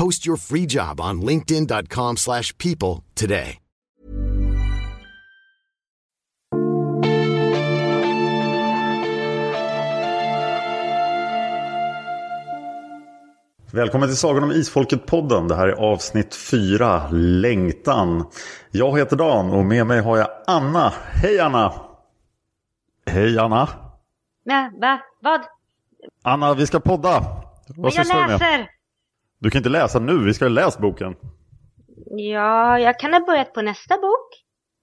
Post 0.00 0.26
your 0.26 0.38
free 0.38 0.66
job 0.66 1.00
on 1.00 1.20
linkedin.com 1.20 2.16
slash 2.16 2.56
people 2.58 3.04
today. 3.14 3.58
Välkommen 13.72 14.08
till 14.08 14.16
Sagan 14.16 14.44
om 14.44 14.52
Isfolket-podden. 14.52 15.48
Det 15.48 15.54
här 15.54 15.68
är 15.68 15.72
avsnitt 15.72 16.34
4, 16.34 17.08
Längtan. 17.10 18.26
Jag 18.70 18.98
heter 18.98 19.16
Dan 19.16 19.50
och 19.50 19.64
med 19.64 19.86
mig 19.86 20.00
har 20.00 20.18
jag 20.18 20.28
Anna. 20.46 20.92
Hej 21.12 21.40
Anna! 21.40 21.72
Hej 23.06 23.38
Anna! 23.38 23.68
Nej, 24.44 24.70
va? 24.80 25.00
Vad? 25.20 25.40
Anna, 26.22 26.54
vi 26.54 26.66
ska 26.66 26.80
podda. 26.80 27.20
Vad 27.66 27.94
Men 27.94 28.06
jag 28.06 28.28
du 28.28 28.38
med? 28.38 28.68
Du 29.40 29.50
kan 29.50 29.58
inte 29.58 29.68
läsa 29.68 29.98
nu, 29.98 30.24
vi 30.24 30.34
ska 30.34 30.44
ha 30.44 30.50
läst 30.50 30.78
boken. 30.78 31.14
Ja, 32.06 32.78
jag 32.78 32.98
kan 32.98 33.12
ha 33.12 33.20
börjat 33.26 33.54
på 33.54 33.62
nästa 33.62 33.94
bok. 33.96 34.28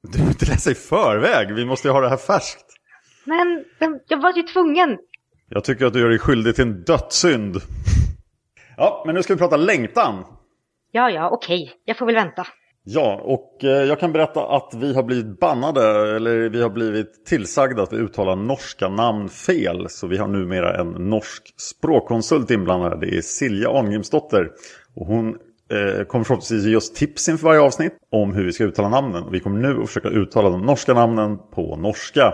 Du 0.03 0.11
behöver 0.11 0.31
inte 0.31 0.45
läsa 0.45 0.71
i 0.71 0.75
förväg, 0.75 1.53
vi 1.53 1.65
måste 1.65 1.87
ju 1.87 1.91
ha 1.91 2.01
det 2.01 2.09
här 2.09 2.17
färskt. 2.17 2.65
Men 3.25 3.65
men 3.79 3.99
jag 4.07 4.21
var 4.21 4.33
ju 4.33 4.43
tvungen. 4.43 4.97
Jag 5.49 5.63
tycker 5.63 5.85
att 5.85 5.93
du 5.93 5.99
gör 5.99 6.09
dig 6.09 6.19
skyldig 6.19 6.55
till 6.55 6.63
en 6.63 6.83
dödssynd. 6.83 7.57
Ja, 8.77 9.03
men 9.05 9.15
nu 9.15 9.23
ska 9.23 9.33
vi 9.33 9.39
prata 9.39 9.57
längtan. 9.57 10.25
Ja, 10.91 11.09
ja, 11.09 11.29
okej. 11.29 11.71
Jag 11.85 11.97
får 11.97 12.05
väl 12.05 12.15
vänta. 12.15 12.47
Ja, 12.89 13.21
och 13.23 13.63
eh, 13.63 13.69
jag 13.69 13.99
kan 13.99 14.13
berätta 14.13 14.47
att 14.47 14.73
vi 14.75 14.93
har 14.93 15.03
blivit 15.03 15.39
bannade, 15.39 16.15
eller 16.15 16.49
vi 16.49 16.61
har 16.61 16.69
blivit 16.69 17.25
tillsagda 17.25 17.83
att 17.83 17.93
vi 17.93 17.97
uttalar 17.97 18.35
norska 18.35 18.89
namn 18.89 19.29
fel. 19.29 19.89
Så 19.89 20.07
vi 20.07 20.17
har 20.17 20.27
numera 20.27 20.79
en 20.79 20.87
norsk 20.87 21.53
språkkonsult 21.57 22.51
inblandad. 22.51 23.01
Det 23.01 23.17
är 23.17 23.21
Silja 23.21 23.69
Arngrimsdotter. 23.69 24.51
Och 24.95 25.05
hon 25.05 25.27
eh, 25.29 26.03
kommer 26.03 26.25
förhoppningsvis 26.25 26.65
ge 26.65 26.75
oss 26.75 26.93
tips 26.93 27.29
inför 27.29 27.45
varje 27.47 27.61
avsnitt 27.61 27.93
om 28.11 28.33
hur 28.33 28.45
vi 28.45 28.53
ska 28.53 28.63
uttala 28.63 28.89
namnen. 28.89 29.23
Och 29.23 29.33
vi 29.33 29.39
kommer 29.39 29.59
nu 29.59 29.81
att 29.81 29.87
försöka 29.87 30.09
uttala 30.09 30.49
de 30.49 30.65
norska 30.65 30.93
namnen 30.93 31.37
på 31.51 31.75
norska. 31.75 32.33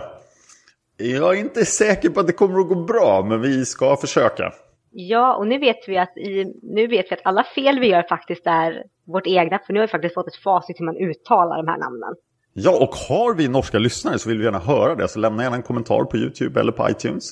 Jag 0.96 1.36
är 1.36 1.40
inte 1.40 1.64
säker 1.64 2.08
på 2.08 2.20
att 2.20 2.26
det 2.26 2.32
kommer 2.32 2.60
att 2.60 2.68
gå 2.68 2.74
bra, 2.74 3.26
men 3.28 3.40
vi 3.40 3.64
ska 3.64 3.96
försöka. 3.96 4.52
Ja, 4.90 5.36
och 5.36 5.46
nu 5.46 5.58
vet 5.58 5.88
vi 5.88 5.98
att, 5.98 6.16
i, 6.16 6.44
nu 6.62 6.86
vet 6.86 7.06
vi 7.10 7.14
att 7.14 7.20
alla 7.24 7.44
fel 7.54 7.80
vi 7.80 7.86
gör 7.88 8.02
faktiskt 8.02 8.46
är 8.46 8.82
vårt 9.06 9.26
egna. 9.26 9.58
För 9.66 9.72
nu 9.72 9.80
har 9.80 9.86
vi 9.86 9.90
faktiskt 9.90 10.14
fått 10.14 10.28
ett 10.28 10.36
facit 10.36 10.80
hur 10.80 10.84
man 10.84 10.96
uttalar 10.96 11.56
de 11.56 11.68
här 11.68 11.78
namnen. 11.78 12.14
Ja, 12.52 12.78
och 12.80 12.94
har 13.08 13.34
vi 13.34 13.48
norska 13.48 13.78
lyssnare 13.78 14.18
så 14.18 14.28
vill 14.28 14.38
vi 14.38 14.44
gärna 14.44 14.58
höra 14.58 14.94
det. 14.94 15.08
Så 15.08 15.18
lämna 15.18 15.42
gärna 15.42 15.56
en 15.56 15.62
kommentar 15.62 16.04
på 16.04 16.16
YouTube 16.16 16.60
eller 16.60 16.72
på 16.72 16.90
iTunes. 16.90 17.24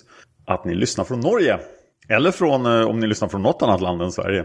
Att 0.46 0.64
ni 0.64 0.74
lyssnar 0.74 1.04
från 1.04 1.20
Norge. 1.20 1.58
Eller 2.08 2.30
från, 2.30 2.66
eh, 2.66 2.88
om 2.88 3.00
ni 3.00 3.06
lyssnar 3.06 3.28
från 3.28 3.42
något 3.42 3.62
annat 3.62 3.80
land 3.80 4.02
än 4.02 4.12
Sverige. 4.12 4.44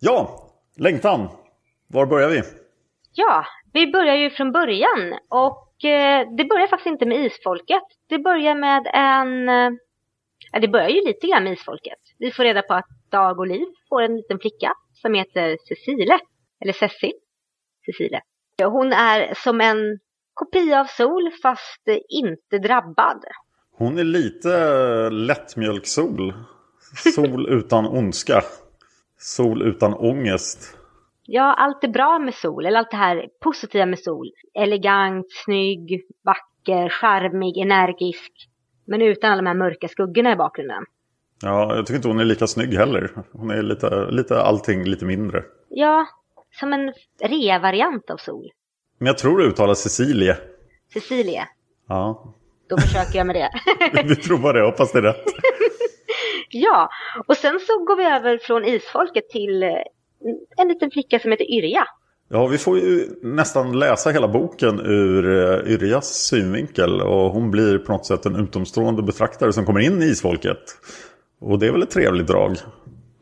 Ja, 0.00 0.48
längtan. 0.76 1.28
Var 1.88 2.06
börjar 2.06 2.28
vi? 2.28 2.42
Ja, 3.14 3.44
vi 3.72 3.92
börjar 3.92 4.14
ju 4.14 4.30
från 4.30 4.52
början. 4.52 5.14
Och 5.28 5.84
eh, 5.84 6.28
det 6.36 6.44
börjar 6.44 6.66
faktiskt 6.66 6.92
inte 6.92 7.06
med 7.06 7.24
isfolket. 7.24 7.82
Det 8.08 8.18
börjar 8.18 8.54
med 8.54 8.86
en... 8.94 9.48
Eh, 9.48 10.60
det 10.60 10.68
börjar 10.68 10.88
ju 10.88 11.00
lite 11.06 11.26
grann 11.26 11.44
med 11.44 11.52
isfolket. 11.52 11.98
Vi 12.18 12.30
får 12.30 12.42
reda 12.42 12.62
på 12.62 12.74
att 12.74 12.88
Dag 13.10 13.38
och 13.38 13.46
Liv 13.46 13.66
får 13.88 14.02
en 14.02 14.16
liten 14.16 14.38
flicka 14.38 14.72
som 15.02 15.14
heter 15.14 15.56
Cecile. 15.68 16.18
Eller 16.62 16.72
Cecil. 16.72 17.12
Cecile. 17.86 18.20
Hon 18.64 18.92
är 18.92 19.34
som 19.34 19.60
en 19.60 19.98
kopia 20.34 20.80
av 20.80 20.84
Sol 20.84 21.30
fast 21.42 21.88
inte 22.08 22.58
drabbad. 22.58 23.24
Hon 23.72 23.98
är 23.98 24.04
lite 24.04 24.54
eh, 24.54 25.10
lättmjölksol. 25.10 26.34
Sol 27.14 27.48
utan 27.58 27.86
ondska. 27.86 28.42
Sol 29.18 29.62
utan 29.62 29.94
ångest. 29.94 30.78
Ja, 31.26 31.54
allt 31.54 31.84
är 31.84 31.88
bra 31.88 32.18
med 32.18 32.34
Sol, 32.34 32.66
eller 32.66 32.78
allt 32.78 32.90
det 32.90 32.96
här 32.96 33.28
positiva 33.40 33.86
med 33.86 33.98
Sol. 33.98 34.30
Elegant, 34.54 35.26
snygg, 35.44 36.02
vacker, 36.24 36.88
charmig, 36.88 37.58
energisk. 37.58 38.32
Men 38.86 39.02
utan 39.02 39.32
alla 39.32 39.42
de 39.42 39.46
här 39.46 39.54
mörka 39.54 39.88
skuggorna 39.88 40.32
i 40.32 40.36
bakgrunden. 40.36 40.84
Ja, 41.42 41.76
jag 41.76 41.86
tycker 41.86 41.96
inte 41.96 42.08
hon 42.08 42.20
är 42.20 42.24
lika 42.24 42.46
snygg 42.46 42.74
heller. 42.74 43.10
Hon 43.32 43.50
är 43.50 43.62
lite, 43.62 44.10
lite 44.10 44.42
allting 44.42 44.84
lite 44.84 45.04
mindre. 45.04 45.44
Ja, 45.68 46.06
som 46.52 46.72
en 46.72 46.92
rea-variant 47.22 48.10
av 48.10 48.16
Sol. 48.16 48.50
Men 48.98 49.06
jag 49.06 49.18
tror 49.18 49.38
det 49.38 49.44
uttalas 49.44 49.78
Cecilie. 49.78 50.36
Cecilie, 50.92 51.48
Ja, 51.88 52.34
då 52.68 52.78
försöker 52.78 53.18
jag 53.18 53.26
med 53.26 53.36
det. 53.36 53.50
vi 54.04 54.16
provar 54.16 54.54
det. 54.54 54.62
Hoppas 54.62 54.92
det 54.92 54.98
är 54.98 55.02
rätt. 55.02 55.24
ja, 56.50 56.88
och 57.26 57.36
sen 57.36 57.60
så 57.60 57.84
går 57.84 57.96
vi 57.96 58.04
över 58.04 58.38
från 58.38 58.64
isfolket 58.64 59.28
till 59.28 59.62
eh, 59.62 59.68
en 60.56 60.68
liten 60.68 60.90
flicka 60.90 61.18
som 61.18 61.30
heter 61.30 61.50
Yrja. 61.50 61.84
Ja, 62.28 62.46
vi 62.46 62.58
får 62.58 62.78
ju 62.78 63.08
nästan 63.22 63.78
läsa 63.78 64.10
hela 64.10 64.28
boken 64.28 64.80
ur 64.80 65.24
eh, 65.26 65.72
Yrjas 65.72 66.06
synvinkel. 66.06 67.00
Och 67.00 67.30
hon 67.30 67.50
blir 67.50 67.78
på 67.78 67.92
något 67.92 68.06
sätt 68.06 68.26
en 68.26 68.36
utomstående 68.36 69.02
betraktare 69.02 69.52
som 69.52 69.66
kommer 69.66 69.80
in 69.80 70.02
i 70.02 70.04
isfolket. 70.04 70.62
Och 71.40 71.58
det 71.58 71.66
är 71.66 71.72
väl 71.72 71.82
ett 71.82 71.90
trevligt 71.90 72.26
drag. 72.26 72.56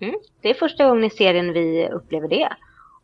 Mm. 0.01 0.15
Det 0.43 0.51
är 0.51 0.55
första 0.55 0.89
gången 0.89 1.05
i 1.05 1.11
serien 1.11 1.53
vi 1.53 1.89
upplever 1.89 2.29
det. 2.29 2.49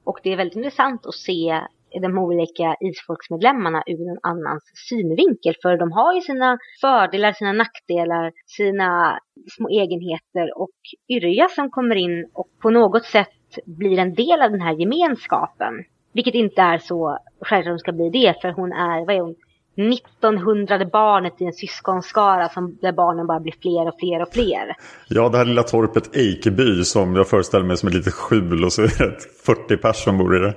Och 0.07 0.19
det 0.23 0.33
är 0.33 0.37
väldigt 0.37 0.57
intressant 0.57 1.07
att 1.07 1.15
se 1.15 1.61
de 2.03 2.19
olika 2.19 2.77
isfolksmedlemmarna 2.81 3.83
ur 3.87 4.09
en 4.11 4.19
annans 4.23 4.63
synvinkel. 4.89 5.55
För 5.63 5.77
de 5.77 5.93
har 5.93 6.15
ju 6.15 6.21
sina 6.21 6.59
fördelar, 6.81 7.33
sina 7.33 7.53
nackdelar, 7.53 8.33
sina 8.47 9.19
små 9.57 9.69
egenheter. 9.69 10.59
Och 10.59 10.79
Yrja 11.09 11.49
som 11.49 11.71
kommer 11.71 11.97
in 11.97 12.31
och 12.35 12.49
på 12.63 12.71
något 12.71 13.05
sätt 13.05 13.59
blir 13.67 13.99
en 13.99 14.15
del 14.15 14.43
av 14.43 14.51
den 14.51 14.61
här 14.61 14.75
gemenskapen. 14.81 15.75
Vilket 16.13 16.35
inte 16.35 16.63
är 16.63 16.79
så 16.79 17.19
självklart 17.41 17.73
hon 17.73 17.79
ska 17.79 17.93
bli 17.93 18.11
det. 18.11 18.41
För 18.41 18.51
hon 18.51 18.73
är, 18.73 19.07
vad 19.07 19.17
är 19.17 19.21
hon? 19.21 19.37
1900 19.77 20.87
barnet 20.93 21.41
i 21.41 21.45
en 21.45 21.53
syskonskara 21.53 22.49
som, 22.49 22.79
där 22.81 22.93
barnen 22.93 23.27
bara 23.27 23.41
blir 23.41 23.55
fler 23.63 23.89
och 23.89 23.99
fler 24.01 24.23
och 24.23 24.33
fler. 24.33 24.77
Ja, 25.09 25.29
det 25.29 25.39
här 25.39 25.45
lilla 25.45 25.63
torpet 25.63 26.17
Eikeby 26.17 26.85
som 26.85 27.17
jag 27.17 27.29
föreställer 27.29 27.65
mig 27.65 27.77
som 27.77 27.89
ett 27.89 27.95
litet 27.95 28.15
skjul 28.15 28.65
och 28.65 28.73
så 28.73 28.83
är 28.83 28.87
det 28.87 29.17
40 29.47 29.77
personer 29.77 29.93
som 29.93 30.19
bor 30.19 30.37
i 30.37 30.41
det. 30.41 30.55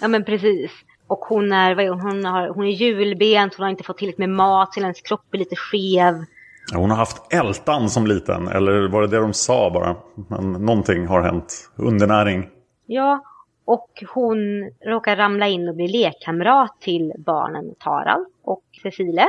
Ja 0.00 0.08
men 0.08 0.24
precis. 0.24 0.70
Och 1.06 1.18
hon 1.18 1.52
är, 1.52 1.74
vad 1.74 1.84
är 1.84 1.88
hon? 1.88 2.00
Hon, 2.00 2.24
har, 2.24 2.48
hon 2.48 2.64
är 2.64 2.70
julbent, 2.70 3.54
hon 3.54 3.62
har 3.62 3.70
inte 3.70 3.84
fått 3.84 3.98
tillräckligt 3.98 4.18
med 4.18 4.30
mat, 4.30 4.74
så 4.74 4.80
hennes 4.80 5.00
kropp 5.00 5.34
är 5.34 5.38
lite 5.38 5.56
skev. 5.56 6.24
Ja, 6.72 6.78
Hon 6.78 6.90
har 6.90 6.96
haft 6.96 7.32
ältan 7.32 7.90
som 7.90 8.06
liten, 8.06 8.48
eller 8.48 8.88
var 8.88 9.00
det 9.00 9.08
det 9.08 9.18
de 9.18 9.32
sa 9.32 9.70
bara? 9.70 9.96
Men 10.28 10.52
någonting 10.52 11.06
har 11.06 11.22
hänt. 11.22 11.70
Undernäring. 11.76 12.48
Ja, 12.86 13.22
Och 13.68 14.04
hon 14.14 14.38
råkar 14.86 15.16
ramla 15.16 15.48
in 15.48 15.68
och 15.68 15.74
bli 15.74 15.88
lekkamrat 15.88 16.80
till 16.80 17.12
barnen 17.18 17.74
Tarald 17.80 18.26
och 18.42 18.64
Cecilie. 18.82 19.28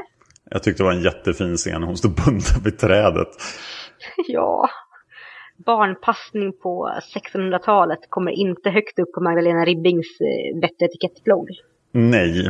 Jag 0.49 0.63
tyckte 0.63 0.83
det 0.83 0.87
var 0.87 0.93
en 0.93 1.01
jättefin 1.01 1.57
scen. 1.57 1.83
Hon 1.83 1.97
stod 1.97 2.11
bunden 2.11 2.63
vid 2.63 2.79
trädet. 2.79 3.27
ja. 4.27 4.69
Barnpassning 5.65 6.53
på 6.53 6.91
1600-talet 7.15 7.99
kommer 8.09 8.31
inte 8.31 8.69
högt 8.69 8.99
upp 8.99 9.11
på 9.11 9.21
Magdalena 9.21 9.65
Ribbings 9.65 10.07
eh, 10.21 10.59
bättre 10.59 10.85
etikettblogg. 10.85 11.49
Nej. 11.91 12.49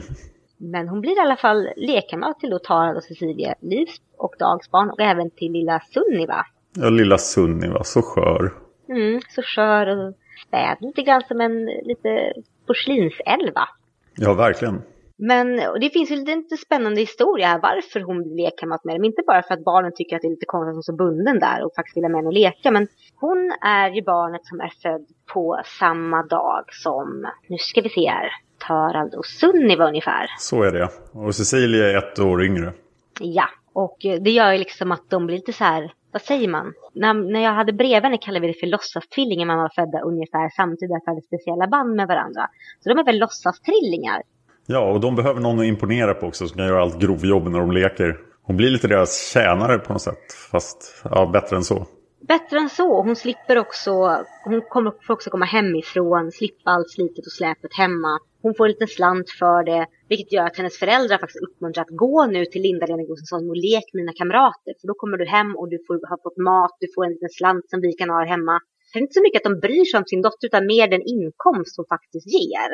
Men 0.57 0.88
hon 0.88 1.01
blir 1.01 1.18
i 1.18 1.19
alla 1.19 1.38
fall 1.38 1.68
lekkamrat 1.75 2.39
till 2.39 2.59
Tarald 2.63 2.97
och 2.97 3.03
Cecilie, 3.03 3.56
Livs 3.62 4.01
och 4.18 4.35
Dags 4.39 4.71
barn 4.71 4.89
och 4.89 5.00
även 5.00 5.30
till 5.31 5.51
lilla 5.51 5.81
Sunniva. 5.94 6.45
Ja, 6.75 6.89
lilla 6.89 7.18
Sunniva, 7.18 7.83
så 7.83 8.01
skör. 8.01 8.53
Mm, 8.89 9.21
så 9.35 9.42
skör 9.42 9.88
och 9.88 10.15
späd. 10.47 10.77
Lite 10.80 11.01
grann 11.01 11.21
som 11.27 11.41
en 11.41 11.65
lite 11.65 12.33
porslinsälva. 12.68 13.69
Ja, 14.15 14.33
verkligen. 14.33 14.81
Men 15.21 15.56
det 15.81 15.89
finns 15.94 16.12
ju 16.12 16.15
en 16.15 16.25
lite 16.25 16.57
spännande 16.57 17.01
historia 17.01 17.47
här 17.47 17.59
varför 17.59 18.00
hon 18.00 18.24
blir 18.24 18.36
lekkamrat 18.36 18.83
med 18.83 18.95
dem. 18.95 19.06
Inte 19.06 19.21
bara 19.27 19.44
för 19.44 19.53
att 19.53 19.63
barnen 19.63 19.91
tycker 19.95 20.15
att 20.15 20.21
det 20.21 20.27
är 20.27 20.30
lite 20.30 20.45
konstigt 20.45 20.69
att 20.69 20.74
hon 20.74 20.77
är 20.77 20.81
så 20.81 20.95
bunden 20.95 21.39
där 21.39 21.65
och 21.65 21.71
faktiskt 21.75 21.97
vill 21.97 22.03
ha 22.03 22.09
med 22.09 22.25
och 22.25 22.33
leka. 22.33 22.71
Men 22.71 22.88
hon 23.15 23.51
är 23.62 23.89
ju 23.89 24.01
barnet 24.01 24.45
som 24.45 24.59
är 24.59 24.71
född 24.81 25.06
på 25.33 25.62
samma 25.80 26.24
dag 26.24 26.63
som, 26.68 27.27
nu 27.47 27.57
ska 27.57 27.81
vi 27.81 27.89
se 27.89 28.09
här, 28.09 28.30
Törald 28.68 29.15
och 29.15 29.25
Sunniva 29.25 29.88
ungefär. 29.88 30.25
Så 30.38 30.63
är 30.63 30.71
det. 30.71 30.89
Och 31.12 31.35
Cecilia 31.35 31.89
är 31.89 31.97
ett 31.97 32.19
år 32.19 32.44
yngre. 32.44 32.74
Ja, 33.19 33.45
och 33.74 33.97
det 34.01 34.31
gör 34.31 34.51
ju 34.51 34.57
liksom 34.57 34.92
att 34.92 35.09
de 35.09 35.25
blir 35.25 35.35
lite 35.35 35.53
så 35.53 35.63
här, 35.63 35.94
vad 36.11 36.21
säger 36.21 36.47
man? 36.47 36.73
När, 36.94 37.13
när 37.13 37.39
jag 37.39 37.53
hade 37.53 37.73
bredvid 37.73 38.21
kallade 38.21 38.47
vi 38.47 38.53
det 38.53 38.59
för 38.59 38.67
låtsastvillingar. 38.67 39.45
Man 39.45 39.57
var 39.57 39.71
födda 39.75 40.00
ungefär 40.00 40.50
samtidigt 40.56 40.89
därför 40.89 41.11
hade 41.11 41.21
speciella 41.21 41.67
band 41.67 41.95
med 41.95 42.07
varandra. 42.07 42.47
Så 42.79 42.89
de 42.89 43.00
är 43.00 43.03
väl 43.03 43.19
låtsastrillingar. 43.19 44.21
Ja, 44.65 44.91
och 44.91 45.00
de 45.00 45.15
behöver 45.15 45.41
någon 45.41 45.59
att 45.59 45.65
imponera 45.65 46.13
på 46.13 46.27
också 46.27 46.47
som 46.47 46.57
kan 46.57 46.67
göra 46.67 46.81
allt 46.81 47.00
grovjobb 47.00 47.47
när 47.47 47.59
de 47.59 47.71
leker. 47.71 48.17
Hon 48.41 48.57
blir 48.57 48.69
lite 48.69 48.88
deras 48.88 49.31
tjänare 49.33 49.79
på 49.79 49.94
något 49.94 50.01
sätt. 50.01 50.33
Fast 50.51 51.01
ja, 51.03 51.29
bättre 51.33 51.56
än 51.56 51.63
så. 51.63 51.88
Bättre 52.27 52.57
än 52.57 52.69
så. 52.69 53.01
Hon 53.01 53.15
slipper 53.15 53.57
också, 53.57 54.23
hon 54.44 54.61
kommer, 54.61 54.94
får 55.07 55.13
också 55.13 55.29
komma 55.29 55.45
hemifrån, 55.45 56.31
slippa 56.31 56.71
allt 56.71 56.89
slitet 56.89 57.25
och 57.25 57.31
släpet 57.31 57.77
hemma. 57.77 58.19
Hon 58.41 58.56
får 58.56 58.65
en 58.65 58.71
liten 58.71 58.88
slant 58.88 59.30
för 59.30 59.63
det, 59.63 59.86
vilket 60.09 60.33
gör 60.33 60.45
att 60.45 60.57
hennes 60.57 60.77
föräldrar 60.83 61.18
faktiskt 61.18 61.44
uppmuntrar 61.47 61.81
att 61.83 61.95
gå 62.06 62.25
nu 62.25 62.45
till 62.45 62.62
Linda 62.62 62.86
Lena 62.86 63.03
Gustafsson 63.03 63.50
och 63.50 63.57
lek 63.68 63.86
med 63.94 64.01
mina 64.03 64.13
kamrater. 64.21 64.74
För 64.80 64.88
då 64.88 64.94
kommer 65.01 65.18
du 65.18 65.25
hem 65.25 65.56
och 65.59 65.69
du 65.69 65.77
får, 65.88 65.95
har 66.12 66.19
fått 66.25 66.38
mat, 66.38 66.74
du 66.80 66.88
får 66.95 67.06
en 67.06 67.12
liten 67.12 67.30
slant 67.30 67.69
som 67.69 67.81
vi 67.81 67.91
kan 67.94 68.09
ha 68.09 68.25
hemma. 68.25 68.56
Det 68.94 69.00
är 69.00 69.01
inte 69.01 69.13
så 69.19 69.21
mycket 69.21 69.39
att 69.39 69.50
de 69.51 69.59
bryr 69.59 69.86
sig 69.86 69.97
om 69.97 70.06
sin 70.06 70.21
dotter 70.21 70.45
utan 70.47 70.65
mer 70.65 70.88
den 70.88 71.03
inkomst 71.15 71.77
hon 71.77 71.86
faktiskt 71.95 72.27
ger. 72.38 72.71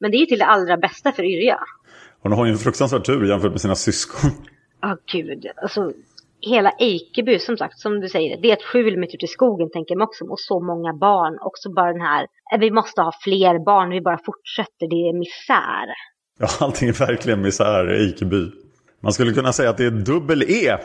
Men 0.00 0.10
det 0.10 0.16
är 0.16 0.22
ju 0.24 0.26
till 0.26 0.38
det 0.38 0.50
allra 0.54 0.76
bästa 0.76 1.12
för 1.12 1.22
Yrja. 1.22 1.58
Hon 2.22 2.32
har 2.32 2.46
ju 2.46 2.52
en 2.52 2.58
fruktansvärd 2.58 3.04
tur 3.04 3.28
jämfört 3.28 3.52
med 3.52 3.60
sina 3.60 3.74
syskon. 3.74 4.30
Ja, 4.80 4.92
oh, 4.92 4.98
gud. 5.12 5.46
Alltså, 5.56 5.92
hela 6.40 6.70
Eikeby, 6.78 7.38
som 7.38 7.56
sagt, 7.56 7.78
som 7.78 8.00
du 8.00 8.08
säger, 8.08 8.36
det 8.42 8.50
är 8.50 8.52
ett 8.52 8.62
skjul 8.62 8.98
mitt 8.98 9.14
ute 9.14 9.24
i 9.24 9.28
skogen, 9.28 9.70
tänker 9.70 9.96
man 9.96 10.08
också. 10.08 10.24
Och 10.24 10.40
så 10.40 10.60
många 10.60 10.94
barn. 10.94 11.38
Också 11.40 11.72
bara 11.72 11.92
den 11.92 12.00
här, 12.00 12.26
eh, 12.52 12.58
vi 12.60 12.70
måste 12.70 13.02
ha 13.02 13.12
fler 13.20 13.64
barn, 13.64 13.90
vi 13.90 14.00
bara 14.00 14.18
fortsätter, 14.18 14.86
det 14.90 15.08
är 15.08 15.18
misär. 15.18 15.86
Ja, 16.38 16.48
allting 16.66 16.88
är 16.88 17.06
verkligen 17.06 17.42
misär 17.42 17.94
i 17.94 18.06
Eikeby. 18.06 18.50
Man 19.00 19.12
skulle 19.12 19.32
kunna 19.32 19.52
säga 19.52 19.70
att 19.70 19.76
det 19.76 19.84
är 19.84 19.90
dubbel-E. 19.90 20.78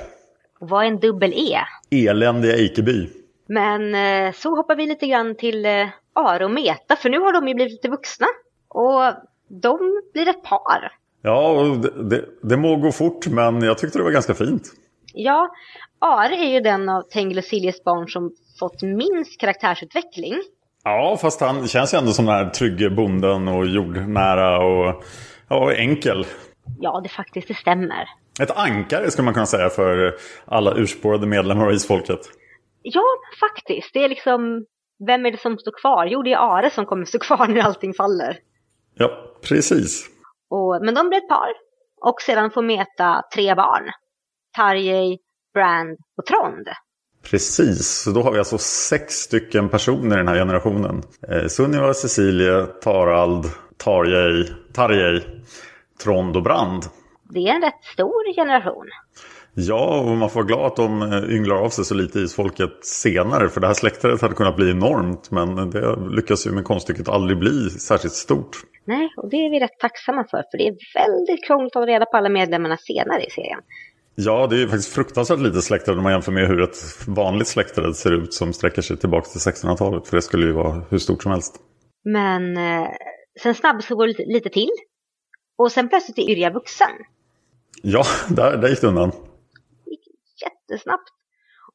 Och 0.59 0.69
vad 0.69 0.83
är 0.83 0.88
en 0.88 1.00
dubbel-E? 1.00 1.59
Eländiga 1.91 2.55
Eikeby. 2.55 3.09
Men 3.47 3.95
eh, 3.95 4.33
så 4.33 4.55
hoppar 4.55 4.75
vi 4.75 4.85
lite 4.85 5.07
grann 5.07 5.35
till 5.35 5.65
eh, 5.65 5.88
Are 6.13 6.45
och 6.45 6.51
Meta, 6.51 6.95
för 6.95 7.09
nu 7.09 7.19
har 7.19 7.33
de 7.33 7.47
ju 7.47 7.53
blivit 7.53 7.71
lite 7.71 7.89
vuxna. 7.89 8.27
Och 8.67 9.01
de 9.61 10.01
blir 10.13 10.29
ett 10.29 10.44
par. 10.44 10.91
Ja, 11.21 11.51
och 11.51 11.77
det, 11.77 12.03
det, 12.09 12.25
det 12.41 12.57
må 12.57 12.75
gå 12.75 12.91
fort, 12.91 13.27
men 13.27 13.61
jag 13.61 13.77
tyckte 13.77 14.00
det 14.00 14.03
var 14.03 14.11
ganska 14.11 14.33
fint. 14.33 14.63
Ja, 15.13 15.50
Are 16.00 16.36
är 16.36 16.54
ju 16.54 16.60
den 16.60 16.89
av 16.89 17.01
Tengil 17.01 17.38
och 17.38 17.44
Siljes 17.44 17.83
barn 17.83 18.10
som 18.10 18.31
fått 18.60 18.81
minst 18.81 19.39
karaktärsutveckling. 19.39 20.33
Ja, 20.83 21.18
fast 21.21 21.42
han 21.42 21.68
känns 21.68 21.94
ju 21.94 21.98
ändå 21.98 22.12
som 22.12 22.25
den 22.25 22.36
här 22.36 22.50
trygge 22.50 22.89
bonden 22.89 23.48
och 23.48 23.65
jordnära 23.65 24.65
och, 24.65 25.04
ja, 25.50 25.74
enkel. 25.74 26.25
Ja, 26.80 27.00
det 27.04 27.10
faktiskt 27.10 27.48
det 27.48 27.54
stämmer. 27.54 28.06
Ett 28.42 28.57
ankare 28.57 29.12
skulle 29.12 29.25
man 29.25 29.33
kunna 29.33 29.45
säga 29.45 29.69
för 29.69 30.15
alla 30.45 30.75
urspårade 30.75 31.27
medlemmar 31.27 31.65
av 31.65 31.74
isfolket. 31.74 32.19
Ja, 32.81 33.04
faktiskt. 33.39 33.94
Det 33.94 34.04
är 34.04 34.10
liksom, 34.10 34.65
vem 35.07 35.25
är 35.25 35.31
det 35.31 35.38
som 35.38 35.57
står 35.57 35.81
kvar? 35.81 36.06
Jo, 36.06 36.24
det 36.24 36.33
är 36.33 36.38
Are 36.38 36.69
som 36.69 36.86
kommer 36.86 37.06
stå 37.06 37.19
kvar 37.19 37.48
när 37.48 37.62
allting 37.62 37.94
faller. 37.94 38.38
Ja, 38.95 39.12
precis. 39.48 40.06
Och, 40.50 40.86
men 40.86 40.95
de 40.95 41.10
blir 41.10 41.18
ett 41.18 41.30
par. 41.30 41.50
Och 42.01 42.21
sedan 42.21 42.51
får 42.51 42.62
Meta 42.62 43.21
tre 43.36 43.56
barn. 43.56 43.92
Tarjei, 44.55 45.17
Brand 45.53 45.97
och 46.17 46.25
Trond. 46.25 46.67
Precis, 47.23 47.88
så 47.88 48.11
då 48.11 48.21
har 48.21 48.31
vi 48.31 48.39
alltså 48.39 48.57
sex 48.57 49.13
stycken 49.13 49.69
personer 49.69 50.15
i 50.15 50.17
den 50.17 50.27
här 50.27 50.35
generationen. 50.35 51.03
Eh, 51.29 51.47
Sunniva, 51.47 51.94
Cecilie, 51.94 52.65
Tarald, 52.65 53.45
Tarjei, 53.77 54.50
Tarjei, 54.73 55.21
Trond 56.03 56.38
och 56.38 56.44
Brand. 56.44 56.83
Det 57.29 57.39
är 57.39 57.55
en 57.55 57.61
rätt 57.61 57.83
stor 57.94 58.35
generation. 58.35 58.88
Ja, 59.55 60.00
och 60.00 60.17
man 60.17 60.29
får 60.29 60.39
vara 60.39 60.47
glad 60.47 60.65
att 60.65 60.75
de 60.75 61.01
eh, 61.01 61.35
ynglar 61.35 61.55
av 61.55 61.69
sig 61.69 61.85
så 61.85 61.94
lite 61.95 62.19
i 62.19 62.23
isfolket 62.23 62.85
senare. 62.85 63.50
För 63.50 63.61
det 63.61 63.67
här 63.67 63.73
släktträdet 63.73 64.21
hade 64.21 64.35
kunnat 64.35 64.55
bli 64.55 64.71
enormt. 64.71 65.31
Men 65.31 65.69
det 65.69 65.95
lyckas 66.09 66.47
ju 66.47 66.51
med 66.51 66.63
konststycket 66.63 67.09
aldrig 67.09 67.39
bli 67.39 67.69
särskilt 67.69 68.13
stort. 68.13 68.57
Nej, 68.85 69.13
och 69.17 69.29
det 69.29 69.38
är 69.45 69.50
vi 69.50 69.59
rätt 69.59 69.79
tacksamma 69.79 70.23
för. 70.31 70.44
För 70.51 70.57
det 70.57 70.67
är 70.67 70.75
väldigt 70.95 71.45
krångligt 71.47 71.75
att 71.75 71.81
ha 71.81 71.88
reda 71.88 72.05
på 72.05 72.17
alla 72.17 72.29
medlemmarna 72.29 72.77
senare 72.77 73.23
i 73.23 73.29
serien. 73.29 73.59
Ja, 74.15 74.48
det 74.48 74.62
är 74.62 74.68
faktiskt 74.68 74.94
fruktansvärt 74.94 75.39
lite 75.39 75.62
släktträd 75.62 75.98
om 75.98 76.04
man 76.04 76.12
jämför 76.12 76.31
med 76.31 76.48
hur 76.48 76.62
ett 76.62 77.07
vanligt 77.07 77.48
släktträd 77.48 77.95
ser 77.95 78.12
ut 78.12 78.33
som 78.33 78.54
sträcker 78.54 78.81
sig 78.81 78.98
tillbaka 78.98 79.30
till 79.30 79.39
1600-talet. 79.39 80.07
För 80.07 80.15
det 80.15 80.21
skulle 80.21 80.45
ju 80.45 80.51
vara 80.51 80.86
hur 80.89 80.98
stort 80.98 81.24
som 81.24 81.31
helst. 81.31 81.56
Men 82.04 82.57
eh, 82.57 82.88
sen 83.44 83.56
snabbspår 83.56 84.07
lite, 84.07 84.24
lite 84.25 84.50
till. 84.50 84.69
Och 85.57 85.71
sen 85.71 85.89
plötsligt 85.89 86.18
är 86.18 86.31
Yrja 86.31 86.50
vuxen. 86.50 86.92
Ja, 87.81 88.04
där, 88.30 88.57
där 88.57 88.69
gick 88.69 88.81
det 88.81 88.88
undan. 88.88 89.10
Det 89.10 89.92
gick 89.92 90.07
jättesnabbt. 90.42 91.10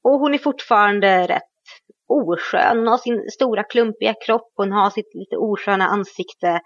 Och 0.03 0.21
hon 0.21 0.35
är 0.35 0.39
fortfarande 0.39 1.27
rätt 1.27 1.43
oskön. 2.09 2.79
Hon 2.79 2.87
har 2.87 2.99
sin 2.99 3.31
stora 3.31 3.63
klumpiga 3.65 4.15
kropp. 4.27 4.53
Hon 4.57 4.73
har 4.73 4.91
sitt 4.91 5.15
lite 5.15 5.37
osköna 5.37 5.87
ansikte. 5.87 6.61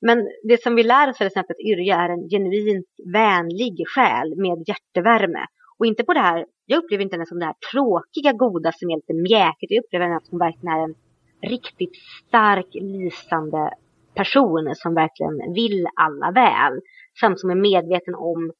Men 0.00 0.28
det 0.42 0.62
som 0.62 0.74
vi 0.74 0.82
lär 0.82 1.10
oss 1.10 1.16
till 1.16 1.26
exempel 1.26 1.54
att 1.54 1.66
Yrja 1.66 1.96
är 1.96 2.08
en 2.08 2.28
genuint 2.28 2.86
vänlig 3.12 3.84
själ 3.94 4.36
med 4.36 4.68
hjärtevärme. 4.68 5.46
Och 5.78 5.86
inte 5.86 6.04
på 6.04 6.14
det 6.14 6.20
här, 6.20 6.46
jag 6.66 6.84
upplever 6.84 7.04
inte 7.04 7.16
henne 7.16 7.26
som 7.26 7.38
det 7.38 7.44
här 7.44 7.54
tråkiga 7.72 8.32
goda 8.32 8.72
som 8.72 8.90
är 8.90 8.96
lite 8.96 9.14
mjäkigt. 9.14 9.70
Jag 9.70 9.84
upplever 9.84 10.06
henne 10.06 10.20
som 10.22 10.38
verkligen 10.38 10.76
är 10.76 10.84
en 10.84 10.94
riktigt 11.42 11.96
stark, 12.26 12.66
lysande 12.74 13.70
person 14.14 14.72
som 14.74 14.94
verkligen 14.94 15.54
vill 15.54 15.86
alla 15.94 16.30
väl. 16.30 16.80
Samt 17.20 17.40
som 17.40 17.50
är 17.50 17.54
medveten 17.54 18.14
om 18.14 18.52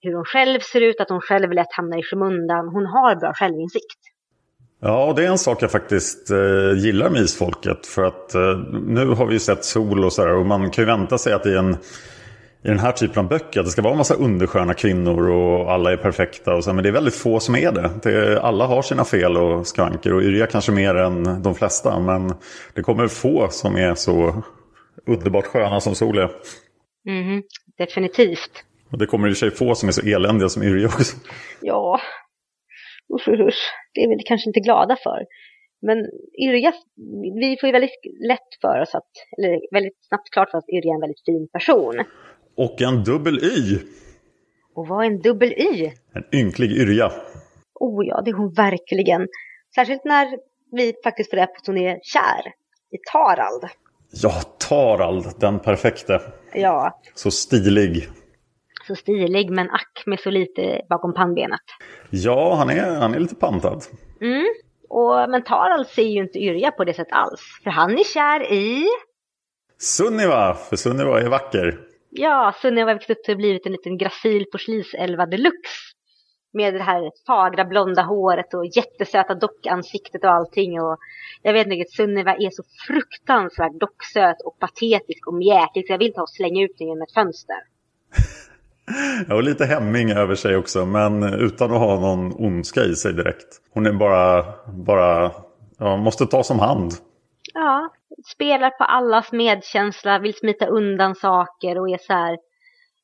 hur 0.00 0.14
hon 0.14 0.24
själv 0.24 0.60
ser 0.60 0.80
ut, 0.80 1.00
att 1.00 1.08
hon 1.08 1.20
själv 1.20 1.52
lätt 1.52 1.72
hamnar 1.72 1.98
i 1.98 2.02
skymundan. 2.02 2.68
Hon 2.68 2.86
har 2.86 3.16
bra 3.16 3.32
självinsikt. 3.34 4.11
Ja, 4.84 5.04
och 5.04 5.14
det 5.14 5.24
är 5.24 5.28
en 5.28 5.38
sak 5.38 5.62
jag 5.62 5.70
faktiskt 5.70 6.30
eh, 6.30 6.72
gillar 6.76 7.10
med 7.10 7.22
isfolket. 7.22 7.86
För 7.86 8.04
att 8.04 8.34
eh, 8.34 8.58
nu 8.86 9.06
har 9.06 9.26
vi 9.26 9.32
ju 9.32 9.38
sett 9.38 9.64
sol 9.64 10.04
och 10.04 10.12
sådär. 10.12 10.34
Och 10.34 10.46
man 10.46 10.70
kan 10.70 10.82
ju 10.82 10.86
vänta 10.86 11.18
sig 11.18 11.32
att 11.32 11.46
i, 11.46 11.54
en, 11.54 11.72
i 12.64 12.68
den 12.68 12.78
här 12.78 12.92
typen 12.92 13.18
av 13.18 13.28
böcker 13.28 13.60
att 13.60 13.66
det 13.66 13.72
ska 13.72 13.82
vara 13.82 13.92
en 13.92 13.98
massa 13.98 14.14
undersköna 14.14 14.74
kvinnor 14.74 15.30
och 15.30 15.72
alla 15.72 15.92
är 15.92 15.96
perfekta. 15.96 16.54
Och 16.54 16.64
så, 16.64 16.72
men 16.72 16.82
det 16.82 16.88
är 16.88 16.92
väldigt 16.92 17.14
få 17.14 17.40
som 17.40 17.54
är 17.54 17.72
det. 17.72 17.90
det 18.02 18.40
alla 18.40 18.66
har 18.66 18.82
sina 18.82 19.04
fel 19.04 19.36
och 19.36 19.66
skvanker. 19.66 20.12
Och 20.14 20.22
Yrja 20.22 20.46
kanske 20.46 20.72
mer 20.72 20.94
än 20.94 21.42
de 21.42 21.54
flesta. 21.54 22.00
Men 22.00 22.34
det 22.74 22.82
kommer 22.82 23.08
få 23.08 23.48
som 23.50 23.76
är 23.76 23.94
så 23.94 24.42
underbart 25.06 25.46
sköna 25.46 25.80
som 25.80 25.94
sol 25.94 26.18
är. 26.18 26.30
Mm, 27.08 27.42
definitivt. 27.78 28.64
Och 28.92 28.98
det 28.98 29.06
kommer 29.06 29.28
i 29.28 29.34
sig 29.34 29.50
få 29.50 29.74
som 29.74 29.88
är 29.88 29.92
så 29.92 30.06
eländiga 30.06 30.48
som 30.48 30.62
Yrja 30.62 30.86
också. 30.86 31.16
Ja, 31.60 32.00
usch, 33.14 33.28
usch, 33.28 33.40
usch. 33.40 33.62
Det 33.94 34.00
är 34.00 34.08
vi 34.08 34.22
kanske 34.22 34.50
inte 34.50 34.60
glada 34.60 34.96
för. 35.02 35.26
Men 35.86 35.98
Yrja, 36.48 36.72
vi 37.40 37.56
får 37.60 37.66
ju 37.66 37.72
väldigt 37.72 38.00
lätt 38.28 38.50
för 38.60 38.80
oss 38.80 38.94
att, 38.94 39.10
eller 39.38 39.74
väldigt 39.74 40.04
snabbt 40.08 40.30
klart 40.30 40.50
för 40.50 40.58
oss 40.58 40.64
att 40.64 40.74
Yrja 40.74 40.90
är 40.90 40.94
en 40.94 41.00
väldigt 41.00 41.24
fin 41.24 41.48
person. 41.52 42.04
Och 42.56 42.82
en 42.82 43.04
dubbel 43.04 43.38
Y. 43.44 43.78
Och 44.74 44.86
vad 44.88 45.04
är 45.04 45.06
en 45.06 45.20
dubbel 45.20 45.52
Y? 45.52 45.92
En 46.14 46.24
ynklig 46.40 46.72
Yrja. 46.72 47.12
Oh 47.74 48.06
ja, 48.06 48.22
det 48.24 48.30
är 48.30 48.34
hon 48.34 48.52
verkligen. 48.52 49.28
Särskilt 49.74 50.04
när 50.04 50.38
vi 50.70 50.94
faktiskt 51.04 51.30
får 51.30 51.36
reda 51.36 51.46
på 51.46 51.56
att 51.56 51.66
hon 51.66 51.78
är 51.78 51.98
kär 52.02 52.52
i 52.90 52.98
Tarald. 53.12 53.64
Ja, 54.22 54.32
Tarald, 54.68 55.24
den 55.40 55.58
perfekte. 55.60 56.20
Ja. 56.54 57.00
Så 57.14 57.30
stilig. 57.30 58.08
Så 58.86 58.94
stilig, 58.94 59.50
men 59.50 59.70
ack 59.70 60.02
med 60.06 60.20
så 60.20 60.30
lite 60.30 60.80
bakom 60.88 61.14
pannbenet. 61.14 61.60
Ja, 62.10 62.54
han 62.54 62.70
är, 62.70 63.00
han 63.00 63.14
är 63.14 63.20
lite 63.20 63.34
pantad. 63.34 63.82
Mm. 64.20 64.46
Och, 64.88 65.30
men 65.30 65.42
Tarald 65.42 65.86
ser 65.86 66.02
ju 66.02 66.22
inte 66.22 66.38
Yrja 66.38 66.70
på 66.70 66.84
det 66.84 66.94
sättet 66.94 67.12
alls. 67.12 67.40
För 67.64 67.70
han 67.70 67.98
är 67.98 68.04
kär 68.04 68.52
i... 68.52 68.86
Sunniva, 69.78 70.54
för 70.54 70.76
Sunniva 70.76 71.20
är 71.20 71.28
vacker. 71.28 71.80
Ja, 72.10 72.54
Sunniva 72.62 72.94
upp 72.94 73.02
till 73.24 73.36
blivit 73.36 73.66
en 73.66 73.72
liten 73.72 73.98
gracil 73.98 74.46
porsliselva 74.52 75.26
deluxe. 75.26 75.94
Med 76.52 76.74
det 76.74 76.82
här 76.82 77.10
fagra 77.26 77.64
blonda 77.64 78.02
håret 78.02 78.54
och 78.54 78.66
jättesöta 78.66 79.34
dockansiktet 79.34 80.24
och 80.24 80.30
allting. 80.30 80.80
Och 80.80 80.98
jag 81.42 81.52
vet 81.52 81.66
inte, 81.66 81.90
Sunniva 81.90 82.34
är 82.34 82.50
så 82.50 82.62
fruktansvärt 82.86 83.80
docksöt 83.80 84.36
och 84.44 84.58
patetisk 84.58 85.26
och 85.26 85.34
mjäkig 85.34 85.86
så 85.86 85.92
jag 85.92 85.98
vill 85.98 86.14
ta 86.14 86.22
och 86.22 86.30
slänga 86.30 86.62
ut 86.64 86.78
den 86.78 86.88
genom 86.88 87.02
ett 87.02 87.14
fönster. 87.14 87.56
Ja, 89.28 89.34
och 89.34 89.42
lite 89.42 89.64
hämming 89.64 90.10
över 90.10 90.34
sig 90.34 90.56
också, 90.56 90.86
men 90.86 91.22
utan 91.22 91.72
att 91.72 91.78
ha 91.78 92.00
någon 92.00 92.32
ondska 92.32 92.80
i 92.84 92.94
sig 92.94 93.12
direkt. 93.12 93.60
Hon 93.74 93.86
är 93.86 93.92
bara, 93.92 94.44
bara 94.66 95.30
ja, 95.78 95.96
måste 95.96 96.26
ta 96.26 96.42
som 96.42 96.58
hand. 96.58 96.92
Ja, 97.54 97.90
spelar 98.34 98.70
på 98.70 98.84
allas 98.84 99.32
medkänsla, 99.32 100.18
vill 100.18 100.34
smita 100.34 100.66
undan 100.66 101.14
saker 101.14 101.78
och 101.78 101.88
är 101.90 101.98
så 101.98 102.12
här. 102.12 102.38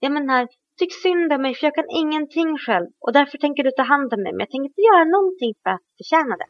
Jag 0.00 0.12
menar, 0.12 0.48
tyck 0.78 0.92
synd 1.02 1.32
om 1.32 1.42
mig 1.42 1.54
för 1.54 1.66
jag 1.66 1.74
kan 1.74 1.90
ingenting 1.90 2.58
själv 2.58 2.86
och 3.00 3.12
därför 3.12 3.38
tänker 3.38 3.62
du 3.64 3.70
ta 3.70 3.82
hand 3.82 4.12
om 4.14 4.22
mig 4.22 4.32
men 4.32 4.40
jag 4.40 4.50
tänker 4.50 4.68
inte 4.68 4.80
göra 4.80 5.04
någonting 5.04 5.54
för 5.62 5.70
att 5.70 5.80
förtjäna 5.98 6.36
det. 6.36 6.46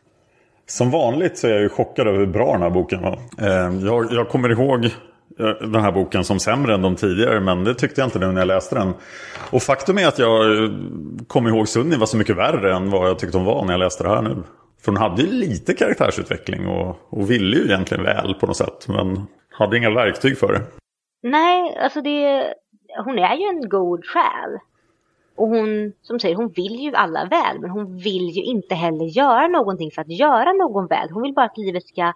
Som 0.67 0.91
vanligt 0.91 1.39
så 1.39 1.47
är 1.47 1.51
jag 1.51 1.61
ju 1.61 1.69
chockad 1.69 2.09
över 2.09 2.19
hur 2.19 2.27
bra 2.27 2.53
den 2.53 2.63
här 2.63 2.71
boken 2.71 3.03
var. 3.03 3.19
Eh, 3.39 3.87
jag, 3.87 4.13
jag 4.13 4.29
kommer 4.29 4.49
ihåg 4.51 4.91
Eh, 5.39 5.69
den 5.69 5.83
här 5.83 5.93
boken 5.93 6.25
som 6.25 6.41
sämre 6.41 6.75
än 6.75 6.83
de 6.83 6.97
tidigare 6.97 7.41
men 7.41 7.65
det 7.65 7.75
tyckte 7.75 8.01
jag 8.01 8.07
inte 8.07 8.19
nu 8.19 8.27
när 8.27 8.41
jag 8.41 8.49
läste 8.49 8.75
den. 8.75 8.95
Och 9.51 9.63
faktum 9.63 9.99
är 9.99 10.07
att 10.07 10.19
jag 10.19 10.65
eh, 10.65 10.71
kom 11.27 11.47
ihåg 11.47 11.69
Sunni 11.69 11.97
var 11.97 12.07
så 12.07 12.17
mycket 12.17 12.37
värre 12.37 12.75
än 12.77 12.91
vad 12.91 13.09
jag 13.09 13.19
tyckte 13.19 13.39
hon 13.39 13.47
var 13.47 13.65
när 13.65 13.73
jag 13.73 13.79
läste 13.79 14.05
det 14.05 14.11
här 14.11 14.23
nu. 14.23 14.37
För 14.83 14.93
hon 14.93 14.97
hade 14.97 15.23
ju 15.23 15.33
lite 15.33 15.75
karaktärsutveckling 15.75 16.67
och, 16.67 16.97
och 17.09 17.31
ville 17.31 17.57
ju 17.57 17.65
egentligen 17.65 18.05
väl 18.05 18.35
på 18.35 18.47
något 18.47 18.57
sätt 18.57 18.89
men 18.89 19.27
hade 19.51 19.77
inga 19.77 19.91
verktyg 19.91 20.39
för 20.39 20.53
det. 20.53 20.61
Nej, 21.23 21.79
alltså 21.83 22.03
det, 22.03 22.55
hon 23.05 23.19
är 23.19 23.35
ju 23.37 23.45
en 23.45 23.69
god 23.69 24.05
själ. 24.05 24.59
Och 25.37 25.49
hon, 25.49 25.93
som 26.03 26.21
säger, 26.21 26.37
hon 26.37 26.49
vill 26.49 26.81
ju 26.81 26.95
alla 26.95 27.25
väl, 27.25 27.61
men 27.61 27.71
hon 27.71 27.97
vill 27.97 28.29
ju 28.31 28.43
inte 28.43 28.75
heller 28.75 29.05
göra 29.05 29.49
någonting 29.49 29.91
för 29.91 30.03
att 30.03 30.09
göra 30.09 30.53
någon 30.53 30.87
väl. 30.87 31.11
Hon 31.11 31.23
vill 31.23 31.35
bara 31.35 31.47
att 31.47 31.59
livet 31.59 31.87
ska 31.87 32.13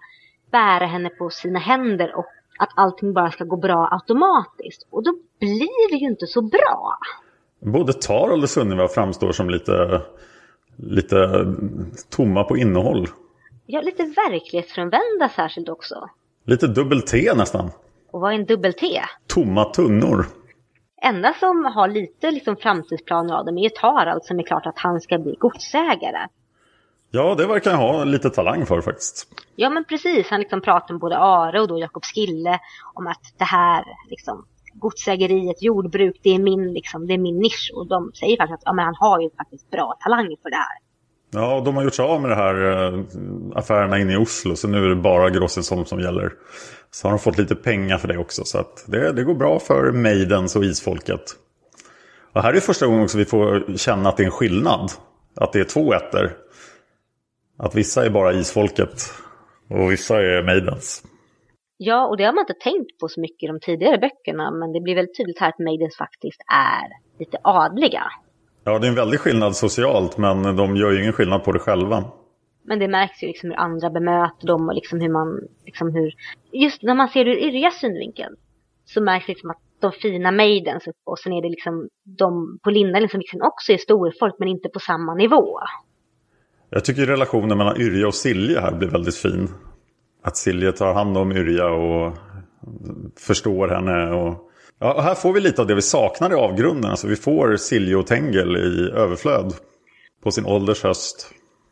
bära 0.51 0.85
henne 0.85 1.09
på 1.09 1.29
sina 1.29 1.59
händer 1.59 2.15
och 2.15 2.25
att 2.59 2.69
allting 2.75 3.13
bara 3.13 3.31
ska 3.31 3.43
gå 3.43 3.57
bra 3.57 3.89
automatiskt. 3.91 4.87
Och 4.89 5.03
då 5.03 5.13
blir 5.39 5.91
det 5.91 5.97
ju 5.97 6.07
inte 6.07 6.27
så 6.27 6.41
bra. 6.41 6.97
Både 7.59 7.93
Tarald 7.93 8.43
och 8.43 8.49
Sunniva 8.49 8.87
framstår 8.87 9.31
som 9.31 9.49
lite, 9.49 10.01
lite 10.75 11.45
tomma 12.09 12.43
på 12.43 12.57
innehåll. 12.57 13.07
Ja, 13.65 13.81
lite 13.81 14.03
verklighetsfrånvända 14.03 15.29
särskilt 15.35 15.69
också. 15.69 16.09
Lite 16.45 16.67
dubbel-T 16.67 17.33
nästan. 17.35 17.71
Och 18.11 18.21
vad 18.21 18.31
är 18.31 18.35
en 18.35 18.45
dubbel-T? 18.45 19.01
Tomma 19.27 19.65
tunnor. 19.65 20.25
Enda 21.01 21.33
som 21.33 21.65
har 21.65 21.87
lite 21.87 22.31
liksom 22.31 22.55
framtidsplaner 22.55 23.33
av 23.33 23.45
dem 23.45 23.57
är 23.57 23.63
ju 23.63 23.69
Tarald 23.69 24.23
som 24.23 24.39
är 24.39 24.43
klart 24.43 24.65
att 24.65 24.77
han 24.77 25.01
ska 25.01 25.17
bli 25.17 25.35
godsägare. 25.39 26.27
Ja, 27.15 27.35
det 27.35 27.47
verkar 27.47 27.71
jag 27.71 27.77
ha 27.77 28.03
lite 28.03 28.29
talang 28.29 28.65
för 28.65 28.81
faktiskt. 28.81 29.27
Ja, 29.55 29.69
men 29.69 29.85
precis. 29.85 30.29
Han 30.29 30.39
liksom 30.39 30.61
pratar 30.61 30.93
med 30.93 31.01
både 31.01 31.17
Are 31.17 31.61
och 31.61 31.67
då 31.67 31.79
Jakob 31.79 32.03
Skille 32.03 32.59
om 32.93 33.07
att 33.07 33.21
det 33.37 33.43
här 33.43 33.83
liksom 34.09 34.45
godsägeriet, 34.73 35.63
jordbruk, 35.63 36.19
det 36.23 36.29
är 36.29 36.39
min, 36.39 36.73
liksom, 36.73 37.07
det 37.07 37.13
är 37.13 37.17
min 37.17 37.39
nisch. 37.39 37.71
Och 37.75 37.87
de 37.87 38.11
säger 38.13 38.37
faktiskt 38.37 38.53
att 38.53 38.61
ja, 38.65 38.73
men 38.73 38.85
han 38.85 38.95
har 38.99 39.21
ju 39.21 39.29
faktiskt 39.37 39.71
bra 39.71 39.97
talang 40.03 40.35
för 40.43 40.49
det 40.49 40.55
här. 40.55 40.77
Ja, 41.31 41.61
de 41.65 41.75
har 41.75 41.83
gjort 41.83 41.93
sig 41.93 42.05
av 42.05 42.21
med 42.21 42.29
det 42.29 42.35
här 42.35 42.55
äh, 42.93 43.03
affärerna 43.55 43.99
inne 43.99 44.13
i 44.13 44.17
Oslo. 44.17 44.55
Så 44.55 44.67
nu 44.67 44.85
är 44.85 44.89
det 44.89 44.95
bara 44.95 45.29
Grossensholm 45.29 45.85
som 45.85 45.99
gäller. 45.99 46.33
Så 46.91 47.07
har 47.07 47.11
de 47.11 47.19
fått 47.19 47.37
lite 47.37 47.55
pengar 47.55 47.97
för 47.97 48.07
det 48.07 48.17
också. 48.17 48.43
Så 48.45 48.57
att 48.57 48.83
det, 48.87 49.11
det 49.11 49.23
går 49.23 49.35
bra 49.35 49.59
för 49.59 49.91
Maidens 49.91 50.55
och 50.55 50.63
isfolket. 50.63 51.23
Och 52.33 52.43
här 52.43 52.53
är 52.53 52.59
första 52.59 52.87
gången 52.87 53.03
också 53.03 53.17
vi 53.17 53.25
får 53.25 53.77
känna 53.77 54.09
att 54.09 54.17
det 54.17 54.23
är 54.23 54.25
en 54.25 54.31
skillnad. 54.31 54.91
Att 55.35 55.53
det 55.53 55.59
är 55.59 55.63
två 55.63 55.93
ätter. 55.93 56.37
Att 57.65 57.75
vissa 57.75 58.05
är 58.05 58.09
bara 58.09 58.33
isfolket 58.33 58.93
och 59.69 59.91
vissa 59.91 60.15
är 60.21 60.43
Maidens. 60.43 61.03
Ja, 61.77 62.07
och 62.07 62.17
det 62.17 62.23
har 62.23 62.33
man 62.33 62.41
inte 62.41 62.63
tänkt 62.63 62.99
på 62.99 63.07
så 63.07 63.21
mycket 63.21 63.43
i 63.43 63.47
de 63.47 63.59
tidigare 63.59 63.97
böckerna. 63.97 64.51
Men 64.51 64.71
det 64.73 64.79
blir 64.79 64.95
väldigt 64.95 65.17
tydligt 65.17 65.39
här 65.39 65.49
att 65.49 65.59
Maidens 65.59 65.97
faktiskt 65.97 66.41
är 66.53 66.85
lite 67.19 67.37
adliga. 67.43 68.03
Ja, 68.63 68.79
det 68.79 68.87
är 68.87 68.89
en 68.89 68.95
väldig 68.95 69.19
skillnad 69.19 69.55
socialt 69.55 70.17
men 70.17 70.55
de 70.55 70.75
gör 70.75 70.91
ju 70.91 71.01
ingen 71.01 71.13
skillnad 71.13 71.43
på 71.43 71.51
det 71.51 71.59
själva. 71.59 72.03
Men 72.63 72.79
det 72.79 72.87
märks 72.87 73.23
ju 73.23 73.27
liksom 73.27 73.49
hur 73.49 73.57
andra 73.57 73.89
bemöter 73.89 74.47
dem 74.47 74.69
och 74.69 74.75
liksom 74.75 75.01
hur 75.01 75.09
man, 75.09 75.39
liksom 75.65 75.93
hur, 75.95 76.13
just 76.51 76.83
när 76.83 76.95
man 76.95 77.07
ser 77.07 77.25
det 77.25 77.31
ur 77.31 77.47
Yrjas 77.47 77.79
synvinkel 77.79 78.35
så 78.85 79.01
märks 79.01 79.27
liksom 79.27 79.49
att 79.49 79.61
de 79.79 79.91
fina 79.91 80.31
maidens 80.31 80.83
och 81.03 81.19
sen 81.19 81.33
är 81.33 81.41
det 81.41 81.49
liksom 81.49 81.87
de 82.03 82.59
på 82.63 82.69
Lindalen 82.69 83.09
som 83.09 83.19
liksom 83.19 83.41
också 83.41 83.71
är 83.71 83.77
storfolk 83.77 84.35
men 84.39 84.47
inte 84.47 84.69
på 84.69 84.79
samma 84.79 85.13
nivå. 85.13 85.59
Jag 86.75 86.85
tycker 86.85 87.05
relationen 87.05 87.57
mellan 87.57 87.81
Yrja 87.81 88.07
och 88.07 88.15
Silje 88.15 88.59
här 88.59 88.71
blir 88.71 88.89
väldigt 88.89 89.17
fin. 89.17 89.49
Att 90.23 90.37
Silje 90.37 90.71
tar 90.71 90.93
hand 90.93 91.17
om 91.17 91.31
Yrja 91.31 91.69
och 91.69 92.13
förstår 93.19 93.67
henne. 93.67 94.11
Och... 94.11 94.49
Ja, 94.79 94.93
och 94.93 95.03
här 95.03 95.15
får 95.15 95.33
vi 95.33 95.39
lite 95.39 95.61
av 95.61 95.67
det 95.67 95.75
vi 95.75 95.81
saknar 95.81 96.31
i 96.31 96.35
avgrunden. 96.35 96.91
Alltså 96.91 97.07
vi 97.07 97.15
får 97.15 97.55
Silje 97.55 97.95
och 97.95 98.07
Tengel 98.07 98.57
i 98.57 98.91
överflöd 98.91 99.53
på 100.23 100.31
sin 100.31 100.45
ålders 100.45 100.83
höst. 100.83 101.31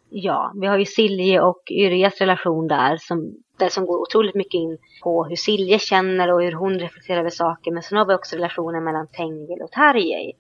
Ja, 0.10 0.54
vi 0.62 0.68
har 0.68 0.78
ju 0.78 0.86
Silje 0.86 1.42
och 1.42 1.62
Yrjas 1.72 2.22
relation 2.22 2.68
där 2.68 2.98
som, 2.98 3.34
där 3.60 3.70
som 3.70 3.86
går 3.86 4.02
otroligt 4.02 4.36
mycket 4.36 4.54
in 4.54 4.78
på 5.04 5.26
hur 5.26 5.36
Silje 5.36 5.80
känner 5.80 6.34
och 6.34 6.44
hur 6.44 6.52
hon 6.52 6.80
reflekterar 6.80 7.20
över 7.20 7.30
saker. 7.30 7.72
Men 7.72 7.84
sen 7.84 7.98
har 7.98 8.06
vi 8.08 8.14
också 8.14 8.36
relationen 8.36 8.84
mellan 8.84 9.08
Tengel 9.08 9.62
och 9.62 9.72
Tarjei. 9.72 10.34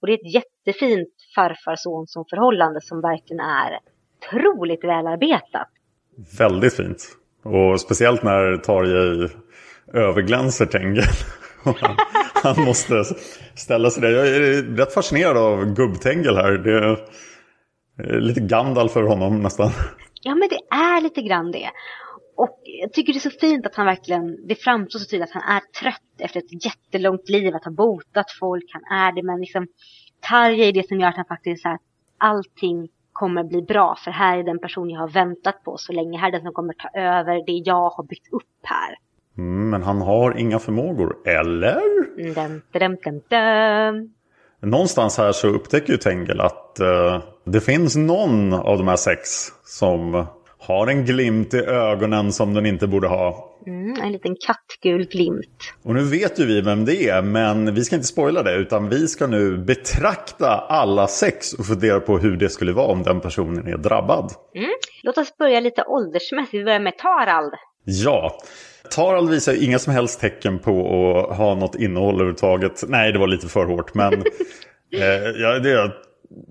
Och 0.00 0.06
det 0.06 0.12
är 0.12 0.18
ett 0.18 0.34
jättefint 0.34 1.14
farfar-son 1.34 2.06
förhållande 2.30 2.80
som 2.80 3.00
verkligen 3.00 3.40
är 3.40 3.78
otroligt 4.30 4.84
välarbetat. 4.84 5.68
Väldigt 6.38 6.76
fint. 6.76 7.16
Och 7.42 7.80
speciellt 7.80 8.22
när 8.22 8.56
Tarjei 8.56 9.28
överglänser 9.92 10.66
Tengel. 10.66 11.04
han, 11.64 11.96
han 12.34 12.64
måste 12.64 13.04
ställa 13.54 13.90
sig 13.90 14.02
där. 14.02 14.10
Jag 14.10 14.28
är 14.28 14.62
rätt 14.76 14.94
fascinerad 14.94 15.36
av 15.36 15.74
gubbtengel 15.74 16.36
här. 16.36 16.52
Det 16.52 16.72
är 16.78 18.20
lite 18.20 18.40
Gandalf 18.40 18.92
för 18.92 19.02
honom 19.02 19.42
nästan. 19.42 19.70
Ja, 20.22 20.34
men 20.34 20.48
det 20.48 20.76
är 20.76 21.00
lite 21.00 21.22
grann 21.22 21.50
det. 21.52 21.70
Och 22.36 22.60
jag 22.64 22.92
tycker 22.92 23.12
det 23.12 23.18
är 23.18 23.30
så 23.30 23.38
fint 23.40 23.66
att 23.66 23.74
han 23.74 23.86
verkligen, 23.86 24.46
det 24.48 24.54
framstår 24.54 24.98
så 24.98 25.06
tydligt 25.06 25.28
att 25.28 25.42
han 25.42 25.56
är 25.56 25.60
trött 25.80 26.20
efter 26.20 26.40
ett 26.40 26.64
jättelångt 26.64 27.28
liv, 27.28 27.54
att 27.54 27.64
ha 27.64 27.72
botat 27.72 28.26
folk, 28.40 28.64
han 28.68 28.98
är 28.98 29.12
det, 29.12 29.22
men 29.22 29.40
liksom 29.40 29.66
Tarja 30.20 30.64
är 30.64 30.72
det 30.72 30.88
som 30.88 31.00
gör 31.00 31.08
att 31.08 31.16
han 31.16 31.24
faktiskt 31.24 31.62
så 31.62 31.68
här, 31.68 31.78
allting 32.18 32.88
kommer 33.12 33.44
bli 33.44 33.62
bra, 33.62 33.96
för 34.04 34.10
här 34.10 34.38
är 34.38 34.42
den 34.42 34.58
person 34.58 34.90
jag 34.90 35.00
har 35.00 35.08
väntat 35.08 35.64
på 35.64 35.76
så 35.76 35.92
länge, 35.92 36.18
här 36.18 36.28
är 36.28 36.32
den 36.32 36.42
som 36.42 36.52
kommer 36.52 36.72
ta 36.72 37.00
över 37.00 37.46
det 37.46 37.52
jag 37.52 37.90
har 37.90 38.04
byggt 38.04 38.32
upp 38.32 38.42
här. 38.62 38.96
Mm, 39.38 39.70
men 39.70 39.82
han 39.82 40.02
har 40.02 40.38
inga 40.38 40.58
förmågor, 40.58 41.16
eller? 41.26 41.80
Dum, 42.34 42.62
dum, 42.72 42.96
dum, 43.04 43.20
dum. 43.28 44.12
Någonstans 44.60 45.18
här 45.18 45.32
så 45.32 45.48
upptäcker 45.48 45.92
ju 45.92 45.96
Tengel 45.96 46.40
att 46.40 46.78
uh, 46.80 47.22
det 47.44 47.60
finns 47.60 47.96
någon 47.96 48.52
av 48.52 48.78
de 48.78 48.88
här 48.88 48.96
sex 48.96 49.28
som 49.64 50.26
har 50.58 50.86
en 50.86 51.04
glimt 51.04 51.54
i 51.54 51.58
ögonen 51.58 52.32
som 52.32 52.54
den 52.54 52.66
inte 52.66 52.86
borde 52.86 53.08
ha. 53.08 53.51
Mm, 53.66 54.02
en 54.02 54.12
liten 54.12 54.36
kattgul 54.46 55.06
glimt. 55.06 55.74
Och 55.82 55.94
nu 55.94 56.04
vet 56.04 56.40
ju 56.40 56.46
vi 56.46 56.60
vem 56.60 56.84
det 56.84 57.08
är, 57.08 57.22
men 57.22 57.74
vi 57.74 57.84
ska 57.84 57.96
inte 57.96 58.08
spoila 58.08 58.42
det. 58.42 58.54
Utan 58.54 58.88
vi 58.88 59.08
ska 59.08 59.26
nu 59.26 59.58
betrakta 59.58 60.48
alla 60.68 61.06
sex 61.06 61.52
och 61.52 61.66
fundera 61.66 62.00
på 62.00 62.18
hur 62.18 62.36
det 62.36 62.48
skulle 62.48 62.72
vara 62.72 62.86
om 62.86 63.02
den 63.02 63.20
personen 63.20 63.66
är 63.66 63.76
drabbad. 63.76 64.32
Mm. 64.54 64.70
Låt 65.02 65.18
oss 65.18 65.36
börja 65.38 65.60
lite 65.60 65.84
åldersmässigt. 65.84 66.54
Vi 66.54 66.64
börjar 66.64 66.80
med 66.80 66.98
Tarald. 66.98 67.52
Ja, 67.84 68.38
Tarald 68.90 69.30
visar 69.30 69.64
inga 69.64 69.78
som 69.78 69.92
helst 69.92 70.20
tecken 70.20 70.58
på 70.58 70.80
att 71.30 71.36
ha 71.36 71.54
något 71.54 71.74
innehåll 71.74 72.14
överhuvudtaget. 72.14 72.82
Nej, 72.88 73.12
det 73.12 73.18
var 73.18 73.26
lite 73.26 73.48
för 73.48 73.64
hårt, 73.64 73.94
men 73.94 74.12
eh, 74.94 75.30
ja, 75.36 75.58
det, 75.58 75.92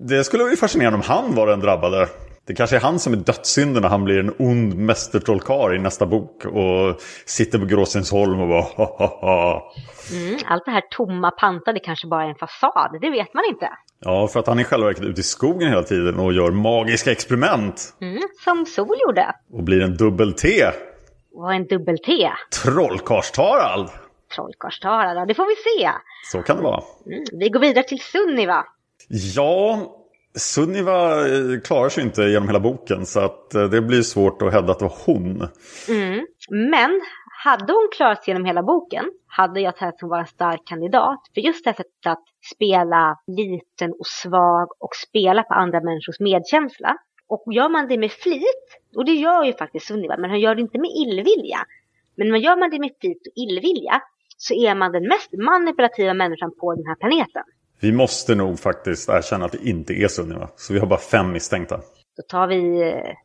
det 0.08 0.24
skulle 0.24 0.44
vara 0.44 0.56
fascinerande 0.56 0.96
om 0.96 1.03
han 1.06 1.36
var 1.36 1.48
den 1.48 1.60
drabbade. 1.60 2.08
Det 2.48 2.53
kanske 2.53 2.75
är 2.75 2.79
han 2.79 3.00
som 3.00 3.13
är 3.13 3.17
dödssynden 3.17 3.81
när 3.81 3.89
han 3.89 4.03
blir 4.03 4.19
en 4.19 4.36
ond 4.39 4.75
mästertrollkarl 4.75 5.75
i 5.75 5.79
nästa 5.79 6.05
bok 6.05 6.45
och 6.45 7.01
sitter 7.25 7.60
på 7.60 7.65
Gråstensholm 7.65 8.39
och 8.39 8.48
bara 8.48 8.62
ha 8.62 8.95
ha 8.98 9.07
ha. 9.07 9.74
Mm, 10.12 10.39
allt 10.45 10.65
det 10.65 10.71
här 10.71 10.83
tomma 10.91 11.31
pantade 11.31 11.79
kanske 11.79 12.07
bara 12.07 12.24
är 12.24 12.29
en 12.29 12.36
fasad, 12.36 12.98
det 13.01 13.10
vet 13.10 13.33
man 13.33 13.43
inte. 13.50 13.69
Ja, 14.00 14.27
för 14.27 14.39
att 14.39 14.48
han 14.48 14.60
är 14.60 14.63
själva 14.63 14.88
verket 14.88 15.03
ute 15.03 15.21
i 15.21 15.24
skogen 15.24 15.69
hela 15.69 15.83
tiden 15.83 16.19
och 16.19 16.33
gör 16.33 16.51
magiska 16.51 17.12
experiment. 17.12 17.93
Mm, 18.01 18.21
som 18.43 18.65
Sol 18.65 18.95
gjorde. 19.07 19.36
Och 19.53 19.63
blir 19.63 19.81
en 19.81 19.98
dubbel-T. 19.98 20.65
Vad 21.31 21.55
en 21.55 21.67
dubbel-T? 21.67 22.29
Trollkarlstarald. 22.63 23.89
Trollkarlstarald, 24.36 25.27
det 25.27 25.33
får 25.33 25.45
vi 25.45 25.55
se. 25.55 25.91
Så 26.31 26.41
kan 26.41 26.57
det 26.57 26.63
vara. 26.63 26.83
Mm, 27.05 27.24
vi 27.31 27.50
går 27.50 27.60
vidare 27.60 27.83
till 27.83 28.01
Sunniva. 28.01 28.65
Ja, 29.36 29.79
Sunniva 30.36 31.28
eh, 31.28 31.60
klarar 31.64 31.90
sig 31.90 32.04
inte 32.04 32.22
genom 32.22 32.48
hela 32.48 32.60
boken 32.60 33.06
så 33.06 33.20
att 33.20 33.56
eh, 33.56 33.64
det 33.64 33.82
blir 33.82 34.02
svårt 34.02 34.42
att 34.42 34.54
hävda 34.54 34.72
att 34.72 34.80
det 34.80 34.86
var 34.86 34.98
hon. 35.06 35.48
Mm. 35.90 36.26
Men 36.50 37.02
hade 37.44 37.74
hon 37.74 37.90
klarat 37.98 38.24
sig 38.24 38.32
genom 38.32 38.46
hela 38.46 38.64
boken 38.64 39.06
hade 39.28 39.62
jag 39.62 39.78
sagt 39.78 39.94
att 39.96 40.02
hon 40.02 40.10
var 40.10 40.20
en 40.20 40.28
stark 40.28 40.62
kandidat. 40.66 41.20
För 41.34 41.42
just 41.42 41.64
det 41.64 41.70
här 41.70 41.76
sättet 41.76 42.06
att 42.06 42.24
spela 42.56 43.20
liten 43.28 43.92
och 43.92 44.08
svag 44.08 44.68
och 44.80 44.96
spela 45.08 45.44
på 45.44 45.54
andra 45.54 45.82
människors 45.82 46.20
medkänsla. 46.20 46.98
Och 47.28 47.44
gör 47.54 47.70
man 47.70 47.88
det 47.88 47.98
med 47.98 48.12
flit, 48.12 48.68
och 48.96 49.06
det 49.06 49.12
gör 49.12 49.44
ju 49.44 49.54
faktiskt 49.54 49.88
Sunniva, 49.88 50.18
men 50.18 50.30
hon 50.30 50.40
gör 50.40 50.56
det 50.56 50.62
inte 50.62 50.80
med 50.80 50.90
illvilja. 50.90 51.60
Men 52.16 52.42
gör 52.42 52.60
man 52.60 52.70
det 52.70 52.80
med 52.80 52.92
flit 53.02 53.28
och 53.28 53.34
illvilja 53.36 54.02
så 54.38 54.54
är 54.54 54.76
man 54.76 54.92
den 54.92 55.08
mest 55.08 55.32
manipulativa 55.34 56.14
människan 56.14 56.52
på 56.60 56.76
den 56.76 56.86
här 56.86 56.96
planeten. 56.96 57.44
Vi 57.82 57.92
måste 57.92 58.36
nog 58.36 58.60
faktiskt 58.60 59.10
erkänna 59.10 59.46
att 59.46 59.52
det 59.52 59.70
inte 59.70 59.94
är 59.94 60.08
Sunniva. 60.08 60.50
Så 60.56 60.74
vi 60.74 60.80
har 60.80 60.88
bara 60.88 61.00
fem 61.00 61.32
misstänkta. 61.32 61.78
Då 62.18 62.24
tar 62.30 62.48
vi... 62.48 62.82
Eh, 62.82 63.16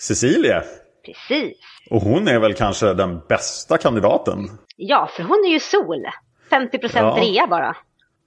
Cecilia. 0.00 0.62
Precis. 1.04 1.56
Och 1.90 2.00
hon 2.00 2.28
är 2.28 2.38
väl 2.38 2.54
kanske 2.54 2.94
den 2.94 3.20
bästa 3.28 3.78
kandidaten? 3.78 4.50
Ja, 4.76 5.10
för 5.16 5.22
hon 5.22 5.44
är 5.46 5.52
ju 5.52 5.60
sol. 5.60 6.04
50 6.50 6.78
procent 6.78 7.16
ja. 7.16 7.22
rea 7.22 7.46
bara. 7.46 7.76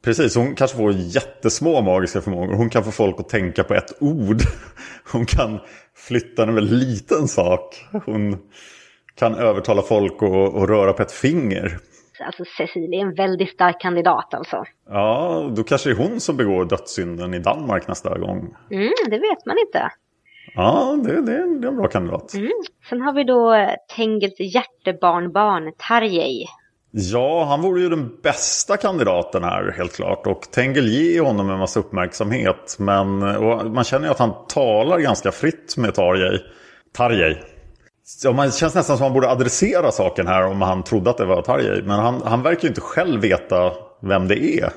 Precis, 0.04 0.36
hon 0.36 0.56
kanske 0.56 0.78
får 0.78 0.92
jättesmå 0.92 1.82
magiska 1.82 2.22
förmågor. 2.22 2.54
Hon 2.54 2.70
kan 2.70 2.84
få 2.84 2.92
folk 2.92 3.20
att 3.20 3.30
tänka 3.30 3.64
på 3.64 3.74
ett 3.74 3.94
ord. 4.00 4.42
Hon 5.12 5.26
kan 5.26 5.60
flytta 5.96 6.44
en 6.44 6.56
väldigt 6.56 6.88
liten 6.88 7.28
sak. 7.28 7.86
Hon 8.06 8.38
kan 9.16 9.36
övertala 9.36 9.82
folk 9.82 10.14
att 10.14 10.70
röra 10.70 10.94
på 10.94 11.02
ett 11.02 11.12
finger. 11.12 11.80
Alltså 12.22 12.44
Cecilia 12.58 13.00
är 13.00 13.06
en 13.06 13.14
väldigt 13.14 13.50
stark 13.50 13.82
kandidat 13.82 14.34
alltså. 14.34 14.64
Ja, 14.90 15.52
då 15.56 15.64
kanske 15.64 15.90
det 15.90 15.94
är 15.94 16.10
hon 16.10 16.20
som 16.20 16.38
begår 16.38 16.66
dödssynden 16.66 17.34
i 17.34 17.40
Danmark 17.40 17.88
nästa 17.88 18.18
gång. 18.18 18.56
Mm, 18.72 18.92
det 19.06 19.20
vet 19.20 19.46
man 19.46 19.58
inte. 19.58 19.92
Ja, 20.56 21.00
det, 21.04 21.16
det, 21.16 21.22
det 21.22 21.68
är 21.68 21.68
en 21.68 21.78
bra 21.78 21.88
kandidat. 21.88 22.34
Mm. 22.34 22.52
Sen 22.90 23.02
har 23.02 23.14
vi 23.14 23.24
då 23.24 23.54
eh, 23.54 23.70
Tengels 23.96 24.40
hjärtebarnbarn 24.40 25.74
Tarjei. 25.78 26.46
Ja, 26.92 27.46
han 27.46 27.62
vore 27.62 27.82
ju 27.82 27.90
den 27.90 28.22
bästa 28.24 28.78
kandidaten 28.78 29.44
här 29.44 29.74
helt 29.78 29.96
klart. 29.96 30.28
Och 30.28 30.42
Tengel 30.42 30.88
ger 30.88 31.22
honom 31.22 31.50
en 31.50 31.60
massa 31.60 31.80
uppmärksamhet. 31.80 32.76
Men 32.80 33.20
man 33.74 33.84
känner 33.84 34.06
ju 34.06 34.12
att 34.12 34.20
han 34.20 34.34
talar 34.48 35.00
ganska 35.00 35.32
fritt 35.32 35.78
med 35.78 35.96
Tarjei. 35.96 36.40
Tarjei. 36.94 37.38
Ja, 38.24 38.32
man 38.32 38.52
känns 38.52 38.76
nästan 38.76 38.84
som 38.84 38.94
att 39.06 39.12
man 39.12 39.14
borde 39.14 39.30
adressera 39.30 39.92
saken 39.92 40.28
här 40.28 40.46
om 40.46 40.62
han 40.62 40.84
trodde 40.84 41.10
att 41.10 41.18
det 41.18 41.26
var 41.26 41.42
Tarjei. 41.42 41.82
Men 41.82 42.00
han, 42.00 42.22
han 42.22 42.44
verkar 42.44 42.64
ju 42.64 42.68
inte 42.68 42.82
själv 42.82 43.22
veta 43.22 43.74
vem 44.02 44.28
det 44.28 44.60
är. 44.60 44.70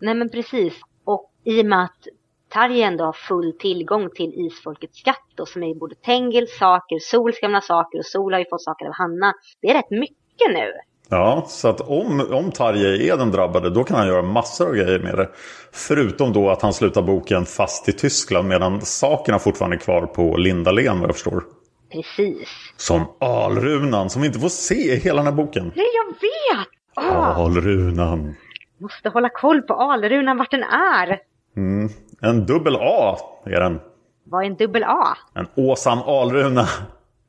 Nej 0.00 0.14
men 0.14 0.28
precis. 0.30 0.74
Och 1.04 1.30
i 1.44 1.62
och 1.62 1.66
med 1.66 1.84
att 1.84 2.06
Tarjei 2.52 2.82
ändå 2.82 3.04
har 3.04 3.12
full 3.12 3.52
tillgång 3.58 4.08
till 4.14 4.32
isfolkets 4.36 4.98
skatt 4.98 5.26
då, 5.34 5.46
som 5.46 5.62
är 5.62 5.74
både 5.74 5.94
Tengels 5.94 6.58
saker, 6.58 6.98
Sols 6.98 7.40
gamla 7.40 7.60
saker 7.60 7.98
och 7.98 8.06
Sol 8.06 8.32
har 8.32 8.40
ju 8.40 8.46
fått 8.50 8.62
saker 8.62 8.86
av 8.86 8.92
Hanna. 8.94 9.34
Det 9.62 9.68
är 9.68 9.74
rätt 9.74 9.90
mycket 9.90 10.50
nu. 10.54 10.72
Ja, 11.08 11.44
så 11.48 11.68
att 11.68 11.80
om, 11.80 12.26
om 12.30 12.50
Tarjei 12.50 13.08
är 13.08 13.16
den 13.16 13.30
drabbade 13.30 13.70
då 13.70 13.84
kan 13.84 13.96
han 13.96 14.08
göra 14.08 14.22
massor 14.22 14.68
av 14.68 14.74
grejer 14.74 14.98
med 14.98 15.16
det. 15.16 15.28
Förutom 15.72 16.32
då 16.32 16.50
att 16.50 16.62
han 16.62 16.72
slutar 16.72 17.02
boken 17.02 17.44
fast 17.44 17.88
i 17.88 17.92
Tyskland 17.92 18.48
medan 18.48 18.80
sakerna 18.80 19.38
fortfarande 19.38 19.76
är 19.76 19.80
kvar 19.80 20.06
på 20.06 20.36
Lindalen 20.36 21.00
vad 21.00 21.08
jag 21.08 21.14
förstår. 21.16 21.44
Precis. 21.92 22.48
Som 22.76 23.04
Alrunan 23.20 24.10
som 24.10 24.22
vi 24.22 24.28
inte 24.28 24.40
får 24.40 24.48
se 24.48 24.92
i 24.92 24.96
hela 24.96 25.16
den 25.16 25.26
här 25.26 25.32
boken. 25.32 25.72
Nej, 25.76 25.86
jag 25.94 26.14
vet! 26.14 26.68
Oh. 26.96 27.40
Alrunan. 27.40 28.34
Måste 28.80 29.08
hålla 29.08 29.28
koll 29.28 29.62
på 29.62 29.74
Alrunan, 29.74 30.38
vart 30.38 30.50
den 30.50 30.62
är. 30.62 31.18
Mm. 31.56 31.88
En 32.20 32.46
dubbel 32.46 32.76
A 32.80 33.16
är 33.44 33.60
den. 33.60 33.80
Vad 34.24 34.42
är 34.42 34.46
en 34.46 34.56
dubbel 34.56 34.84
A? 34.84 35.16
En 35.34 35.46
Åsam 35.56 35.98
Alruna. 35.98 36.66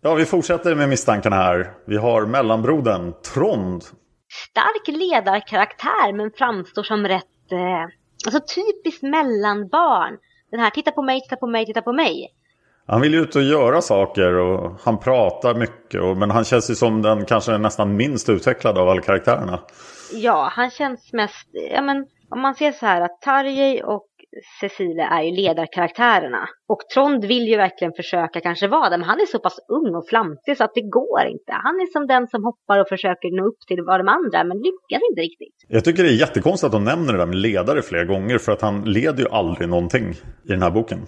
Ja, 0.01 0.13
vi 0.15 0.25
fortsätter 0.25 0.75
med 0.75 0.89
misstankarna 0.89 1.35
här. 1.35 1.73
Vi 1.87 1.97
har 1.97 2.25
mellanbrodern 2.25 3.13
Trond. 3.33 3.83
Stark 4.49 4.87
ledarkaraktär 4.87 6.13
men 6.13 6.31
framstår 6.31 6.83
som 6.83 7.07
rätt, 7.07 7.51
eh, 7.51 7.83
alltså 8.25 8.55
typiskt 8.55 9.03
mellanbarn. 9.03 10.17
Den 10.51 10.59
här 10.59 10.69
titta 10.69 10.91
på 10.91 11.01
mig, 11.01 11.21
titta 11.21 11.35
på 11.35 11.47
mig, 11.47 11.65
titta 11.65 11.81
på 11.81 11.93
mig. 11.93 12.27
Han 12.91 13.01
vill 13.01 13.13
ju 13.13 13.19
ut 13.19 13.35
och 13.35 13.43
göra 13.43 13.81
saker 13.81 14.33
och 14.33 14.71
han 14.83 14.99
pratar 14.99 15.55
mycket. 15.55 16.01
Och, 16.01 16.17
men 16.17 16.31
han 16.31 16.43
känns 16.43 16.69
ju 16.71 16.75
som 16.75 17.01
den 17.01 17.25
kanske 17.25 17.57
nästan 17.57 17.95
minst 17.95 18.29
utvecklade 18.29 18.81
av 18.81 18.89
alla 18.89 19.01
karaktärerna. 19.01 19.59
Ja, 20.13 20.49
han 20.51 20.69
känns 20.69 21.13
mest, 21.13 21.49
ja 21.75 21.81
men 21.81 22.05
om 22.29 22.41
man 22.41 22.55
ser 22.55 22.71
så 22.71 22.85
här 22.85 23.01
att 23.01 23.21
Tarjei 23.21 23.81
och 23.83 24.07
Cecilia 24.61 25.07
är 25.07 25.23
ju 25.23 25.31
ledarkaraktärerna. 25.31 26.49
Och 26.67 26.79
Trond 26.93 27.25
vill 27.25 27.47
ju 27.47 27.57
verkligen 27.57 27.93
försöka 27.93 28.39
kanske 28.39 28.67
vara 28.67 28.89
det, 28.89 28.97
men 28.97 29.07
han 29.07 29.19
är 29.19 29.25
så 29.25 29.39
pass 29.39 29.59
ung 29.67 29.95
och 29.95 30.07
flamsig 30.09 30.57
så 30.57 30.63
att 30.63 30.75
det 30.75 30.89
går 30.89 31.21
inte. 31.27 31.51
Han 31.51 31.75
är 31.75 31.91
som 31.91 32.07
den 32.07 32.27
som 32.27 32.43
hoppar 32.43 32.79
och 32.79 32.89
försöker 32.89 33.37
nå 33.37 33.47
upp 33.47 33.59
till 33.67 33.81
vad 33.87 33.99
de 33.99 34.07
andra, 34.07 34.43
men 34.43 34.57
lyckas 34.57 35.01
inte 35.09 35.21
riktigt. 35.21 35.55
Jag 35.67 35.83
tycker 35.83 36.03
det 36.03 36.09
är 36.09 36.19
jättekonstigt 36.25 36.65
att 36.65 36.71
de 36.71 36.83
nämner 36.83 37.13
det 37.13 37.19
där 37.19 37.25
med 37.25 37.35
ledare 37.35 37.81
flera 37.81 38.05
gånger, 38.05 38.37
för 38.37 38.51
att 38.51 38.61
han 38.61 38.81
leder 38.81 39.23
ju 39.23 39.29
aldrig 39.29 39.69
någonting 39.69 40.05
i 40.45 40.47
den 40.47 40.61
här 40.61 40.71
boken. 40.71 40.99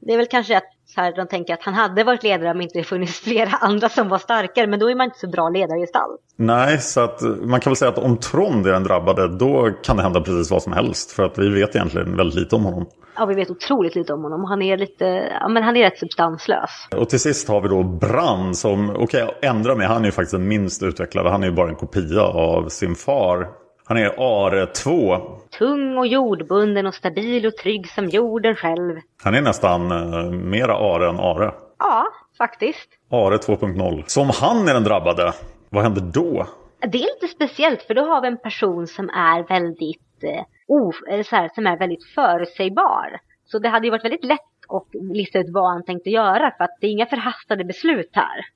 Det 0.00 0.12
är 0.12 0.16
väl 0.16 0.26
kanske 0.26 0.56
att 0.56 0.75
så 0.96 1.02
här, 1.02 1.12
de 1.16 1.26
tänker 1.26 1.54
att 1.54 1.62
han 1.62 1.74
hade 1.74 2.04
varit 2.04 2.22
ledare 2.22 2.50
om 2.50 2.60
inte 2.60 2.78
det 2.78 2.84
funnits 2.84 3.20
flera 3.20 3.50
andra 3.60 3.88
som 3.88 4.08
var 4.08 4.18
starkare. 4.18 4.66
Men 4.66 4.80
då 4.80 4.90
är 4.90 4.94
man 4.94 5.04
inte 5.04 5.18
så 5.18 5.28
bra 5.28 5.48
ledargestalt. 5.48 6.20
Nej, 6.36 6.78
så 6.78 7.00
att 7.00 7.22
man 7.22 7.60
kan 7.60 7.70
väl 7.70 7.76
säga 7.76 7.88
att 7.88 7.98
om 7.98 8.16
Trond 8.16 8.66
är 8.66 8.72
den 8.72 8.84
drabbade 8.84 9.38
då 9.38 9.70
kan 9.82 9.96
det 9.96 10.02
hända 10.02 10.20
precis 10.20 10.50
vad 10.50 10.62
som 10.62 10.72
helst. 10.72 11.12
För 11.12 11.22
att 11.22 11.38
vi 11.38 11.48
vet 11.48 11.76
egentligen 11.76 12.16
väldigt 12.16 12.38
lite 12.38 12.56
om 12.56 12.64
honom. 12.64 12.86
Ja, 13.16 13.26
vi 13.26 13.34
vet 13.34 13.50
otroligt 13.50 13.94
lite 13.94 14.12
om 14.12 14.22
honom. 14.22 14.44
Han 14.44 14.62
är 14.62 14.76
lite, 14.76 15.04
ja 15.40 15.48
men 15.48 15.62
han 15.62 15.76
är 15.76 15.82
rätt 15.82 15.98
substanslös. 15.98 16.70
Och 16.96 17.08
till 17.08 17.20
sist 17.20 17.48
har 17.48 17.60
vi 17.60 17.68
då 17.68 17.82
Brand 17.82 18.56
som, 18.56 18.90
okej 18.90 19.24
okay, 19.24 19.50
ändra 19.50 19.74
mig, 19.74 19.86
han 19.86 20.02
är 20.02 20.06
ju 20.06 20.12
faktiskt 20.12 20.32
den 20.32 20.48
minst 20.48 20.82
utvecklade. 20.82 21.30
Han 21.30 21.42
är 21.42 21.46
ju 21.46 21.54
bara 21.54 21.68
en 21.68 21.74
kopia 21.74 22.22
av 22.22 22.68
sin 22.68 22.94
far. 22.94 23.46
Han 23.88 23.96
är 23.96 24.14
Are 24.18 24.66
2. 24.66 25.16
Tung 25.58 25.98
och 25.98 26.06
jordbunden 26.06 26.86
och 26.86 26.94
stabil 26.94 27.46
och 27.46 27.56
trygg 27.56 27.88
som 27.88 28.08
jorden 28.08 28.54
själv. 28.54 29.00
Han 29.22 29.34
är 29.34 29.40
nästan 29.42 29.92
uh, 29.92 30.30
mera 30.30 30.76
Are 30.76 31.08
än 31.08 31.20
Are. 31.20 31.54
Ja, 31.78 32.06
faktiskt. 32.38 32.88
Are 33.10 33.36
2.0. 33.36 34.02
Som 34.06 34.30
han 34.40 34.68
är 34.68 34.74
den 34.74 34.84
drabbade, 34.84 35.32
vad 35.68 35.82
händer 35.82 36.02
då? 36.02 36.46
Det 36.80 36.98
är 36.98 37.14
lite 37.14 37.34
speciellt 37.34 37.82
för 37.82 37.94
då 37.94 38.02
har 38.02 38.20
vi 38.20 38.28
en 38.28 38.38
person 38.38 38.86
som 38.86 39.08
är 39.08 39.48
väldigt, 39.48 40.22
eh, 40.22 40.44
of, 40.68 40.96
så 41.26 41.36
här, 41.36 41.50
som 41.54 41.66
är 41.66 41.78
väldigt 41.78 42.04
förutsägbar. 42.14 43.20
Så 43.44 43.58
det 43.58 43.68
hade 43.68 43.86
ju 43.86 43.90
varit 43.90 44.04
väldigt 44.04 44.24
lätt 44.24 44.40
och 44.68 44.88
lista 44.92 45.38
ut 45.38 45.46
vad 45.48 45.72
han 45.72 45.84
tänkte 45.84 46.10
göra. 46.10 46.52
För 46.56 46.64
att 46.64 46.76
det 46.80 46.86
är 46.86 46.90
inga 46.90 47.06
förhastade 47.06 47.64
beslut 47.64 48.10
här. 48.12 48.46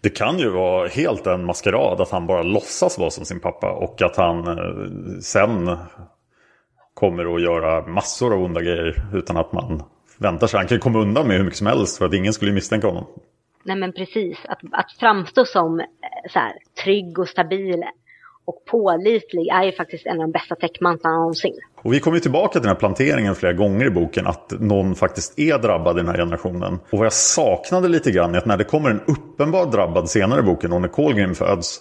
Det 0.00 0.10
kan 0.10 0.38
ju 0.38 0.50
vara 0.50 0.88
helt 0.88 1.26
en 1.26 1.44
maskerad 1.44 2.00
att 2.00 2.10
han 2.10 2.26
bara 2.26 2.42
låtsas 2.42 2.98
vara 2.98 3.10
som 3.10 3.24
sin 3.24 3.40
pappa. 3.40 3.72
Och 3.72 4.02
att 4.02 4.16
han 4.16 4.48
eh, 4.48 5.20
sen 5.20 5.76
kommer 6.94 7.34
att 7.34 7.42
göra 7.42 7.86
massor 7.86 8.34
av 8.34 8.42
onda 8.42 8.60
grejer 8.60 9.02
utan 9.14 9.36
att 9.36 9.52
man 9.52 9.82
väntar 10.18 10.46
sig. 10.46 10.58
Han 10.58 10.66
kan 10.66 10.78
komma 10.78 10.98
undan 10.98 11.28
med 11.28 11.36
hur 11.36 11.44
mycket 11.44 11.58
som 11.58 11.66
helst 11.66 11.98
för 11.98 12.06
att 12.06 12.14
ingen 12.14 12.32
skulle 12.32 12.52
misstänka 12.52 12.86
honom. 12.86 13.06
Nej 13.64 13.76
men 13.76 13.92
precis, 13.92 14.38
att, 14.48 14.58
att 14.72 14.92
framstå 14.92 15.44
som 15.44 15.80
eh, 15.80 15.86
så 16.30 16.38
här, 16.38 16.52
trygg 16.84 17.18
och 17.18 17.28
stabil 17.28 17.84
och 18.50 18.64
pålitlig 18.64 19.48
är 19.48 19.64
ju 19.64 19.72
faktiskt 19.72 20.06
en 20.06 20.12
av 20.12 20.26
de 20.26 20.32
bästa 20.32 20.54
täckmantlarna 20.54 21.16
någonsin. 21.16 21.54
Och 21.82 21.92
vi 21.92 22.00
kommer 22.00 22.18
tillbaka 22.18 22.52
till 22.52 22.60
den 22.60 22.68
här 22.68 22.76
planteringen 22.76 23.34
flera 23.34 23.52
gånger 23.52 23.86
i 23.86 23.90
boken, 23.90 24.26
att 24.26 24.52
någon 24.60 24.94
faktiskt 24.94 25.38
är 25.38 25.58
drabbad 25.58 25.96
i 25.96 26.00
den 26.00 26.08
här 26.08 26.16
generationen. 26.16 26.78
Och 26.90 26.98
vad 26.98 27.06
jag 27.06 27.12
saknade 27.12 27.88
lite 27.88 28.10
grann 28.10 28.34
är 28.34 28.38
att 28.38 28.46
när 28.46 28.56
det 28.56 28.64
kommer 28.64 28.90
en 28.90 29.00
uppenbar 29.06 29.66
drabbad 29.66 30.10
senare 30.10 30.40
i 30.40 30.42
boken, 30.42 30.72
och 30.72 30.80
när 30.80 30.88
Colgrim 30.88 31.34
föds, 31.34 31.80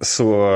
så 0.00 0.50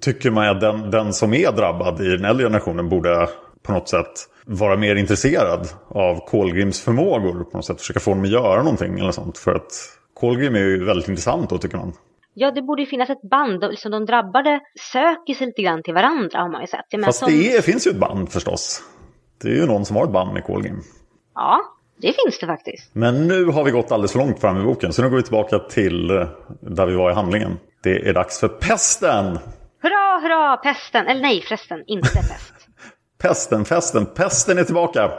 tycker 0.00 0.30
man 0.30 0.48
att 0.48 0.60
den, 0.60 0.90
den 0.90 1.12
som 1.12 1.34
är 1.34 1.52
drabbad 1.52 2.00
i 2.00 2.08
den 2.08 2.24
äldre 2.24 2.46
generationen 2.46 2.88
borde 2.88 3.28
på 3.62 3.72
något 3.72 3.88
sätt 3.88 4.12
vara 4.46 4.76
mer 4.76 4.96
intresserad 4.96 5.68
av 5.88 6.26
Kolgrims 6.26 6.80
förmågor. 6.80 7.44
På 7.44 7.56
något 7.56 7.64
sätt 7.64 7.80
försöka 7.80 8.00
få 8.00 8.10
honom 8.10 8.24
att 8.24 8.30
göra 8.30 8.62
någonting 8.62 8.98
eller 8.98 9.12
sånt. 9.12 9.38
För 9.38 9.54
att 9.54 9.72
Kolgrim 10.14 10.54
är 10.54 10.60
ju 10.60 10.84
väldigt 10.84 11.08
intressant 11.08 11.50
då 11.50 11.58
tycker 11.58 11.76
man. 11.76 11.92
Ja, 12.34 12.50
det 12.50 12.62
borde 12.62 12.82
ju 12.82 12.86
finnas 12.86 13.10
ett 13.10 13.22
band. 13.22 13.60
Liksom 13.70 13.90
de 13.90 14.06
drabbade 14.06 14.60
söker 14.92 15.34
sig 15.34 15.46
lite 15.46 15.62
grann 15.62 15.82
till 15.82 15.94
varandra 15.94 16.38
har 16.38 16.48
man 16.48 16.60
ju 16.60 16.66
sett. 16.66 16.86
Men 16.92 17.04
Fast 17.04 17.18
som... 17.18 17.28
det 17.28 17.56
är, 17.56 17.62
finns 17.62 17.86
ju 17.86 17.90
ett 17.90 17.96
band 17.96 18.32
förstås. 18.32 18.82
Det 19.42 19.48
är 19.48 19.54
ju 19.54 19.66
någon 19.66 19.84
som 19.84 19.96
har 19.96 20.04
ett 20.04 20.12
band 20.12 20.32
med 20.32 20.44
Kolgrim. 20.44 20.80
Ja, 21.34 21.60
det 21.96 22.12
finns 22.24 22.38
det 22.40 22.46
faktiskt. 22.46 22.90
Men 22.92 23.28
nu 23.28 23.44
har 23.44 23.64
vi 23.64 23.70
gått 23.70 23.92
alldeles 23.92 24.12
för 24.12 24.18
långt 24.18 24.40
fram 24.40 24.60
i 24.60 24.64
boken. 24.64 24.92
Så 24.92 25.02
nu 25.02 25.10
går 25.10 25.16
vi 25.16 25.22
tillbaka 25.22 25.58
till 25.58 26.10
eh, 26.10 26.28
där 26.60 26.86
vi 26.86 26.94
var 26.94 27.10
i 27.10 27.14
handlingen. 27.14 27.58
Det 27.82 28.08
är 28.08 28.14
dags 28.14 28.40
för 28.40 28.48
pesten! 28.48 29.38
Hurra, 29.82 30.20
hurra, 30.22 30.56
pesten! 30.56 31.06
Eller 31.06 31.20
nej 31.20 31.40
förresten, 31.40 31.84
inte 31.86 32.08
pest. 32.08 32.54
pesten, 33.22 33.64
festen, 33.64 34.06
pesten 34.06 34.58
är 34.58 34.64
tillbaka! 34.64 35.10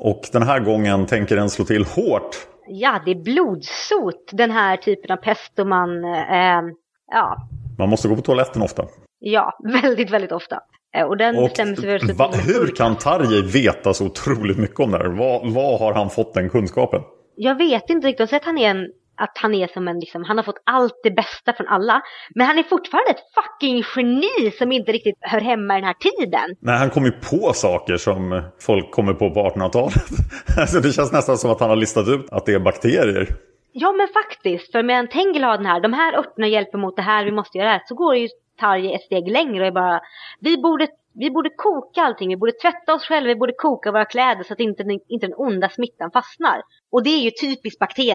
Och 0.00 0.20
den 0.32 0.42
här 0.42 0.60
gången 0.60 1.06
tänker 1.06 1.36
den 1.36 1.50
slå 1.50 1.64
till 1.64 1.84
hårt 1.84 2.36
ja, 2.68 3.02
det 3.04 3.10
är 3.10 3.14
blodsot, 3.14 4.30
den 4.32 4.50
här 4.50 4.76
typen 4.76 5.10
av 5.10 5.16
pest 5.16 5.52
då 5.54 5.64
man, 5.64 6.04
eh, 6.04 6.62
ja. 7.10 7.48
Man 7.78 7.88
måste 7.88 8.08
gå 8.08 8.16
på 8.16 8.22
toaletten 8.22 8.62
ofta. 8.62 8.84
Ja, 9.18 9.58
väldigt, 9.82 10.10
väldigt 10.10 10.32
ofta. 10.32 10.60
Eh, 10.96 11.06
och 11.06 11.16
den 11.16 11.36
och 11.36 11.42
bestäms 11.42 11.84
väl 11.84 12.12
va, 12.12 12.30
Hur 12.46 12.76
kan 12.76 12.96
Tarjei 12.96 13.42
veta 13.42 13.94
så 13.94 14.06
otroligt 14.06 14.58
mycket 14.58 14.80
om 14.80 14.90
det 14.90 14.98
här? 14.98 15.06
Vad, 15.08 15.52
vad 15.52 15.80
har 15.80 15.92
han 15.92 16.10
fått 16.10 16.34
den 16.34 16.50
kunskapen? 16.50 17.02
Jag 17.36 17.54
vet 17.54 17.90
inte 17.90 18.06
riktigt. 18.06 18.18
Jag 18.18 18.26
har 18.26 18.28
sett 18.28 18.42
att 18.42 18.46
han 18.46 18.58
är 18.58 18.70
en 18.70 18.86
att 19.18 19.38
han 19.38 19.54
är 19.54 19.66
som 19.66 19.88
en, 19.88 20.00
liksom, 20.00 20.24
han 20.24 20.36
har 20.36 20.44
fått 20.44 20.62
allt 20.64 21.00
det 21.02 21.10
bästa 21.10 21.52
från 21.52 21.66
alla. 21.66 22.02
Men 22.34 22.46
han 22.46 22.58
är 22.58 22.62
fortfarande 22.62 23.10
ett 23.10 23.24
fucking 23.34 23.82
geni 23.96 24.50
som 24.58 24.72
inte 24.72 24.92
riktigt 24.92 25.16
hör 25.20 25.40
hemma 25.40 25.78
i 25.78 25.80
den 25.80 25.86
här 25.86 25.94
tiden. 25.94 26.56
Nej, 26.60 26.78
han 26.78 26.90
kommer 26.90 27.06
ju 27.06 27.12
på 27.12 27.52
saker 27.52 27.96
som 27.96 28.42
folk 28.60 28.90
kommer 28.90 29.14
på 29.14 29.30
på 29.30 29.40
1800-talet. 29.40 29.94
alltså 30.58 30.80
det 30.80 30.92
känns 30.92 31.12
nästan 31.12 31.38
som 31.38 31.50
att 31.50 31.60
han 31.60 31.70
har 31.70 31.76
listat 31.76 32.08
ut 32.08 32.26
att 32.30 32.46
det 32.46 32.54
är 32.54 32.58
bakterier. 32.58 33.28
Ja 33.72 33.92
men 33.92 34.08
faktiskt, 34.08 34.72
för 34.72 34.82
medan 34.82 35.08
Tengel 35.08 35.44
har 35.44 35.56
den 35.56 35.66
här, 35.66 35.80
de 35.80 35.92
här 35.92 36.18
örterna 36.18 36.46
hjälper 36.46 36.78
mot 36.78 36.96
det 36.96 37.02
här, 37.02 37.24
vi 37.24 37.32
måste 37.32 37.58
göra 37.58 37.68
det 37.68 37.74
här, 37.74 37.82
så 37.86 37.94
går 37.94 38.16
ju 38.16 38.28
Tarje 38.60 38.94
ett 38.94 39.02
steg 39.02 39.30
längre 39.30 39.60
och 39.60 39.66
är 39.66 39.72
bara, 39.72 40.00
vi 40.40 40.56
borde, 40.56 40.88
vi 41.14 41.30
borde 41.30 41.50
koka 41.56 42.02
allting, 42.02 42.28
vi 42.28 42.36
borde 42.36 42.52
tvätta 42.52 42.94
oss 42.94 43.04
själva, 43.04 43.28
vi 43.28 43.36
borde 43.36 43.52
koka 43.52 43.92
våra 43.92 44.04
kläder 44.04 44.44
så 44.44 44.52
att 44.52 44.60
inte, 44.60 44.82
inte 45.08 45.26
den 45.26 45.34
onda 45.36 45.68
smittan 45.68 46.10
fastnar. 46.10 46.62
Och 46.90 47.02
det 47.02 47.10
är 47.10 47.18
ju 47.18 47.30
typiskt 47.30 47.78
bakterier. 47.78 48.14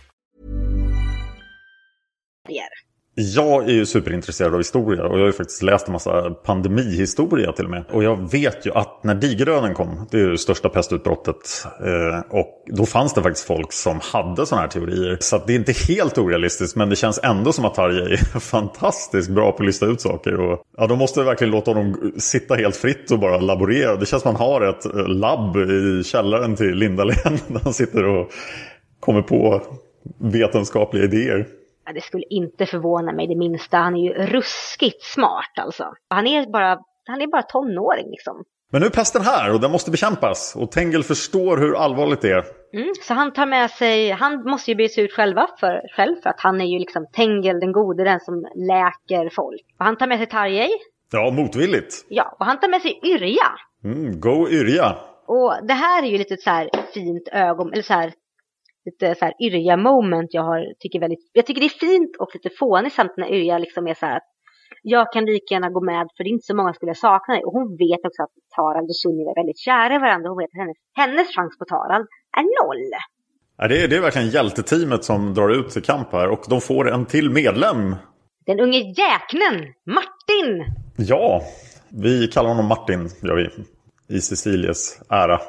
Jag 3.15 3.69
är 3.69 3.73
ju 3.73 3.85
superintresserad 3.85 4.53
av 4.53 4.59
historia 4.59 5.03
och 5.03 5.15
jag 5.15 5.19
har 5.19 5.25
ju 5.25 5.33
faktiskt 5.33 5.61
läst 5.61 5.87
en 5.87 5.93
massa 5.93 6.31
pandemihistoria 6.31 7.51
till 7.51 7.65
och 7.65 7.71
med. 7.71 7.83
Och 7.91 8.03
jag 8.03 8.31
vet 8.31 8.65
ju 8.65 8.71
att 8.71 9.03
när 9.03 9.15
digerdöden 9.15 9.73
kom, 9.73 10.07
det 10.11 10.17
är 10.17 10.21
ju 10.21 10.31
det 10.31 10.37
största 10.37 10.69
pestutbrottet, 10.69 11.65
eh, 11.85 12.19
och 12.29 12.63
då 12.67 12.85
fanns 12.85 13.13
det 13.13 13.21
faktiskt 13.21 13.47
folk 13.47 13.73
som 13.73 13.99
hade 14.03 14.45
sådana 14.45 14.61
här 14.61 14.69
teorier. 14.69 15.17
Så 15.19 15.41
det 15.47 15.53
är 15.53 15.55
inte 15.55 15.73
helt 15.87 16.17
orealistiskt 16.17 16.75
men 16.75 16.89
det 16.89 16.95
känns 16.95 17.19
ändå 17.23 17.53
som 17.53 17.65
att 17.65 17.75
Tarje 17.75 18.01
är 18.01 18.17
fantastiskt 18.39 19.29
bra 19.29 19.51
på 19.51 19.57
att 19.57 19.65
lista 19.65 19.85
ut 19.85 20.01
saker. 20.01 20.39
Och, 20.39 20.61
ja, 20.77 20.87
de 20.87 20.99
måste 20.99 21.23
verkligen 21.23 21.51
låta 21.51 21.71
honom 21.71 22.11
sitta 22.17 22.55
helt 22.55 22.75
fritt 22.75 23.11
och 23.11 23.19
bara 23.19 23.37
laborera. 23.37 23.95
Det 23.95 24.05
känns 24.05 24.23
som 24.23 24.31
att 24.31 24.39
han 24.39 24.47
har 24.47 24.61
ett 24.61 24.85
eh, 24.85 25.07
labb 25.07 25.57
i 25.57 26.03
källaren 26.03 26.55
till 26.55 26.75
Lindalen 26.75 27.39
där 27.47 27.59
han 27.63 27.73
sitter 27.73 28.05
och 28.05 28.31
kommer 28.99 29.21
på 29.21 29.61
vetenskapliga 30.19 31.03
idéer. 31.03 31.47
Det 31.93 32.01
skulle 32.01 32.23
inte 32.29 32.65
förvåna 32.65 33.11
mig 33.11 33.27
det 33.27 33.35
minsta. 33.35 33.77
Han 33.77 33.95
är 33.95 34.03
ju 34.03 34.13
ruskigt 34.13 35.03
smart 35.03 35.53
alltså. 35.59 35.93
Han 36.09 36.27
är 36.27 36.51
bara, 36.51 36.79
han 37.05 37.21
är 37.21 37.27
bara 37.27 37.41
tonåring 37.41 38.09
liksom. 38.09 38.43
Men 38.71 38.81
nu 38.81 38.87
är 38.87 38.91
pesten 38.91 39.21
här 39.21 39.53
och 39.53 39.59
den 39.59 39.71
måste 39.71 39.91
bekämpas. 39.91 40.55
Och 40.55 40.71
Tengel 40.71 41.03
förstår 41.03 41.57
hur 41.57 41.75
allvarligt 41.75 42.21
det 42.21 42.31
är. 42.31 42.45
Mm, 42.73 42.93
så 43.01 43.13
han 43.13 43.33
tar 43.33 43.45
med 43.45 43.71
sig, 43.71 44.11
han 44.11 44.43
måste 44.43 44.71
ju 44.71 44.75
bege 44.75 44.89
sig 44.89 45.03
ut 45.03 45.13
själva 45.13 45.47
för, 45.59 45.81
själv 45.95 46.15
för 46.23 46.29
att 46.29 46.39
han 46.39 46.61
är 46.61 46.65
ju 46.65 46.79
liksom 46.79 47.05
Tengel 47.13 47.59
den 47.59 47.71
gode, 47.71 48.03
den 48.03 48.19
som 48.19 48.45
läker 48.55 49.29
folk. 49.35 49.61
Och 49.79 49.85
han 49.85 49.97
tar 49.97 50.07
med 50.07 50.17
sig 50.17 50.27
Tarjei. 50.27 50.69
Ja, 51.11 51.31
motvilligt. 51.31 52.05
Ja, 52.09 52.35
och 52.39 52.45
han 52.45 52.59
tar 52.59 52.69
med 52.69 52.81
sig 52.81 52.99
Yrja. 53.03 53.51
Mm, 53.83 54.19
go 54.19 54.49
Yrja. 54.49 54.95
Och 55.27 55.53
det 55.67 55.73
här 55.73 56.03
är 56.03 56.07
ju 56.07 56.17
lite 56.17 56.37
så 56.37 56.49
här 56.49 56.69
fint 56.93 57.27
ögon, 57.31 57.73
eller 57.73 57.83
så 57.83 57.93
här 57.93 58.13
lite 58.85 59.15
så 59.15 59.25
här 59.25 59.33
Yrja 59.39 59.77
moment 59.77 60.33
jag 60.33 60.43
har, 60.43 60.73
tycker 60.79 60.99
väldigt, 60.99 61.29
jag 61.33 61.45
tycker 61.45 61.61
det 61.61 61.67
är 61.67 61.79
fint 61.87 62.15
och 62.19 62.29
lite 62.33 62.49
fånigt 62.59 62.95
samt 62.95 63.17
när 63.17 63.33
Yrja 63.33 63.57
liksom 63.57 63.87
är 63.87 63.93
så 63.93 64.05
här 64.05 64.17
att 64.17 64.31
jag 64.83 65.13
kan 65.13 65.25
lika 65.25 65.53
gärna 65.53 65.69
gå 65.69 65.81
med 65.81 66.07
för 66.17 66.23
det 66.23 66.29
är 66.29 66.31
inte 66.31 66.45
så 66.45 66.55
många 66.55 66.73
skulle 66.73 66.95
sakna 66.95 67.33
dig. 67.33 67.43
Och 67.43 67.53
hon 67.53 67.77
vet 67.77 68.05
också 68.05 68.23
att 68.23 68.35
Tarald 68.55 68.89
och 68.89 68.95
Sunniva 68.95 69.31
är 69.31 69.35
väldigt 69.41 69.59
kära 69.59 69.95
i 69.95 69.99
varandra. 69.99 70.29
Hon 70.29 70.37
vet 70.37 70.51
att 70.53 70.61
hennes, 70.63 70.77
hennes 71.01 71.27
chans 71.35 71.57
på 71.59 71.65
Tarald 71.65 72.07
är 72.37 72.45
noll. 72.59 72.91
Ja, 73.57 73.67
det, 73.67 73.83
är, 73.83 73.87
det 73.87 73.95
är 73.95 74.01
verkligen 74.01 74.29
hjälteteamet 74.29 75.03
som 75.03 75.33
drar 75.33 75.49
ut 75.49 75.69
till 75.69 75.81
kamp 75.81 76.11
här 76.11 76.29
och 76.29 76.43
de 76.49 76.61
får 76.61 76.91
en 76.93 77.05
till 77.05 77.29
medlem. 77.29 77.95
Den 78.45 78.59
unge 78.59 78.77
jäknen, 78.77 79.55
Martin! 79.85 80.49
Ja, 80.97 81.41
vi 81.89 82.27
kallar 82.27 82.49
honom 82.49 82.65
Martin, 82.65 83.09
gör 83.21 83.35
vi. 83.35 83.49
I 84.15 84.21
Cecilies 84.21 85.01
ära. 85.09 85.39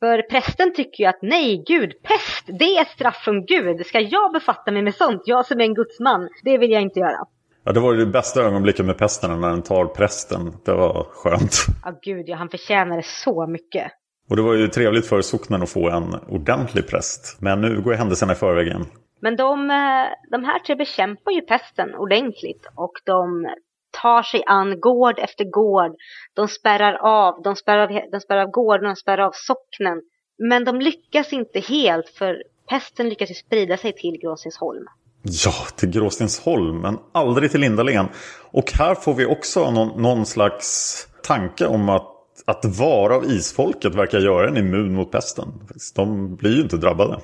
För 0.00 0.22
prästen 0.22 0.74
tycker 0.74 1.04
ju 1.04 1.08
att 1.10 1.18
nej, 1.22 1.64
gud, 1.66 2.02
pest, 2.02 2.58
det 2.58 2.78
är 2.78 2.84
straff 2.84 3.16
från 3.16 3.46
Gud. 3.46 3.86
Ska 3.86 4.00
jag 4.00 4.32
befatta 4.32 4.72
mig 4.72 4.82
med 4.82 4.94
sånt? 4.94 5.22
Jag 5.24 5.46
som 5.46 5.60
är 5.60 5.64
en 5.64 5.74
gudsman, 5.74 6.28
det 6.42 6.58
vill 6.58 6.70
jag 6.70 6.82
inte 6.82 7.00
göra. 7.00 7.18
Ja, 7.64 7.72
det 7.72 7.80
var 7.80 7.92
ju 7.92 7.98
det 7.98 8.06
bästa 8.06 8.42
ögonblicket 8.42 8.86
med 8.86 8.98
pesten 8.98 9.40
när 9.40 9.50
den 9.50 9.62
tar 9.62 9.84
prästen. 9.84 10.52
Det 10.64 10.72
var 10.72 11.06
skönt. 11.10 11.66
Ja, 11.84 11.98
gud, 12.02 12.28
ja, 12.28 12.36
han 12.36 12.48
förtjänade 12.48 13.02
så 13.02 13.46
mycket. 13.46 13.92
Och 14.30 14.36
det 14.36 14.42
var 14.42 14.54
ju 14.54 14.68
trevligt 14.68 15.06
för 15.06 15.20
socknen 15.20 15.62
att 15.62 15.70
få 15.70 15.90
en 15.90 16.14
ordentlig 16.28 16.88
präst. 16.88 17.36
Men 17.40 17.60
nu 17.60 17.80
går 17.80 17.92
händelserna 17.92 18.32
i 18.32 18.36
förväg 18.36 18.66
igen. 18.66 18.84
Men 19.20 19.36
de, 19.36 19.70
eh, 19.70 20.30
de 20.30 20.44
här 20.44 20.58
tre 20.58 20.74
bekämpar 20.74 21.32
ju 21.32 21.40
pesten 21.40 21.94
ordentligt 21.94 22.66
och 22.74 22.92
de 23.04 23.46
tar 24.02 24.22
sig 24.22 24.42
an 24.46 24.80
gård 24.80 25.18
efter 25.18 25.44
gård. 25.44 25.96
De 26.34 26.48
spärrar 26.48 26.94
av, 26.94 27.42
de 27.42 27.56
spärrar 27.56 27.82
av, 27.82 28.10
de 28.12 28.20
spärrar 28.20 28.42
av 28.42 28.50
gården, 28.50 28.84
de 28.84 28.96
spärrar 28.96 29.26
av 29.26 29.32
socknen. 29.34 30.02
Men 30.38 30.64
de 30.64 30.80
lyckas 30.80 31.32
inte 31.32 31.60
helt 31.60 32.08
för 32.08 32.42
pesten 32.68 33.08
lyckas 33.08 33.30
ju 33.30 33.34
sprida 33.34 33.76
sig 33.76 33.92
till 33.92 34.18
Gråstensholm. 34.22 34.84
Ja, 35.22 35.52
till 35.76 35.90
Gråstensholm, 35.90 36.80
men 36.80 36.98
aldrig 37.12 37.50
till 37.50 37.60
Lindalen. 37.60 38.08
Och 38.50 38.72
här 38.72 38.94
får 38.94 39.14
vi 39.14 39.26
också 39.26 39.70
någon, 39.70 40.02
någon 40.02 40.26
slags 40.26 41.08
tanke 41.22 41.66
om 41.66 41.88
att, 41.88 42.12
att 42.44 42.64
vara 42.64 43.16
av 43.16 43.24
isfolket 43.24 43.94
verkar 43.94 44.18
göra 44.18 44.48
en 44.48 44.56
immun 44.56 44.94
mot 44.94 45.12
pesten. 45.12 45.48
De 45.94 46.36
blir 46.36 46.56
ju 46.56 46.62
inte 46.62 46.76
drabbade. 46.76 47.20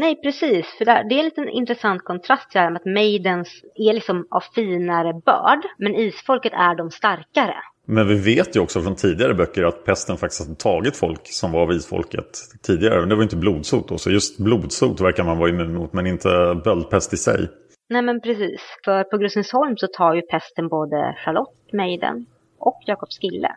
Nej, 0.00 0.20
precis. 0.22 0.66
För 0.78 0.84
det 0.84 0.90
är 0.90 1.18
en 1.18 1.24
liten 1.24 1.48
intressant 1.48 2.04
kontrast 2.04 2.54
här 2.54 2.70
med 2.70 2.80
att 2.80 2.86
maidens 2.86 3.62
är 3.74 3.92
liksom 3.92 4.26
av 4.30 4.42
finare 4.54 5.12
börd, 5.12 5.62
men 5.78 5.94
isfolket 5.94 6.52
är 6.52 6.74
de 6.74 6.90
starkare. 6.90 7.54
Men 7.86 8.08
vi 8.08 8.14
vet 8.34 8.56
ju 8.56 8.60
också 8.60 8.80
från 8.82 8.96
tidigare 8.96 9.34
böcker 9.34 9.64
att 9.64 9.84
pesten 9.84 10.16
faktiskt 10.16 10.48
har 10.48 10.54
tagit 10.54 10.96
folk 10.96 11.20
som 11.24 11.52
var 11.52 11.62
av 11.62 11.72
isfolket 11.72 12.38
tidigare. 12.62 13.06
Det 13.06 13.14
var 13.14 13.22
inte 13.22 13.36
blodsot 13.36 13.88
då, 13.88 13.98
så 13.98 14.10
just 14.10 14.38
blodsot 14.38 15.00
verkar 15.00 15.24
man 15.24 15.38
vara 15.38 15.48
immun 15.48 15.74
mot, 15.74 15.92
men 15.92 16.06
inte 16.06 16.60
böldpest 16.64 17.12
i 17.12 17.16
sig. 17.16 17.48
Nej 17.88 18.02
men 18.02 18.20
precis, 18.20 18.60
för 18.84 19.04
på 19.04 19.18
Grusensholm 19.18 19.76
så 19.76 19.86
tar 19.86 20.14
ju 20.14 20.22
pesten 20.22 20.68
både 20.68 21.16
Charlotte 21.24 21.72
Meiden 21.72 22.26
och 22.58 22.80
Jakob 22.86 23.08
Skille. 23.08 23.56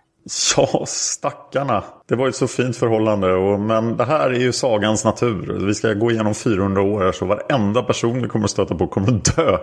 Ja, 0.58 0.86
stackarna. 0.86 1.84
Det 2.08 2.16
var 2.16 2.28
ett 2.28 2.36
så 2.36 2.48
fint 2.48 2.78
förhållande. 2.78 3.34
Och, 3.34 3.60
men 3.60 3.98
det 3.98 4.04
här 4.04 4.30
är 4.30 4.40
ju 4.40 4.52
sagans 4.52 5.06
natur. 5.06 5.66
Vi 5.66 5.74
ska 5.74 5.94
gå 5.94 6.12
igenom 6.12 6.34
400 6.34 6.82
år 6.82 7.00
här, 7.00 7.12
så 7.12 7.26
varenda 7.26 7.84
person 7.84 8.22
vi 8.22 8.28
kommer 8.28 8.46
att 8.46 8.52
stöta 8.52 8.76
på 8.76 8.88
kommer 8.88 9.08
att 9.08 9.36
dö. 9.36 9.58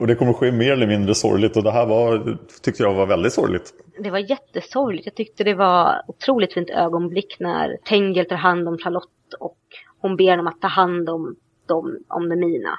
Och 0.00 0.06
det 0.06 0.14
kommer 0.14 0.30
att 0.30 0.36
ske 0.36 0.52
mer 0.52 0.72
eller 0.72 0.86
mindre 0.86 1.14
sorgligt. 1.14 1.56
Och 1.56 1.62
det 1.62 1.70
här 1.70 1.86
var, 1.86 2.36
tyckte 2.62 2.82
jag 2.82 2.94
var 2.94 3.06
väldigt 3.06 3.32
sorgligt. 3.32 3.72
Det 3.98 4.10
var 4.10 4.18
jättesorgligt. 4.18 5.06
Jag 5.06 5.14
tyckte 5.14 5.44
det 5.44 5.54
var 5.54 6.02
otroligt 6.06 6.54
fint 6.54 6.70
ögonblick 6.70 7.36
när 7.40 7.76
Tengel 7.84 8.26
tar 8.26 8.36
hand 8.36 8.68
om 8.68 8.78
Charlotte 8.78 9.34
och 9.40 9.58
hon 10.00 10.16
ber 10.16 10.30
honom 10.30 10.46
att 10.46 10.60
ta 10.60 10.68
hand 10.68 11.08
om 11.10 11.36
dem, 11.68 11.98
om 12.08 12.28
det 12.28 12.36
mina. 12.36 12.78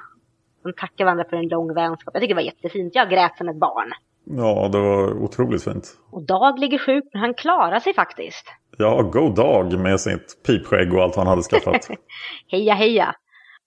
De 0.64 0.74
tackar 0.74 1.06
varandra 1.06 1.26
för 1.30 1.38
en 1.38 1.48
lång 1.48 1.74
vänskap. 1.74 2.14
Jag 2.14 2.22
tycker 2.22 2.36
det 2.36 2.42
var 2.42 2.46
jättefint. 2.46 2.96
Jag 2.96 3.10
grät 3.10 3.38
som 3.38 3.50
ett 3.50 3.60
barn. 3.60 3.92
Ja, 4.26 4.70
det 4.72 4.80
var 4.80 5.24
otroligt 5.24 5.64
fint. 5.64 5.98
Och 6.12 6.26
Dag 6.26 6.60
ligger 6.60 6.78
sjuk, 6.78 7.04
men 7.14 7.22
han 7.22 7.34
klarar 7.34 7.80
sig 7.80 7.94
faktiskt. 7.94 8.46
Ja, 8.78 9.02
go 9.02 9.30
Dag 9.30 9.80
med 9.80 10.00
sitt 10.00 10.44
pipskägg 10.48 10.94
och 10.94 11.04
allt 11.04 11.16
han 11.16 11.28
hade 11.28 11.42
skaffat. 11.42 11.90
heja, 12.52 12.74
heja. 12.74 13.16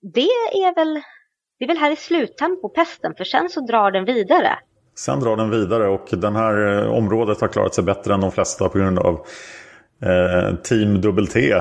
Det 0.02 0.20
är 0.20 0.74
väl 0.74 1.02
det 1.58 1.64
är 1.64 1.68
väl 1.68 1.76
här 1.76 1.90
i 1.90 1.96
sluttempo 1.96 2.68
pesten, 2.68 3.14
för 3.16 3.24
sen 3.24 3.48
så 3.48 3.60
drar 3.60 3.90
den 3.90 4.04
vidare. 4.04 4.58
Sen 4.94 5.20
drar 5.20 5.36
den 5.36 5.50
vidare 5.50 5.88
och 5.88 6.08
den 6.10 6.36
här 6.36 6.82
eh, 6.82 6.92
området 6.92 7.40
har 7.40 7.48
klarat 7.48 7.74
sig 7.74 7.84
bättre 7.84 8.14
än 8.14 8.20
de 8.20 8.32
flesta 8.32 8.68
på 8.68 8.78
grund 8.78 8.98
av 8.98 9.14
eh, 10.02 10.56
Team 10.56 11.02
T. 11.26 11.54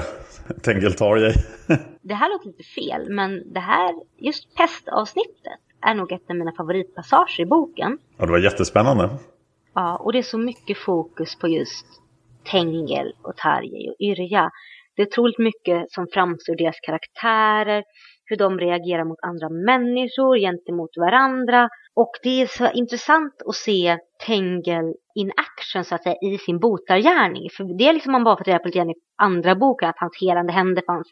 Tengeltarjej. 0.63 1.33
det 2.01 2.13
här 2.13 2.29
låter 2.29 2.47
lite 2.47 2.63
fel, 2.63 3.09
men 3.09 3.53
det 3.53 3.59
här, 3.59 3.93
just 4.17 4.55
pestavsnittet, 4.55 5.59
är 5.85 5.93
nog 5.93 6.11
ett 6.11 6.29
av 6.29 6.35
mina 6.35 6.51
favoritpassager 6.57 7.41
i 7.41 7.45
boken. 7.45 7.97
Ja, 8.17 8.25
det 8.25 8.31
var 8.31 8.39
jättespännande. 8.39 9.09
Ja, 9.73 9.97
och 9.97 10.13
det 10.13 10.17
är 10.17 10.23
så 10.23 10.37
mycket 10.37 10.77
fokus 10.77 11.39
på 11.39 11.47
just 11.47 11.85
Tengel 12.51 13.13
och 13.21 13.37
Tarjei 13.37 13.89
och 13.89 13.95
Yrja. 13.99 14.51
Det 14.95 15.01
är 15.01 15.07
otroligt 15.07 15.39
mycket 15.39 15.91
som 15.91 16.07
framstår 16.13 16.55
deras 16.55 16.79
karaktärer, 16.79 17.83
hur 18.25 18.37
de 18.37 18.59
reagerar 18.59 19.03
mot 19.03 19.19
andra 19.21 19.49
människor, 19.49 20.37
gentemot 20.37 20.89
varandra. 20.97 21.69
Och 21.95 22.11
det 22.23 22.41
är 22.41 22.47
så 22.47 22.71
intressant 22.71 23.33
att 23.45 23.55
se 23.55 23.97
Tengel 24.25 24.93
in 25.15 25.31
action 25.37 25.83
så 25.83 25.95
att 25.95 26.03
säga 26.03 26.15
i 26.21 26.37
sin 26.37 26.59
botargärning. 26.59 27.49
För 27.57 27.77
det 27.77 27.87
är 27.87 27.93
liksom 27.93 28.11
man 28.11 28.23
bara 28.23 28.37
fått 28.37 28.47
reda 28.47 28.59
på 28.59 28.67
lite 28.67 28.77
grann 28.77 28.89
i 28.89 28.95
andra 29.15 29.55
boken 29.55 29.89
att 29.89 29.99
hans 29.99 30.17
helande 30.21 30.53
händer 30.53 30.83
fanns. 30.85 31.07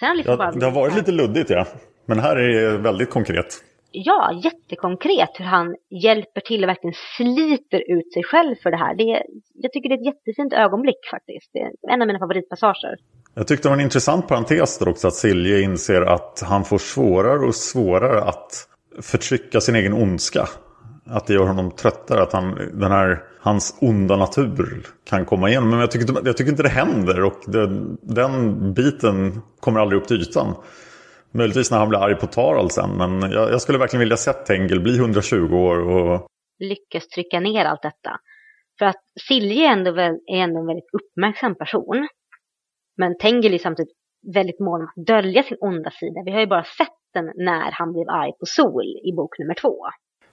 Sen 0.00 0.16
liksom 0.16 0.30
ja, 0.30 0.36
bara 0.36 0.50
det 0.50 0.64
har 0.64 0.72
varit 0.72 0.96
lite 0.96 1.12
luddigt 1.12 1.50
ja. 1.50 1.66
Men 2.06 2.18
här 2.18 2.36
är 2.36 2.72
det 2.72 2.78
väldigt 2.78 3.10
konkret. 3.10 3.64
Ja, 3.96 4.40
jättekonkret 4.44 5.30
hur 5.34 5.44
han 5.44 5.74
hjälper 5.90 6.40
till 6.40 6.64
och 6.64 6.68
verkligen 6.68 6.94
sliter 7.16 7.82
ut 7.96 8.12
sig 8.12 8.22
själv 8.24 8.54
för 8.62 8.70
det 8.70 8.76
här. 8.76 8.94
Det 8.94 9.22
jag 9.54 9.72
tycker 9.72 9.88
det 9.88 9.94
är 9.94 9.98
ett 9.98 10.14
jättefint 10.14 10.52
ögonblick 10.52 11.06
faktiskt. 11.10 11.50
Det 11.52 11.58
är 11.58 11.92
en 11.92 12.02
av 12.02 12.06
mina 12.06 12.18
favoritpassager. 12.18 12.96
Jag 13.34 13.46
tyckte 13.46 13.68
det 13.68 13.70
var 13.70 13.76
en 13.76 13.84
intressant 13.84 14.28
parentes 14.28 14.78
där 14.78 14.88
också 14.88 15.08
att 15.08 15.14
Silje 15.14 15.60
inser 15.60 16.02
att 16.02 16.42
han 16.46 16.64
får 16.64 16.78
svårare 16.78 17.46
och 17.46 17.54
svårare 17.54 18.22
att 18.22 18.68
förtrycka 19.02 19.60
sin 19.60 19.74
egen 19.74 19.92
ondska. 19.92 20.48
Att 21.06 21.26
det 21.26 21.34
gör 21.34 21.46
honom 21.46 21.70
tröttare, 21.70 22.22
att 22.22 22.32
han, 22.32 22.54
den 22.54 22.92
här, 22.92 23.22
hans 23.40 23.78
onda 23.80 24.16
natur 24.16 24.86
kan 25.04 25.24
komma 25.24 25.48
igen. 25.48 25.70
Men 25.70 25.78
jag 25.78 25.90
tycker, 25.90 26.26
jag 26.26 26.36
tycker 26.36 26.50
inte 26.50 26.62
det 26.62 26.68
händer 26.68 27.24
och 27.24 27.40
det, 27.46 27.66
den 28.02 28.74
biten 28.74 29.42
kommer 29.60 29.80
aldrig 29.80 30.00
upp 30.00 30.08
till 30.08 30.20
ytan. 30.20 30.54
Möjligtvis 31.34 31.70
när 31.70 31.78
han 31.78 31.88
blir 31.88 31.98
arg 31.98 32.14
på 32.14 32.26
Tarald 32.26 32.72
sen, 32.72 32.90
men 32.96 33.30
jag, 33.30 33.52
jag 33.52 33.60
skulle 33.60 33.78
verkligen 33.78 34.00
vilja 34.00 34.16
se 34.16 34.32
Tengel 34.32 34.80
bli 34.80 34.98
120 34.98 35.54
år 35.54 35.78
och... 35.78 36.26
Lyckas 36.58 37.08
trycka 37.08 37.40
ner 37.40 37.64
allt 37.64 37.82
detta. 37.82 38.10
För 38.78 38.86
att 38.86 39.02
Silje 39.28 39.68
är 39.68 39.72
ändå, 39.72 39.90
är 40.00 40.36
ändå 40.36 40.60
en 40.60 40.66
väldigt 40.66 40.90
uppmärksam 40.92 41.54
person. 41.54 42.08
Men 42.96 43.18
Tengel 43.18 43.54
är 43.54 43.58
samtidigt 43.58 43.92
väldigt 44.34 44.60
mån 44.60 44.80
om 44.80 44.88
att 44.96 45.06
dölja 45.06 45.42
sin 45.42 45.56
onda 45.60 45.90
sida. 45.90 46.22
Vi 46.24 46.32
har 46.32 46.40
ju 46.40 46.46
bara 46.46 46.64
sett 46.64 46.98
den 47.14 47.24
när 47.24 47.70
han 47.72 47.92
blev 47.92 48.08
arg 48.08 48.32
på 48.40 48.46
Sol 48.46 48.84
i 49.04 49.12
bok 49.16 49.38
nummer 49.38 49.54
två. 49.54 49.76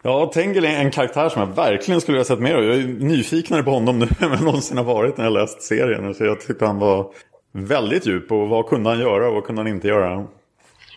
Ja, 0.01 0.31
Tengel 0.33 0.65
är 0.65 0.81
en 0.81 0.91
karaktär 0.91 1.29
som 1.29 1.41
jag 1.41 1.55
verkligen 1.55 2.01
skulle 2.01 2.17
ha 2.17 2.25
sett 2.25 2.39
mer 2.39 2.55
av. 2.55 2.63
Jag 2.63 2.75
är 2.75 2.87
nyfiknare 2.87 3.63
på 3.63 3.71
honom 3.71 3.99
nu 3.99 4.05
än 4.19 4.31
jag 4.31 4.43
någonsin 4.43 4.77
har 4.77 4.83
varit 4.83 5.17
när 5.17 5.23
jag 5.23 5.33
läst 5.33 5.61
serien. 5.61 6.13
Så 6.13 6.23
jag 6.23 6.41
tyckte 6.41 6.65
han 6.65 6.79
var 6.79 7.13
väldigt 7.51 8.07
djup 8.07 8.31
och 8.31 8.49
vad 8.49 8.67
kunde 8.67 8.89
han 8.89 8.99
göra 8.99 9.27
och 9.27 9.33
vad 9.33 9.43
kunde 9.43 9.61
han 9.61 9.67
inte 9.67 9.87
göra? 9.87 10.27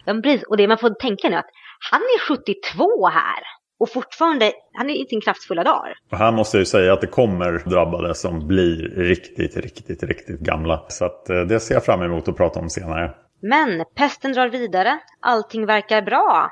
Ja, 0.04 0.20
precis. 0.22 0.42
Och 0.42 0.56
det 0.56 0.68
man 0.68 0.78
får 0.78 0.90
tänka 0.90 1.28
nu 1.28 1.36
att 1.36 1.50
han 1.90 2.00
är 2.00 2.18
72 2.28 3.08
här 3.08 3.42
och 3.80 3.90
fortfarande, 3.90 4.52
han 4.72 4.90
är 4.90 4.94
i 4.94 5.06
sin 5.06 5.20
kraftfulla 5.20 5.64
dagar. 5.64 5.94
Och 6.12 6.18
här 6.18 6.32
måste 6.32 6.56
jag 6.56 6.60
ju 6.60 6.66
säga 6.66 6.92
att 6.92 7.00
det 7.00 7.06
kommer 7.06 7.62
drabbade 7.70 8.14
som 8.14 8.46
blir 8.46 8.76
riktigt, 8.96 9.56
riktigt, 9.56 10.02
riktigt 10.02 10.40
gamla. 10.40 10.84
Så 10.88 11.04
att 11.04 11.30
eh, 11.30 11.40
det 11.40 11.60
ser 11.60 11.74
jag 11.74 11.84
fram 11.84 12.02
emot 12.02 12.28
att 12.28 12.36
prata 12.36 12.60
om 12.60 12.70
senare. 12.70 13.14
Men 13.42 13.84
pesten 13.94 14.32
drar 14.32 14.48
vidare. 14.48 14.98
Allting 15.20 15.66
verkar 15.66 16.02
bra. 16.02 16.50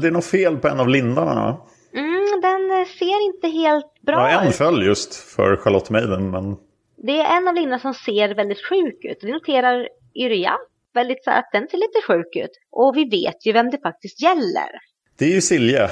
Det 0.00 0.06
är 0.06 0.10
nog 0.10 0.24
fel 0.24 0.56
på 0.56 0.68
en 0.68 0.80
av 0.80 0.88
lindarna 0.88 1.34
va? 1.34 1.66
Mm, 1.94 2.40
den 2.42 2.86
ser 2.86 3.26
inte 3.26 3.48
helt 3.48 4.02
bra 4.06 4.28
ut. 4.28 4.32
Ja, 4.32 4.40
en 4.40 4.52
föll 4.52 4.86
just 4.86 5.14
för 5.14 5.56
Charlotte 5.56 5.90
Maiden. 5.90 6.30
Men... 6.30 6.56
Det 6.96 7.20
är 7.20 7.36
en 7.36 7.48
av 7.48 7.54
lindarna 7.54 7.78
som 7.78 7.94
ser 7.94 8.34
väldigt 8.34 8.64
sjuk 8.64 9.04
ut. 9.04 9.18
Vi 9.22 9.32
noterar 9.32 9.88
Yrja 10.14 10.58
väldigt 10.94 11.24
så 11.24 11.30
att 11.30 11.48
den 11.52 11.68
ser 11.68 11.76
lite 11.76 12.06
sjuk 12.06 12.36
ut. 12.36 12.50
Och 12.70 12.96
vi 12.96 13.04
vet 13.04 13.46
ju 13.46 13.52
vem 13.52 13.70
det 13.70 13.78
faktiskt 13.82 14.22
gäller. 14.22 14.70
Det 15.18 15.24
är 15.24 15.34
ju 15.34 15.40
Silje. 15.40 15.88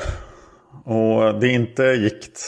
Och 0.84 1.40
det 1.40 1.46
är 1.46 1.54
inte 1.54 1.82
gikt. 1.82 2.40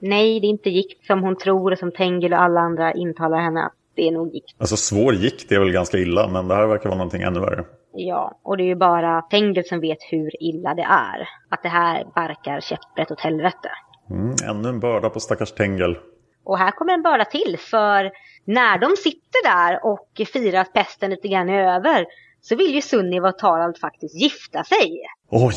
Nej, 0.00 0.40
det 0.40 0.46
är 0.46 0.50
inte 0.50 0.70
gikt 0.70 1.06
som 1.06 1.22
hon 1.22 1.36
tror 1.36 1.72
och 1.72 1.78
som 1.78 1.92
Tengil 1.92 2.32
och 2.32 2.40
alla 2.40 2.60
andra 2.60 2.92
intalar 2.92 3.38
henne 3.38 3.66
att 3.66 3.72
det 3.94 4.08
är 4.08 4.12
nog 4.12 4.34
gikt. 4.34 4.56
Alltså 4.58 4.76
svår 4.76 5.14
gikt 5.14 5.52
är 5.52 5.58
väl 5.58 5.72
ganska 5.72 5.98
illa, 5.98 6.28
men 6.28 6.48
det 6.48 6.54
här 6.54 6.66
verkar 6.66 6.88
vara 6.88 6.98
någonting 6.98 7.22
ännu 7.22 7.40
värre. 7.40 7.64
Ja, 7.92 8.40
och 8.42 8.56
det 8.56 8.62
är 8.62 8.66
ju 8.66 8.74
bara 8.74 9.22
Tengil 9.22 9.64
som 9.68 9.80
vet 9.80 9.98
hur 10.10 10.42
illa 10.42 10.74
det 10.74 10.82
är. 10.82 11.28
Att 11.48 11.62
det 11.62 11.68
här 11.68 12.04
barkar 12.14 12.60
käpprätt 12.60 13.10
åt 13.10 13.20
helvete. 13.20 13.70
Mm, 14.10 14.34
ännu 14.48 14.68
en 14.68 14.80
börda 14.80 15.10
på 15.10 15.20
stackars 15.20 15.52
Tengel. 15.52 15.98
Och 16.44 16.58
här 16.58 16.70
kommer 16.70 16.92
en 16.94 17.02
börda 17.02 17.24
till, 17.24 17.56
för 17.70 18.10
när 18.46 18.78
de 18.78 18.96
sitter 18.96 19.42
där 19.44 19.84
och 19.84 20.28
firar 20.32 20.60
att 20.60 20.72
pesten 20.72 21.10
lite 21.10 21.28
grann 21.28 21.48
är 21.48 21.74
över 21.74 22.06
så 22.40 22.56
vill 22.56 22.74
ju 22.74 22.82
Sunniva 22.82 23.28
och 23.28 23.38
Tarald 23.38 23.78
faktiskt 23.78 24.14
gifta 24.14 24.64
sig. 24.64 25.02
Oj! 25.30 25.54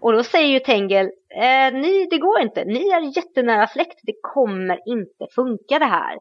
Och 0.00 0.12
då 0.12 0.24
säger 0.24 0.48
ju 0.48 0.60
Tengel, 0.60 1.06
eh, 1.36 1.72
ni, 1.72 2.06
det 2.10 2.18
går 2.18 2.40
inte, 2.40 2.64
ni 2.64 2.88
är 2.88 3.16
jättenära 3.16 3.66
släkt, 3.66 4.00
det 4.02 4.12
kommer 4.22 4.78
inte 4.86 5.26
funka 5.34 5.78
det 5.78 5.84
här. 5.84 6.18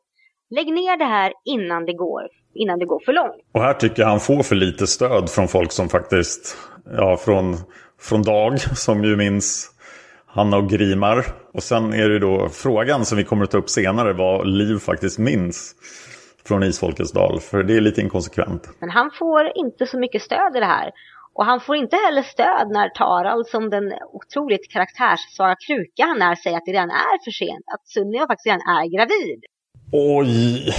Lägg 0.49 0.73
ner 0.73 0.97
det 0.97 1.05
här 1.05 1.33
innan 1.45 1.85
det 1.85 1.93
går, 1.93 2.27
innan 2.53 2.79
det 2.79 2.85
går 2.85 3.01
för 3.05 3.13
långt. 3.13 3.41
Och 3.51 3.61
här 3.61 3.73
tycker 3.73 4.01
jag 4.01 4.09
han 4.09 4.19
får 4.19 4.43
för 4.43 4.55
lite 4.55 4.87
stöd 4.87 5.29
från 5.29 5.47
folk 5.47 5.71
som 5.71 5.89
faktiskt, 5.89 6.57
ja 6.97 7.17
från, 7.17 7.57
från 7.99 8.23
Dag 8.23 8.59
som 8.77 9.03
ju 9.03 9.15
minns 9.15 9.71
Hanna 10.31 10.57
och 10.57 10.69
Grimar. 10.69 11.25
Och 11.53 11.63
sen 11.63 11.93
är 11.93 12.09
det 12.09 12.19
då 12.19 12.49
frågan 12.49 13.05
som 13.05 13.17
vi 13.17 13.23
kommer 13.23 13.43
att 13.43 13.51
ta 13.51 13.57
upp 13.57 13.69
senare 13.69 14.13
vad 14.13 14.47
Liv 14.47 14.79
faktiskt 14.79 15.19
minns 15.19 15.75
från 16.47 16.63
Isfolkets 16.63 17.11
dal. 17.11 17.39
För 17.39 17.63
det 17.63 17.77
är 17.77 17.81
lite 17.81 18.01
inkonsekvent. 18.01 18.69
Men 18.79 18.89
han 18.89 19.11
får 19.19 19.51
inte 19.55 19.85
så 19.85 19.99
mycket 19.99 20.21
stöd 20.21 20.55
i 20.55 20.59
det 20.59 20.65
här. 20.65 20.91
Och 21.33 21.45
han 21.45 21.59
får 21.59 21.75
inte 21.75 21.95
heller 21.95 22.21
stöd 22.21 22.67
när 22.71 22.89
Tarald 22.89 23.47
som 23.47 23.69
den 23.69 23.93
otroligt 24.13 24.71
karaktärssvaga 24.73 25.55
kruka 25.67 26.03
han 26.05 26.21
är 26.21 26.35
säger 26.35 26.57
att 26.57 26.65
det 26.65 26.71
redan 26.71 26.89
är 26.89 27.23
för 27.23 27.31
sent. 27.31 27.65
Att 27.73 27.87
Sunniva 27.87 28.27
faktiskt 28.27 28.45
redan 28.45 28.61
är 28.61 28.85
gravid. 28.95 29.43
Oj! 29.91 30.73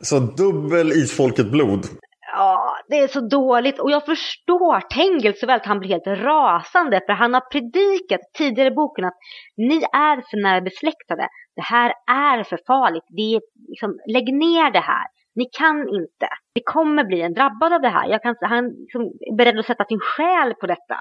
Så 0.00 0.18
dubbel 0.18 0.92
Isfolket 0.92 1.50
blod. 1.50 1.86
Ja, 2.32 2.69
det 2.90 2.98
är 2.98 3.08
så 3.08 3.20
dåligt 3.20 3.78
och 3.78 3.90
jag 3.90 4.04
förstår 4.06 4.80
Tengel 4.80 5.34
så 5.36 5.46
väl 5.46 5.56
att 5.56 5.66
han 5.66 5.78
blir 5.80 5.90
helt 5.90 6.06
rasande 6.06 7.00
för 7.06 7.12
han 7.12 7.34
har 7.34 7.40
predikat 7.40 8.20
tidigare 8.38 8.68
i 8.68 8.74
boken 8.74 9.04
att 9.04 9.18
ni 9.56 9.76
är 9.92 10.30
för 10.30 10.42
nära 10.42 10.60
besläktade. 10.60 11.28
Det 11.56 11.62
här 11.62 11.92
är 12.10 12.44
för 12.44 12.58
farligt. 12.66 13.04
Det 13.08 13.34
är, 13.34 13.40
liksom, 13.68 13.98
lägg 14.06 14.34
ner 14.34 14.70
det 14.72 14.80
här. 14.80 15.06
Ni 15.34 15.44
kan 15.58 15.78
inte. 15.78 16.28
Det 16.54 16.62
kommer 16.64 17.04
bli 17.04 17.20
en 17.22 17.34
drabbad 17.34 17.72
av 17.72 17.80
det 17.80 17.88
här. 17.88 18.08
Jag 18.08 18.22
kan, 18.22 18.34
han 18.40 18.64
liksom, 18.68 19.02
är 19.02 19.36
beredd 19.36 19.58
att 19.58 19.66
sätta 19.66 19.84
sin 19.84 20.00
själ 20.00 20.54
på 20.54 20.66
detta. 20.66 20.96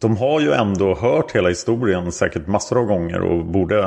De 0.00 0.16
har 0.16 0.40
ju 0.40 0.52
ändå 0.52 0.94
hört 0.94 1.32
hela 1.32 1.48
historien 1.48 2.12
säkert 2.12 2.46
massor 2.46 2.78
av 2.78 2.84
gånger 2.84 3.20
och 3.20 3.44
borde 3.44 3.78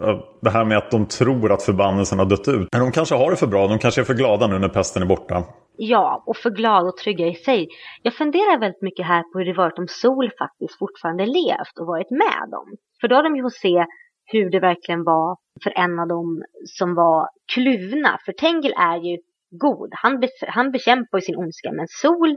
eh, 0.00 0.18
det 0.42 0.50
här 0.50 0.64
med 0.64 0.78
att 0.78 0.90
de 0.90 1.06
tror 1.06 1.52
att 1.52 1.62
förbannelsen 1.62 2.18
har 2.18 2.26
dött 2.26 2.48
ut. 2.48 2.68
Men 2.72 2.80
de 2.80 2.92
kanske 2.92 3.14
har 3.14 3.30
det 3.30 3.36
för 3.36 3.46
bra, 3.46 3.66
de 3.66 3.78
kanske 3.78 4.00
är 4.00 4.04
för 4.04 4.14
glada 4.14 4.46
nu 4.46 4.58
när 4.58 4.68
pesten 4.68 5.02
är 5.02 5.06
borta. 5.06 5.44
Ja, 5.82 6.22
och 6.26 6.36
för 6.36 6.50
glada 6.50 6.88
och 6.88 6.96
trygga 6.96 7.26
i 7.26 7.34
sig. 7.34 7.68
Jag 8.02 8.14
funderar 8.14 8.60
väldigt 8.60 8.82
mycket 8.82 9.06
här 9.06 9.22
på 9.22 9.38
hur 9.38 9.46
det 9.46 9.52
varit 9.52 9.78
om 9.78 9.88
Sol 9.88 10.30
faktiskt 10.38 10.78
fortfarande 10.78 11.26
levt 11.26 11.78
och 11.80 11.86
varit 11.86 12.10
med 12.10 12.48
dem. 12.50 12.66
För 13.00 13.08
då 13.08 13.16
har 13.16 13.22
de 13.22 13.36
ju 13.36 13.42
fått 13.42 13.54
se 13.54 13.86
hur 14.24 14.50
det 14.50 14.60
verkligen 14.60 15.04
var 15.04 15.36
för 15.62 15.72
en 15.76 15.98
av 15.98 16.08
dem 16.08 16.42
som 16.78 16.94
var 16.94 17.28
kluvna. 17.54 18.18
För 18.24 18.32
Tengil 18.32 18.74
är 18.76 18.96
ju 18.96 19.18
god. 19.50 19.90
Han, 19.92 20.20
be 20.20 20.28
han 20.48 20.70
bekämpar 20.70 21.18
ju 21.18 21.22
sin 21.22 21.36
ondska. 21.36 21.72
Men 21.72 21.86
Sol 21.88 22.36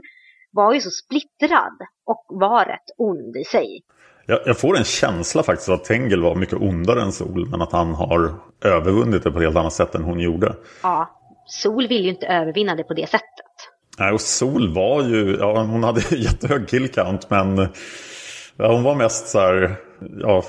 var 0.52 0.74
ju 0.74 0.80
så 0.80 0.90
splittrad 0.90 1.78
och 2.06 2.24
var 2.28 2.64
rätt 2.64 2.88
ond 2.98 3.36
i 3.36 3.44
sig. 3.44 3.80
Jag, 4.26 4.40
jag, 4.46 4.60
får 4.60 4.76
en 4.78 4.84
känsla 4.84 5.42
faktiskt 5.42 5.68
att 5.68 5.84
Tengil 5.84 6.22
var 6.22 6.34
mycket 6.34 6.60
ondare 6.60 7.02
än 7.02 7.12
Sol. 7.12 7.48
Men 7.50 7.62
att 7.62 7.72
han 7.72 7.94
har 7.94 8.34
övervunnit 8.64 9.22
det 9.24 9.30
på 9.30 9.38
ett 9.38 9.44
helt 9.44 9.56
annat 9.56 9.72
sätt 9.72 9.94
än 9.94 10.04
hon 10.04 10.20
gjorde. 10.20 10.54
Ja, 10.82 11.20
Sol 11.46 11.88
vill 11.88 12.04
ju 12.04 12.10
inte 12.10 12.26
övervinna 12.26 12.74
det 12.74 12.84
på 12.84 12.94
det 12.94 13.10
sättet. 13.10 13.44
Nej, 13.98 14.12
och 14.12 14.20
Sol 14.20 14.74
var 14.74 15.02
ju, 15.02 15.36
ja 15.40 15.62
hon 15.62 15.84
hade 15.84 16.00
jättehög 16.16 16.68
killcount 16.68 17.30
men 17.30 17.68
ja, 18.56 18.72
hon 18.72 18.82
var 18.82 18.94
mest 18.94 19.28
så 19.28 19.38
här, 19.38 19.76
ja, 20.20 20.44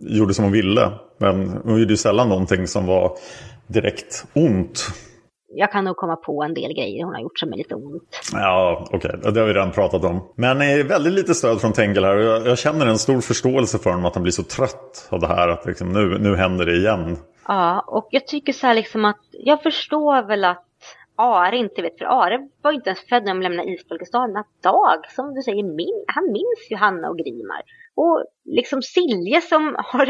gjorde 0.00 0.34
som 0.34 0.44
hon 0.44 0.52
ville. 0.52 0.90
Men 1.18 1.48
hon 1.48 1.78
gjorde 1.78 1.92
ju 1.92 1.96
sällan 1.96 2.28
någonting 2.28 2.66
som 2.66 2.86
var 2.86 3.12
direkt 3.66 4.24
ont. 4.32 4.86
Jag 5.54 5.72
kan 5.72 5.84
nog 5.84 5.96
komma 5.96 6.16
på 6.16 6.42
en 6.42 6.54
del 6.54 6.72
grejer 6.72 7.04
hon 7.04 7.14
har 7.14 7.20
gjort 7.20 7.38
som 7.38 7.52
är 7.52 7.56
lite 7.56 7.74
ont. 7.74 8.20
Ja, 8.32 8.88
okej. 8.90 9.10
Okay. 9.18 9.32
Det 9.32 9.40
har 9.40 9.46
vi 9.46 9.52
redan 9.52 9.72
pratat 9.72 10.04
om. 10.04 10.32
Men 10.36 10.62
är 10.62 10.84
väldigt 10.84 11.12
lite 11.12 11.34
stöd 11.34 11.60
från 11.60 11.72
Tengel 11.72 12.04
här. 12.04 12.16
Jag, 12.16 12.46
jag 12.46 12.58
känner 12.58 12.86
en 12.86 12.98
stor 12.98 13.20
förståelse 13.20 13.78
för 13.78 13.90
honom 13.90 14.04
att 14.04 14.14
han 14.14 14.22
blir 14.22 14.32
så 14.32 14.42
trött 14.42 15.08
av 15.08 15.20
det 15.20 15.26
här. 15.26 15.48
Att 15.48 15.66
liksom, 15.66 15.92
nu, 15.92 16.18
nu 16.18 16.36
händer 16.36 16.66
det 16.66 16.76
igen. 16.76 17.16
Ja, 17.48 17.84
och 17.86 18.08
jag 18.10 18.26
tycker 18.26 18.52
så 18.52 18.66
här 18.66 18.74
liksom 18.74 19.04
att 19.04 19.20
jag 19.30 19.62
förstår 19.62 20.22
väl 20.22 20.44
att 20.44 20.64
Are 21.16 21.56
inte 21.56 21.82
vet, 21.82 21.98
för 21.98 22.04
Are 22.04 22.48
var 22.62 22.72
inte 22.72 22.90
ens 22.90 23.08
född 23.08 23.24
när 23.24 23.34
de 23.34 23.42
lämnade 23.42 23.70
Isfolkestaden. 23.70 24.36
Att 24.36 24.62
Dag, 24.62 25.10
som 25.10 25.34
du 25.34 25.42
säger, 25.42 25.62
min, 25.62 26.04
han 26.06 26.32
minns 26.32 26.70
ju 26.70 26.76
Hanna 26.76 27.08
och 27.08 27.18
Grimar. 27.18 27.62
Och 27.94 28.24
liksom 28.44 28.82
Silje 28.82 29.40
som 29.40 29.76
har 29.78 30.06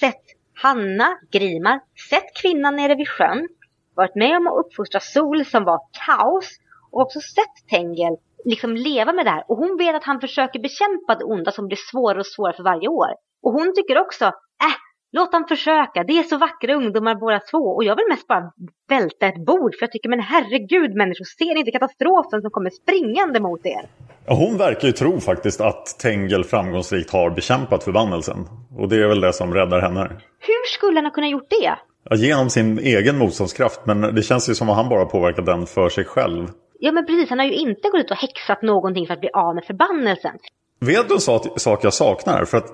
sett 0.00 0.24
Hanna, 0.62 1.18
Grimar, 1.30 1.80
sett 2.10 2.36
kvinnan 2.42 2.76
nere 2.76 2.94
vid 2.94 3.08
sjön, 3.08 3.48
varit 3.94 4.14
med 4.14 4.36
om 4.36 4.46
att 4.46 4.66
uppfostra 4.66 5.00
Sol 5.00 5.44
som 5.44 5.64
var 5.64 5.80
kaos 6.06 6.48
och 6.90 7.02
också 7.02 7.20
sett 7.20 7.68
Tengel 7.70 8.16
liksom 8.44 8.74
leva 8.76 9.12
med 9.12 9.26
det 9.26 9.30
här. 9.30 9.44
Och 9.48 9.56
hon 9.56 9.76
vet 9.76 9.94
att 9.94 10.04
han 10.04 10.20
försöker 10.20 10.60
bekämpa 10.60 11.14
det 11.14 11.24
onda 11.24 11.50
som 11.52 11.66
blir 11.66 11.78
svårare 11.90 12.18
och 12.18 12.26
svårare 12.26 12.56
för 12.56 12.62
varje 12.62 12.88
år. 12.88 13.10
Och 13.42 13.52
hon 13.52 13.74
tycker 13.74 13.98
också, 13.98 14.24
äh, 14.24 14.76
Låt 15.12 15.32
dem 15.32 15.44
försöka. 15.48 16.04
Det 16.04 16.18
är 16.18 16.22
så 16.22 16.38
vackra 16.38 16.74
ungdomar 16.74 17.14
båda 17.14 17.40
två. 17.50 17.58
Och 17.58 17.84
jag 17.84 17.96
vill 17.96 18.04
mest 18.08 18.26
bara 18.26 18.52
välta 18.88 19.26
ett 19.26 19.44
bord. 19.46 19.74
För 19.74 19.82
jag 19.82 19.92
tycker, 19.92 20.08
men 20.08 20.20
herregud 20.20 20.94
människor, 20.94 21.24
ser 21.24 21.54
ni 21.54 21.60
inte 21.60 21.70
katastrofen 21.70 22.42
som 22.42 22.50
kommer 22.50 22.70
springande 22.70 23.40
mot 23.40 23.66
er? 23.66 23.84
hon 24.26 24.58
verkar 24.58 24.86
ju 24.88 24.92
tro 24.92 25.20
faktiskt 25.20 25.60
att 25.60 25.98
Tengel 25.98 26.44
framgångsrikt 26.44 27.10
har 27.10 27.30
bekämpat 27.30 27.84
förbannelsen. 27.84 28.36
Och 28.78 28.88
det 28.88 28.96
är 28.96 29.08
väl 29.08 29.20
det 29.20 29.32
som 29.32 29.54
räddar 29.54 29.80
henne. 29.80 30.00
Hur 30.38 30.66
skulle 30.66 30.98
han 30.98 31.04
ha 31.04 31.12
kunnat 31.12 31.30
gjort 31.30 31.50
det? 31.50 31.74
Ja, 32.10 32.16
genom 32.16 32.50
sin 32.50 32.78
egen 32.78 33.18
motståndskraft. 33.18 33.80
Men 33.86 34.00
det 34.00 34.22
känns 34.22 34.50
ju 34.50 34.54
som 34.54 34.70
att 34.70 34.76
han 34.76 34.88
bara 34.88 35.04
påverkat 35.04 35.46
den 35.46 35.66
för 35.66 35.88
sig 35.88 36.04
själv. 36.04 36.48
Ja 36.78 36.92
men 36.92 37.06
precis, 37.06 37.30
han 37.30 37.38
har 37.38 37.46
ju 37.46 37.54
inte 37.54 37.88
gått 37.88 38.00
ut 38.00 38.10
och 38.10 38.16
häxat 38.16 38.62
någonting 38.62 39.06
för 39.06 39.14
att 39.14 39.20
bli 39.20 39.30
av 39.32 39.54
med 39.54 39.64
förbannelsen. 39.64 40.38
Vet 40.80 41.08
du 41.08 41.14
en 41.14 41.20
sak 41.60 41.84
jag 41.84 41.94
saknar? 41.94 42.44
För 42.44 42.58
att, 42.58 42.72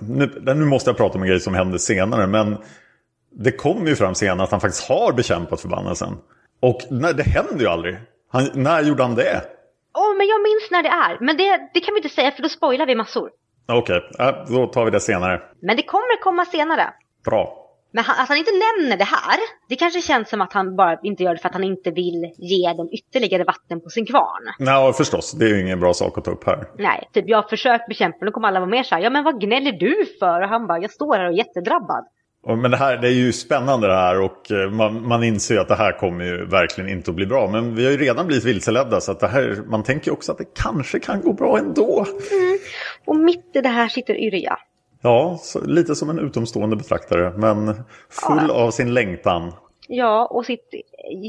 nu, 0.00 0.42
nu 0.44 0.64
måste 0.64 0.90
jag 0.90 0.96
prata 0.96 1.14
om 1.14 1.22
en 1.22 1.28
grej 1.28 1.40
som 1.40 1.54
hände 1.54 1.78
senare. 1.78 2.26
Men 2.26 2.56
det 3.30 3.52
kom 3.52 3.86
ju 3.86 3.96
fram 3.96 4.14
senare 4.14 4.44
att 4.44 4.50
han 4.50 4.60
faktiskt 4.60 4.88
har 4.88 5.12
bekämpat 5.12 5.60
förbannelsen. 5.60 6.16
Och 6.60 6.80
nej, 6.90 7.14
det 7.14 7.22
händer 7.22 7.60
ju 7.60 7.66
aldrig. 7.66 7.96
Han, 8.32 8.48
när 8.54 8.82
gjorde 8.82 9.02
han 9.02 9.14
det? 9.14 9.42
Åh, 9.94 10.12
oh, 10.12 10.16
men 10.16 10.26
jag 10.26 10.42
minns 10.42 10.68
när 10.70 10.82
det 10.82 10.88
är. 10.88 11.18
Men 11.20 11.36
det, 11.36 11.70
det 11.74 11.80
kan 11.80 11.94
vi 11.94 11.98
inte 11.98 12.08
säga 12.08 12.30
för 12.30 12.42
då 12.42 12.48
spoilar 12.48 12.86
vi 12.86 12.94
massor. 12.94 13.30
Okej, 13.68 13.98
okay. 14.14 14.28
äh, 14.28 14.34
då 14.48 14.66
tar 14.66 14.84
vi 14.84 14.90
det 14.90 15.00
senare. 15.00 15.42
Men 15.62 15.76
det 15.76 15.82
kommer 15.82 16.22
komma 16.22 16.44
senare. 16.44 16.92
Bra. 17.24 17.59
Men 17.92 18.04
han, 18.04 18.22
att 18.22 18.28
han 18.28 18.38
inte 18.38 18.50
nämner 18.50 18.96
det 18.96 19.04
här, 19.04 19.38
det 19.68 19.76
kanske 19.76 20.02
känns 20.02 20.28
som 20.28 20.40
att 20.40 20.52
han 20.52 20.76
bara 20.76 20.98
inte 21.02 21.22
gör 21.22 21.34
det 21.34 21.40
för 21.40 21.48
att 21.48 21.54
han 21.54 21.64
inte 21.64 21.90
vill 21.90 22.32
ge 22.38 22.72
dem 22.72 22.88
ytterligare 22.92 23.44
vatten 23.44 23.80
på 23.80 23.88
sin 23.90 24.06
kvarn. 24.06 24.42
Nej, 24.58 24.92
förstås. 24.92 25.32
Det 25.32 25.44
är 25.44 25.48
ju 25.48 25.60
ingen 25.60 25.80
bra 25.80 25.94
sak 25.94 26.18
att 26.18 26.24
ta 26.24 26.30
upp 26.30 26.46
här. 26.46 26.68
Nej, 26.78 27.08
typ 27.12 27.24
jag 27.28 27.42
har 27.42 27.48
försökt 27.48 27.88
bekämpa 27.88 28.24
då 28.24 28.32
kommer 28.32 28.48
alla 28.48 28.60
vara 28.60 28.70
mer 28.70 28.82
så 28.82 28.94
här, 28.94 29.02
ja 29.02 29.10
men 29.10 29.24
vad 29.24 29.40
gnäller 29.40 29.72
du 29.72 30.06
för? 30.18 30.42
Och 30.42 30.48
han 30.48 30.66
bara, 30.66 30.78
jag 30.78 30.90
står 30.90 31.16
här 31.16 31.24
och 31.24 31.32
är 31.32 31.36
jättedrabbad. 31.36 32.04
Men 32.46 32.70
det 32.70 32.76
här 32.76 32.96
det 32.96 33.08
är 33.08 33.12
ju 33.12 33.32
spännande 33.32 33.86
det 33.86 33.94
här 33.94 34.20
och 34.20 34.50
eh, 34.50 34.70
man, 34.70 35.08
man 35.08 35.24
inser 35.24 35.54
ju 35.54 35.60
att 35.60 35.68
det 35.68 35.74
här 35.74 35.92
kommer 35.92 36.24
ju 36.24 36.46
verkligen 36.46 36.90
inte 36.90 37.10
att 37.10 37.14
bli 37.14 37.26
bra. 37.26 37.50
Men 37.50 37.74
vi 37.74 37.84
har 37.84 37.92
ju 37.92 37.98
redan 37.98 38.26
blivit 38.26 38.44
vilseledda 38.44 39.00
så 39.00 39.12
att 39.12 39.20
det 39.20 39.28
här, 39.28 39.62
man 39.66 39.82
tänker 39.82 40.12
också 40.12 40.32
att 40.32 40.38
det 40.38 40.54
kanske 40.54 41.00
kan 41.00 41.20
gå 41.20 41.32
bra 41.32 41.58
ändå. 41.58 42.06
Mm. 42.32 42.58
Och 43.04 43.16
mitt 43.16 43.50
i 43.54 43.60
det 43.60 43.68
här 43.68 43.88
sitter 43.88 44.14
Yrja. 44.14 44.58
Ja, 45.02 45.38
lite 45.62 45.94
som 45.94 46.10
en 46.10 46.18
utomstående 46.18 46.76
betraktare, 46.76 47.32
men 47.36 47.66
full 48.08 48.46
ja. 48.48 48.54
av 48.54 48.70
sin 48.70 48.94
längtan. 48.94 49.52
Ja, 49.92 50.26
och 50.30 50.46
sitt 50.46 50.74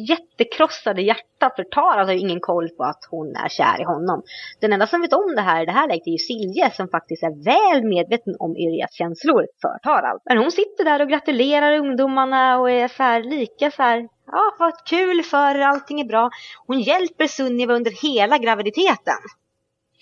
jättekrossade 0.10 1.02
hjärta, 1.02 1.52
för 1.56 1.64
Tara 1.64 2.06
har 2.06 2.12
ju 2.12 2.20
ingen 2.20 2.40
koll 2.40 2.70
på 2.70 2.84
att 2.84 3.08
hon 3.10 3.36
är 3.36 3.50
kär 3.50 3.82
i 3.82 3.84
honom. 3.84 4.24
Den 4.60 4.74
enda 4.74 4.88
som 4.88 5.02
vet 5.02 5.14
om 5.14 5.36
det 5.36 5.42
här 5.42 5.64
i 5.64 5.66
det 5.66 5.72
här 5.72 5.88
läget 5.88 6.08
är 6.08 6.12
ju 6.12 6.18
Silje 6.18 6.72
som 6.72 6.88
faktiskt 6.88 7.24
är 7.24 7.44
väl 7.44 7.84
medveten 7.84 8.36
om 8.40 8.58
Yrjas 8.58 8.94
känslor 8.94 9.48
för 9.62 9.80
Tara. 9.84 10.20
Men 10.26 10.38
hon 10.38 10.52
sitter 10.52 10.84
där 10.84 11.02
och 11.02 11.10
gratulerar 11.10 11.78
ungdomarna 11.78 12.60
och 12.60 12.72
är 12.72 12.88
så 12.88 13.04
här 13.04 13.24
lika 13.24 13.72
så 13.72 13.84
här, 13.84 14.08
ja 14.26 14.56
vad 14.60 14.74
kul 14.86 15.24
för 15.24 15.56
er, 15.56 15.62
allting 15.62 16.02
är 16.02 16.06
bra. 16.06 16.30
Hon 16.68 16.82
hjälper 16.82 17.28
Sunniva 17.28 17.74
under 17.74 17.92
hela 18.04 18.38
graviditeten. 18.38 19.22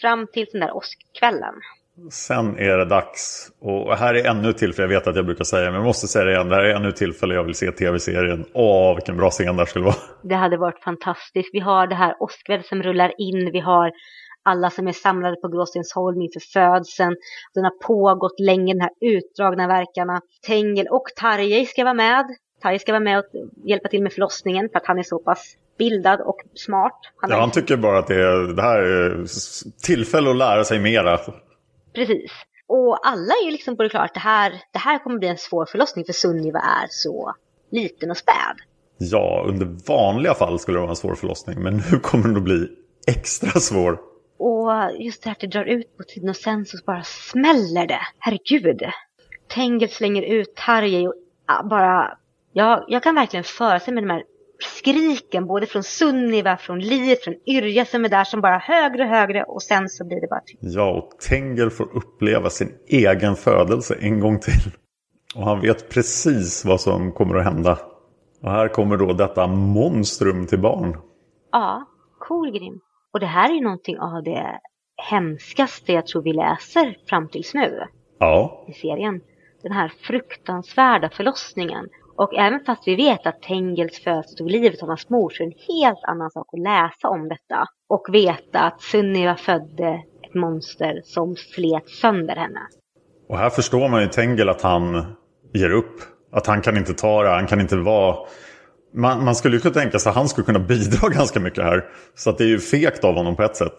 Fram 0.02 0.28
till 0.34 0.48
den 0.52 0.62
där 0.62 0.76
åskkvällen. 0.76 1.54
Sen 2.12 2.58
är 2.58 2.78
det 2.78 2.86
dags. 2.86 3.52
Och 3.62 3.98
här 3.98 4.14
är 4.14 4.30
ännu 4.30 4.50
ett 4.50 4.58
tillfälle, 4.58 4.84
jag 4.84 5.00
vet 5.00 5.08
att 5.08 5.16
jag 5.16 5.26
brukar 5.26 5.44
säga 5.44 5.66
men 5.66 5.74
jag 5.74 5.86
måste 5.86 6.08
säga 6.08 6.26
det 6.26 6.32
igen. 6.32 6.50
Det 6.50 6.56
här 6.56 6.64
är 6.64 6.76
ännu 6.76 6.90
ett 6.90 6.96
tillfälle 6.96 7.36
jag 7.36 7.44
vill 7.44 7.56
se 7.56 7.72
tv-serien. 7.72 8.46
Åh, 8.54 8.96
vilken 8.96 9.18
bra 9.18 9.30
scen 9.30 9.58
det 9.58 9.66
skulle 9.66 9.86
vara. 9.86 9.96
Det 10.24 10.36
hade 10.36 10.58
varit 10.58 10.84
fantastiskt. 10.84 11.50
Vi 11.54 11.60
har 11.60 11.88
det 11.88 11.96
här 11.96 12.16
åskvädret 12.20 12.66
som 12.66 12.84
rullar 12.84 13.14
in. 13.18 13.52
Vi 13.54 13.60
har 13.60 13.92
alla 14.44 14.70
som 14.70 14.88
är 14.88 14.92
samlade 14.92 15.36
på 15.36 15.48
Gråstensholm 15.48 16.22
inför 16.22 16.40
födseln. 16.54 17.16
Den 17.54 17.64
har 17.64 17.88
pågått 17.88 18.40
länge, 18.40 18.74
den 18.74 18.82
här 18.82 18.92
utdragna 19.02 19.68
verkarna. 19.68 20.22
Tengel 20.48 20.88
och 20.88 21.06
Tarjei 21.16 21.66
ska 21.66 21.84
vara 21.84 21.94
med. 21.94 22.26
Tarjei 22.62 22.80
ska 22.80 22.92
vara 22.92 23.04
med 23.04 23.20
och 23.20 23.26
hjälpa 23.66 23.90
till 23.90 24.04
med 24.04 24.14
förlossningen 24.14 24.70
för 24.72 24.78
att 24.78 24.86
han 24.86 25.00
är 25.00 25.04
så 25.04 25.20
pass 25.20 25.56
bildad 25.78 26.22
och 26.22 26.38
smart. 26.54 27.00
Han, 27.16 27.30
ja, 27.30 27.40
han 27.40 27.52
tycker 27.52 27.78
bara 27.78 28.00
att 28.00 28.08
det, 28.08 28.16
är, 28.16 28.56
det 28.56 28.62
här 28.62 28.82
är 28.82 29.26
tillfälle 29.84 30.30
att 30.30 30.36
lära 30.36 30.64
sig 30.64 30.80
mera. 30.80 31.20
Precis. 31.94 32.32
Och 32.68 33.08
alla 33.08 33.34
är 33.42 33.46
ju 33.46 33.52
liksom 33.52 33.78
på 33.78 33.84
det 33.84 33.90
klara 33.90 34.04
att 34.04 34.14
det 34.14 34.20
här, 34.20 34.52
det 34.74 34.80
här 34.80 35.00
kommer 35.00 35.20
bli 35.20 35.28
en 35.28 35.38
svår 35.38 35.66
förlossning 35.66 36.06
för 36.06 36.14
Sunniva 36.14 36.60
är 36.60 36.88
så 36.90 37.34
liten 37.72 38.12
och 38.12 38.18
späd. 38.18 38.58
Ja, 38.98 39.46
under 39.48 39.66
vanliga 39.88 40.34
fall 40.34 40.60
skulle 40.60 40.78
det 40.78 40.82
vara 40.82 40.90
en 40.90 40.96
svår 40.96 41.16
förlossning. 41.16 41.64
Men 41.64 41.82
nu 41.92 42.00
kommer 42.00 42.28
den 42.28 42.38
att 42.38 42.44
bli 42.44 42.68
extra 43.08 43.60
svår. 43.60 44.00
Och 44.38 44.72
just 45.00 45.24
det 45.24 45.30
här 45.30 45.32
att 45.32 45.40
det 45.40 45.48
drar 45.48 45.66
ut 45.66 45.98
på 45.98 46.04
tiden 46.04 46.30
och 46.30 46.36
sen 46.36 46.66
så 46.66 46.78
bara 46.86 47.04
smäller 47.04 47.88
det. 47.88 48.02
Herregud. 48.20 48.82
Tengel 49.48 49.90
slänger 49.90 50.22
ut 50.22 50.56
Tarjei 50.56 51.08
och 51.08 51.14
bara... 51.70 52.18
Ja, 52.54 52.86
jag 52.88 53.04
kan 53.04 53.16
verkligen 53.16 53.44
föra 53.44 53.80
sig 53.80 53.94
med 53.94 54.04
de 54.04 54.10
här 54.10 54.24
skriken 54.60 55.46
både 55.46 55.66
från 55.66 55.84
Sunniva, 55.84 56.58
från 56.58 56.80
Liv, 56.80 57.16
från 57.24 57.36
Yrja 57.46 57.86
som 57.86 58.06
är 58.06 58.10
där 58.10 58.24
som 58.24 58.42
bara 58.42 58.58
högre 58.58 59.04
och 59.04 59.10
högre 59.10 59.44
och 59.44 59.64
sen 59.64 59.90
så 59.90 60.06
blir 60.06 60.22
det 60.22 60.28
bara 60.28 60.42
tyst. 60.46 60.60
Ja, 60.62 60.92
och 60.92 61.20
Tengel 61.20 61.70
får 61.70 61.98
uppleva 61.98 62.50
sin 62.50 62.72
egen 62.88 63.36
födelse 63.36 63.96
en 64.02 64.20
gång 64.20 64.40
till. 64.40 64.72
Och 65.36 65.46
han 65.46 65.62
vet 65.62 65.90
precis 65.90 66.66
vad 66.66 66.82
som 66.82 67.12
kommer 67.12 67.36
att 67.36 67.44
hända. 67.44 67.80
Och 68.42 68.52
här 68.52 68.68
kommer 68.68 68.98
då 68.98 69.14
detta 69.14 69.48
monstrum 69.48 70.48
till 70.48 70.60
barn. 70.60 70.98
Ja, 71.52 71.86
Kolgrim. 72.20 72.80
Och 73.14 73.20
det 73.20 73.26
här 73.26 73.50
är 73.50 73.54
ju 73.54 73.62
någonting 73.62 74.00
av 74.00 74.24
det 74.24 74.60
hemskaste 75.10 75.94
jag 75.94 76.08
tror 76.08 76.22
vi 76.22 76.34
läser 76.34 76.98
fram 77.10 77.28
tills 77.28 77.54
nu. 77.54 77.84
Ja. 78.20 78.66
I 78.68 78.74
serien. 78.74 79.22
Den 79.62 79.72
här 79.72 79.92
fruktansvärda 80.02 81.10
förlossningen. 81.10 81.88
Och 82.22 82.34
även 82.34 82.60
fast 82.66 82.88
vi 82.88 82.96
vet 82.96 83.28
att 83.28 83.42
Tengels 83.42 84.04
födelse 84.04 84.36
tog 84.38 84.52
livet 84.52 84.84
av 84.84 84.88
hans 84.88 85.10
mor 85.10 85.30
så 85.30 85.44
är 85.44 85.48
det 85.48 85.54
en 85.54 85.76
helt 85.76 86.04
annan 86.04 86.32
sak 86.32 86.48
att 86.54 86.60
läsa 86.60 87.08
om 87.08 87.30
detta. 87.30 87.66
Och 87.90 88.08
veta 88.14 88.60
att 88.60 88.82
Sunniva 88.82 89.36
födde 89.36 90.04
ett 90.24 90.34
monster 90.34 91.02
som 91.06 91.36
slet 91.36 91.90
sönder 91.90 92.36
henne. 92.36 92.60
Och 93.30 93.38
här 93.38 93.50
förstår 93.50 93.90
man 93.90 94.02
ju 94.02 94.08
Tengel 94.08 94.50
att 94.50 94.62
han 94.62 95.16
ger 95.54 95.72
upp. 95.72 95.96
Att 96.32 96.48
han 96.48 96.62
kan 96.62 96.78
inte 96.78 96.94
ta 96.94 97.24
det, 97.24 97.30
han 97.30 97.48
kan 97.48 97.62
inte 97.62 97.78
vara... 97.78 98.16
Man, 98.94 99.26
man 99.26 99.36
skulle 99.36 99.56
ju 99.56 99.62
kunna 99.62 99.74
tänka 99.74 100.00
sig 100.00 100.10
att 100.10 100.16
han 100.16 100.30
skulle 100.30 100.46
kunna 100.46 100.60
bidra 100.60 101.10
ganska 101.12 101.40
mycket 101.40 101.64
här. 101.64 101.86
Så 102.16 102.30
att 102.30 102.38
det 102.38 102.44
är 102.44 102.48
ju 102.48 102.60
fegt 102.60 103.04
av 103.04 103.16
honom 103.16 103.36
på 103.36 103.44
ett 103.44 103.56
sätt. 103.56 103.78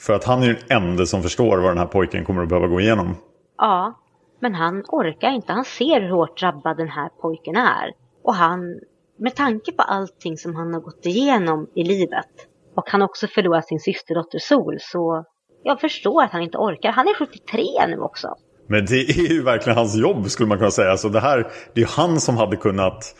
För 0.00 0.12
att 0.12 0.24
han 0.24 0.42
är 0.42 0.46
ju 0.46 0.54
den 0.54 0.82
enda 0.82 1.06
som 1.06 1.22
förstår 1.22 1.58
vad 1.58 1.70
den 1.70 1.78
här 1.78 1.86
pojken 1.86 2.24
kommer 2.24 2.42
att 2.42 2.48
behöva 2.48 2.66
gå 2.66 2.80
igenom. 2.80 3.16
Ja, 3.58 3.94
men 4.40 4.54
han 4.54 4.84
orkar 4.88 5.30
inte. 5.30 5.52
Han 5.52 5.64
ser 5.64 6.00
hur 6.00 6.10
hårt 6.10 6.40
drabbad 6.40 6.76
den 6.76 6.88
här 6.88 7.08
pojken 7.20 7.56
är. 7.56 7.92
Och 8.22 8.34
han, 8.34 8.80
med 9.16 9.36
tanke 9.36 9.72
på 9.72 9.82
allting 9.82 10.36
som 10.36 10.56
han 10.56 10.74
har 10.74 10.80
gått 10.80 11.06
igenom 11.06 11.66
i 11.74 11.84
livet 11.84 12.48
och 12.74 12.90
han 12.90 13.02
också 13.02 13.26
förlorat 13.26 13.68
sin 13.68 13.80
systerdotter 13.80 14.38
Sol 14.38 14.76
så 14.80 15.24
jag 15.62 15.80
förstår 15.80 16.22
att 16.22 16.32
han 16.32 16.42
inte 16.42 16.58
orkar. 16.58 16.92
Han 16.92 17.08
är 17.08 17.14
73 17.14 17.62
nu 17.88 17.98
också. 18.00 18.34
Men 18.66 18.86
det 18.86 19.00
är 19.00 19.32
ju 19.32 19.42
verkligen 19.42 19.78
hans 19.78 19.96
jobb 19.96 20.30
skulle 20.30 20.48
man 20.48 20.58
kunna 20.58 20.70
säga. 20.70 20.96
Så 20.96 21.08
det 21.08 21.20
här, 21.20 21.38
det 21.74 21.80
är 21.80 21.84
ju 21.84 21.90
han 21.90 22.20
som 22.20 22.36
hade 22.36 22.56
kunnat 22.56 23.16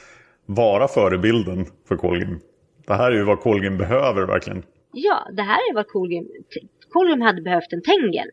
vara 0.47 0.89
förebilden 0.89 1.67
för 1.89 1.97
Colgrim. 1.97 2.41
Det 2.87 2.95
här 2.95 3.13
är 3.13 3.17
ju 3.17 3.25
vad 3.25 3.41
Colgrim 3.41 3.79
behöver 3.79 4.27
verkligen. 4.27 4.63
Ja, 4.93 5.29
det 5.33 5.43
här 5.43 5.71
är 5.71 5.75
vad 5.75 5.89
Colgrim... 5.89 6.29
Colgrim 6.93 7.21
hade 7.21 7.43
behövt 7.43 7.73
en 7.73 7.83
Tengel. 7.83 8.31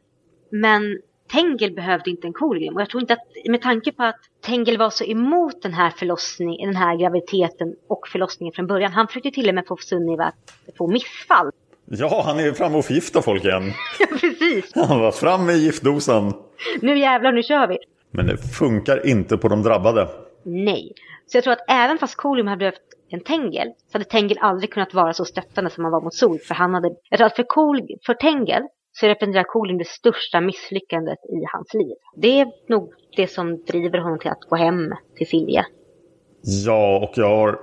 Men 0.51 0.99
Tengel 1.35 1.71
behövde 1.71 2.09
inte 2.09 2.27
en 2.27 2.33
Colgrim. 2.33 2.75
Och 2.75 2.81
jag 2.81 2.89
tror 2.89 3.01
inte 3.01 3.13
att, 3.13 3.19
med 3.49 3.61
tanke 3.61 3.91
på 3.91 4.03
att 4.03 4.19
Tengel 4.41 4.77
var 4.77 4.89
så 4.89 5.03
emot 5.03 5.61
den 5.61 5.73
här 5.73 5.89
förlossningen, 5.89 6.67
den 6.67 6.75
här 6.75 6.95
graviditeten 6.95 7.75
och 7.87 8.07
förlossningen 8.07 8.53
från 8.53 8.67
början. 8.67 8.91
Han 8.91 9.07
försökte 9.07 9.31
till 9.31 9.49
och 9.49 9.55
med 9.55 9.67
få 9.67 9.77
Sunniva 9.77 10.23
att 10.23 10.77
få 10.77 10.87
missfall. 10.87 11.51
Ja, 11.85 12.23
han 12.25 12.39
är 12.39 12.51
framme 12.51 12.77
och 12.77 12.85
förgiftar 12.85 13.21
folk 13.21 13.45
igen. 13.45 13.63
ja, 13.99 14.05
precis. 14.19 14.71
Han 14.75 14.99
var 14.99 15.11
fram 15.11 15.45
med 15.45 15.57
giftdosan. 15.57 16.33
Nu 16.81 16.99
jävlar, 16.99 17.31
nu 17.31 17.43
kör 17.43 17.67
vi. 17.67 17.77
Men 18.11 18.27
det 18.27 18.37
funkar 18.37 19.07
inte 19.07 19.37
på 19.37 19.47
de 19.47 19.63
drabbade. 19.63 20.07
Nej. 20.43 20.93
Så 21.25 21.37
jag 21.37 21.43
tror 21.43 21.53
att 21.53 21.65
även 21.69 21.97
fast 21.97 22.15
Colgrim 22.15 22.47
hade 22.47 22.59
behövt 22.59 22.81
en 23.09 23.19
Tengel 23.19 23.67
så 23.91 23.97
hade 23.97 24.05
Tengel 24.05 24.37
aldrig 24.41 24.71
kunnat 24.73 24.93
vara 24.93 25.13
så 25.13 25.25
stöttande 25.25 25.69
som 25.69 25.83
han 25.83 25.91
var 25.91 26.01
mot 26.01 26.13
Sol. 26.13 26.39
För 26.39 26.55
han 26.55 26.73
hade, 26.73 26.89
jag 27.09 27.17
tror 27.17 27.27
att 27.27 27.35
för, 27.35 27.43
Col, 27.43 27.81
för 28.05 28.13
Tengel 28.13 28.63
så 28.99 29.07
representerar 29.07 29.43
Colin 29.43 29.77
det 29.77 29.87
största 29.87 30.41
misslyckandet 30.41 31.19
i 31.29 31.45
hans 31.53 31.73
liv. 31.73 31.95
Det 32.15 32.39
är 32.39 32.47
nog 32.69 32.93
det 33.15 33.27
som 33.27 33.63
driver 33.65 33.99
honom 33.99 34.19
till 34.19 34.29
att 34.29 34.49
gå 34.49 34.55
hem 34.55 34.93
till 35.17 35.27
Silje. 35.27 35.65
Ja, 36.65 36.99
och 37.03 37.11
jag 37.15 37.29
har 37.29 37.59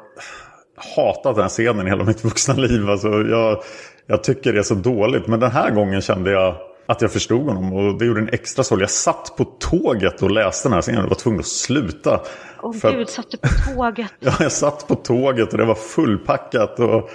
hatat 0.97 1.35
den 1.35 1.43
här 1.43 1.49
scenen 1.49 1.87
hela 1.87 2.05
mitt 2.05 2.25
vuxna 2.25 2.55
liv. 2.55 2.91
Alltså, 2.91 3.09
jag, 3.09 3.63
jag 4.07 4.25
tycker 4.25 4.53
det 4.53 4.59
är 4.59 4.63
så 4.63 4.75
dåligt. 4.75 5.27
Men 5.27 5.41
den 5.41 5.51
här 5.51 5.71
gången 5.71 6.01
kände 6.01 6.31
jag 6.31 6.57
att 6.87 7.03
jag 7.03 7.13
förstod 7.13 7.47
honom 7.47 7.73
och 7.73 7.99
det 7.99 8.05
gjorde 8.05 8.21
en 8.21 8.29
extra 8.29 8.65
sorg. 8.65 8.81
Jag 8.81 8.91
satt 8.91 9.35
på 9.37 9.45
tåget 9.45 10.23
och 10.23 10.31
läste 10.31 10.69
den 10.69 10.75
här 10.75 10.83
scenen 10.83 11.05
och 11.05 11.09
var 11.09 11.17
tvungen 11.17 11.41
att 11.41 11.47
sluta. 11.47 12.21
Åh 12.63 12.71
oh, 12.71 12.93
gud, 12.93 13.09
satt 13.09 13.31
du 13.31 13.37
på 13.37 13.49
tåget? 13.75 14.13
ja, 14.21 14.33
jag 14.41 14.53
satt 14.53 14.89
på 14.89 14.95
tåget 14.95 15.53
och 15.53 15.59
det 15.59 15.65
var 15.65 15.75
fullpackat. 15.75 16.81
Och 16.81 17.11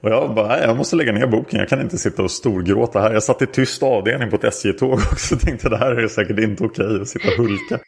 och 0.00 0.10
jag 0.10 0.34
bara, 0.34 0.60
jag 0.60 0.76
måste 0.76 0.96
lägga 0.96 1.12
ner 1.12 1.26
boken. 1.26 1.58
Jag 1.58 1.68
kan 1.68 1.80
inte 1.80 1.98
sitta 1.98 2.22
och 2.22 2.30
storgråta 2.30 3.00
här. 3.00 3.12
Jag 3.12 3.22
satt 3.22 3.42
i 3.42 3.46
tyst 3.46 3.82
avdelning 3.82 4.30
på 4.30 4.36
ett 4.36 4.44
SJ-tåg 4.44 4.92
också 5.12 5.34
och 5.34 5.40
tänkte 5.40 5.68
det 5.68 5.76
här 5.76 5.96
är 5.96 6.08
säkert 6.08 6.38
inte 6.38 6.64
okej 6.64 7.00
att 7.00 7.08
sitta 7.08 7.28
och 7.28 7.36
hulka. 7.36 7.78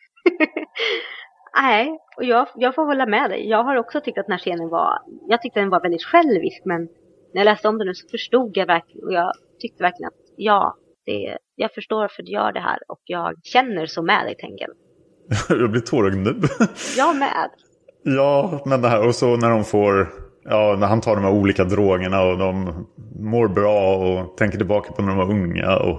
nej, 1.62 1.98
och 2.16 2.24
jag, 2.24 2.48
jag 2.54 2.74
får 2.74 2.86
hålla 2.86 3.06
med 3.06 3.30
dig. 3.30 3.48
Jag 3.48 3.64
har 3.64 3.76
också 3.76 4.00
tyckt 4.00 4.18
att 4.18 4.26
den 4.26 4.32
här 4.32 4.38
scenen 4.38 4.68
var, 4.68 4.98
jag 5.28 5.42
tyckte 5.42 5.60
den 5.60 5.70
var 5.70 5.82
väldigt 5.82 6.04
självisk. 6.04 6.62
Men 6.64 6.80
när 7.34 7.40
jag 7.40 7.44
läste 7.44 7.68
om 7.68 7.78
den 7.78 7.86
nu 7.86 7.94
så 7.94 8.08
förstod 8.08 8.56
jag 8.56 8.66
verkligen, 8.66 9.06
och 9.06 9.12
jag 9.12 9.32
tyckte 9.60 9.82
verkligen 9.82 10.08
att 10.08 10.34
ja, 10.36 10.74
det, 11.06 11.38
jag 11.54 11.74
förstår 11.74 11.96
varför 11.96 12.22
du 12.22 12.32
gör 12.32 12.52
det 12.52 12.60
här 12.60 12.78
och 12.88 13.00
jag 13.04 13.34
känner 13.42 13.86
så 13.86 14.02
med 14.02 14.24
dig, 14.26 14.36
Tengel. 14.36 14.70
jag 15.62 15.70
blir 15.70 15.80
tårögd 15.80 16.16
nu. 16.16 16.34
jag 16.96 17.16
med. 17.16 17.50
Ja, 18.02 18.62
men 18.66 18.82
det 18.82 18.88
här 18.88 19.06
och 19.06 19.14
så 19.14 19.36
när 19.36 19.50
de 19.50 19.64
får 19.64 20.08
Ja, 20.44 20.76
när 20.78 20.86
han 20.86 21.00
tar 21.00 21.14
de 21.14 21.24
här 21.24 21.32
olika 21.32 21.64
drogerna 21.64 22.22
och 22.22 22.38
de 22.38 22.86
mår 23.20 23.48
bra 23.48 23.96
och 23.96 24.36
tänker 24.36 24.58
tillbaka 24.58 24.92
på 24.92 25.02
när 25.02 25.08
de 25.08 25.18
var 25.18 25.30
unga. 25.30 25.76
Och... 25.76 25.98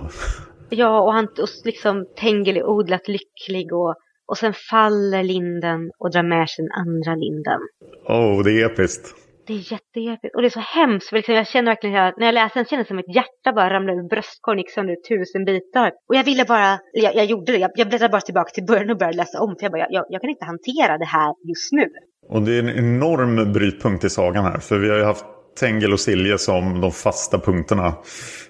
Ja, 0.69 1.01
och 1.01 1.13
han 1.13 1.25
och 1.25 1.47
liksom 1.65 2.05
Tengel 2.17 2.57
är 2.57 2.69
odlat 2.69 3.07
lycklig 3.07 3.73
och, 3.73 3.95
och 4.27 4.37
sen 4.37 4.53
faller 4.69 5.23
linden 5.23 5.91
och 5.99 6.11
drar 6.11 6.23
med 6.23 6.49
sig 6.49 6.65
den 6.65 6.71
andra 6.71 7.15
linden. 7.15 7.59
Åh, 8.07 8.39
oh, 8.39 8.43
det 8.43 8.61
är 8.61 8.65
episkt. 8.65 9.15
Det 9.47 9.53
är 9.53 9.71
jätteepiskt. 9.71 10.35
Och 10.35 10.41
det 10.41 10.47
är 10.47 10.59
så 10.61 10.67
hemskt. 10.79 11.09
För 11.09 11.15
liksom 11.15 11.35
jag 11.35 11.47
känner 11.47 11.71
verkligen 11.71 11.95
att 11.95 12.17
när 12.17 12.25
jag 12.25 12.33
läser 12.33 12.55
den 12.55 12.65
känner 12.65 12.83
det 12.83 12.87
som 12.87 12.99
ett 12.99 13.15
hjärta 13.15 13.53
bara 13.55 13.73
ramlar 13.73 13.93
ur 13.93 14.09
bröstkorgen 14.09 14.59
gick 14.59 14.71
sönder 14.71 14.93
i 14.93 15.01
tusen 15.09 15.45
bitar. 15.45 15.91
Och 16.09 16.15
jag 16.15 16.23
ville 16.23 16.45
bara, 16.45 16.79
jag, 16.93 17.15
jag 17.15 17.25
gjorde 17.25 17.51
det, 17.51 17.57
jag, 17.57 17.71
jag 17.75 17.87
bläddrade 17.87 18.11
bara 18.11 18.21
tillbaka 18.21 18.49
till 18.49 18.65
början 18.65 18.89
och 18.89 18.97
började 18.97 19.17
läsa 19.17 19.41
om. 19.41 19.55
För 19.55 19.63
jag 19.65 19.71
bara, 19.71 19.87
jag, 19.89 20.05
jag 20.09 20.21
kan 20.21 20.29
inte 20.29 20.45
hantera 20.45 20.97
det 20.97 21.05
här 21.05 21.29
just 21.49 21.71
nu. 21.71 21.87
Och 22.27 22.41
det 22.41 22.55
är 22.55 22.59
en 22.59 22.69
enorm 22.69 23.53
brytpunkt 23.53 24.03
i 24.03 24.09
sagan 24.09 24.43
här. 24.43 24.57
För 24.59 24.77
vi 24.77 24.89
har 24.89 24.97
ju 24.97 25.03
haft 25.03 25.25
Tengel 25.59 25.93
och 25.93 25.99
Silje 25.99 26.37
som 26.37 26.81
de 26.81 26.91
fasta 26.91 27.39
punkterna 27.39 27.93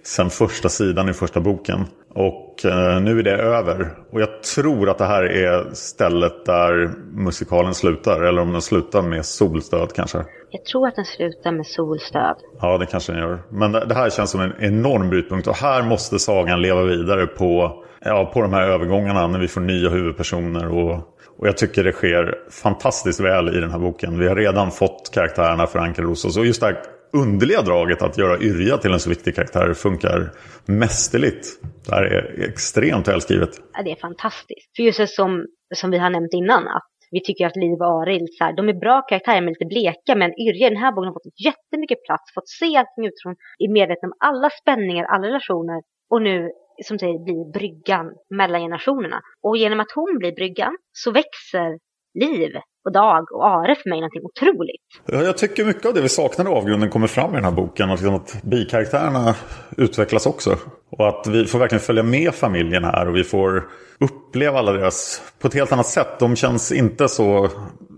sen 0.04 0.30
första 0.30 0.70
sidan 0.70 1.10
i 1.10 1.14
första 1.14 1.40
boken. 1.40 1.86
Och 2.14 2.66
eh, 2.66 3.02
nu 3.02 3.20
är 3.20 3.24
det 3.24 3.32
över. 3.32 3.94
Och 4.12 4.22
jag 4.22 4.44
tror 4.44 4.90
att 4.90 4.98
det 4.98 5.06
här 5.06 5.24
är 5.24 5.74
stället 5.74 6.46
där 6.46 6.92
musikalen 7.12 7.74
slutar. 7.74 8.22
Eller 8.22 8.42
om 8.42 8.52
den 8.52 8.62
slutar 8.62 9.02
med 9.02 9.26
solstöd 9.26 9.94
kanske. 9.94 10.18
Jag 10.50 10.66
tror 10.66 10.88
att 10.88 10.96
den 10.96 11.06
slutar 11.06 11.52
med 11.52 11.66
solstöd. 11.66 12.36
Ja, 12.62 12.78
det 12.78 12.86
kanske 12.86 13.12
den 13.12 13.22
gör. 13.22 13.40
Men 13.50 13.72
det 13.72 13.96
här 13.96 14.10
känns 14.10 14.30
som 14.30 14.42
en 14.42 14.54
enorm 14.60 15.10
brytpunkt. 15.10 15.48
Och 15.48 15.56
här 15.56 15.84
måste 15.84 16.20
sagan 16.20 16.62
leva 16.62 16.84
vidare 16.84 17.28
på, 17.28 17.84
ja, 18.02 18.32
på 18.34 18.42
de 18.42 18.54
här 18.54 18.68
övergångarna. 18.68 19.28
När 19.28 19.40
vi 19.40 19.48
får 19.48 19.62
nya 19.62 19.90
huvudpersoner 19.90 20.68
och 20.68 21.11
och 21.42 21.48
jag 21.48 21.58
tycker 21.58 21.84
det 21.84 21.92
sker 21.92 22.36
fantastiskt 22.64 23.20
väl 23.20 23.58
i 23.58 23.60
den 23.60 23.72
här 23.72 23.80
boken. 23.80 24.20
Vi 24.20 24.28
har 24.28 24.36
redan 24.36 24.72
fått 24.72 25.12
karaktärerna 25.14 25.68
förankrade 25.68 26.10
hos 26.10 26.26
oss. 26.26 26.38
Och 26.38 26.46
just 26.46 26.62
det 26.62 26.68
här 26.68 26.84
underliga 27.14 27.62
draget 27.62 28.02
att 28.02 28.18
göra 28.18 28.40
Yrja 28.40 28.78
till 28.78 28.94
en 28.94 29.00
så 29.00 29.10
viktig 29.10 29.36
karaktär 29.36 29.74
funkar 29.74 30.32
mästerligt. 30.66 31.48
Det 31.86 31.96
här 31.96 32.04
är 32.04 32.50
extremt 32.50 33.08
välskrivet. 33.08 33.50
Ja, 33.74 33.84
det 33.84 33.92
är 33.92 33.96
fantastiskt. 33.96 34.76
För 34.76 34.84
just 34.84 35.00
det 35.00 35.08
som, 35.08 35.46
som 35.76 35.92
vi 35.92 35.98
har 35.98 36.10
nämnt 36.10 36.34
innan, 36.34 36.68
att 36.68 36.90
vi 37.12 37.22
tycker 37.24 37.46
att 37.46 37.56
Liv 37.56 37.78
och 37.82 38.02
Arild, 38.02 38.30
så 38.38 38.44
här, 38.44 38.54
de 38.56 38.70
är 38.70 38.74
bra 38.74 39.02
karaktärer 39.02 39.42
men 39.42 39.54
lite 39.54 39.66
bleka. 39.66 40.16
Men 40.16 40.32
Yrja 40.48 40.68
i 40.68 40.70
den 40.70 40.84
här 40.84 40.92
boken 40.92 41.08
har 41.08 41.14
fått 41.14 41.46
jättemycket 41.50 42.04
plats, 42.08 42.34
fått 42.34 42.50
se 42.60 42.78
allting 42.80 43.06
utifrån, 43.10 43.36
är 43.64 43.70
medveten 43.80 44.10
om 44.10 44.16
alla 44.30 44.50
spänningar, 44.62 45.06
alla 45.06 45.28
relationer. 45.28 45.80
Och 46.12 46.22
nu 46.22 46.36
som 46.84 47.00
säger, 47.00 47.24
blir 47.24 47.52
bryggan 47.54 48.06
mellan 48.30 48.62
generationerna. 48.62 49.22
Och 49.42 49.58
genom 49.58 49.80
att 49.80 49.92
hon 49.96 50.18
blir 50.20 50.32
bryggan 50.32 50.78
så 50.92 51.12
växer 51.12 51.80
Liv 52.14 52.52
och 52.86 52.92
Dag 52.92 53.32
och 53.32 53.46
Are 53.46 53.76
för 53.76 53.90
mig 53.90 54.00
någonting 54.00 54.22
otroligt. 54.24 55.26
Jag 55.28 55.38
tycker 55.38 55.66
mycket 55.66 55.86
av 55.86 55.94
det 55.94 56.02
vi 56.02 56.10
saknar 56.10 56.46
i 56.46 56.48
avgrunden 56.48 56.90
kommer 56.90 57.08
fram 57.08 57.32
i 57.32 57.36
den 57.36 57.44
här 57.44 57.52
boken. 57.52 57.90
Och 57.90 57.96
liksom 57.96 58.16
att 58.16 58.44
bikaraktärerna 58.44 59.36
utvecklas 59.78 60.26
också. 60.26 60.58
Och 60.90 61.08
att 61.08 61.28
vi 61.28 61.46
får 61.46 61.60
verkligen 61.60 61.82
följa 61.82 62.04
med 62.04 62.34
familjen 62.34 62.84
här 62.84 63.08
och 63.08 63.16
vi 63.16 63.24
får 63.24 63.70
uppleva 64.00 64.60
alla 64.60 64.72
deras 64.72 65.22
på 65.40 65.48
ett 65.48 65.54
helt 65.54 65.72
annat 65.72 65.88
sätt. 65.88 66.20
De 66.20 66.36
känns 66.36 66.72
inte 66.72 67.08
så 67.08 67.50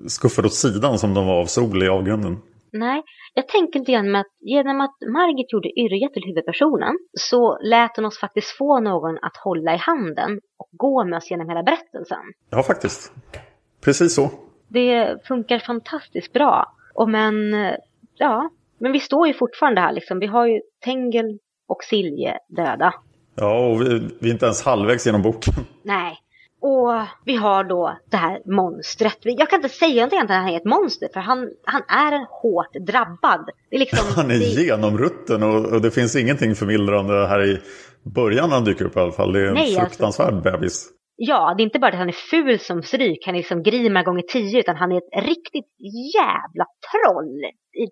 skuffade 0.07 0.47
åt 0.47 0.53
sidan 0.53 0.99
som 0.99 1.13
de 1.13 1.27
var 1.27 1.41
av 1.41 1.45
Sol 1.45 1.83
i 1.83 1.89
avgrunden. 1.89 2.37
Nej, 2.73 3.03
jag 3.33 3.47
tänker 3.47 3.79
lite 3.79 3.91
grann 3.91 4.11
med 4.11 4.21
att 4.21 4.35
genom 4.39 4.81
att 4.81 4.95
Margit 5.13 5.53
gjorde 5.53 5.79
Yrja 5.79 6.09
till 6.09 6.23
huvudpersonen 6.25 6.97
så 7.13 7.57
lät 7.61 7.95
hon 7.95 8.05
oss 8.05 8.19
faktiskt 8.19 8.57
få 8.57 8.79
någon 8.79 9.17
att 9.21 9.37
hålla 9.37 9.73
i 9.73 9.77
handen 9.77 10.39
och 10.57 10.69
gå 10.71 11.03
med 11.03 11.17
oss 11.17 11.31
genom 11.31 11.49
hela 11.49 11.63
berättelsen. 11.63 12.23
Ja, 12.49 12.63
faktiskt. 12.63 13.13
Precis 13.81 14.15
så. 14.15 14.29
Det 14.67 15.27
funkar 15.27 15.59
fantastiskt 15.59 16.33
bra. 16.33 16.75
Och 16.93 17.09
men, 17.09 17.53
ja, 18.15 18.49
men 18.77 18.91
vi 18.91 18.99
står 18.99 19.27
ju 19.27 19.33
fortfarande 19.33 19.81
här 19.81 19.93
liksom. 19.93 20.19
Vi 20.19 20.25
har 20.25 20.47
ju 20.47 20.61
Tengel 20.85 21.39
och 21.67 21.83
Silje 21.83 22.37
döda. 22.47 22.93
Ja, 23.35 23.67
och 23.67 23.81
vi, 23.81 24.09
vi 24.21 24.29
är 24.29 24.33
inte 24.33 24.45
ens 24.45 24.65
halvvägs 24.65 25.05
genom 25.05 25.21
boken. 25.21 25.53
Nej, 25.83 26.17
och 26.63 27.07
vi 27.25 27.35
har 27.35 27.63
då 27.63 27.97
det 28.11 28.17
här 28.17 28.41
monstret. 28.45 29.17
Jag 29.21 29.49
kan 29.49 29.59
inte 29.59 29.69
säga 29.69 29.95
någonting 29.95 30.19
annat 30.19 30.29
än 30.29 30.35
att 30.35 30.43
han 30.43 30.53
är 30.53 30.57
ett 30.57 30.65
monster. 30.65 31.09
För 31.13 31.19
han, 31.19 31.49
han 31.63 31.81
är 31.87 32.11
en 32.11 32.25
hårt 32.29 32.73
drabbad. 32.87 33.49
Det 33.69 33.75
är 33.75 33.79
liksom, 33.79 34.05
han 34.15 34.31
är 34.31 34.39
det... 34.39 34.63
genomrutten 34.63 35.43
och, 35.43 35.65
och, 35.65 35.81
det 35.81 35.91
finns 35.91 36.15
ingenting 36.15 36.55
förmildrande 36.55 37.27
här 37.27 37.43
i 37.43 37.59
början 38.15 38.49
när 38.49 38.55
han 38.55 38.65
dyker 38.65 38.85
upp 38.85 38.95
i 38.95 38.99
alla 38.99 39.11
fall. 39.11 39.33
Det 39.33 39.39
är 39.39 39.47
en 39.47 39.53
Nej, 39.53 39.63
alltså- 39.63 39.79
fruktansvärd 39.81 40.33
alltså... 40.33 40.51
bebis. 40.51 40.89
Ja, 41.15 41.53
det 41.57 41.63
är 41.63 41.65
inte 41.65 41.79
bara 41.79 41.91
att 41.91 41.97
han 41.97 42.07
är 42.07 42.29
ful 42.31 42.59
som 42.59 42.83
stryk, 42.83 43.25
han 43.25 43.35
är 43.35 43.39
liksom 43.39 43.63
Grimar 43.63 44.03
gånger 44.03 44.21
tio, 44.21 44.59
utan 44.59 44.75
han 44.75 44.91
är 44.91 44.97
ett 44.97 45.25
riktigt 45.27 45.71
jävla 46.15 46.65
troll 46.91 47.41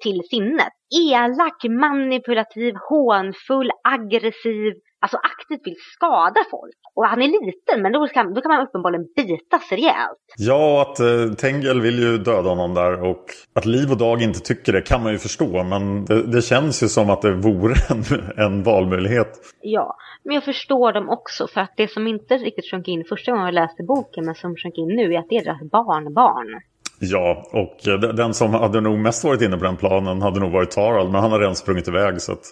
till 0.01 0.21
sinnet. 0.29 0.73
Elak, 1.11 1.63
manipulativ, 1.63 2.73
hånfull, 2.89 3.71
aggressiv, 3.83 4.73
alltså 5.01 5.17
aktivt 5.17 5.67
vill 5.67 5.75
skada 5.95 6.41
folk. 6.51 6.77
Och 6.95 7.05
han 7.05 7.21
är 7.21 7.27
liten, 7.27 7.81
men 7.81 7.91
då 7.91 8.07
kan, 8.07 8.33
då 8.33 8.41
kan 8.41 8.51
man 8.51 8.67
uppenbarligen 8.67 9.05
bitas 9.15 9.71
rejält. 9.71 10.25
Ja, 10.37 10.81
att 10.81 10.99
eh, 10.99 11.33
Tengel 11.37 11.81
vill 11.81 11.99
ju 11.99 12.17
döda 12.17 12.49
honom 12.49 12.73
där 12.73 13.03
och 13.09 13.25
att 13.55 13.65
Liv 13.65 13.91
och 13.91 13.97
Dag 13.97 14.21
inte 14.21 14.39
tycker 14.39 14.73
det 14.73 14.81
kan 14.81 15.03
man 15.03 15.11
ju 15.11 15.17
förstå. 15.17 15.63
Men 15.63 16.05
det, 16.05 16.23
det 16.23 16.41
känns 16.41 16.83
ju 16.83 16.87
som 16.87 17.09
att 17.09 17.21
det 17.21 17.33
vore 17.33 17.75
en, 17.89 18.03
en 18.45 18.63
valmöjlighet. 18.63 19.39
Ja, 19.61 19.95
men 20.23 20.35
jag 20.35 20.43
förstår 20.43 20.93
dem 20.93 21.09
också. 21.09 21.47
För 21.47 21.61
att 21.61 21.73
det 21.77 21.91
som 21.91 22.07
inte 22.07 22.37
riktigt 22.37 22.71
sjönk 22.71 22.87
in 22.87 23.03
första 23.09 23.31
gången 23.31 23.45
jag 23.45 23.53
läste 23.53 23.83
boken, 23.83 24.25
men 24.25 24.35
som 24.35 24.55
sjönk 24.55 24.77
in 24.77 24.87
nu, 24.87 25.13
är 25.13 25.19
att 25.19 25.29
det 25.29 25.37
är 25.37 25.43
deras 25.43 25.71
barnbarn. 25.71 26.61
Ja, 27.03 27.45
och 27.51 27.87
eh, 27.87 27.99
den 27.99 28.33
som 28.33 28.53
hade 28.53 28.81
nog 28.81 28.99
mest 28.99 29.23
varit 29.23 29.41
inne 29.41 29.57
på 29.57 29.63
den 29.63 29.77
planen 29.77 30.21
hade 30.21 30.39
nog 30.39 30.51
varit 30.51 30.71
Tarald. 30.71 31.11
Men 31.11 31.21
han 31.21 31.31
har 31.31 31.39
redan 31.39 31.55
sprungit 31.55 31.87
iväg 31.87 32.21
så 32.21 32.31
att 32.31 32.45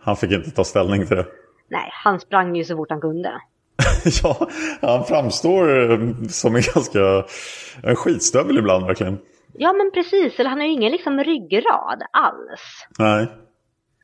han 0.00 0.16
fick 0.16 0.30
inte 0.32 0.50
ta 0.50 0.64
ställning 0.64 1.06
till 1.06 1.16
det. 1.16 1.26
Nej, 1.68 1.90
han 1.92 2.20
sprang 2.20 2.56
ju 2.56 2.64
så 2.64 2.76
fort 2.76 2.90
han 2.90 3.00
kunde. 3.00 3.32
ja, 4.22 4.48
han 4.80 5.04
framstår 5.04 5.90
eh, 5.92 5.98
som 6.28 6.56
en 6.56 6.62
ganska 6.74 7.24
en 7.82 7.96
skitstövel 7.96 8.58
ibland 8.58 8.86
verkligen. 8.86 9.18
Ja, 9.52 9.72
men 9.72 9.90
precis. 9.94 10.40
Eller 10.40 10.50
han 10.50 10.58
har 10.58 10.66
ju 10.66 10.72
ingen 10.72 10.92
liksom 10.92 11.18
ryggrad 11.18 12.02
alls. 12.12 12.86
Nej. 12.98 13.26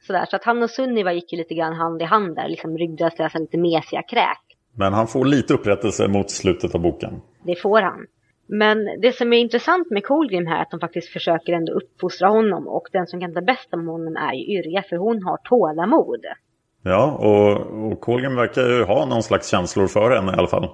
Sådär, 0.07 0.27
så 0.31 0.37
att 0.37 0.45
han 0.45 0.63
och 0.63 0.71
Sunniva 0.71 1.13
gick 1.13 1.33
ju 1.33 1.39
lite 1.39 1.55
grann 1.55 1.73
hand 1.73 2.03
i 2.03 2.05
hand 2.05 2.37
där, 2.37 2.49
liksom 2.49 2.79
ryggradslösa, 2.79 3.39
lite 3.39 3.59
mesiga 3.59 4.03
kräk. 4.03 4.41
Men 4.75 4.93
han 4.93 5.07
får 5.07 5.25
lite 5.25 5.55
upprättelse 5.55 6.09
mot 6.09 6.31
slutet 6.31 6.75
av 6.75 6.81
boken. 6.81 7.21
Det 7.43 7.57
får 7.57 7.83
han. 7.83 8.07
Men 8.47 9.01
det 9.01 9.13
som 9.13 9.33
är 9.33 9.39
intressant 9.39 9.91
med 9.91 10.05
Colgrim 10.05 10.47
här 10.47 10.59
är 10.59 10.63
att 10.63 10.71
de 10.71 10.81
faktiskt 10.81 11.09
försöker 11.09 11.53
ändå 11.53 11.73
uppfostra 11.73 12.29
honom 12.29 12.69
och 12.69 12.89
den 12.93 13.07
som 13.07 13.21
kan 13.21 13.35
ta 13.35 13.41
bäst 13.41 13.69
om 13.71 13.87
honom 13.87 14.17
är 14.17 14.33
ju 14.35 14.59
Yrja 14.59 14.83
för 14.83 14.97
hon 14.97 15.23
har 15.23 15.37
tålamod. 15.37 16.25
Ja, 16.83 17.13
och, 17.13 17.93
och 17.93 18.01
Colgrim 18.01 18.37
verkar 18.37 18.63
ju 18.63 18.83
ha 18.85 19.07
någon 19.07 19.23
slags 19.23 19.49
känslor 19.49 19.87
för 19.87 20.11
henne 20.11 20.33
i 20.33 20.35
alla 20.35 20.49
fall. 20.49 20.69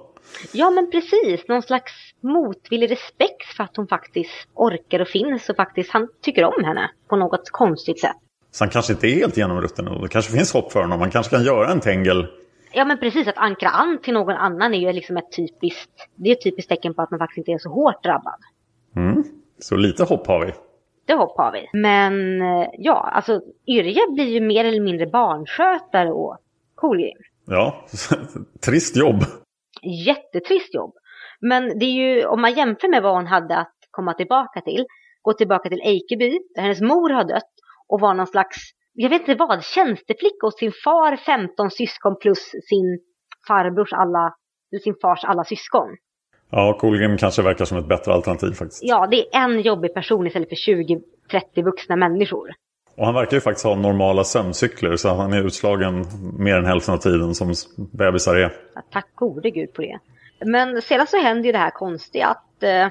Ja, 0.51 0.69
men 0.69 0.91
precis. 0.91 1.47
Någon 1.47 1.61
slags 1.61 1.91
motvillig 2.21 2.91
respekt 2.91 3.55
för 3.57 3.63
att 3.63 3.77
hon 3.77 3.87
faktiskt 3.87 4.47
orkar 4.53 4.99
och 4.99 5.07
finns 5.07 5.49
och 5.49 5.55
faktiskt 5.55 5.91
han 5.91 6.07
tycker 6.21 6.43
om 6.43 6.63
henne 6.63 6.91
på 7.09 7.15
något 7.15 7.49
konstigt 7.49 7.99
sätt. 7.99 8.15
Så 8.51 8.63
han 8.63 8.69
kanske 8.69 8.93
inte 8.93 9.07
är 9.07 9.15
helt 9.15 9.37
genomrutten 9.37 9.87
och 9.87 10.01
det 10.01 10.09
kanske 10.09 10.31
finns 10.31 10.53
hopp 10.53 10.71
för 10.71 10.81
honom. 10.81 10.99
Han 10.99 11.11
kanske 11.11 11.35
kan 11.35 11.45
göra 11.45 11.71
en 11.71 11.79
Tengel. 11.79 12.27
Ja, 12.73 12.85
men 12.85 12.97
precis. 12.99 13.27
Att 13.27 13.37
ankra 13.37 13.69
an 13.69 13.99
till 14.03 14.13
någon 14.13 14.35
annan 14.35 14.73
är 14.73 14.79
ju 14.79 14.93
liksom 14.93 15.17
ett 15.17 15.31
typiskt, 15.35 16.09
det 16.15 16.29
är 16.29 16.33
ett 16.33 16.43
typiskt 16.43 16.69
tecken 16.69 16.93
på 16.93 17.01
att 17.01 17.11
man 17.11 17.19
faktiskt 17.19 17.37
inte 17.37 17.51
är 17.51 17.57
så 17.57 17.69
hårt 17.69 18.03
drabbad. 18.03 18.39
Mm. 18.95 19.23
Så 19.59 19.75
lite 19.75 20.03
hopp 20.03 20.27
har 20.27 20.45
vi. 20.45 20.53
Det 21.05 21.13
hopp 21.13 21.37
har 21.37 21.51
vi. 21.51 21.79
Men 21.79 22.41
eh, 22.41 22.67
ja, 22.77 23.11
alltså 23.13 23.41
Yrja 23.67 24.01
blir 24.09 24.25
ju 24.25 24.41
mer 24.41 24.65
eller 24.65 24.81
mindre 24.81 25.07
barnskötare 25.07 26.11
och 26.11 26.37
Colgrim. 26.75 27.17
Ja, 27.45 27.85
trist 28.65 28.97
jobb. 28.97 29.23
Jättetrist 29.81 30.75
jobb. 30.75 30.93
Men 31.39 31.79
det 31.79 31.85
är 31.85 31.91
ju, 31.91 32.25
om 32.25 32.41
man 32.41 32.53
jämför 32.53 32.89
med 32.89 33.03
vad 33.03 33.15
hon 33.15 33.27
hade 33.27 33.57
att 33.57 33.73
komma 33.91 34.13
tillbaka 34.13 34.61
till, 34.61 34.85
gå 35.21 35.33
tillbaka 35.33 35.69
till 35.69 35.81
Eikeby, 35.81 36.39
där 36.55 36.61
hennes 36.61 36.81
mor 36.81 37.09
har 37.09 37.23
dött 37.23 37.53
och 37.87 37.99
var 37.99 38.13
någon 38.13 38.27
slags, 38.27 38.57
jag 38.93 39.09
vet 39.09 39.19
inte 39.21 39.35
vad, 39.35 39.63
tjänsteflicka 39.63 40.45
hos 40.45 40.57
sin 40.57 40.71
far, 40.83 41.15
15 41.15 41.71
syskon 41.71 42.15
plus 42.21 42.39
sin 42.69 42.99
farbrors 43.47 43.93
alla, 43.93 44.35
eller 44.71 44.79
sin 44.79 44.95
fars 45.01 45.23
alla 45.23 45.43
syskon. 45.43 45.89
Ja, 46.51 46.77
Colgrim 46.79 47.17
kanske 47.17 47.41
verkar 47.41 47.65
som 47.65 47.77
ett 47.77 47.87
bättre 47.87 48.13
alternativ 48.13 48.51
faktiskt. 48.51 48.83
Ja, 48.83 49.07
det 49.11 49.35
är 49.35 49.43
en 49.43 49.61
jobbig 49.61 49.93
person 49.93 50.27
istället 50.27 50.49
för 50.49 50.55
20-30 50.55 51.63
vuxna 51.63 51.95
människor. 51.95 52.49
Och 52.97 53.05
han 53.05 53.15
verkar 53.15 53.37
ju 53.37 53.41
faktiskt 53.41 53.65
ha 53.65 53.75
normala 53.75 54.23
sömncykler 54.23 54.95
så 54.95 55.09
han 55.09 55.33
är 55.33 55.45
utslagen 55.45 56.05
mer 56.39 56.55
än 56.55 56.65
hälften 56.65 56.93
av 56.93 56.97
tiden 56.97 57.35
som 57.35 57.53
bebisar 57.93 58.35
är. 58.35 58.53
Ja, 58.75 58.81
tack 58.91 59.15
gode 59.15 59.49
gud 59.49 59.73
på 59.73 59.81
det. 59.81 59.99
Men 60.45 60.81
sedan 60.81 61.07
så 61.07 61.17
händer 61.17 61.45
ju 61.45 61.51
det 61.51 61.57
här 61.57 61.71
konstiga 61.71 62.27
att 62.27 62.63
eh, 62.63 62.87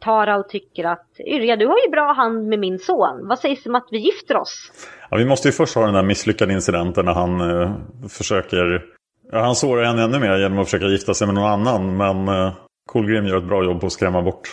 Tarald 0.00 0.48
tycker 0.48 0.84
att 0.84 1.20
Yrja, 1.26 1.56
du 1.56 1.66
har 1.66 1.78
ju 1.86 1.90
bra 1.90 2.12
hand 2.12 2.48
med 2.48 2.58
min 2.58 2.78
son. 2.78 3.28
Vad 3.28 3.38
sägs 3.38 3.66
om 3.66 3.74
att 3.74 3.88
vi 3.90 3.98
gifter 3.98 4.36
oss? 4.36 4.72
Ja, 5.10 5.16
vi 5.16 5.24
måste 5.24 5.48
ju 5.48 5.52
först 5.52 5.74
ha 5.74 5.84
den 5.84 5.94
där 5.94 6.02
misslyckade 6.02 6.52
incidenten 6.52 7.04
när 7.04 7.14
han 7.14 7.40
eh, 7.40 7.72
försöker... 8.08 8.84
Ja, 9.32 9.38
han 9.38 9.54
sårar 9.54 9.84
henne 9.84 10.02
ännu 10.02 10.18
mer 10.18 10.38
genom 10.38 10.58
att 10.58 10.66
försöka 10.66 10.86
gifta 10.86 11.14
sig 11.14 11.26
med 11.26 11.34
någon 11.34 11.50
annan. 11.50 11.96
Men 11.96 12.28
eh, 12.28 12.52
Colgrim 12.86 13.26
gör 13.26 13.38
ett 13.38 13.48
bra 13.48 13.64
jobb 13.64 13.80
på 13.80 13.86
att 13.86 13.92
skrämma 13.92 14.22
bort. 14.22 14.48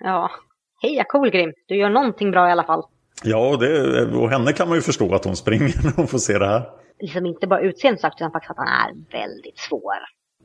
Ja, 0.00 0.30
heja 0.82 1.04
Colgrim. 1.04 1.52
Du 1.68 1.76
gör 1.76 1.90
någonting 1.90 2.30
bra 2.30 2.48
i 2.48 2.52
alla 2.52 2.64
fall. 2.64 2.82
Ja, 3.24 3.48
och, 3.48 3.58
det, 3.58 4.02
och 4.16 4.30
henne 4.30 4.52
kan 4.52 4.68
man 4.68 4.76
ju 4.76 4.82
förstå 4.82 5.14
att 5.14 5.24
hon 5.24 5.36
springer 5.36 5.74
när 5.84 5.92
hon 5.96 6.06
får 6.06 6.18
se 6.18 6.38
det 6.38 6.46
här. 6.46 6.62
Liksom 7.00 7.26
inte 7.26 7.46
bara 7.46 7.60
utseendet 7.60 8.00
sagt 8.00 8.20
utan 8.20 8.32
faktiskt 8.32 8.50
att 8.50 8.56
han 8.56 8.68
är 8.68 9.12
väldigt 9.12 9.58
svår. 9.58 9.98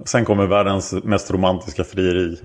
Sen 0.05 0.25
kommer 0.25 0.47
världens 0.47 1.03
mest 1.03 1.31
romantiska 1.31 1.83
frieri. 1.83 2.37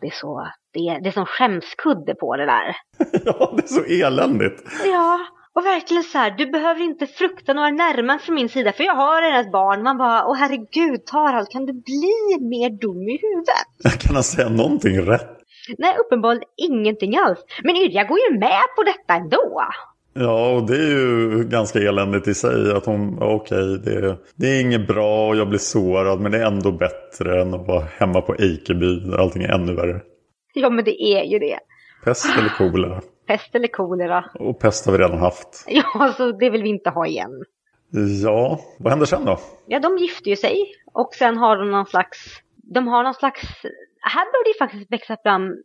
Det 0.00 0.06
är 0.06 0.10
så, 0.10 0.48
det 0.72 0.88
är, 0.88 1.00
det 1.00 1.08
är 1.08 1.12
som 1.12 1.26
skämskudde 1.26 2.14
på 2.14 2.36
det 2.36 2.46
där. 2.46 2.76
ja, 3.24 3.52
det 3.56 3.62
är 3.62 3.66
så 3.66 3.84
eländigt. 3.84 4.62
Ja, 4.84 5.20
och 5.54 5.64
verkligen 5.64 6.02
så 6.02 6.18
här, 6.18 6.30
du 6.30 6.46
behöver 6.46 6.80
inte 6.80 7.06
frukta 7.06 7.52
några 7.52 7.70
närmare 7.70 8.18
från 8.18 8.34
min 8.34 8.48
sida 8.48 8.72
för 8.72 8.84
jag 8.84 8.94
har 8.94 9.22
redan 9.22 9.40
ett 9.40 9.52
barn. 9.52 9.82
Man 9.82 9.98
bara, 9.98 10.26
åh 10.26 10.36
herregud 10.36 11.06
Tarald, 11.06 11.48
kan 11.50 11.66
du 11.66 11.72
bli 11.72 12.38
mer 12.40 12.70
dum 12.70 13.08
i 13.08 13.18
huvudet? 13.22 14.00
Kan 14.02 14.14
han 14.14 14.24
säga 14.24 14.48
någonting 14.48 15.00
rätt? 15.00 15.36
Nej, 15.78 15.96
uppenbarligen 16.06 16.48
ingenting 16.56 17.16
alls. 17.16 17.38
Men 17.62 17.76
Yrja 17.76 18.04
går 18.04 18.18
ju 18.18 18.38
med 18.38 18.62
på 18.76 18.82
detta 18.82 19.14
ändå. 19.14 19.62
Ja, 20.12 20.52
och 20.54 20.66
det 20.66 20.76
är 20.76 20.90
ju 20.90 21.44
ganska 21.44 21.78
eländigt 21.78 22.28
i 22.28 22.34
sig. 22.34 22.72
Att 22.72 22.86
hon, 22.86 23.18
okej, 23.22 23.74
okay, 23.74 23.94
det, 23.94 24.16
det 24.34 24.46
är 24.46 24.60
inget 24.60 24.86
bra 24.86 25.28
och 25.28 25.36
jag 25.36 25.48
blir 25.48 25.58
sårad. 25.58 26.20
Men 26.20 26.32
det 26.32 26.38
är 26.38 26.46
ändå 26.46 26.72
bättre 26.72 27.42
än 27.42 27.54
att 27.54 27.66
vara 27.66 27.84
hemma 27.98 28.20
på 28.20 28.34
Eikeby 28.34 29.00
där 29.00 29.18
allting 29.18 29.42
är 29.42 29.48
ännu 29.48 29.74
värre. 29.74 30.00
Ja, 30.54 30.70
men 30.70 30.84
det 30.84 31.02
är 31.02 31.24
ju 31.24 31.38
det. 31.38 31.58
Pest 32.04 32.38
eller 32.38 32.48
kolera? 32.48 33.00
Pest 33.26 33.54
eller 33.54 33.68
kolera. 33.68 34.24
Och 34.34 34.60
pest 34.60 34.86
har 34.86 34.92
vi 34.92 34.98
redan 34.98 35.18
haft. 35.18 35.64
Ja, 35.66 36.14
så 36.16 36.32
det 36.32 36.50
vill 36.50 36.62
vi 36.62 36.68
inte 36.68 36.90
ha 36.90 37.06
igen. 37.06 37.44
Ja, 38.24 38.60
vad 38.78 38.92
händer 38.92 39.06
sen 39.06 39.24
då? 39.24 39.38
Ja, 39.66 39.80
de 39.80 39.98
gifter 39.98 40.30
ju 40.30 40.36
sig. 40.36 40.56
Och 40.92 41.14
sen 41.14 41.36
har 41.36 41.56
de 41.56 41.70
någon 41.70 41.86
slags... 41.86 42.18
De 42.74 42.88
har 42.88 43.02
någon 43.04 43.14
slags... 43.14 43.42
Här 44.00 44.24
bör 44.24 44.52
det 44.52 44.58
faktiskt 44.58 44.92
växa 44.92 45.16
fram 45.22 45.56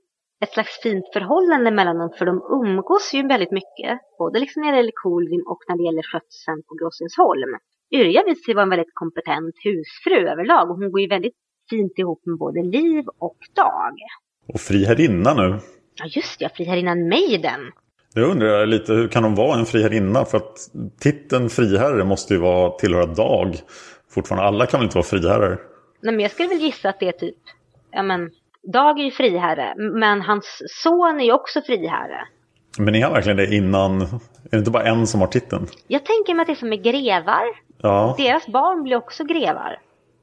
ett 0.43 0.53
slags 0.53 0.81
fint 0.81 1.05
förhållande 1.13 1.71
mellan 1.71 1.97
dem 1.97 2.11
för 2.17 2.25
de 2.25 2.41
umgås 2.49 3.13
ju 3.13 3.27
väldigt 3.27 3.51
mycket. 3.51 3.99
Både 4.17 4.39
liksom 4.39 4.61
när 4.61 4.71
det 4.71 4.77
gäller 4.77 4.91
Kolvin 5.03 5.43
och 5.45 5.59
när 5.67 5.77
det 5.77 5.83
gäller 5.83 6.03
skötseln 6.11 6.63
på 6.67 6.75
Grossinsholm. 6.75 7.51
Yrja 7.91 8.23
visar 8.25 8.43
sig 8.43 8.53
vara 8.53 8.63
en 8.63 8.69
väldigt 8.69 8.93
kompetent 8.93 9.55
husfru 9.63 10.27
överlag 10.31 10.69
och 10.69 10.77
hon 10.77 10.91
går 10.91 11.01
ju 11.01 11.07
väldigt 11.07 11.35
fint 11.69 11.99
ihop 11.99 12.21
med 12.25 12.37
både 12.37 12.61
Liv 12.63 13.05
och 13.19 13.37
Dag. 13.55 13.95
Och 14.53 14.59
friherrinna 14.59 15.33
nu. 15.33 15.59
Ja 15.95 16.05
just 16.05 16.41
ja, 16.41 16.49
friherrinnan 16.55 17.09
Maiden. 17.09 17.61
Jag 18.13 18.29
undrar 18.29 18.65
lite, 18.65 18.93
hur 18.93 19.07
kan 19.07 19.23
hon 19.23 19.35
vara 19.35 19.59
en 19.59 19.65
friherrinna? 19.65 20.25
För 20.25 20.37
att 20.37 20.57
titeln 20.99 21.49
friherre 21.49 22.03
måste 22.03 22.33
ju 22.33 22.39
vara 22.39 22.69
tillhöra 22.71 23.05
Dag. 23.05 23.55
Fortfarande, 24.09 24.47
alla 24.47 24.65
kan 24.65 24.79
väl 24.79 24.85
inte 24.85 24.97
vara 24.97 25.05
friherrar? 25.05 25.59
Nej 26.01 26.13
men 26.13 26.19
jag 26.19 26.31
skulle 26.31 26.49
väl 26.49 26.57
gissa 26.57 26.89
att 26.89 26.99
det 26.99 27.07
är 27.07 27.11
typ, 27.11 27.37
ja 27.91 28.03
men 28.03 28.31
Dag 28.73 28.99
är 28.99 29.03
ju 29.03 29.11
friherre, 29.11 29.73
men 29.77 30.21
hans 30.21 30.61
son 30.83 31.19
är 31.19 31.25
ju 31.25 31.31
också 31.31 31.61
friherre. 31.61 32.27
Men 32.77 32.95
är 32.95 33.03
han 33.03 33.13
verkligen 33.13 33.37
det 33.37 33.55
innan? 33.55 34.01
Är 34.01 34.07
det 34.51 34.57
inte 34.57 34.71
bara 34.71 34.83
en 34.83 35.07
som 35.07 35.21
har 35.21 35.27
titeln? 35.27 35.67
Jag 35.87 36.05
tänker 36.05 36.33
mig 36.33 36.41
att 36.41 36.47
det 36.47 36.53
är 36.53 36.55
som 36.55 36.69
med 36.69 36.83
grevar. 36.83 37.43
Ja. 37.81 38.15
Deras 38.17 38.47
barn 38.47 38.83
blir 38.83 38.95
också 38.95 39.23
grevar. 39.23 39.79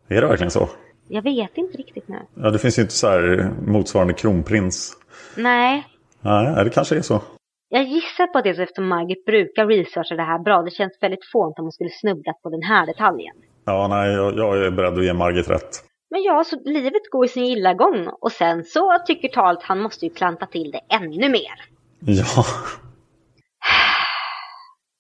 Är 0.09 0.21
det 0.21 0.27
verkligen 0.27 0.51
så? 0.51 0.69
Jag 1.09 1.23
vet 1.23 1.59
inte 1.59 1.79
riktigt 1.79 2.09
nu. 2.09 2.19
Ja, 2.35 2.51
det 2.51 2.59
finns 2.59 2.79
ju 2.79 2.83
inte 2.83 2.95
så 2.95 3.09
här 3.09 3.51
motsvarande 3.67 4.15
kronprins. 4.15 4.97
Nej. 5.37 5.87
Nej, 6.21 6.65
det 6.65 6.71
kanske 6.71 6.97
är 6.97 7.03
så. 7.03 7.21
Jag 7.69 7.85
gissar 7.85 8.27
på 8.27 8.41
det 8.41 8.51
eftersom 8.51 8.89
Margit 8.89 9.25
brukar 9.25 9.67
researcha 9.67 10.15
det 10.15 10.23
här 10.23 10.39
bra. 10.39 10.63
Det 10.63 10.71
känns 10.71 10.99
väldigt 11.01 11.31
fånt 11.33 11.59
om 11.59 11.65
hon 11.65 11.73
skulle 11.73 11.91
snubbla 11.91 12.33
på 12.43 12.51
den 12.51 12.63
här 12.63 12.87
detaljen. 12.87 13.37
Ja, 13.65 13.89
nej, 13.89 14.13
jag, 14.13 14.39
jag 14.39 14.67
är 14.67 14.71
beredd 14.71 14.99
att 14.99 15.05
ge 15.05 15.13
Margit 15.13 15.51
rätt. 15.51 15.85
Men 16.13 16.23
ja, 16.23 16.45
så 16.45 16.57
livet 16.65 17.11
går 17.11 17.25
i 17.25 17.29
sin 17.29 17.47
gilla 17.47 17.75
gång. 17.75 18.09
Och 18.21 18.33
sen 18.33 18.65
så 18.65 18.99
tycker 19.07 19.29
Tal 19.29 19.57
att 19.57 19.63
han 19.63 19.81
måste 19.81 20.07
ju 20.07 20.15
klanta 20.15 20.47
till 20.47 20.71
det 20.71 20.81
ännu 20.97 21.29
mer. 21.29 21.55
Ja. 22.01 22.45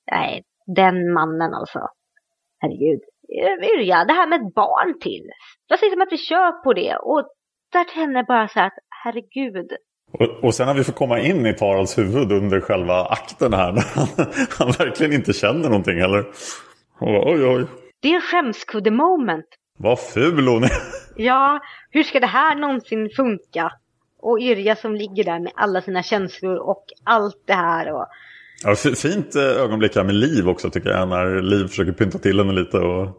Nej, 0.10 0.42
den 0.76 1.12
mannen 1.12 1.54
alltså. 1.54 1.78
Herregud. 2.58 3.00
Yrja, 3.74 4.04
det 4.04 4.12
här 4.12 4.28
med 4.28 4.40
ett 4.40 4.54
barn 4.54 5.00
till. 5.00 5.30
Vad 5.68 5.78
sägs 5.78 5.94
om 5.94 6.02
att 6.02 6.12
vi 6.12 6.18
kör 6.18 6.62
på 6.64 6.72
det? 6.72 6.96
Och 6.96 7.28
där 7.72 7.84
känner 7.94 8.14
jag 8.14 8.26
bara 8.26 8.48
så 8.48 8.58
här 8.58 8.66
att 8.66 8.78
herregud. 9.04 9.72
Och, 10.12 10.44
och 10.44 10.54
sen 10.54 10.68
har 10.68 10.74
vi 10.74 10.84
fått 10.84 10.94
komma 10.94 11.20
in 11.20 11.46
i 11.46 11.54
Tarals 11.54 11.98
huvud 11.98 12.32
under 12.32 12.60
själva 12.60 13.04
akten 13.04 13.52
här. 13.52 13.72
När 13.76 13.82
han, 13.94 14.08
han 14.58 14.70
verkligen 14.78 15.12
inte 15.12 15.32
känner 15.32 15.68
någonting 15.68 15.98
heller. 15.98 16.24
Oj, 17.00 17.46
oj. 17.46 17.66
Det 18.02 18.08
är 18.08 18.14
en 18.14 18.20
skämskudde-moment. 18.20 19.46
Vad 19.78 20.00
ful 20.00 20.48
hon 20.48 20.64
är. 20.64 20.70
Ja, 21.16 21.60
hur 21.90 22.02
ska 22.02 22.20
det 22.20 22.26
här 22.26 22.56
någonsin 22.56 23.10
funka? 23.16 23.72
Och 24.18 24.38
Yrja 24.40 24.76
som 24.76 24.94
ligger 24.94 25.24
där 25.24 25.40
med 25.40 25.52
alla 25.54 25.82
sina 25.82 26.02
känslor 26.02 26.56
och 26.56 26.84
allt 27.04 27.42
det 27.46 27.54
här. 27.54 27.92
Och... 27.92 28.06
Ja, 28.64 28.74
fint 28.74 29.36
ögonblick 29.36 29.96
här 29.96 30.04
med 30.04 30.14
Liv 30.14 30.48
också 30.48 30.70
tycker 30.70 30.90
jag. 30.90 31.08
När 31.08 31.42
Liv 31.42 31.66
försöker 31.66 31.92
pynta 31.92 32.18
till 32.18 32.38
henne 32.38 32.52
lite. 32.52 32.78
Och... 32.78 33.18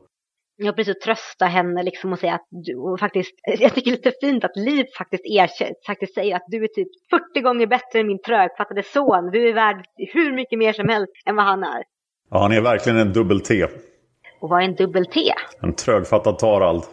Ja, 0.55 0.71
precis. 0.71 0.99
Trösta 0.99 1.45
henne 1.45 1.83
liksom 1.83 2.13
och 2.13 2.19
säga 2.19 2.33
att 2.33 2.47
du, 2.49 2.75
och 2.75 2.99
faktiskt, 2.99 3.33
jag 3.59 3.73
tycker 3.75 3.91
det 3.91 3.95
är 3.95 4.11
lite 4.11 4.13
fint 4.21 4.43
att 4.43 4.55
Liv 4.55 4.85
faktiskt, 4.97 5.23
erkänner, 5.25 5.73
faktiskt 5.87 6.13
säger 6.13 6.35
att 6.35 6.45
du 6.47 6.63
är 6.63 6.67
typ 6.67 6.87
40 7.33 7.41
gånger 7.41 7.67
bättre 7.67 7.99
än 7.99 8.07
min 8.07 8.21
trögfattade 8.21 8.83
son. 8.83 9.31
Du 9.31 9.49
är 9.49 9.53
värd 9.53 9.85
hur 10.13 10.33
mycket 10.33 10.59
mer 10.59 10.73
som 10.73 10.89
helst 10.89 11.11
än 11.25 11.35
vad 11.35 11.45
han 11.45 11.63
är. 11.63 11.83
Ja, 12.29 12.39
han 12.41 12.51
är 12.51 12.61
verkligen 12.61 12.97
en 12.99 13.13
dubbel-T. 13.13 13.67
Och 14.43 14.49
vad 14.49 14.61
är 14.61 14.65
en 14.65 14.75
dubbel-T? 14.75 15.33
En 15.61 15.75
trögfattad 15.75 16.39
Tarald. 16.39 16.83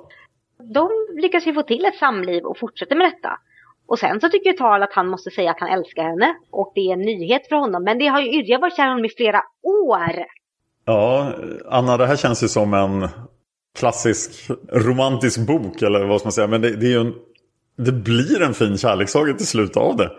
De 0.74 0.88
lyckas 1.22 1.46
ju 1.46 1.54
få 1.54 1.62
till 1.62 1.84
ett 1.84 1.96
samliv 1.96 2.44
och 2.44 2.58
fortsätter 2.58 2.96
med 2.96 3.06
detta. 3.12 3.38
Och 3.86 3.98
sen 3.98 4.20
så 4.20 4.28
tycker 4.28 4.52
Tarald 4.52 4.84
att 4.84 4.92
han 4.92 5.08
måste 5.08 5.30
säga 5.30 5.50
att 5.50 5.60
han 5.60 5.68
älskar 5.68 6.02
henne. 6.02 6.34
Och 6.50 6.72
det 6.74 6.80
är 6.80 6.92
en 6.92 7.00
nyhet 7.00 7.48
för 7.48 7.56
honom. 7.56 7.84
Men 7.84 7.98
det 7.98 8.06
har 8.06 8.20
ju 8.20 8.28
Yrja 8.40 8.58
varit 8.58 8.76
kär 8.76 8.88
honom 8.88 9.04
i 9.04 9.08
flera 9.08 9.42
år. 9.62 10.24
Ja, 10.84 11.32
Anna, 11.66 11.96
det 11.96 12.06
här 12.06 12.16
känns 12.16 12.42
ju 12.42 12.48
som 12.48 12.74
en 12.74 13.08
klassisk 13.78 14.50
romantisk 14.72 15.46
bok 15.46 15.82
eller 15.82 16.06
vad 16.06 16.20
ska 16.20 16.26
man 16.26 16.32
säga. 16.32 16.46
Men 16.46 16.60
det, 16.60 16.76
det 16.76 16.86
är 16.86 16.90
ju 16.90 17.00
en, 17.00 17.14
det 17.76 17.92
blir 17.92 18.42
en 18.42 18.54
fin 18.54 18.78
kärlekssaga 18.78 19.34
till 19.34 19.46
slut 19.46 19.76
av 19.76 19.96
det. 19.96 20.10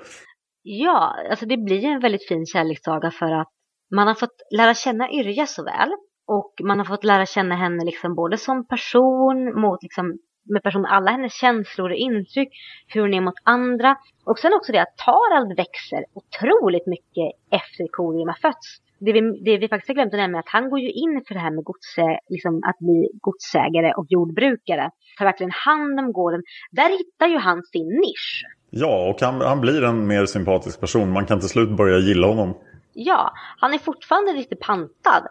Ja, 0.63 1.15
alltså 1.29 1.45
det 1.45 1.57
blir 1.57 1.85
en 1.85 1.99
väldigt 1.99 2.27
fin 2.27 2.45
kärlekssaga 2.45 3.11
för 3.11 3.31
att 3.41 3.49
man 3.95 4.07
har 4.07 4.15
fått 4.15 4.35
lära 4.57 4.73
känna 4.73 5.11
Yrja 5.11 5.45
så 5.45 5.63
väl. 5.63 5.91
Och 6.27 6.53
man 6.63 6.77
har 6.77 6.85
fått 6.85 7.03
lära 7.03 7.25
känna 7.25 7.55
henne 7.55 7.85
liksom 7.85 8.15
både 8.15 8.37
som 8.37 8.67
person 8.67 9.61
mot 9.61 9.83
liksom 9.83 10.17
med 10.49 10.63
person, 10.63 10.85
alla 10.85 11.11
hennes 11.11 11.33
känslor 11.33 11.89
och 11.89 11.95
intryck, 11.95 12.49
hur 12.87 13.01
hon 13.01 13.13
är 13.13 13.21
mot 13.21 13.41
andra. 13.43 13.95
Och 14.25 14.39
sen 14.39 14.53
också 14.53 14.71
det 14.71 14.81
att 14.81 14.97
Tarald 15.05 15.57
växer 15.57 16.05
otroligt 16.13 16.87
mycket 16.87 17.27
efter 17.51 17.87
Korium 17.91 18.27
har 18.27 18.39
fötts. 18.41 18.67
Det 18.99 19.13
vi, 19.13 19.21
det 19.45 19.57
vi 19.57 19.67
faktiskt 19.67 19.87
har 19.87 19.95
glömt 19.95 20.13
att 20.13 20.19
nämna 20.19 20.37
är 20.37 20.39
att 20.39 20.49
han 20.57 20.69
går 20.69 20.79
ju 20.79 20.91
in 20.91 21.23
för 21.27 21.33
det 21.33 21.39
här 21.39 21.51
med 21.51 21.63
godse, 21.63 22.19
liksom 22.29 22.61
att 22.69 22.79
bli 22.79 23.09
godsägare 23.21 23.93
och 23.93 24.05
jordbrukare. 24.09 24.91
Tar 25.17 25.25
verkligen 25.25 25.51
hand 25.51 25.99
om 25.99 26.11
gården. 26.11 26.41
Där 26.71 26.89
hittar 26.97 27.27
ju 27.27 27.37
han 27.37 27.63
sin 27.63 27.87
nisch. 27.87 28.45
Ja, 28.69 29.09
och 29.09 29.21
han, 29.21 29.41
han 29.41 29.61
blir 29.61 29.83
en 29.83 30.07
mer 30.07 30.25
sympatisk 30.25 30.79
person. 30.79 31.11
Man 31.11 31.25
kan 31.25 31.39
till 31.39 31.49
slut 31.49 31.77
börja 31.77 31.97
gilla 31.97 32.27
honom. 32.27 32.57
Ja, 32.93 33.31
han 33.57 33.73
är 33.73 33.77
fortfarande 33.77 34.33
lite 34.33 34.55
pantad. 34.55 35.27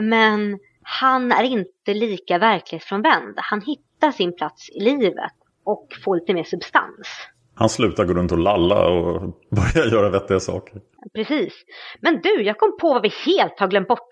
Men 0.00 0.58
han 0.82 1.32
är 1.32 1.42
inte 1.44 1.94
lika 1.94 2.38
verklighetsfrånvänd. 2.38 3.34
Han 3.36 3.60
hittar 3.60 4.10
sin 4.10 4.36
plats 4.36 4.70
i 4.70 4.80
livet 4.80 5.32
och 5.64 5.88
får 6.04 6.16
lite 6.16 6.34
mer 6.34 6.44
substans. 6.44 7.08
Han 7.54 7.68
slutar 7.68 8.04
gå 8.04 8.14
runt 8.14 8.32
och 8.32 8.38
lalla 8.38 8.88
och 8.88 9.20
börjar 9.50 9.86
göra 9.86 10.10
vettiga 10.10 10.40
saker. 10.40 10.80
Precis. 11.14 11.54
Men 12.00 12.20
du, 12.22 12.42
jag 12.42 12.58
kom 12.58 12.76
på 12.80 12.92
vad 12.92 13.02
vi 13.02 13.12
helt 13.26 13.60
har 13.60 13.68
glömt 13.68 13.88
bort. 13.88 14.08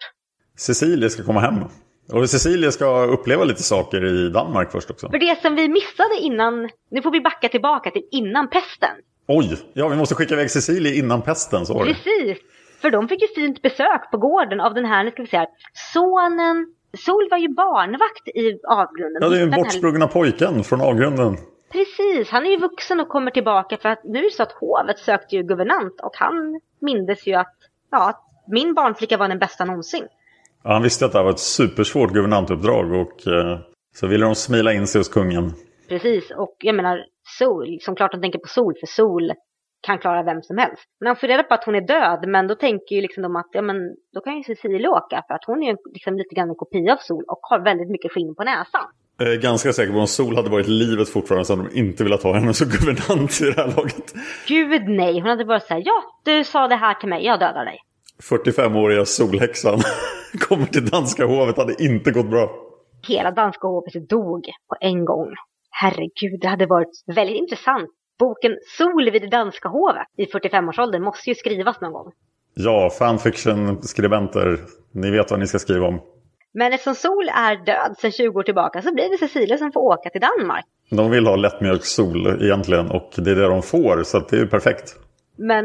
Cecilia 0.56 1.08
ska 1.08 1.24
komma 1.24 1.40
hem. 1.40 1.64
Och 2.12 2.30
Cecilia 2.30 2.70
ska 2.70 3.04
uppleva 3.04 3.44
lite 3.44 3.62
saker 3.62 4.04
i 4.04 4.28
Danmark 4.28 4.72
först 4.72 4.90
också. 4.90 5.10
För 5.10 5.18
det 5.18 5.42
som 5.42 5.56
vi 5.56 5.68
missade 5.68 6.18
innan, 6.20 6.68
nu 6.90 7.02
får 7.02 7.10
vi 7.10 7.20
backa 7.20 7.48
tillbaka 7.48 7.90
till 7.90 8.02
innan 8.10 8.50
pesten. 8.50 8.96
Oj, 9.28 9.56
ja 9.72 9.88
vi 9.88 9.96
måste 9.96 10.14
skicka 10.14 10.34
iväg 10.34 10.50
Cecilia 10.50 10.94
innan 10.94 11.22
pesten, 11.22 11.66
så. 11.66 11.84
Precis. 11.84 12.38
För 12.80 12.90
de 12.90 13.08
fick 13.08 13.22
ju 13.22 13.28
fint 13.28 13.62
besök 13.62 14.10
på 14.10 14.18
gården 14.18 14.60
av 14.60 14.74
den 14.74 14.84
här, 14.84 15.04
nu 15.04 15.10
ska 15.10 15.22
vi 15.22 15.28
säga, 15.28 15.46
sonen. 15.92 16.74
Sol 16.98 17.28
var 17.30 17.38
ju 17.38 17.48
barnvakt 17.48 18.28
i 18.28 18.60
avgrunden. 18.68 19.22
Ja, 19.22 19.28
det 19.28 19.36
är 19.36 19.40
ju 19.40 19.46
den 19.46 19.60
bortsprungna 19.62 20.06
pojken 20.08 20.64
från 20.64 20.80
avgrunden. 20.80 21.36
Precis, 21.72 22.30
han 22.30 22.46
är 22.46 22.50
ju 22.50 22.56
vuxen 22.56 23.00
och 23.00 23.08
kommer 23.08 23.30
tillbaka 23.30 23.76
för 23.76 23.88
att 23.88 24.04
nu 24.04 24.18
är 24.18 24.22
det 24.22 24.30
så 24.30 24.42
att 24.42 24.52
hovet 24.52 24.98
sökte 24.98 25.36
ju 25.36 25.42
guvernant 25.42 26.00
och 26.02 26.12
han 26.14 26.60
mindes 26.80 27.26
ju 27.26 27.34
att, 27.34 27.56
ja, 27.90 28.26
min 28.48 28.74
barnflicka 28.74 29.16
var 29.16 29.28
den 29.28 29.38
bästa 29.38 29.64
någonsin. 29.64 30.06
Ja, 30.64 30.72
han 30.72 30.82
visste 30.82 31.06
att 31.06 31.12
det 31.12 31.18
här 31.18 31.24
var 31.24 31.30
ett 31.30 31.38
supersvårt 31.38 32.12
guvernantuppdrag 32.12 32.92
och 32.92 33.26
eh, 33.26 33.58
så 33.94 34.06
ville 34.06 34.26
de 34.26 34.34
smila 34.34 34.72
in 34.72 34.86
sig 34.86 34.98
hos 34.98 35.08
kungen. 35.08 35.52
Precis, 35.88 36.30
och 36.30 36.56
jag 36.58 36.74
menar 36.74 37.04
Sol, 37.38 37.78
som 37.80 37.96
klart 37.96 38.12
de 38.12 38.20
tänker 38.20 38.38
på 38.38 38.48
Sol, 38.48 38.74
för 38.80 38.86
Sol 38.86 39.32
kan 39.80 39.98
klara 39.98 40.22
vem 40.22 40.42
som 40.42 40.58
helst. 40.58 40.84
Men 41.00 41.06
han 41.06 41.16
får 41.16 41.26
reda 41.26 41.42
på 41.42 41.54
att 41.54 41.64
hon 41.64 41.74
är 41.74 41.80
död, 41.80 42.28
men 42.28 42.46
då 42.46 42.54
tänker 42.54 42.96
ju 42.96 43.02
liksom 43.02 43.22
de 43.22 43.36
att 43.36 43.48
ja, 43.52 43.62
men 43.62 43.76
då 44.14 44.20
kan 44.20 44.36
ju 44.36 44.42
Cecilia 44.42 44.90
åka 44.90 45.24
för 45.28 45.34
att 45.34 45.44
hon 45.46 45.62
är 45.62 45.70
ju 45.70 45.76
liksom 45.94 46.16
lite 46.18 46.34
grann 46.34 46.48
en 46.48 46.54
kopia 46.54 46.92
av 46.92 46.96
Sol 46.96 47.24
och 47.28 47.40
har 47.42 47.64
väldigt 47.64 47.90
mycket 47.90 48.12
skinn 48.12 48.34
på 48.34 48.44
näsan. 48.44 48.86
Jag 49.18 49.32
är 49.32 49.36
ganska 49.36 49.72
säker 49.72 49.92
på 49.92 49.98
att 49.98 50.00
om 50.00 50.06
Sol 50.06 50.36
hade 50.36 50.50
varit 50.50 50.68
livet 50.68 51.08
fortfarande 51.08 51.44
så 51.44 51.56
hade 51.56 51.68
de 51.68 51.78
inte 51.78 52.04
velat 52.04 52.22
ha 52.22 52.34
henne 52.34 52.54
som 52.54 52.68
guvernant 52.68 53.40
i 53.40 53.44
det 53.44 53.62
här 53.62 53.76
laget. 53.76 54.14
Gud 54.48 54.88
nej, 54.88 55.12
hon 55.20 55.28
hade 55.28 55.44
bara 55.44 55.60
sagt 55.60 55.86
ja, 55.86 56.02
du 56.24 56.44
sa 56.44 56.68
det 56.68 56.76
här 56.76 56.94
till 56.94 57.08
mig, 57.08 57.24
jag 57.24 57.40
dödar 57.40 57.64
dig. 57.64 57.78
45-åriga 58.30 59.04
solhäxan 59.04 59.78
kommer 60.48 60.66
till 60.66 60.86
danska 60.86 61.26
hovet 61.26 61.56
hade 61.56 61.84
inte 61.84 62.10
gått 62.10 62.30
bra. 62.30 62.50
Hela 63.08 63.30
danska 63.30 63.66
hovet 63.66 64.08
dog 64.08 64.44
på 64.68 64.76
en 64.80 65.04
gång. 65.04 65.28
Herregud, 65.70 66.40
det 66.40 66.48
hade 66.48 66.66
varit 66.66 67.04
väldigt 67.06 67.36
intressant 67.36 67.90
boken 68.20 68.52
Sol 68.78 69.10
vid 69.12 69.22
det 69.22 69.28
danska 69.28 69.68
hovet 69.68 70.06
i 70.16 70.24
45-årsåldern 70.24 71.02
måste 71.02 71.30
ju 71.30 71.34
skrivas 71.34 71.80
någon 71.80 71.92
gång. 71.92 72.12
Ja, 72.54 72.90
fanfiction-skribenter, 72.98 74.58
ni 74.92 75.10
vet 75.10 75.30
vad 75.30 75.40
ni 75.40 75.46
ska 75.46 75.58
skriva 75.58 75.86
om. 75.86 76.00
Men 76.52 76.72
eftersom 76.72 76.94
Sol 76.94 77.28
är 77.28 77.64
död 77.66 77.94
sedan 77.98 78.12
20 78.12 78.38
år 78.38 78.42
tillbaka 78.42 78.82
så 78.82 78.94
blir 78.94 79.10
det 79.10 79.18
Cecilia 79.18 79.58
som 79.58 79.72
får 79.72 79.80
åka 79.80 80.10
till 80.10 80.20
Danmark. 80.20 80.64
De 80.90 81.10
vill 81.10 81.26
ha 81.26 81.36
lättmjölkssol 81.36 82.42
egentligen 82.42 82.90
och 82.90 83.10
det 83.16 83.30
är 83.30 83.34
det 83.34 83.48
de 83.48 83.62
får 83.62 84.02
så 84.02 84.18
det 84.18 84.36
är 84.36 84.40
ju 84.40 84.46
perfekt. 84.46 84.96
Men 85.36 85.64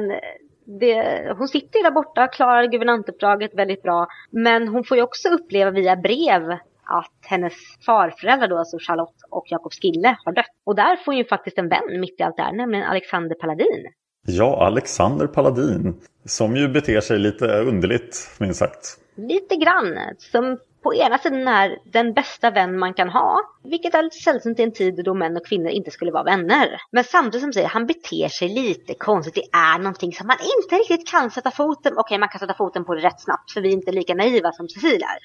det, 0.79 1.33
hon 1.37 1.47
sitter 1.47 1.79
ju 1.79 1.83
där 1.83 1.91
borta, 1.91 2.27
klarar 2.27 2.65
guvernantuppdraget 2.65 3.51
väldigt 3.53 3.83
bra. 3.83 4.07
Men 4.31 4.67
hon 4.67 4.83
får 4.83 4.97
ju 4.97 5.03
också 5.03 5.29
uppleva 5.29 5.71
via 5.71 5.95
brev 5.95 6.57
att 6.85 7.17
hennes 7.21 7.53
farföräldrar 7.85 8.47
då, 8.47 8.57
alltså 8.57 8.77
Charlotte 8.79 9.21
och 9.29 9.45
Jakob 9.49 9.73
Skille, 9.73 10.17
har 10.25 10.31
dött. 10.31 10.45
Och 10.63 10.75
där 10.75 10.95
får 10.95 11.13
ju 11.13 11.25
faktiskt 11.25 11.57
en 11.57 11.69
vän 11.69 11.99
mitt 11.99 12.19
i 12.19 12.23
allt 12.23 12.37
det 12.37 12.43
här, 12.43 12.51
nämligen 12.53 12.85
Alexander 12.85 13.35
Paladin. 13.35 13.85
Ja, 14.27 14.65
Alexander 14.65 15.27
Paladin. 15.27 16.01
Som 16.25 16.55
ju 16.55 16.67
beter 16.67 17.01
sig 17.01 17.19
lite 17.19 17.45
underligt, 17.45 18.29
minst 18.39 18.59
sagt. 18.59 18.97
Lite 19.15 19.55
grann. 19.55 19.97
Som 20.17 20.57
på 20.85 20.95
ena 20.95 21.17
sidan 21.17 21.47
är 21.47 21.77
den 21.97 22.13
bästa 22.13 22.51
vän 22.51 22.79
man 22.79 22.93
kan 22.93 23.09
ha, 23.09 23.39
vilket 23.63 23.93
är 23.95 24.03
lite 24.03 24.15
sällsynt 24.15 24.59
i 24.59 24.63
en 24.63 24.71
tid 24.71 25.01
då 25.05 25.13
män 25.13 25.37
och 25.37 25.45
kvinnor 25.45 25.69
inte 25.69 25.91
skulle 25.91 26.11
vara 26.11 26.23
vänner. 26.23 26.67
Men 26.91 27.03
samtidigt 27.03 27.41
som 27.41 27.53
säger 27.53 27.67
han 27.67 27.85
beter 27.85 28.27
sig 28.27 28.49
lite 28.49 28.93
konstigt, 28.93 29.35
det 29.35 29.57
är 29.57 29.77
någonting 29.79 30.13
som 30.13 30.27
man 30.27 30.37
inte 30.55 30.75
riktigt 30.75 31.07
kan 31.11 31.31
sätta 31.31 31.51
foten 31.51 31.93
Okej, 31.93 32.01
okay, 32.01 32.17
man 32.17 32.29
kan 32.29 32.39
sätta 32.39 32.53
foten 32.53 32.85
på 32.85 32.95
det 32.95 33.01
rätt 33.01 33.21
snabbt, 33.21 33.51
för 33.51 33.61
vi 33.61 33.69
är 33.69 33.73
inte 33.73 33.91
lika 33.91 34.13
naiva 34.13 34.51
som 34.51 34.67
Cecilia 34.69 35.07
är. 35.15 35.19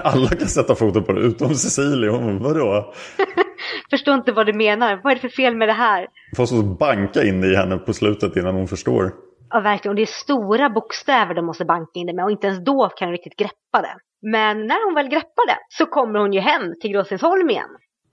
Alla 0.12 0.28
kan 0.28 0.48
sätta 0.48 0.74
foten 0.74 1.04
på 1.04 1.12
det, 1.12 1.20
utom 1.20 1.54
Cecilia. 1.54 2.12
Vadå? 2.40 2.94
förstår 3.90 4.14
inte 4.14 4.32
vad 4.32 4.46
du 4.46 4.52
menar. 4.52 5.00
Vad 5.02 5.10
är 5.10 5.14
det 5.14 5.20
för 5.20 5.28
fel 5.28 5.56
med 5.56 5.68
det 5.68 5.72
här? 5.72 6.06
Får 6.36 6.46
så 6.46 6.62
banka 6.62 7.22
in 7.24 7.44
i 7.44 7.54
henne 7.54 7.78
på 7.78 7.92
slutet 7.92 8.36
innan 8.36 8.54
hon 8.54 8.68
förstår. 8.68 9.12
Ja, 9.50 9.60
verkligen. 9.60 9.90
Och 9.92 9.96
det 9.96 10.02
är 10.02 10.06
stora 10.24 10.70
bokstäver 10.70 11.34
de 11.34 11.46
måste 11.46 11.64
banka 11.64 11.90
in 11.94 12.06
det 12.06 12.14
med 12.14 12.24
och 12.24 12.30
inte 12.30 12.46
ens 12.46 12.64
då 12.64 12.88
kan 12.96 13.08
de 13.08 13.12
riktigt 13.12 13.36
greppa 13.36 13.82
det. 13.82 13.94
Men 14.22 14.66
när 14.66 14.84
hon 14.84 14.94
väl 14.94 15.08
greppar 15.08 15.46
det 15.46 15.58
så 15.68 15.86
kommer 15.86 16.18
hon 16.18 16.32
ju 16.32 16.40
hem 16.40 16.74
till 16.80 16.92
Gråstensholm 16.92 17.50
igen. 17.50 17.68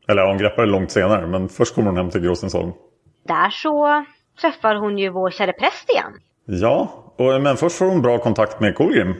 Eller 0.08 0.28
hon 0.28 0.38
greppar 0.38 0.66
det 0.66 0.72
långt 0.72 0.92
senare, 0.92 1.28
men 1.28 1.50
först 1.50 1.76
kommer 1.76 1.88
hon 1.88 1.98
hem 1.98 2.10
till 2.10 2.22
Gråstensholm. 2.22 2.72
Där 3.28 3.50
så 3.50 4.06
träffar 4.42 4.76
hon 4.76 4.98
ju 4.98 5.10
vår 5.10 5.32
kära 5.32 5.54
präst 5.54 5.90
igen. 5.90 6.12
Ja, 6.46 7.06
och, 7.18 7.42
men 7.42 7.58
först 7.58 7.78
får 7.78 7.86
hon 7.86 8.02
bra 8.02 8.18
kontakt 8.18 8.60
med 8.60 8.76
Kolgrim. 8.76 9.16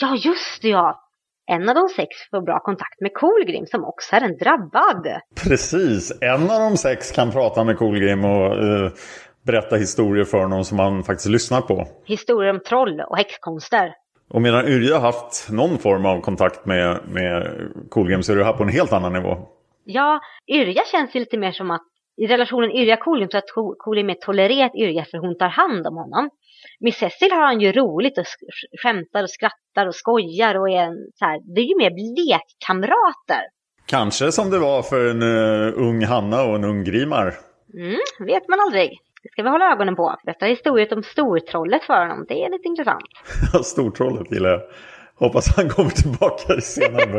Ja, 0.00 0.16
just 0.16 0.62
det 0.62 0.68
ja. 0.68 1.04
En 1.50 1.68
av 1.68 1.74
de 1.74 1.88
sex 1.88 2.08
får 2.30 2.40
bra 2.40 2.60
kontakt 2.60 3.00
med 3.00 3.14
Kolgrim 3.14 3.66
som 3.66 3.84
också 3.84 4.16
är 4.16 4.20
en 4.20 4.36
drabbad. 4.36 5.06
Precis, 5.44 6.12
en 6.20 6.42
av 6.42 6.60
de 6.60 6.76
sex 6.76 7.10
kan 7.12 7.30
prata 7.30 7.64
med 7.64 7.78
Kolgrim 7.78 8.24
och 8.24 8.64
uh, 8.64 8.90
berätta 9.46 9.76
historier 9.76 10.24
för 10.24 10.38
honom 10.38 10.64
som 10.64 10.78
han 10.78 11.02
faktiskt 11.02 11.28
lyssnar 11.28 11.60
på. 11.60 11.86
Historier 12.04 12.50
om 12.50 12.60
troll 12.60 13.00
och 13.00 13.16
häxkonster. 13.16 13.94
Och 14.28 14.42
medan 14.42 14.68
Yrja 14.68 14.94
har 14.94 15.00
haft 15.00 15.50
någon 15.50 15.78
form 15.78 16.06
av 16.06 16.20
kontakt 16.20 16.66
med, 16.66 17.00
med 17.08 17.46
Kolgrim 17.88 18.22
så 18.22 18.32
är 18.32 18.36
det 18.36 18.44
här 18.44 18.52
på 18.52 18.62
en 18.62 18.68
helt 18.68 18.92
annan 18.92 19.12
nivå. 19.12 19.36
Ja, 19.84 20.20
Yrja 20.48 20.82
känns 20.92 21.14
ju 21.14 21.20
lite 21.20 21.38
mer 21.38 21.52
som 21.52 21.70
att 21.70 21.82
i 22.16 22.26
relationen 22.26 22.70
Yrja-Kolgrim 22.70 23.30
så 23.30 23.38
att 23.38 23.50
Kolgrim 23.78 24.10
är 24.10 24.14
tolererat 24.14 24.74
Yrja 24.74 25.04
för 25.04 25.18
hon 25.18 25.38
tar 25.38 25.48
hand 25.48 25.86
om 25.86 25.96
honom. 25.96 26.30
Med 26.80 26.94
Cecil 26.94 27.32
har 27.32 27.46
han 27.46 27.60
ju 27.60 27.72
roligt 27.72 28.18
och 28.18 28.24
skämtar 28.82 29.22
och 29.22 29.30
skrattar 29.30 29.86
och 29.86 29.94
skojar 29.94 30.54
och 30.54 30.68
är 30.70 30.82
en, 30.82 30.96
så 31.14 31.24
här, 31.24 31.54
det 31.54 31.60
är 31.60 31.64
ju 31.64 31.76
mer 31.76 31.90
lekkamrater. 31.90 33.42
Kanske 33.86 34.32
som 34.32 34.50
det 34.50 34.58
var 34.58 34.82
för 34.82 35.10
en 35.10 35.22
uh, 35.22 35.88
ung 35.88 36.04
Hanna 36.04 36.42
och 36.42 36.54
en 36.54 36.64
ung 36.64 36.84
Grimar. 36.84 37.34
Mm, 37.74 38.00
vet 38.26 38.48
man 38.48 38.60
aldrig. 38.60 38.90
Det 39.22 39.28
ska 39.32 39.42
vi 39.42 39.48
hålla 39.48 39.72
ögonen 39.72 39.96
på. 39.96 40.16
Detta 40.24 40.46
är 40.46 40.50
historiet 40.50 40.92
om 40.92 41.02
stortrollet 41.02 41.84
för 41.84 42.06
honom. 42.06 42.24
Det 42.28 42.44
är 42.44 42.50
lite 42.50 42.68
intressant. 42.68 43.04
Stortrollet 43.64 44.32
gillar 44.32 44.50
jag. 44.50 44.60
Hoppas 45.14 45.56
han 45.56 45.68
kommer 45.68 45.90
tillbaka 45.90 46.54
i 46.54 46.60
senare 46.60 47.18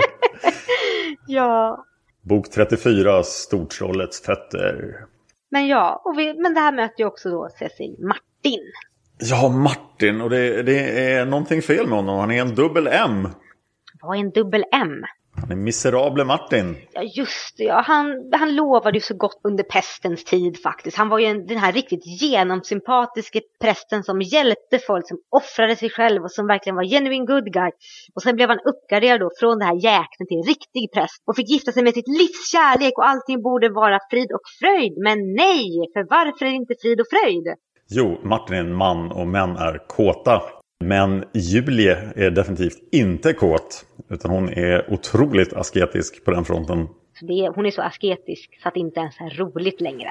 Ja. 1.28 1.86
Bok 2.22 2.50
34, 2.50 3.24
Stortrollets 3.24 4.22
fötter. 4.22 4.96
Men 5.52 5.68
ja, 5.68 6.02
och 6.06 6.20
vi, 6.20 6.34
men 6.34 6.54
det 6.54 6.60
här 6.60 6.72
möter 6.72 7.00
ju 7.00 7.06
också 7.06 7.30
då 7.30 7.50
Cecil 7.60 7.96
Martin. 8.00 8.72
Ja, 9.20 9.50
Martin. 9.50 10.22
Och 10.22 10.30
det, 10.30 10.64
det 10.64 11.12
är 11.14 11.26
någonting 11.26 11.62
fel 11.62 11.88
med 11.88 11.98
honom. 11.98 12.20
Han 12.20 12.32
är 12.32 12.42
en 12.42 12.56
dubbel 12.56 12.88
M. 12.88 13.28
Vad 14.02 14.16
är 14.16 14.20
en 14.20 14.30
dubbel 14.30 14.66
M? 14.72 15.04
Han 15.42 15.52
är 15.52 15.56
miserable 15.56 16.24
Martin. 16.24 16.78
Ja 16.94 17.02
just 17.04 17.58
det, 17.58 17.64
ja. 17.64 17.84
han, 17.86 18.30
han 18.32 18.56
lovade 18.56 18.98
ju 18.98 19.02
så 19.02 19.14
gott 19.14 19.42
under 19.44 19.64
pestens 19.64 20.24
tid 20.24 20.62
faktiskt. 20.64 20.98
Han 20.98 21.10
var 21.10 21.20
ju 21.20 21.26
en, 21.26 21.46
den 21.46 21.58
här 21.58 21.72
riktigt 21.72 22.22
genomsympatiske 22.22 23.42
prästen 23.62 24.04
som 24.04 24.22
hjälpte 24.22 24.80
folk, 24.80 25.08
som 25.08 25.18
offrade 25.30 25.76
sig 25.76 25.90
själv 25.90 26.24
och 26.24 26.32
som 26.32 26.48
verkligen 26.48 26.76
var 26.76 26.84
genuine 26.84 27.26
good 27.26 27.54
guy. 27.54 27.72
Och 28.16 28.22
sen 28.22 28.36
blev 28.36 28.50
han 28.50 28.60
uppgraderad 28.60 29.20
då 29.20 29.30
från 29.40 29.60
det 29.60 29.66
här 29.66 29.76
jäknet 29.76 30.28
till 30.28 30.38
en 30.38 30.44
riktig 30.44 30.92
präst 30.94 31.24
och 31.28 31.36
fick 31.36 31.50
gifta 31.50 31.72
sig 31.72 31.84
med 31.84 31.94
sitt 31.94 32.08
livs 32.08 32.52
kärlek 32.52 32.98
och 32.98 33.08
allting 33.08 33.42
borde 33.42 33.70
vara 33.70 34.00
frid 34.10 34.32
och 34.32 34.46
fröjd. 34.60 34.94
Men 34.98 35.18
nej, 35.36 35.70
för 35.94 36.04
varför 36.10 36.46
är 36.46 36.50
det 36.50 36.56
inte 36.56 36.76
frid 36.82 37.00
och 37.02 37.08
fröjd? 37.14 37.48
Jo, 37.92 38.20
Martin 38.24 38.56
är 38.56 38.60
en 38.60 38.76
man 38.76 39.12
och 39.12 39.28
män 39.28 39.56
är 39.56 39.88
kåta. 39.88 40.42
Men 40.84 41.24
Julie 41.34 41.98
är 42.16 42.32
definitivt 42.32 42.78
inte 42.92 43.34
kåt. 43.34 43.86
Utan 44.10 44.32
hon 44.32 44.50
är 44.50 44.94
otroligt 44.94 45.54
asketisk 45.54 46.26
på 46.26 46.32
den 46.32 46.46
fronten. 46.46 46.88
Det, 47.22 47.52
hon 47.56 47.66
är 47.66 47.72
så 47.72 47.82
asketisk 47.82 48.60
så 48.64 48.68
att 48.68 48.74
det 48.74 48.80
inte 48.80 49.00
ens 49.00 49.20
är 49.20 49.30
roligt 49.30 49.82
längre. 49.82 50.10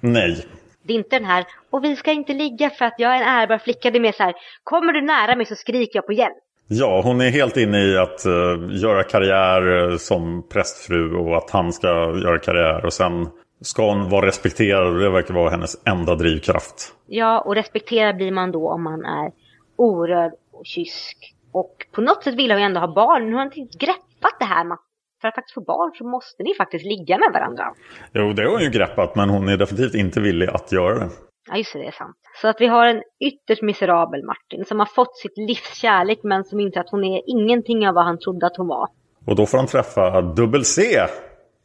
Nej. 0.00 0.46
Det 0.82 0.92
är 0.92 0.96
inte 0.96 1.18
den 1.18 1.24
här, 1.24 1.44
och 1.70 1.84
vi 1.84 1.96
ska 1.96 2.12
inte 2.12 2.32
ligga 2.32 2.70
för 2.70 2.84
att 2.84 2.94
jag 2.98 3.16
är 3.16 3.22
en 3.22 3.28
ärbar 3.28 3.58
flicka. 3.58 3.90
Det 3.90 3.98
är 3.98 4.00
mer 4.00 4.12
så 4.12 4.22
här, 4.22 4.34
kommer 4.64 4.92
du 4.92 5.02
nära 5.02 5.36
mig 5.36 5.46
så 5.46 5.54
skriker 5.54 5.98
jag 5.98 6.06
på 6.06 6.12
hjälp. 6.12 6.36
Ja, 6.68 7.00
hon 7.04 7.20
är 7.20 7.30
helt 7.30 7.56
inne 7.56 7.84
i 7.84 7.98
att 7.98 8.26
uh, 8.26 8.68
göra 8.70 9.02
karriär 9.02 9.68
uh, 9.68 9.96
som 9.96 10.48
prästfru 10.48 11.16
och 11.16 11.36
att 11.36 11.50
han 11.50 11.72
ska 11.72 11.88
göra 12.22 12.38
karriär. 12.38 12.86
Och 12.86 12.92
sen 12.92 13.28
ska 13.60 13.88
hon 13.88 14.10
vara 14.10 14.26
respekterad 14.26 14.86
och 14.86 15.00
det 15.00 15.10
verkar 15.10 15.34
vara 15.34 15.50
hennes 15.50 15.76
enda 15.86 16.14
drivkraft. 16.14 16.94
Ja, 17.06 17.40
och 17.40 17.54
respekterad 17.54 18.16
blir 18.16 18.32
man 18.32 18.52
då 18.52 18.70
om 18.70 18.82
man 18.82 19.04
är 19.04 19.43
orörd 19.76 20.32
och 20.52 20.66
kysk. 20.66 21.34
Och 21.52 21.86
på 21.92 22.00
något 22.00 22.24
sätt 22.24 22.34
vill 22.34 22.50
hon 22.50 22.60
ju 22.60 22.66
ändå 22.66 22.80
ha 22.80 22.94
barn. 22.94 23.26
Nu 23.26 23.32
har 23.32 23.44
hon 23.44 23.52
inte 23.52 23.78
greppat 23.78 24.36
det 24.38 24.44
här 24.44 24.64
med 24.64 24.78
för 25.20 25.28
att 25.28 25.34
faktiskt 25.34 25.54
få 25.54 25.60
barn 25.60 25.92
så 25.94 26.04
måste 26.04 26.42
ni 26.42 26.54
faktiskt 26.54 26.84
ligga 26.84 27.18
med 27.18 27.30
varandra. 27.32 27.74
Jo, 28.12 28.32
det 28.32 28.42
har 28.42 28.50
hon 28.50 28.62
ju 28.62 28.70
greppat, 28.70 29.16
men 29.16 29.30
hon 29.30 29.48
är 29.48 29.56
definitivt 29.56 29.94
inte 29.94 30.20
villig 30.20 30.48
att 30.48 30.72
göra 30.72 30.98
det. 30.98 31.08
Ja, 31.50 31.56
just 31.56 31.72
det, 31.72 31.78
det 31.78 31.86
är 31.86 31.90
sant. 31.90 32.16
Så 32.40 32.48
att 32.48 32.60
vi 32.60 32.66
har 32.66 32.86
en 32.86 33.02
ytterst 33.20 33.62
miserabel 33.62 34.24
Martin 34.24 34.64
som 34.64 34.78
har 34.78 34.86
fått 34.86 35.16
sitt 35.16 35.38
livs 35.38 35.74
kärlek 35.74 36.18
men 36.22 36.44
som 36.44 36.60
inser 36.60 36.80
att 36.80 36.90
hon 36.90 37.04
är 37.04 37.22
ingenting 37.26 37.88
av 37.88 37.94
vad 37.94 38.04
han 38.04 38.18
trodde 38.18 38.46
att 38.46 38.56
hon 38.56 38.68
var. 38.68 38.88
Och 39.26 39.36
då 39.36 39.46
får 39.46 39.58
han 39.58 39.66
träffa 39.66 40.22
Dubbel 40.22 40.64
C. 40.64 40.82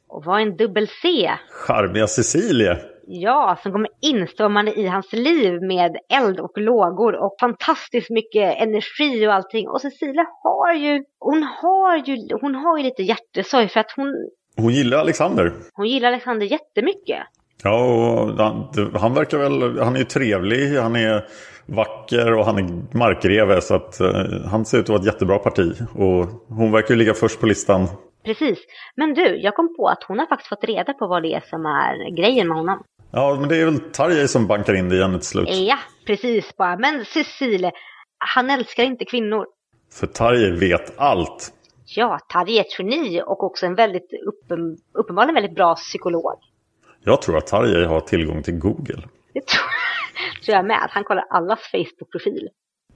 Och 0.08 0.26
vad 0.26 0.38
är 0.38 0.42
en 0.42 0.58
dubbel 0.58 0.88
C? 0.88 1.32
Charmiga 1.52 2.08
Cecilie. 2.08 2.78
Ja, 3.12 3.58
som 3.64 3.72
kommer 3.72 3.90
inströmmande 4.02 4.80
i 4.80 4.88
hans 4.88 5.14
liv 5.14 5.62
med 5.62 5.98
eld 6.14 6.40
och 6.40 6.58
lågor 6.58 7.16
och 7.16 7.36
fantastiskt 7.40 8.10
mycket 8.10 8.58
energi 8.58 9.28
och 9.28 9.34
allting. 9.34 9.70
Och 9.70 9.82
Cecilia 9.82 10.26
har 10.44 10.74
ju, 10.74 11.04
hon 11.20 11.44
har 11.44 11.98
ju, 11.98 12.28
hon 12.42 12.56
har 12.56 12.78
ju 12.78 12.84
lite 12.84 13.04
hjärtesorg 13.04 13.68
för 13.68 13.80
att 13.80 13.92
hon... 13.96 14.30
Hon 14.58 14.74
gillar 14.74 14.98
Alexander. 14.98 15.54
Hon 15.74 15.88
gillar 15.88 16.08
Alexander 16.08 16.46
jättemycket. 16.46 17.20
Ja, 17.64 17.84
och 17.84 18.38
han, 18.38 18.68
han 18.96 19.14
verkar 19.14 19.38
väl, 19.38 19.80
han 19.80 19.96
är 19.96 20.00
ju 20.00 20.06
trevlig, 20.06 20.78
han 20.78 20.96
är 20.96 21.26
vacker 21.66 22.34
och 22.34 22.46
han 22.46 22.58
är 22.58 22.98
markreve 22.98 23.62
så 23.62 23.76
att 23.76 24.02
uh, 24.02 24.48
han 24.52 24.66
ser 24.66 24.78
ut 24.78 24.84
att 24.84 24.90
vara 24.90 25.00
ett 25.00 25.06
jättebra 25.06 25.38
parti. 25.38 25.72
Och 25.94 26.26
hon 26.48 26.72
verkar 26.72 26.94
ju 26.94 27.00
ligga 27.00 27.14
först 27.14 27.40
på 27.40 27.46
listan. 27.46 27.88
Precis. 28.26 28.60
Men 28.96 29.14
du, 29.14 29.42
jag 29.42 29.56
kom 29.56 29.76
på 29.78 29.88
att 29.88 30.04
hon 30.08 30.20
har 30.20 30.26
faktiskt 30.26 30.50
fått 30.50 30.64
reda 30.64 30.94
på 30.94 31.08
vad 31.08 31.24
det 31.24 31.34
är 31.34 31.44
som 31.50 31.66
är 31.66 32.16
grejen 32.16 32.48
med 32.48 32.58
honom. 32.58 32.84
Ja, 33.12 33.38
men 33.40 33.50
det 33.50 33.56
är 33.58 33.66
väl 33.66 33.80
Tarjei 33.80 34.28
som 34.28 34.48
bankar 34.48 34.74
in 34.74 34.90
det 34.90 34.96
igen 34.96 35.20
till 35.20 35.28
slut. 35.28 35.50
Ja, 35.52 35.78
precis 36.06 36.58
bara. 36.58 36.78
Men 36.78 37.06
Cecile, 37.06 37.72
han 38.18 38.50
älskar 38.50 38.84
inte 38.84 39.06
kvinnor. 39.06 39.46
För 39.94 40.08
Tarjei 40.08 40.52
vet 40.52 41.00
allt. 41.00 41.54
Ja, 41.86 42.20
Tarjei 42.34 42.58
är 42.58 42.62
ett 42.62 42.80
geni 42.80 43.22
och 43.26 43.44
också 43.44 43.66
en 43.66 43.76
väldigt 43.76 44.10
uppen, 44.28 44.78
uppenbarligen 44.94 45.36
väldigt 45.36 45.56
bra 45.56 45.76
psykolog. 45.76 46.40
Jag 47.04 47.22
tror 47.22 47.38
att 47.38 47.48
Tarjei 47.48 47.86
har 47.86 48.00
tillgång 48.00 48.44
till 48.44 48.54
Google. 48.60 49.02
Det 49.34 49.46
tror, 49.46 49.64
tror 50.46 50.56
jag 50.56 50.66
med. 50.66 50.88
Han 50.90 51.04
kollar 51.04 51.26
allas 51.30 51.60
Facebook-profil. 51.72 52.48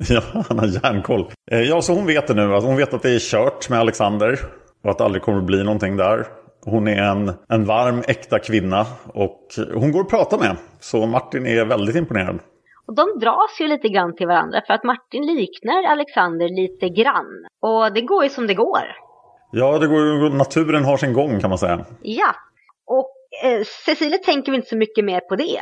Ja, 0.10 0.22
han 0.50 0.60
har 0.60 0.68
järnkoll. 0.68 1.32
Eh, 1.52 1.62
ja, 1.62 1.82
så 1.82 1.94
hon 1.94 2.06
vet 2.06 2.28
det 2.28 2.34
nu. 2.34 2.48
Hon 2.48 2.78
vet 2.78 2.94
att 2.94 3.02
det 3.02 3.10
är 3.10 3.20
kört 3.20 3.70
med 3.70 3.80
Alexander. 3.80 4.40
Och 4.84 4.90
att 4.90 4.98
det 4.98 5.04
aldrig 5.04 5.24
kommer 5.24 5.38
att 5.38 5.44
bli 5.46 5.64
någonting 5.64 5.98
där. 5.98 6.28
Hon 6.66 6.88
är 6.88 7.02
en, 7.02 7.32
en 7.50 7.66
varm, 7.66 8.04
äkta 8.08 8.40
kvinna 8.40 8.86
och 9.14 9.48
hon 9.74 9.92
går 9.92 10.02
att 10.02 10.10
prata 10.10 10.38
med. 10.38 10.58
Så 10.80 11.06
Martin 11.06 11.46
är 11.48 11.66
väldigt 11.66 11.96
imponerad. 11.96 12.40
Och 12.88 12.96
de 12.96 13.20
dras 13.20 13.60
ju 13.60 13.68
lite 13.68 13.88
grann 13.88 14.16
till 14.16 14.28
varandra 14.28 14.62
för 14.68 14.74
att 14.74 14.84
Martin 14.84 15.26
liknar 15.26 15.84
Alexander 15.84 16.50
lite 16.50 16.90
grann. 16.90 17.46
Och 17.62 17.94
det 17.94 18.02
går 18.02 18.24
ju 18.24 18.30
som 18.30 18.48
det 18.48 18.54
går. 18.54 18.84
Ja, 19.52 19.80
det 19.80 19.88
går, 19.88 20.30
naturen 20.38 20.86
har 20.86 20.98
sin 20.98 21.14
gång 21.14 21.40
kan 21.40 21.50
man 21.50 21.60
säga. 21.60 21.86
Ja, 22.02 22.36
och 22.86 23.12
eh, 23.44 23.62
Cecilia 23.86 24.18
tänker 24.18 24.52
väl 24.52 24.60
inte 24.60 24.70
så 24.70 24.78
mycket 24.78 25.06
mer 25.06 25.20
på 25.20 25.36
det. 25.36 25.62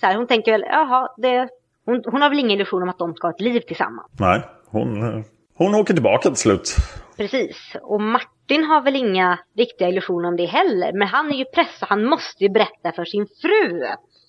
Så 0.00 0.06
här, 0.06 0.16
hon 0.16 0.26
tänker 0.26 0.52
väl, 0.52 0.64
jaha, 0.68 1.08
det, 1.16 1.48
hon, 1.86 2.02
hon 2.04 2.22
har 2.22 2.28
väl 2.28 2.38
ingen 2.38 2.50
illusion 2.50 2.82
om 2.82 2.88
att 2.88 2.98
de 2.98 3.14
ska 3.14 3.26
ha 3.26 3.34
ett 3.34 3.40
liv 3.40 3.60
tillsammans. 3.60 4.06
Nej, 4.20 4.42
hon, 4.70 5.24
hon 5.54 5.74
åker 5.74 5.94
tillbaka 5.94 6.28
till 6.28 6.38
slut. 6.38 6.76
Precis, 7.22 7.76
och 7.82 8.00
Martin 8.00 8.64
har 8.64 8.82
väl 8.82 8.96
inga 8.96 9.38
riktiga 9.56 9.88
illusioner 9.88 10.28
om 10.28 10.36
det 10.36 10.46
heller. 10.46 10.92
Men 10.92 11.08
han 11.08 11.30
är 11.30 11.34
ju 11.34 11.44
och 11.44 11.88
han 11.88 12.04
måste 12.04 12.44
ju 12.44 12.50
berätta 12.50 12.92
för 12.92 13.04
sin 13.04 13.26
fru. 13.42 13.82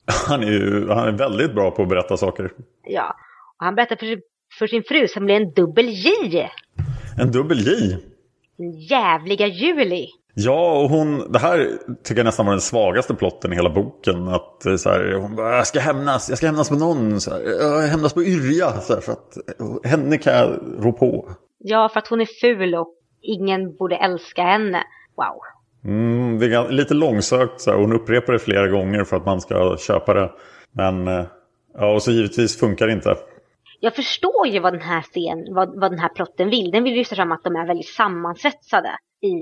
Han 0.28 0.44
är 0.44 0.48
ju 0.48 0.90
han 0.90 1.08
är 1.08 1.12
väldigt 1.12 1.56
bra 1.56 1.72
på 1.72 1.82
att 1.82 1.90
berätta 1.90 2.18
saker. 2.18 2.52
Ja, 2.84 3.16
och 3.60 3.66
han 3.66 3.76
berättar 3.76 3.96
för, 3.96 4.20
för 4.60 4.68
sin 4.68 4.84
fru 4.84 5.08
som 5.08 5.26
blir 5.26 5.36
en 5.36 5.54
dubbel 5.54 5.90
J. 5.90 6.50
En 7.20 7.32
dubbel 7.32 7.60
J? 7.60 7.98
Den 8.58 8.72
jävliga 8.72 9.48
Julie. 9.48 10.08
Ja, 10.34 10.80
och 10.80 10.90
hon, 10.90 11.32
det 11.32 11.40
här 11.40 11.70
tycker 12.04 12.20
jag 12.20 12.26
nästan 12.26 12.46
var 12.46 12.54
den 12.54 12.62
svagaste 12.62 13.14
plotten 13.14 13.54
i 13.54 13.56
hela 13.56 13.70
boken. 13.70 14.28
Att 14.28 14.80
så 14.80 14.90
här, 14.90 15.14
hon 15.14 15.36
bara, 15.36 15.56
jag 15.56 15.68
ska 15.68 15.80
hämnas, 15.80 16.30
jag 16.30 16.38
ska 16.38 16.48
hämnas 16.48 16.70
på 16.70 16.76
någon. 16.76 17.22
Så 17.22 17.32
här, 17.32 17.42
jag 17.42 17.82
hämnas 17.82 18.14
på 18.14 18.24
Yrja. 18.24 18.72
Så 18.72 18.94
här, 18.94 19.02
för 19.02 19.12
att 19.12 19.38
henne 19.84 20.18
kan 20.18 20.34
jag 20.34 20.60
rå 20.80 20.92
på. 20.92 21.30
Ja, 21.66 21.90
för 21.90 22.00
att 22.00 22.08
hon 22.08 22.22
är 22.22 22.28
ful 22.42 22.76
och 22.76 22.96
ingen 23.22 23.76
borde 23.76 23.96
älska 23.96 24.44
henne. 24.44 24.84
Wow. 25.16 25.40
Mm, 25.86 26.40
det 26.40 26.46
är 26.46 26.72
lite 26.72 26.94
långsökt. 26.94 27.62
Så 27.62 27.72
här. 27.72 27.78
Hon 27.78 27.94
upprepar 27.94 28.34
det 28.34 28.40
flera 28.40 28.68
gånger 28.68 29.04
för 29.04 29.18
att 29.18 29.26
man 29.26 29.42
ska 29.42 29.78
köpa 29.78 30.14
det. 30.14 30.32
Men 30.72 31.08
eh, 31.08 31.26
ja, 31.74 31.94
och 31.94 32.04
så 32.04 32.12
givetvis 32.12 32.60
funkar 32.60 32.88
det 32.88 32.94
inte. 32.94 33.16
Jag 33.80 33.96
förstår 33.96 34.48
ju 34.48 34.60
vad 34.60 34.74
den 34.74 34.82
här 34.82 35.02
scenen, 35.02 35.56
vad, 35.56 35.80
vad 35.80 35.92
den 35.92 36.00
här 36.00 36.10
plotten 36.10 36.50
vill. 36.50 36.72
Den 36.72 36.84
vill 36.84 36.94
lyfta 36.94 37.16
fram 37.16 37.32
att 37.32 37.44
de 37.44 37.56
är 37.56 37.68
väldigt 37.68 37.88
sammansvetsade 37.90 38.90
i 39.22 39.34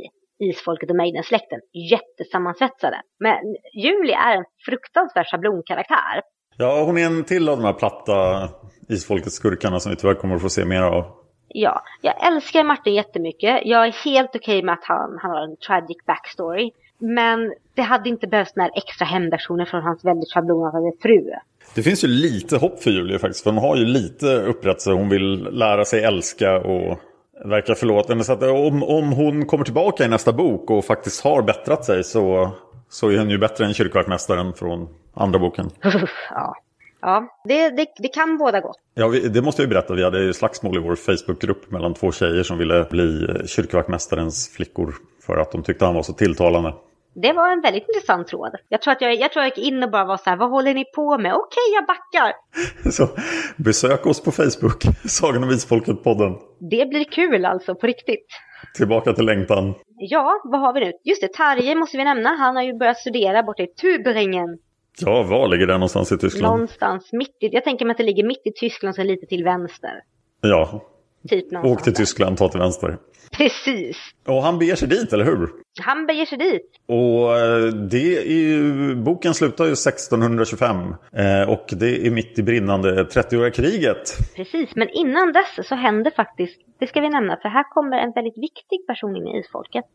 Isfolket 0.50 0.90
och 0.90 0.96
Maiden-släkten. 0.96 1.60
Jättesammansvetsade. 1.92 3.02
Men 3.20 3.38
Julie 3.74 4.16
är 4.16 4.38
en 4.38 4.46
fruktansvärd 4.66 5.26
schablonkaraktär. 5.28 6.22
Ja, 6.58 6.84
hon 6.84 6.98
är 6.98 7.06
en 7.06 7.24
till 7.24 7.50
av 7.50 7.58
de 7.58 7.64
här 7.64 7.74
platta 7.74 8.50
Isfolket-skurkarna 8.90 9.80
som 9.80 9.90
vi 9.90 9.96
tyvärr 9.96 10.14
kommer 10.14 10.36
att 10.36 10.42
få 10.42 10.50
se 10.50 10.66
mer 10.66 10.82
av. 10.82 11.21
Ja, 11.54 11.84
jag 12.02 12.28
älskar 12.28 12.64
Martin 12.64 12.94
jättemycket. 12.94 13.62
Jag 13.66 13.88
är 13.88 14.06
helt 14.06 14.30
okej 14.36 14.58
okay 14.58 14.64
med 14.64 14.74
att 14.74 14.84
han, 14.84 15.18
han 15.22 15.32
har 15.32 15.42
en 15.42 15.58
tragic 15.58 15.98
backstory. 16.06 16.72
Men 16.98 17.54
det 17.74 17.82
hade 17.82 18.10
inte 18.10 18.28
behövts 18.28 18.54
den 18.54 18.62
här 18.62 18.72
extra 18.76 19.06
hämndaktionen 19.06 19.66
från 19.66 19.84
hans 19.84 20.06
väldigt 20.06 20.34
schablonartade 20.34 20.92
fru. 21.02 21.32
Det 21.76 21.84
finns 21.84 22.04
ju 22.04 22.08
lite 22.08 22.58
hopp 22.58 22.84
för 22.84 22.92
Julia 22.92 23.20
faktiskt. 23.20 23.44
För 23.44 23.52
hon 23.52 23.62
har 23.64 23.76
ju 23.76 23.86
lite 23.86 24.26
upprättelse. 24.26 24.92
Hon 24.92 25.10
vill 25.10 25.44
lära 25.52 25.86
sig 25.86 26.04
älska 26.04 26.58
och 26.58 27.00
verkar 27.46 27.74
förlåtande. 27.74 28.24
Så 28.24 28.34
att 28.34 28.44
om, 28.44 28.84
om 28.84 29.12
hon 29.12 29.46
kommer 29.46 29.66
tillbaka 29.66 30.06
i 30.06 30.08
nästa 30.08 30.34
bok 30.34 30.70
och 30.70 30.86
faktiskt 30.86 31.24
har 31.24 31.42
bättrat 31.42 31.86
sig 31.86 32.04
så, 32.04 32.52
så 32.90 33.10
är 33.10 33.18
hon 33.18 33.30
ju 33.30 33.38
bättre 33.38 33.66
än 33.66 33.74
kyrkvaktmästaren 33.74 34.54
från 34.54 34.88
andra 35.14 35.40
boken. 35.40 35.70
ja. 36.30 36.56
Ja, 37.02 37.42
det, 37.44 37.70
det, 37.70 37.86
det 37.98 38.08
kan 38.08 38.38
båda 38.38 38.60
gott. 38.60 38.78
Ja, 38.94 39.08
vi, 39.08 39.28
det 39.28 39.42
måste 39.42 39.62
jag 39.62 39.68
ju 39.68 39.74
berätta. 39.74 39.94
Vi 39.94 40.04
hade 40.04 40.24
ju 40.24 40.34
slagsmål 40.34 40.76
i 40.76 40.80
vår 40.80 40.96
Facebookgrupp 40.96 41.72
mellan 41.72 41.94
två 41.94 42.12
tjejer 42.12 42.44
som 42.44 42.58
ville 42.58 42.88
bli 42.90 43.28
kyrkvaktmästarens 43.48 44.50
flickor 44.56 44.96
för 45.26 45.38
att 45.38 45.52
de 45.52 45.64
tyckte 45.64 45.86
han 45.86 45.96
var 45.96 46.04
så 46.04 46.14
tilltalande. 46.14 46.74
Det 47.14 47.34
var 47.34 47.52
en 47.52 47.62
väldigt 47.62 47.86
intressant 47.88 48.28
tråd. 48.28 48.52
Jag 48.70 48.82
tror 48.82 48.92
att 48.92 49.02
jag, 49.02 49.16
jag, 49.16 49.32
tror 49.32 49.46
jag 49.46 49.58
gick 49.58 49.68
in 49.68 49.84
och 49.84 49.92
bara 49.92 50.06
var 50.06 50.18
så 50.18 50.30
här, 50.30 50.38
vad 50.38 50.50
håller 50.50 50.74
ni 50.74 50.86
på 50.96 51.18
med? 51.18 51.34
Okej, 51.34 51.64
jag 51.74 51.86
backar. 51.86 52.34
Så 52.92 53.10
besök 53.58 54.06
oss 54.06 54.24
på 54.24 54.32
Facebook, 54.32 54.84
Sagan 55.10 55.44
om 55.44 55.50
Isfolket-podden. 55.50 56.36
Det 56.60 56.90
blir 56.90 57.04
kul 57.04 57.46
alltså, 57.46 57.76
på 57.76 57.88
riktigt. 57.88 58.28
Tillbaka 58.76 59.14
till 59.14 59.26
längtan. 59.26 59.74
Ja, 59.98 60.42
vad 60.44 60.62
har 60.62 60.74
vi 60.74 60.80
nu? 60.80 60.92
Just 61.04 61.22
det, 61.22 61.34
Tarje 61.34 61.76
måste 61.76 61.98
vi 61.98 62.04
nämna. 62.04 62.30
Han 62.30 62.56
har 62.56 62.64
ju 62.64 62.78
börjat 62.78 62.98
studera 62.98 63.44
borta 63.44 63.64
i 63.64 63.68
Tübingen. 63.82 64.58
Ja, 65.00 65.24
var 65.24 65.48
ligger 65.48 65.68
det 65.68 65.74
någonstans 65.74 66.12
i 66.12 66.18
Tyskland? 66.18 66.54
Någonstans 66.54 67.10
mitt 67.14 67.38
i, 67.40 67.48
jag 67.48 67.64
tänker 67.64 67.86
mig 67.86 67.92
att 67.92 67.98
det 67.98 68.04
ligger 68.04 68.24
mitt 68.24 68.42
i 68.46 68.52
Tyskland, 68.52 68.96
så 68.96 69.04
lite 69.04 69.26
till 69.26 69.44
vänster. 69.44 70.04
Ja, 70.42 70.82
Typ 71.30 71.46
åk 71.64 71.84
till 71.84 71.94
Tyskland, 71.94 72.38
ta 72.38 72.50
till 72.50 72.60
vänster. 72.60 72.98
Precis. 73.32 73.98
Och 74.28 74.44
han 74.44 74.60
beger 74.60 74.76
sig 74.76 74.88
dit, 74.88 75.14
eller 75.14 75.26
hur? 75.26 75.50
Han 75.82 76.06
beger 76.06 76.26
sig 76.26 76.38
dit. 76.38 76.72
Och 76.86 77.38
eh, 77.38 77.66
det 77.66 78.18
är 78.18 78.32
ju, 78.32 78.96
boken 78.96 79.34
slutar 79.34 79.66
ju 79.66 79.72
1625 79.72 80.78
eh, 80.78 81.50
och 81.50 81.66
det 81.72 82.08
är 82.08 82.12
mitt 82.12 82.40
i 82.40 82.44
brinnande 82.44 83.04
30-åriga 83.04 83.52
kriget. 83.52 84.18
Precis, 84.36 84.70
men 84.76 84.90
innan 84.90 85.34
dess 85.34 85.68
så 85.68 85.76
händer 85.76 86.12
faktiskt, 86.12 86.62
det 86.80 86.88
ska 86.88 87.02
vi 87.02 87.10
nämna, 87.10 87.38
för 87.42 87.50
här 87.50 87.64
kommer 87.74 87.98
en 87.98 88.12
väldigt 88.12 88.38
viktig 88.38 88.88
person 88.88 89.16
in 89.16 89.28
i 89.28 89.40
isfolket. 89.40 89.86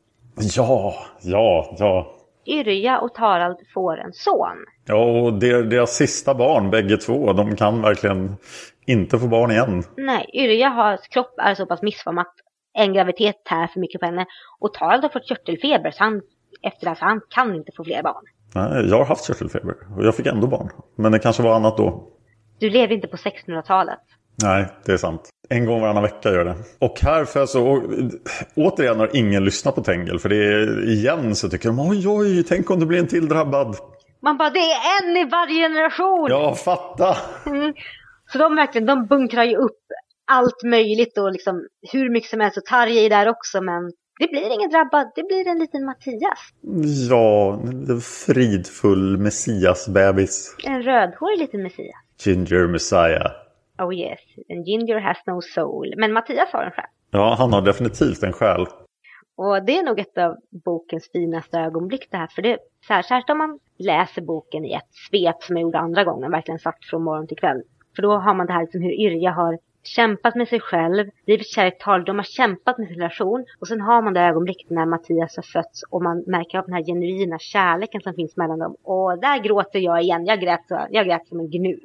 Ja, 0.56 0.94
ja, 1.22 1.76
ja. 1.78 2.15
Yrja 2.46 2.98
och 2.98 3.14
Tarald 3.14 3.56
får 3.74 3.98
en 3.98 4.12
son. 4.12 4.64
Ja, 4.86 5.04
och 5.04 5.32
deras 5.68 5.90
sista 5.90 6.34
barn, 6.34 6.70
bägge 6.70 6.96
två, 6.96 7.32
de 7.32 7.56
kan 7.56 7.82
verkligen 7.82 8.36
inte 8.86 9.18
få 9.18 9.26
barn 9.26 9.50
igen. 9.50 9.82
Nej, 9.96 10.30
Yrja 10.34 10.68
har 10.68 10.98
kropp 11.10 11.34
är 11.38 11.54
så 11.54 11.66
pass 11.66 11.82
missformat 11.82 12.32
en 12.78 12.92
graviditet 12.92 13.44
tär 13.44 13.66
för 13.66 13.80
mycket 13.80 14.00
på 14.00 14.06
henne. 14.06 14.26
Och 14.58 14.74
Tarald 14.74 15.02
har 15.02 15.10
fått 15.10 15.28
körtelfeber 15.28 15.90
så 15.90 16.04
han, 16.04 16.22
efter 16.62 16.90
det 16.90 16.96
så 16.96 17.04
han 17.04 17.20
kan 17.28 17.54
inte 17.54 17.72
få 17.76 17.84
fler 17.84 18.02
barn. 18.02 18.24
Nej, 18.54 18.88
jag 18.88 18.96
har 18.96 19.04
haft 19.04 19.26
körtelfeber 19.26 19.74
och 19.96 20.04
jag 20.04 20.14
fick 20.14 20.26
ändå 20.26 20.46
barn. 20.46 20.70
Men 20.96 21.12
det 21.12 21.18
kanske 21.18 21.42
var 21.42 21.56
annat 21.56 21.76
då. 21.76 22.08
Du 22.58 22.70
levde 22.70 22.94
inte 22.94 23.08
på 23.08 23.16
1600-talet. 23.16 24.00
Nej, 24.42 24.66
det 24.84 24.92
är 24.92 24.96
sant. 24.96 25.30
En 25.48 25.66
gång 25.66 25.80
varannan 25.80 26.02
vecka 26.02 26.30
gör 26.30 26.44
det. 26.44 26.54
Och 26.78 27.00
här 27.00 27.24
för 27.24 27.46
så, 27.46 27.82
återigen 28.54 28.98
har 28.98 29.10
ingen 29.16 29.44
lyssnat 29.44 29.74
på 29.74 29.82
Tengel. 29.82 30.18
För 30.18 30.28
det 30.28 30.36
är, 30.36 30.88
igen 30.88 31.36
så 31.36 31.48
tycker 31.48 31.68
de 31.68 31.80
oj 31.80 32.08
oj, 32.08 32.42
tänk 32.42 32.70
om 32.70 32.80
det 32.80 32.86
blir 32.86 32.98
en 32.98 33.06
till 33.06 33.28
drabbad. 33.28 33.76
Man 34.22 34.36
bara, 34.36 34.50
det 34.50 34.58
är 34.58 35.02
en 35.02 35.16
i 35.16 35.24
varje 35.24 35.68
generation! 35.68 36.26
Ja, 36.30 36.54
fatta! 36.54 37.16
Mm. 37.46 37.74
Så 38.32 38.38
de 38.38 38.56
verkligen, 38.56 38.86
de 38.86 39.06
bunkrar 39.06 39.44
ju 39.44 39.56
upp 39.56 39.80
allt 40.26 40.62
möjligt 40.64 41.18
och 41.18 41.32
liksom 41.32 41.66
hur 41.92 42.10
mycket 42.10 42.30
som 42.30 42.40
helst 42.40 42.58
att 42.58 42.64
targa 42.64 43.00
i 43.00 43.08
där 43.08 43.28
också. 43.28 43.60
Men 43.60 43.92
det 44.18 44.28
blir 44.30 44.54
ingen 44.54 44.70
drabbad, 44.70 45.12
det 45.14 45.22
blir 45.22 45.48
en 45.48 45.58
liten 45.58 45.84
Mattias. 45.84 46.38
Ja, 47.10 47.60
en 47.62 48.00
fridfull 48.00 49.16
Messias-bebis. 49.18 50.56
En 50.64 50.82
rödhårig 50.82 51.38
liten 51.38 51.62
Messias. 51.62 51.96
Ginger 52.24 52.66
Messiah. 52.66 53.45
Oh 53.78 53.94
yes, 53.94 54.20
and 54.50 54.66
Ginger 54.66 55.00
has 55.00 55.16
no 55.26 55.40
soul. 55.42 55.94
Men 55.96 56.12
Mattias 56.12 56.52
har 56.52 56.62
en 56.62 56.70
själ. 56.70 56.86
Ja, 57.10 57.34
han 57.38 57.52
har 57.52 57.62
definitivt 57.62 58.22
en 58.22 58.32
själ. 58.32 58.66
Och 59.36 59.64
det 59.64 59.78
är 59.78 59.82
nog 59.82 59.98
ett 59.98 60.18
av 60.18 60.36
bokens 60.64 61.10
finaste 61.12 61.58
ögonblick 61.58 62.08
det 62.10 62.16
här. 62.16 62.26
För 62.26 62.42
det, 62.42 62.58
särskilt 62.88 63.30
om 63.30 63.38
man 63.38 63.58
läser 63.78 64.22
boken 64.22 64.64
i 64.64 64.72
ett 64.72 64.94
svep 65.08 65.42
som 65.42 65.56
jag 65.56 65.62
gjorde 65.62 65.78
andra 65.78 66.04
gången, 66.04 66.30
verkligen 66.30 66.58
sagt 66.58 66.84
från 66.84 67.02
morgon 67.02 67.26
till 67.26 67.36
kväll. 67.36 67.62
För 67.96 68.02
då 68.02 68.16
har 68.16 68.34
man 68.34 68.46
det 68.46 68.52
här 68.52 68.60
liksom 68.60 68.82
hur 68.82 68.92
Yrja 68.92 69.30
har 69.30 69.58
kämpat 69.82 70.34
med 70.34 70.48
sig 70.48 70.60
själv, 70.60 71.10
blivit 71.24 71.46
kär 71.46 71.66
i 71.66 71.70
tal, 71.70 72.04
de 72.04 72.16
har 72.16 72.24
kämpat 72.24 72.78
med 72.78 72.88
sin 72.88 72.96
relation. 72.96 73.44
Och 73.60 73.68
sen 73.68 73.80
har 73.80 74.02
man 74.02 74.14
det 74.14 74.20
ögonblicket 74.20 74.70
när 74.70 74.86
Mattias 74.86 75.36
har 75.36 75.42
fötts 75.42 75.82
och 75.90 76.02
man 76.02 76.24
märker 76.26 76.58
av 76.58 76.64
den 76.64 76.74
här 76.74 76.84
genuina 76.84 77.38
kärleken 77.38 78.00
som 78.00 78.14
finns 78.14 78.36
mellan 78.36 78.58
dem. 78.58 78.76
Och 78.82 79.18
där 79.20 79.38
gråter 79.38 79.78
jag 79.78 80.02
igen, 80.02 80.26
jag 80.26 80.40
grät, 80.40 80.64
jag 80.90 81.06
grät 81.06 81.26
som 81.26 81.40
en 81.40 81.50
gnu. 81.50 81.78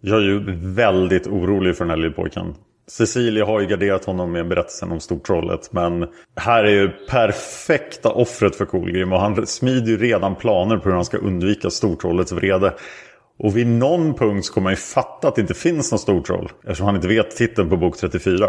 Jag 0.00 0.18
är 0.18 0.22
ju 0.22 0.44
väldigt 0.74 1.26
orolig 1.26 1.76
för 1.76 1.84
den 1.84 1.90
här 1.90 1.96
lillpojken. 1.96 2.54
Cecilia 2.86 3.44
har 3.44 3.60
ju 3.60 3.66
garderat 3.66 4.04
honom 4.04 4.32
med 4.32 4.48
berättelsen 4.48 4.92
om 4.92 5.00
Stortrollet. 5.00 5.72
Men 5.72 6.06
här 6.36 6.64
är 6.64 6.70
ju 6.70 6.88
perfekta 6.88 8.10
offret 8.12 8.56
för 8.56 8.64
Kolgrim. 8.64 9.12
Och 9.12 9.20
han 9.20 9.46
smider 9.46 9.90
ju 9.90 9.96
redan 9.96 10.36
planer 10.36 10.76
på 10.76 10.88
hur 10.88 10.96
han 10.96 11.04
ska 11.04 11.18
undvika 11.18 11.70
Stortrollets 11.70 12.32
vrede. 12.32 12.74
Och 13.38 13.56
vid 13.56 13.66
någon 13.66 14.14
punkt 14.14 14.44
så 14.46 14.52
kommer 14.52 14.66
han 14.66 14.72
ju 14.72 14.76
fatta 14.76 15.28
att 15.28 15.34
det 15.34 15.40
inte 15.40 15.54
finns 15.54 15.92
någon 15.92 15.98
stortroll. 15.98 16.48
Eftersom 16.62 16.86
han 16.86 16.96
inte 16.96 17.08
vet 17.08 17.30
titeln 17.36 17.68
på 17.68 17.76
bok 17.76 17.96
34. 17.96 18.48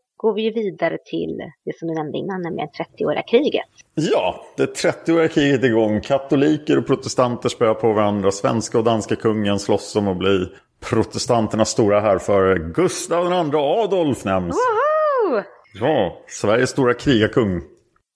går 0.21 0.33
vi 0.33 0.49
vidare 0.51 0.97
till 1.05 1.37
det 1.65 1.77
som 1.77 1.87
du 1.87 1.93
nämnde 1.93 2.17
innan, 2.17 2.41
nämligen 2.41 2.69
30-åriga 2.69 3.21
kriget. 3.21 3.69
Ja, 3.95 4.45
det 4.57 4.65
30-åriga 4.65 5.27
kriget 5.27 5.63
är 5.63 5.67
igång. 5.67 6.01
Katoliker 6.01 6.77
och 6.77 6.87
protestanter 6.87 7.49
spöar 7.49 7.73
på 7.73 7.93
varandra. 7.93 8.31
Svenska 8.31 8.77
och 8.77 8.83
danska 8.83 9.15
kungen 9.15 9.59
slåss 9.59 9.95
om 9.95 10.07
att 10.07 10.17
bli 10.17 10.47
protestanternas 10.89 11.69
stora 11.69 11.99
härförare. 11.99 12.59
Gustav 12.59 13.25
II 13.25 13.55
Adolf 13.55 14.25
nämns. 14.25 14.55
Woho! 14.55 15.43
Ja, 15.79 16.17
Sveriges 16.27 16.69
stora 16.69 16.93
krigarkung. 16.93 17.61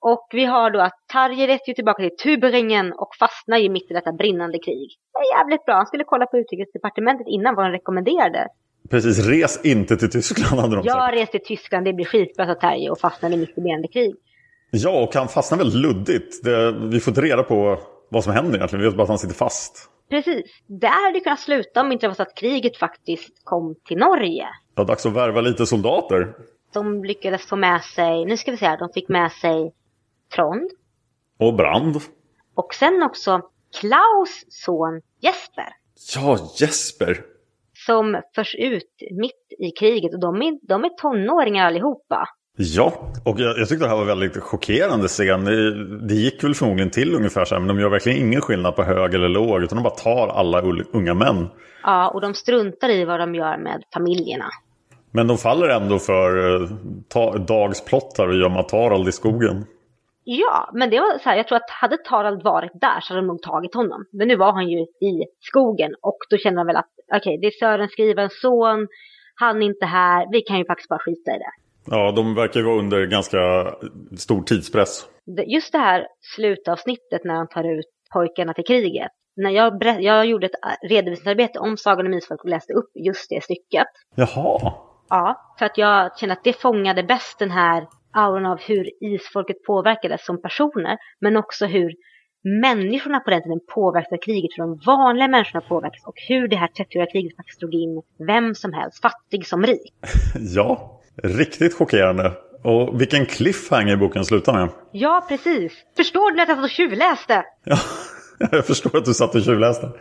Och 0.02 0.28
vi 0.32 0.46
har 0.46 0.72
då 0.72 0.80
att 0.82 1.00
Tarje 1.14 1.48
rätt 1.48 1.68
ju 1.68 1.74
tillbaka 1.74 2.04
till 2.04 2.18
Tuberingen 2.24 2.94
och 2.94 3.16
fastnar 3.20 3.58
ju 3.58 3.70
mitt 3.70 3.92
i 3.92 3.94
detta 3.94 4.12
brinnande 4.12 4.60
krig. 4.60 4.90
Det 5.14 5.20
är 5.20 5.40
jävligt 5.40 5.66
bra. 5.66 5.76
Han 5.76 5.86
skulle 5.86 6.04
kolla 6.04 6.26
på 6.26 6.38
utrikesdepartementet 6.38 7.28
innan 7.28 7.56
vad 7.56 7.66
de 7.66 7.72
rekommenderade. 7.72 8.48
Precis, 8.90 9.28
res 9.28 9.66
inte 9.66 9.98
till 9.98 10.12
Tyskland 10.12 10.62
hade 10.62 10.76
de 10.76 10.84
sagt. 10.84 10.98
Jag 10.98 11.16
reste 11.16 11.40
till 11.40 11.58
Tyskland, 11.58 11.86
det 11.86 11.94
blir 11.94 12.06
skitbra, 12.06 12.46
sa 12.46 12.56
Terje 12.56 12.90
och 12.90 13.00
fastnade 13.00 13.38
mitt 13.38 13.58
i 13.58 13.88
krig. 13.94 14.16
Ja, 14.72 15.04
och 15.04 15.16
han 15.16 15.28
fastnar 15.28 15.58
väldigt 15.58 15.82
luddigt. 15.82 16.44
Det, 16.44 16.72
vi 16.72 17.00
får 17.00 17.12
inte 17.12 17.22
reda 17.22 17.44
på 17.44 17.80
vad 18.10 18.24
som 18.24 18.34
händer 18.34 18.56
egentligen. 18.56 18.84
Vi 18.84 18.88
vet 18.90 18.98
bara 18.98 19.04
att 19.04 19.10
han 19.10 19.20
sitter 19.20 19.36
fast. 19.36 19.90
Precis. 20.10 20.46
Där 20.68 21.04
hade 21.06 21.20
det 21.20 21.24
kunnat 21.24 21.40
sluta 21.40 21.82
om 21.82 21.92
inte 21.92 22.06
det 22.06 22.08
var 22.08 22.16
så 22.16 22.22
att 22.22 22.36
kriget 22.36 22.78
faktiskt 22.78 23.42
kom 23.44 23.76
till 23.88 23.98
Norge. 23.98 24.48
Det 24.76 24.82
var 24.82 24.86
dags 24.86 25.06
att 25.06 25.14
värva 25.14 25.42
lite 25.42 25.66
soldater. 25.66 26.34
De 26.74 27.04
lyckades 27.04 27.46
få 27.46 27.56
med 27.56 27.84
sig, 27.84 28.26
nu 28.26 28.38
ska 28.38 28.52
vi 28.52 28.58
se 28.58 28.66
här, 28.66 28.78
de 28.78 28.90
fick 28.94 29.10
med 29.10 29.32
sig 29.32 29.74
Trond. 30.36 30.70
Och 31.40 31.54
Brand. 31.54 32.02
Och 32.56 32.74
sen 32.74 33.04
också 33.04 33.42
Klaus 33.80 34.46
son 34.50 35.02
Jesper. 35.22 35.70
Ja, 36.16 36.40
Jesper. 36.60 37.26
Som 37.86 38.22
förs 38.36 38.56
ut 38.56 38.94
mitt 39.20 39.46
i 39.60 39.72
kriget 39.80 40.14
och 40.14 40.20
de 40.20 40.42
är, 40.42 40.68
de 40.68 40.84
är 40.84 40.90
tonåringar 40.90 41.66
allihopa. 41.66 42.28
Ja, 42.58 42.94
och 43.26 43.40
jag, 43.40 43.58
jag 43.58 43.70
tyckte 43.70 43.86
det 43.86 43.90
här 43.90 43.98
var 43.98 44.06
väldigt 44.06 44.38
chockerande 44.38 45.08
scen. 45.08 45.46
Det, 45.46 46.08
det 46.08 46.14
gick 46.14 46.44
väl 46.44 46.54
förmodligen 46.54 46.92
till 46.92 47.16
ungefär 47.16 47.46
så 47.46 47.56
här, 47.56 47.60
men 47.60 47.68
de 47.68 47.80
gör 47.80 47.90
verkligen 47.90 48.28
ingen 48.28 48.42
skillnad 48.42 48.76
på 48.76 48.84
hög 48.84 49.14
eller 49.14 49.30
låg, 49.30 49.64
utan 49.64 49.76
de 49.76 49.84
bara 49.84 49.94
tar 49.94 50.28
alla 50.28 50.62
unga 50.94 51.14
män. 51.14 51.48
Ja, 51.84 52.10
och 52.10 52.22
de 52.22 52.34
struntar 52.34 52.90
i 52.90 53.06
vad 53.06 53.20
de 53.20 53.36
gör 53.36 53.58
med 53.58 53.84
familjerna. 53.94 54.46
Men 55.12 55.28
de 55.28 55.38
faller 55.38 55.70
ändå 55.70 56.00
för 56.00 56.62
eh, 56.62 56.70
ta, 57.08 57.38
Dags 57.38 57.86
plottar 57.86 58.28
och 58.28 58.36
gömma 58.36 58.64
Tarald 58.64 59.08
i 59.08 59.12
skogen. 59.12 59.66
Ja, 60.24 60.70
men 60.74 60.90
det 60.90 61.00
var 61.00 61.18
så 61.18 61.30
här, 61.30 61.38
jag 61.38 61.48
tror 61.48 61.56
att 61.56 61.70
hade 61.70 61.98
Tarald 61.98 62.44
varit 62.44 62.72
där 62.74 63.00
så 63.02 63.14
hade 63.14 63.22
de 63.22 63.28
nog 63.28 63.42
tagit 63.42 63.76
honom. 63.76 64.06
Men 64.12 64.28
nu 64.28 64.36
var 64.36 64.52
han 64.52 64.70
ju 64.70 64.80
i 64.80 65.26
skogen 65.40 65.96
och 66.02 66.18
då 66.30 66.38
kände 66.38 66.60
de 66.60 66.68
väl 66.68 66.76
att 66.76 66.95
okej, 67.14 67.20
okay, 67.20 67.38
det 67.38 67.48
är 67.48 67.52
Sören 67.52 67.90
skrivens 67.90 68.42
son, 68.42 68.88
han 69.36 69.62
är 69.62 69.66
inte 69.66 69.86
här, 69.86 70.28
vi 70.32 70.42
kan 70.42 70.58
ju 70.58 70.66
faktiskt 70.66 70.90
bara 70.90 71.00
skita 71.00 71.32
i 71.32 71.38
det. 71.38 71.52
Ja, 71.88 72.12
de 72.12 72.36
verkar 72.36 72.60
ju 72.60 72.66
vara 72.66 72.80
under 72.80 73.06
ganska 73.06 73.38
stor 74.18 74.44
tidspress. 74.44 75.06
Just 75.48 75.72
det 75.72 75.78
här 75.78 76.08
slutavsnittet 76.36 77.24
när 77.24 77.34
han 77.34 77.48
tar 77.48 77.64
ut 77.64 77.86
pojkarna 78.14 78.54
till 78.54 78.66
kriget. 78.66 79.12
När 79.36 79.50
jag, 79.50 79.84
jag 80.02 80.26
gjorde 80.26 80.46
ett 80.46 80.90
redovisningsarbete 80.90 81.60
om 81.60 81.78
Sagan 81.78 82.06
om 82.06 82.14
Isfolk 82.14 82.44
och 82.44 82.50
läste 82.50 82.74
upp 82.74 82.92
just 82.96 83.30
det 83.30 83.44
stycket. 83.44 83.88
Jaha. 84.16 84.74
Ja, 85.10 85.56
för 85.60 85.66
att 85.66 85.78
jag 85.78 86.18
kände 86.18 86.34
att 86.34 86.44
det 86.44 86.62
fångade 86.62 87.04
bäst 87.04 87.40
den 87.40 87.52
här 87.52 87.88
auran 88.14 88.46
av 88.46 88.60
hur 88.62 88.90
isfolket 89.04 89.64
påverkades 89.64 90.26
som 90.26 90.42
personer. 90.42 90.98
Men 91.20 91.38
också 91.38 91.66
hur 91.66 91.94
människorna 92.46 93.20
på 93.20 93.30
den 93.30 93.44
tiden 93.44 93.60
påverkade 93.76 94.18
kriget. 94.18 94.52
Hur 94.56 94.64
de 94.64 94.80
vanliga 94.86 95.28
människorna 95.28 95.62
påverkades. 95.62 96.06
Och 96.06 96.16
hur 96.28 96.48
det 96.48 96.56
här 96.56 96.68
30-åriga 96.68 97.12
kriget 97.12 97.36
faktiskt 97.36 97.60
drog 97.60 97.74
in 97.74 98.02
vem 98.28 98.56
som 98.56 98.74
helst, 98.74 99.02
fattig 99.02 99.48
som 99.48 99.64
rik. 99.64 99.94
ja, 100.56 101.02
riktigt 101.24 101.74
chockerande. 101.74 102.32
Och 102.64 103.02
vilken 103.02 103.26
cliffhanger 103.26 103.98
boken 103.98 104.26
slutar 104.26 104.54
med. 104.54 104.70
Ja, 104.92 105.26
precis. 105.30 105.74
Förstår 105.98 106.32
du 106.32 106.42
att 106.42 106.48
jag 106.48 106.58
satt 106.58 106.64
och 106.64 106.70
tjuvläste? 106.70 107.44
Ja, 108.40 108.48
jag 108.52 108.66
förstår 108.66 108.98
att 108.98 109.06
du 109.06 109.14
satt 109.14 109.36
och 109.36 109.42
tjuvläste. 109.42 109.92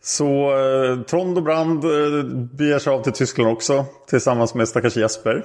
Så 0.00 0.24
eh, 0.24 1.02
Trond 1.02 1.38
och 1.38 1.44
Brand 1.44 1.84
eh, 1.84 2.24
beger 2.58 2.78
sig 2.78 2.92
av 2.92 3.02
till 3.02 3.12
Tyskland 3.12 3.52
också 3.52 3.84
tillsammans 4.08 4.54
med 4.54 4.68
stackars 4.68 4.96
Jesper. 4.96 5.44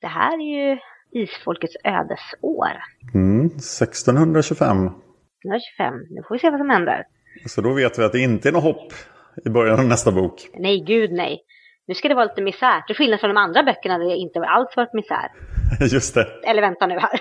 Det 0.00 0.06
här 0.06 0.32
är 0.32 0.70
ju 0.70 0.78
isfolkets 1.12 1.74
ödesår. 1.84 2.72
Mm, 3.14 3.46
1625. 3.46 4.90
1625. 5.44 5.94
Nu 6.10 6.22
får 6.22 6.34
vi 6.34 6.38
se 6.38 6.50
vad 6.50 6.60
som 6.60 6.70
händer. 6.70 7.04
Så 7.46 7.60
då 7.60 7.72
vet 7.74 7.98
vi 7.98 8.04
att 8.04 8.12
det 8.12 8.20
inte 8.20 8.48
är 8.48 8.52
något 8.52 8.62
hopp 8.62 8.92
i 9.44 9.48
början 9.48 9.78
av 9.80 9.86
nästa 9.86 10.12
bok. 10.12 10.48
Nej, 10.54 10.84
gud 10.86 11.12
nej. 11.12 11.40
Nu 11.86 11.94
ska 11.94 12.08
det 12.08 12.14
vara 12.14 12.24
lite 12.24 12.42
misär. 12.42 12.80
Till 12.86 12.96
skillnad 12.96 13.20
från 13.20 13.30
de 13.30 13.36
andra 13.36 13.62
böckerna 13.62 13.98
där 13.98 14.06
det 14.06 14.16
inte 14.16 14.40
alls 14.40 14.76
varit 14.76 14.92
misär. 14.92 15.28
Just 15.94 16.14
det. 16.14 16.26
Eller 16.46 16.62
vänta 16.62 16.86
nu 16.86 16.98
här. 16.98 17.20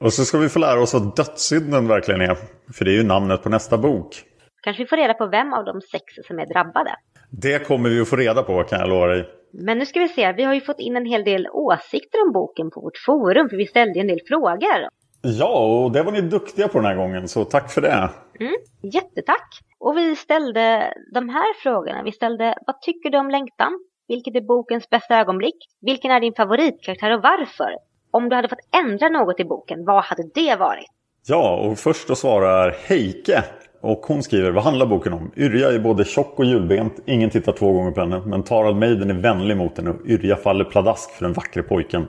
Och 0.00 0.12
så 0.12 0.24
ska 0.24 0.38
vi 0.38 0.48
få 0.48 0.58
lära 0.58 0.80
oss 0.80 0.94
vad 0.94 1.16
dödssynden 1.16 1.88
verkligen 1.88 2.20
är. 2.20 2.36
För 2.72 2.84
det 2.84 2.90
är 2.90 2.96
ju 2.96 3.02
namnet 3.02 3.42
på 3.42 3.48
nästa 3.48 3.78
bok. 3.78 4.22
Kanske 4.62 4.82
vi 4.82 4.86
får 4.86 4.96
reda 4.96 5.14
på 5.14 5.26
vem 5.26 5.52
av 5.52 5.64
de 5.64 5.80
sex 5.80 6.04
som 6.26 6.38
är 6.38 6.46
drabbade. 6.46 6.94
Det 7.30 7.66
kommer 7.66 7.88
vi 7.90 8.00
att 8.00 8.08
få 8.08 8.16
reda 8.16 8.42
på 8.42 8.62
kan 8.62 8.80
jag 8.80 8.88
lova 8.88 9.06
dig. 9.06 9.28
Men 9.52 9.78
nu 9.78 9.86
ska 9.86 10.00
vi 10.00 10.08
se, 10.08 10.32
vi 10.32 10.42
har 10.42 10.54
ju 10.54 10.60
fått 10.60 10.80
in 10.80 10.96
en 10.96 11.06
hel 11.06 11.24
del 11.24 11.48
åsikter 11.52 12.22
om 12.26 12.32
boken 12.32 12.70
på 12.70 12.80
vårt 12.80 12.98
forum, 13.06 13.48
för 13.48 13.56
vi 13.56 13.66
ställde 13.66 14.00
en 14.00 14.06
del 14.06 14.20
frågor. 14.28 14.88
Ja, 15.28 15.82
och 15.84 15.92
det 15.92 16.02
var 16.02 16.12
ni 16.12 16.20
duktiga 16.20 16.68
på 16.68 16.78
den 16.78 16.86
här 16.86 16.96
gången, 16.96 17.28
så 17.28 17.44
tack 17.44 17.70
för 17.70 17.80
det. 17.80 18.10
Mm, 18.40 18.54
jättetack! 18.82 19.60
Och 19.80 19.96
vi 19.96 20.16
ställde 20.16 20.94
de 21.14 21.28
här 21.28 21.62
frågorna. 21.62 22.02
Vi 22.02 22.12
ställde, 22.12 22.54
vad 22.66 22.80
tycker 22.80 23.10
du 23.10 23.18
om 23.18 23.30
längtan? 23.30 23.72
Vilket 24.08 24.36
är 24.36 24.40
bokens 24.40 24.90
bästa 24.90 25.20
ögonblick? 25.20 25.56
Vilken 25.80 26.10
är 26.10 26.20
din 26.20 26.34
favoritkaraktär 26.34 27.14
och 27.14 27.22
varför? 27.22 27.70
Om 28.10 28.28
du 28.28 28.36
hade 28.36 28.48
fått 28.48 28.84
ändra 28.84 29.08
något 29.08 29.40
i 29.40 29.44
boken, 29.44 29.84
vad 29.84 30.04
hade 30.04 30.22
det 30.34 30.56
varit? 30.56 30.86
Ja, 31.26 31.56
och 31.56 31.78
först 31.78 32.10
att 32.10 32.18
svara 32.18 32.70
Heike. 32.70 33.44
Och 33.80 33.98
hon 33.98 34.22
skriver, 34.22 34.50
vad 34.50 34.64
handlar 34.64 34.86
boken 34.86 35.12
om? 35.12 35.32
Yrja 35.36 35.72
är 35.72 35.78
både 35.78 36.04
tjock 36.04 36.38
och 36.38 36.44
hjulbent, 36.44 37.02
ingen 37.06 37.30
tittar 37.30 37.52
två 37.52 37.72
gånger 37.72 37.90
på 37.90 38.00
henne. 38.00 38.22
Men 38.26 38.42
Tarald 38.42 38.76
Maiden 38.76 39.10
är 39.10 39.14
vänlig 39.14 39.56
mot 39.56 39.76
henne 39.76 39.90
och 39.90 40.06
Yrja 40.06 40.36
faller 40.36 40.64
pladask 40.64 41.10
för 41.10 41.24
den 41.24 41.32
vackre 41.32 41.62
pojken. 41.62 42.08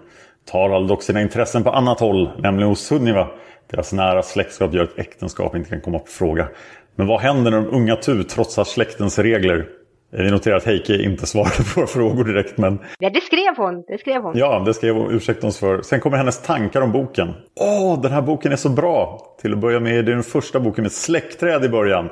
Tarald 0.51 0.87
dock 0.87 1.03
sina 1.03 1.21
intressen 1.21 1.63
på 1.63 1.69
annat 1.69 1.99
håll, 1.99 2.29
nämligen 2.37 2.69
hos 2.69 2.79
Sunniva. 2.79 3.27
Deras 3.71 3.93
nära 3.93 4.23
släktskap 4.23 4.73
gör 4.73 4.83
att 4.83 4.99
äktenskap 4.99 5.55
inte 5.55 5.69
kan 5.69 5.81
komma 5.81 5.99
på 5.99 6.07
fråga. 6.07 6.47
Men 6.95 7.07
vad 7.07 7.19
händer 7.19 7.51
när 7.51 7.61
de 7.61 7.67
unga 7.67 7.95
Tu 7.95 8.23
trotsar 8.23 8.63
släktens 8.63 9.19
regler? 9.19 9.65
Vi 10.11 10.31
noterar 10.31 10.55
att 10.55 10.65
Heike 10.65 11.03
inte 11.03 11.27
svarade 11.27 11.55
på 11.55 11.63
våra 11.75 11.87
frågor 11.87 12.23
direkt. 12.23 12.57
Men... 12.57 12.79
Ja, 12.99 13.09
det 13.09 13.21
skrev 13.21 13.57
hon. 13.57 13.83
Det 13.87 13.97
skrev 13.97 14.21
hon. 14.21 14.37
Ja, 14.37 14.63
det 14.65 14.73
skrev 14.73 14.95
hon. 14.95 15.11
Ursäkta 15.11 15.47
oss 15.47 15.59
för. 15.59 15.81
Sen 15.81 15.99
kommer 15.99 16.17
hennes 16.17 16.41
tankar 16.41 16.81
om 16.81 16.91
boken. 16.91 17.33
Åh, 17.59 18.01
den 18.01 18.11
här 18.11 18.21
boken 18.21 18.51
är 18.51 18.55
så 18.55 18.69
bra! 18.69 19.19
Till 19.41 19.53
att 19.53 19.59
börja 19.59 19.79
med 19.79 19.97
är 19.97 20.03
det 20.03 20.11
den 20.11 20.23
första 20.23 20.59
boken 20.59 20.81
med 20.81 20.91
släktträd 20.91 21.65
i 21.65 21.69
början. 21.69 22.09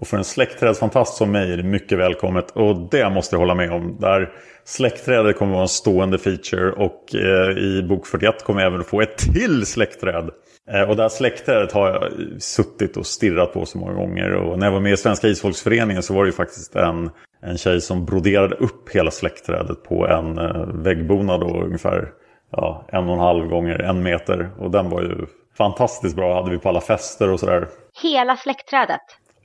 Och 0.00 0.06
för 0.06 0.16
en 0.16 0.24
släktträdsfantast 0.24 1.16
som 1.16 1.32
mig 1.32 1.52
är 1.52 1.56
det 1.56 1.62
mycket 1.62 1.98
välkommet. 1.98 2.50
Och 2.50 2.90
det 2.90 3.10
måste 3.10 3.36
jag 3.36 3.40
hålla 3.40 3.54
med 3.54 3.72
om. 3.72 3.96
Där 4.00 4.32
släktträdet 4.64 5.38
kommer 5.38 5.52
att 5.52 5.54
vara 5.54 5.62
en 5.62 5.68
stående 5.68 6.18
feature. 6.18 6.72
Och 6.72 7.14
eh, 7.14 7.58
i 7.58 7.82
bok 7.88 8.06
41 8.06 8.44
kommer 8.44 8.60
jag 8.60 8.72
även 8.72 8.84
få 8.84 9.00
ett 9.00 9.18
till 9.18 9.66
släktträd. 9.66 10.30
Eh, 10.70 10.82
och 10.82 10.96
det 10.96 11.02
här 11.02 11.08
släktträdet 11.08 11.72
har 11.72 11.88
jag 11.88 12.12
suttit 12.42 12.96
och 12.96 13.06
stirrat 13.06 13.52
på 13.52 13.66
så 13.66 13.78
många 13.78 13.92
gånger. 13.92 14.34
Och 14.34 14.58
när 14.58 14.66
jag 14.66 14.72
var 14.72 14.80
med 14.80 14.92
i 14.92 14.96
Svenska 14.96 15.28
Isfolksföreningen 15.28 16.02
så 16.02 16.14
var 16.14 16.24
det 16.24 16.28
ju 16.28 16.36
faktiskt 16.36 16.76
en, 16.76 17.10
en 17.42 17.58
tjej 17.58 17.80
som 17.80 18.04
broderade 18.04 18.54
upp 18.54 18.88
hela 18.90 19.10
släktträdet 19.10 19.82
på 19.84 20.06
en 20.06 20.38
eh, 20.38 20.66
väggbonad 20.74 21.42
ungefär 21.42 22.08
ja, 22.52 22.86
en 22.88 23.08
och 23.08 23.14
en 23.14 23.20
halv 23.20 23.46
gånger 23.46 23.82
en 23.82 24.02
meter. 24.02 24.50
Och 24.58 24.70
den 24.70 24.90
var 24.90 25.02
ju 25.02 25.26
fantastiskt 25.56 26.16
bra, 26.16 26.34
hade 26.34 26.50
vi 26.50 26.58
på 26.58 26.68
alla 26.68 26.80
fester 26.80 27.30
och 27.30 27.40
sådär. 27.40 27.68
Hela 28.02 28.36
släktträdet? 28.36 29.00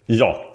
Ja, 0.05 0.53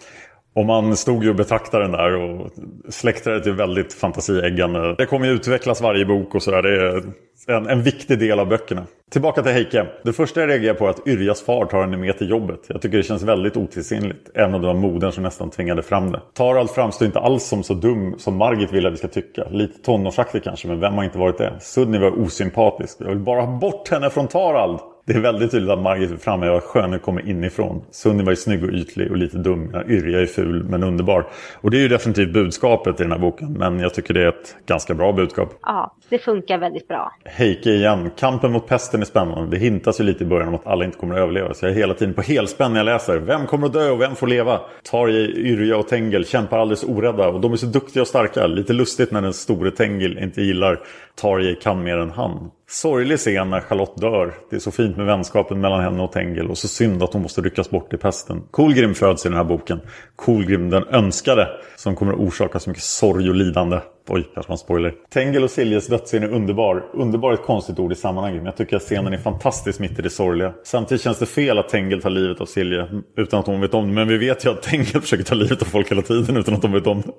och 0.55 0.67
man 0.67 0.97
stod 0.97 1.25
ju 1.25 1.31
och 1.31 1.37
betraktade 1.37 1.85
den 1.85 1.93
där 1.93 2.17
och 2.17 2.51
släktträdet 2.89 3.47
är 3.47 3.53
väldigt 3.53 3.93
fantasieggande. 3.93 4.95
Det 4.95 5.07
kommer 5.07 5.27
ju 5.27 5.33
utvecklas 5.33 5.81
varje 5.81 6.05
bok 6.05 6.35
och 6.35 6.43
sådär. 6.43 6.63
Det 6.63 7.53
är 7.53 7.57
en, 7.57 7.67
en 7.67 7.83
viktig 7.83 8.19
del 8.19 8.41
av 8.41 8.49
böckerna. 8.49 8.87
Tillbaka 9.11 9.43
till 9.43 9.53
Heike. 9.53 9.87
Det 10.05 10.13
första 10.13 10.41
jag 10.41 10.51
reagerar 10.51 10.75
på 10.75 10.87
är 10.87 10.91
att 10.91 11.07
Yrjas 11.07 11.43
far 11.43 11.67
tar 11.67 11.81
henne 11.81 11.97
med 11.97 12.19
till 12.19 12.31
jobbet. 12.31 12.61
Jag 12.69 12.83
tycker 12.83 12.97
det 12.97 13.03
känns 13.03 13.23
väldigt 13.23 13.57
otidsenligt. 13.57 14.31
Även 14.35 14.55
om 14.55 14.61
det 14.61 14.67
var 14.67 14.75
modern 14.75 15.13
som 15.13 15.23
nästan 15.23 15.51
tvingade 15.51 15.83
fram 15.83 16.13
det. 16.13 16.21
Tarald 16.35 16.71
framstår 16.71 17.07
inte 17.07 17.19
alls 17.19 17.45
som 17.45 17.63
så 17.63 17.75
dum 17.75 18.15
som 18.19 18.37
Margit 18.37 18.73
vill 18.73 18.87
att 18.87 18.93
vi 18.93 18.97
ska 18.97 19.09
tycka. 19.09 19.45
Lite 19.51 19.83
tonårsaktig 19.83 20.45
kanske, 20.45 20.69
men 20.69 20.81
vem 20.81 20.95
har 20.95 21.05
inte 21.05 21.19
varit 21.19 21.39
det? 21.39 21.57
Sunni 21.61 21.99
var 21.99 22.19
osympatisk. 22.19 22.97
Jag 23.01 23.09
vill 23.09 23.19
bara 23.19 23.41
ha 23.41 23.59
bort 23.59 23.89
henne 23.89 24.11
från 24.11 24.29
Tarald. 24.29 24.79
Det 25.09 25.15
är 25.15 25.21
väldigt 25.21 25.51
tydligt 25.51 25.71
att 25.71 25.83
Margit 25.83 26.11
vill 26.11 26.19
framhäva 26.19 26.57
att 26.57 26.65
skönhet 26.65 27.03
kommer 27.03 27.29
inifrån. 27.29 27.83
Sunniva 27.91 28.31
är 28.31 28.35
snygg 28.35 28.65
och 28.65 28.71
ytlig 28.71 29.11
och 29.11 29.17
lite 29.17 29.39
dum. 29.39 29.75
Yrja 29.89 30.21
är 30.21 30.27
ful 30.27 30.65
men 30.65 30.83
underbar. 30.83 31.27
Och 31.61 31.71
det 31.71 31.77
är 31.77 31.81
ju 31.81 31.89
definitivt 31.89 32.33
budskapet 32.33 33.01
i 33.01 33.03
den 33.03 33.13
här 33.13 33.19
boken. 33.19 33.53
Men 33.53 33.81
jag 33.81 33.95
tycker 33.95 34.15
det 34.15 34.23
är 34.23 34.29
ett 34.29 34.57
ganska 34.67 34.95
bra 34.95 35.13
budskap. 35.13 35.59
Ja, 35.63 35.97
det 36.09 36.19
funkar 36.19 36.59
väldigt 36.59 36.89
bra. 36.89 37.13
Heike 37.25 37.71
igen. 37.71 38.11
Kampen 38.19 38.53
mot 38.53 38.67
pesten 38.67 39.01
är 39.01 39.05
spännande. 39.05 39.51
Det 39.51 39.57
hintas 39.57 40.01
ju 40.01 40.05
lite 40.05 40.25
i 40.25 40.27
början 40.27 40.49
om 40.49 40.55
att 40.55 40.67
alla 40.67 40.85
inte 40.85 40.99
kommer 40.99 41.15
att 41.15 41.21
överleva. 41.21 41.55
Så 41.55 41.67
jag 41.67 41.73
är 41.73 41.77
hela 41.77 41.95
tiden 41.95 42.15
på 42.15 42.23
helspänn 42.23 42.73
när 42.73 42.79
jag 42.79 42.85
läser. 42.85 43.19
Vem 43.19 43.47
kommer 43.47 43.67
att 43.67 43.73
dö 43.73 43.91
och 43.91 44.01
vem 44.01 44.15
får 44.15 44.27
leva? 44.27 44.61
Tarjei, 44.91 45.37
Yrja 45.37 45.77
och 45.77 45.89
Tengel 45.89 46.25
kämpar 46.25 46.59
alldeles 46.59 46.85
orädda. 46.85 47.29
Och 47.29 47.41
de 47.41 47.53
är 47.53 47.57
så 47.57 47.67
duktiga 47.67 48.03
och 48.03 48.09
starka. 48.09 48.47
Lite 48.47 48.73
lustigt 48.73 49.13
när 49.13 49.23
den 49.23 49.33
store 49.33 49.71
Tengel 49.71 50.19
inte 50.19 50.43
gillar 50.43 50.81
Tarjei 51.15 51.55
kan 51.55 51.83
mer 51.83 51.97
än 51.97 52.11
han. 52.11 52.51
Sorglig 52.71 53.19
scen 53.19 53.51
när 53.51 53.61
Charlotte 53.61 54.01
dör. 54.01 54.35
Det 54.51 54.57
är 54.57 54.61
så 54.61 54.71
fint 54.71 54.97
med 54.97 55.07
vänskapen 55.07 55.61
mellan 55.61 55.81
henne 55.81 56.03
och 56.03 56.13
Tengel. 56.13 56.51
Och 56.51 56.59
så 56.59 56.69
synd 56.69 57.03
att 57.03 57.13
hon 57.13 57.23
måste 57.23 57.41
ryckas 57.41 57.71
bort 57.71 57.93
i 57.93 57.97
pesten. 57.97 58.43
Kolgrim 58.51 58.95
föds 58.95 59.27
i 59.27 59.29
den 59.29 59.37
här 59.37 59.45
boken. 59.45 59.81
Kolgrim 60.17 60.71
den 60.71 60.85
önskade. 60.85 61.49
Som 61.77 61.97
kommer 61.97 62.13
att 62.13 62.19
orsaka 62.19 62.59
så 62.59 62.71
mycket 62.71 62.85
sorg 62.85 63.29
och 63.29 63.35
lidande. 63.35 63.81
Oj, 64.11 64.29
kanske 64.35 64.51
man 64.51 64.59
spoiler. 64.59 64.95
Tengel 65.11 65.45
och 65.45 65.51
Siljes 65.51 65.87
dödsscen 65.87 66.23
är 66.23 66.29
underbar. 66.29 66.85
Underbar 66.93 67.31
är 67.31 67.35
ett 67.35 67.43
konstigt 67.43 67.79
ord 67.79 67.93
i 67.93 67.95
sammanhanget. 67.95 68.39
Men 68.39 68.47
jag 68.47 68.57
tycker 68.57 68.77
att 68.77 68.83
scenen 68.83 69.13
är 69.13 69.19
fantastisk 69.19 69.81
mitt 69.81 69.99
i 69.99 70.03
det 70.03 70.11
sorgliga. 70.11 70.53
Samtidigt 70.65 71.03
känns 71.03 71.19
det 71.19 71.27
fel 71.27 71.59
att 71.59 71.69
Tengel 71.69 72.03
tar 72.03 72.11
livet 72.11 72.41
av 72.41 72.47
Silje. 72.47 72.89
Utan 73.17 73.41
att 73.41 73.47
hon 73.47 73.61
vet 73.61 73.75
om 73.75 73.89
det. 73.89 73.93
Men 73.93 74.09
vi 74.09 74.19
vet 74.19 74.45
ju 74.45 74.51
att 74.51 74.63
Tengel 74.63 75.01
försöker 75.01 75.25
ta 75.25 75.35
livet 75.35 75.63
av 75.63 75.67
folk 75.67 75.91
hela 75.91 76.03
tiden 76.03 76.37
utan 76.37 76.55
att 76.55 76.63
de 76.63 76.73
vet 76.73 76.87
om 76.87 77.01
det. 77.01 77.13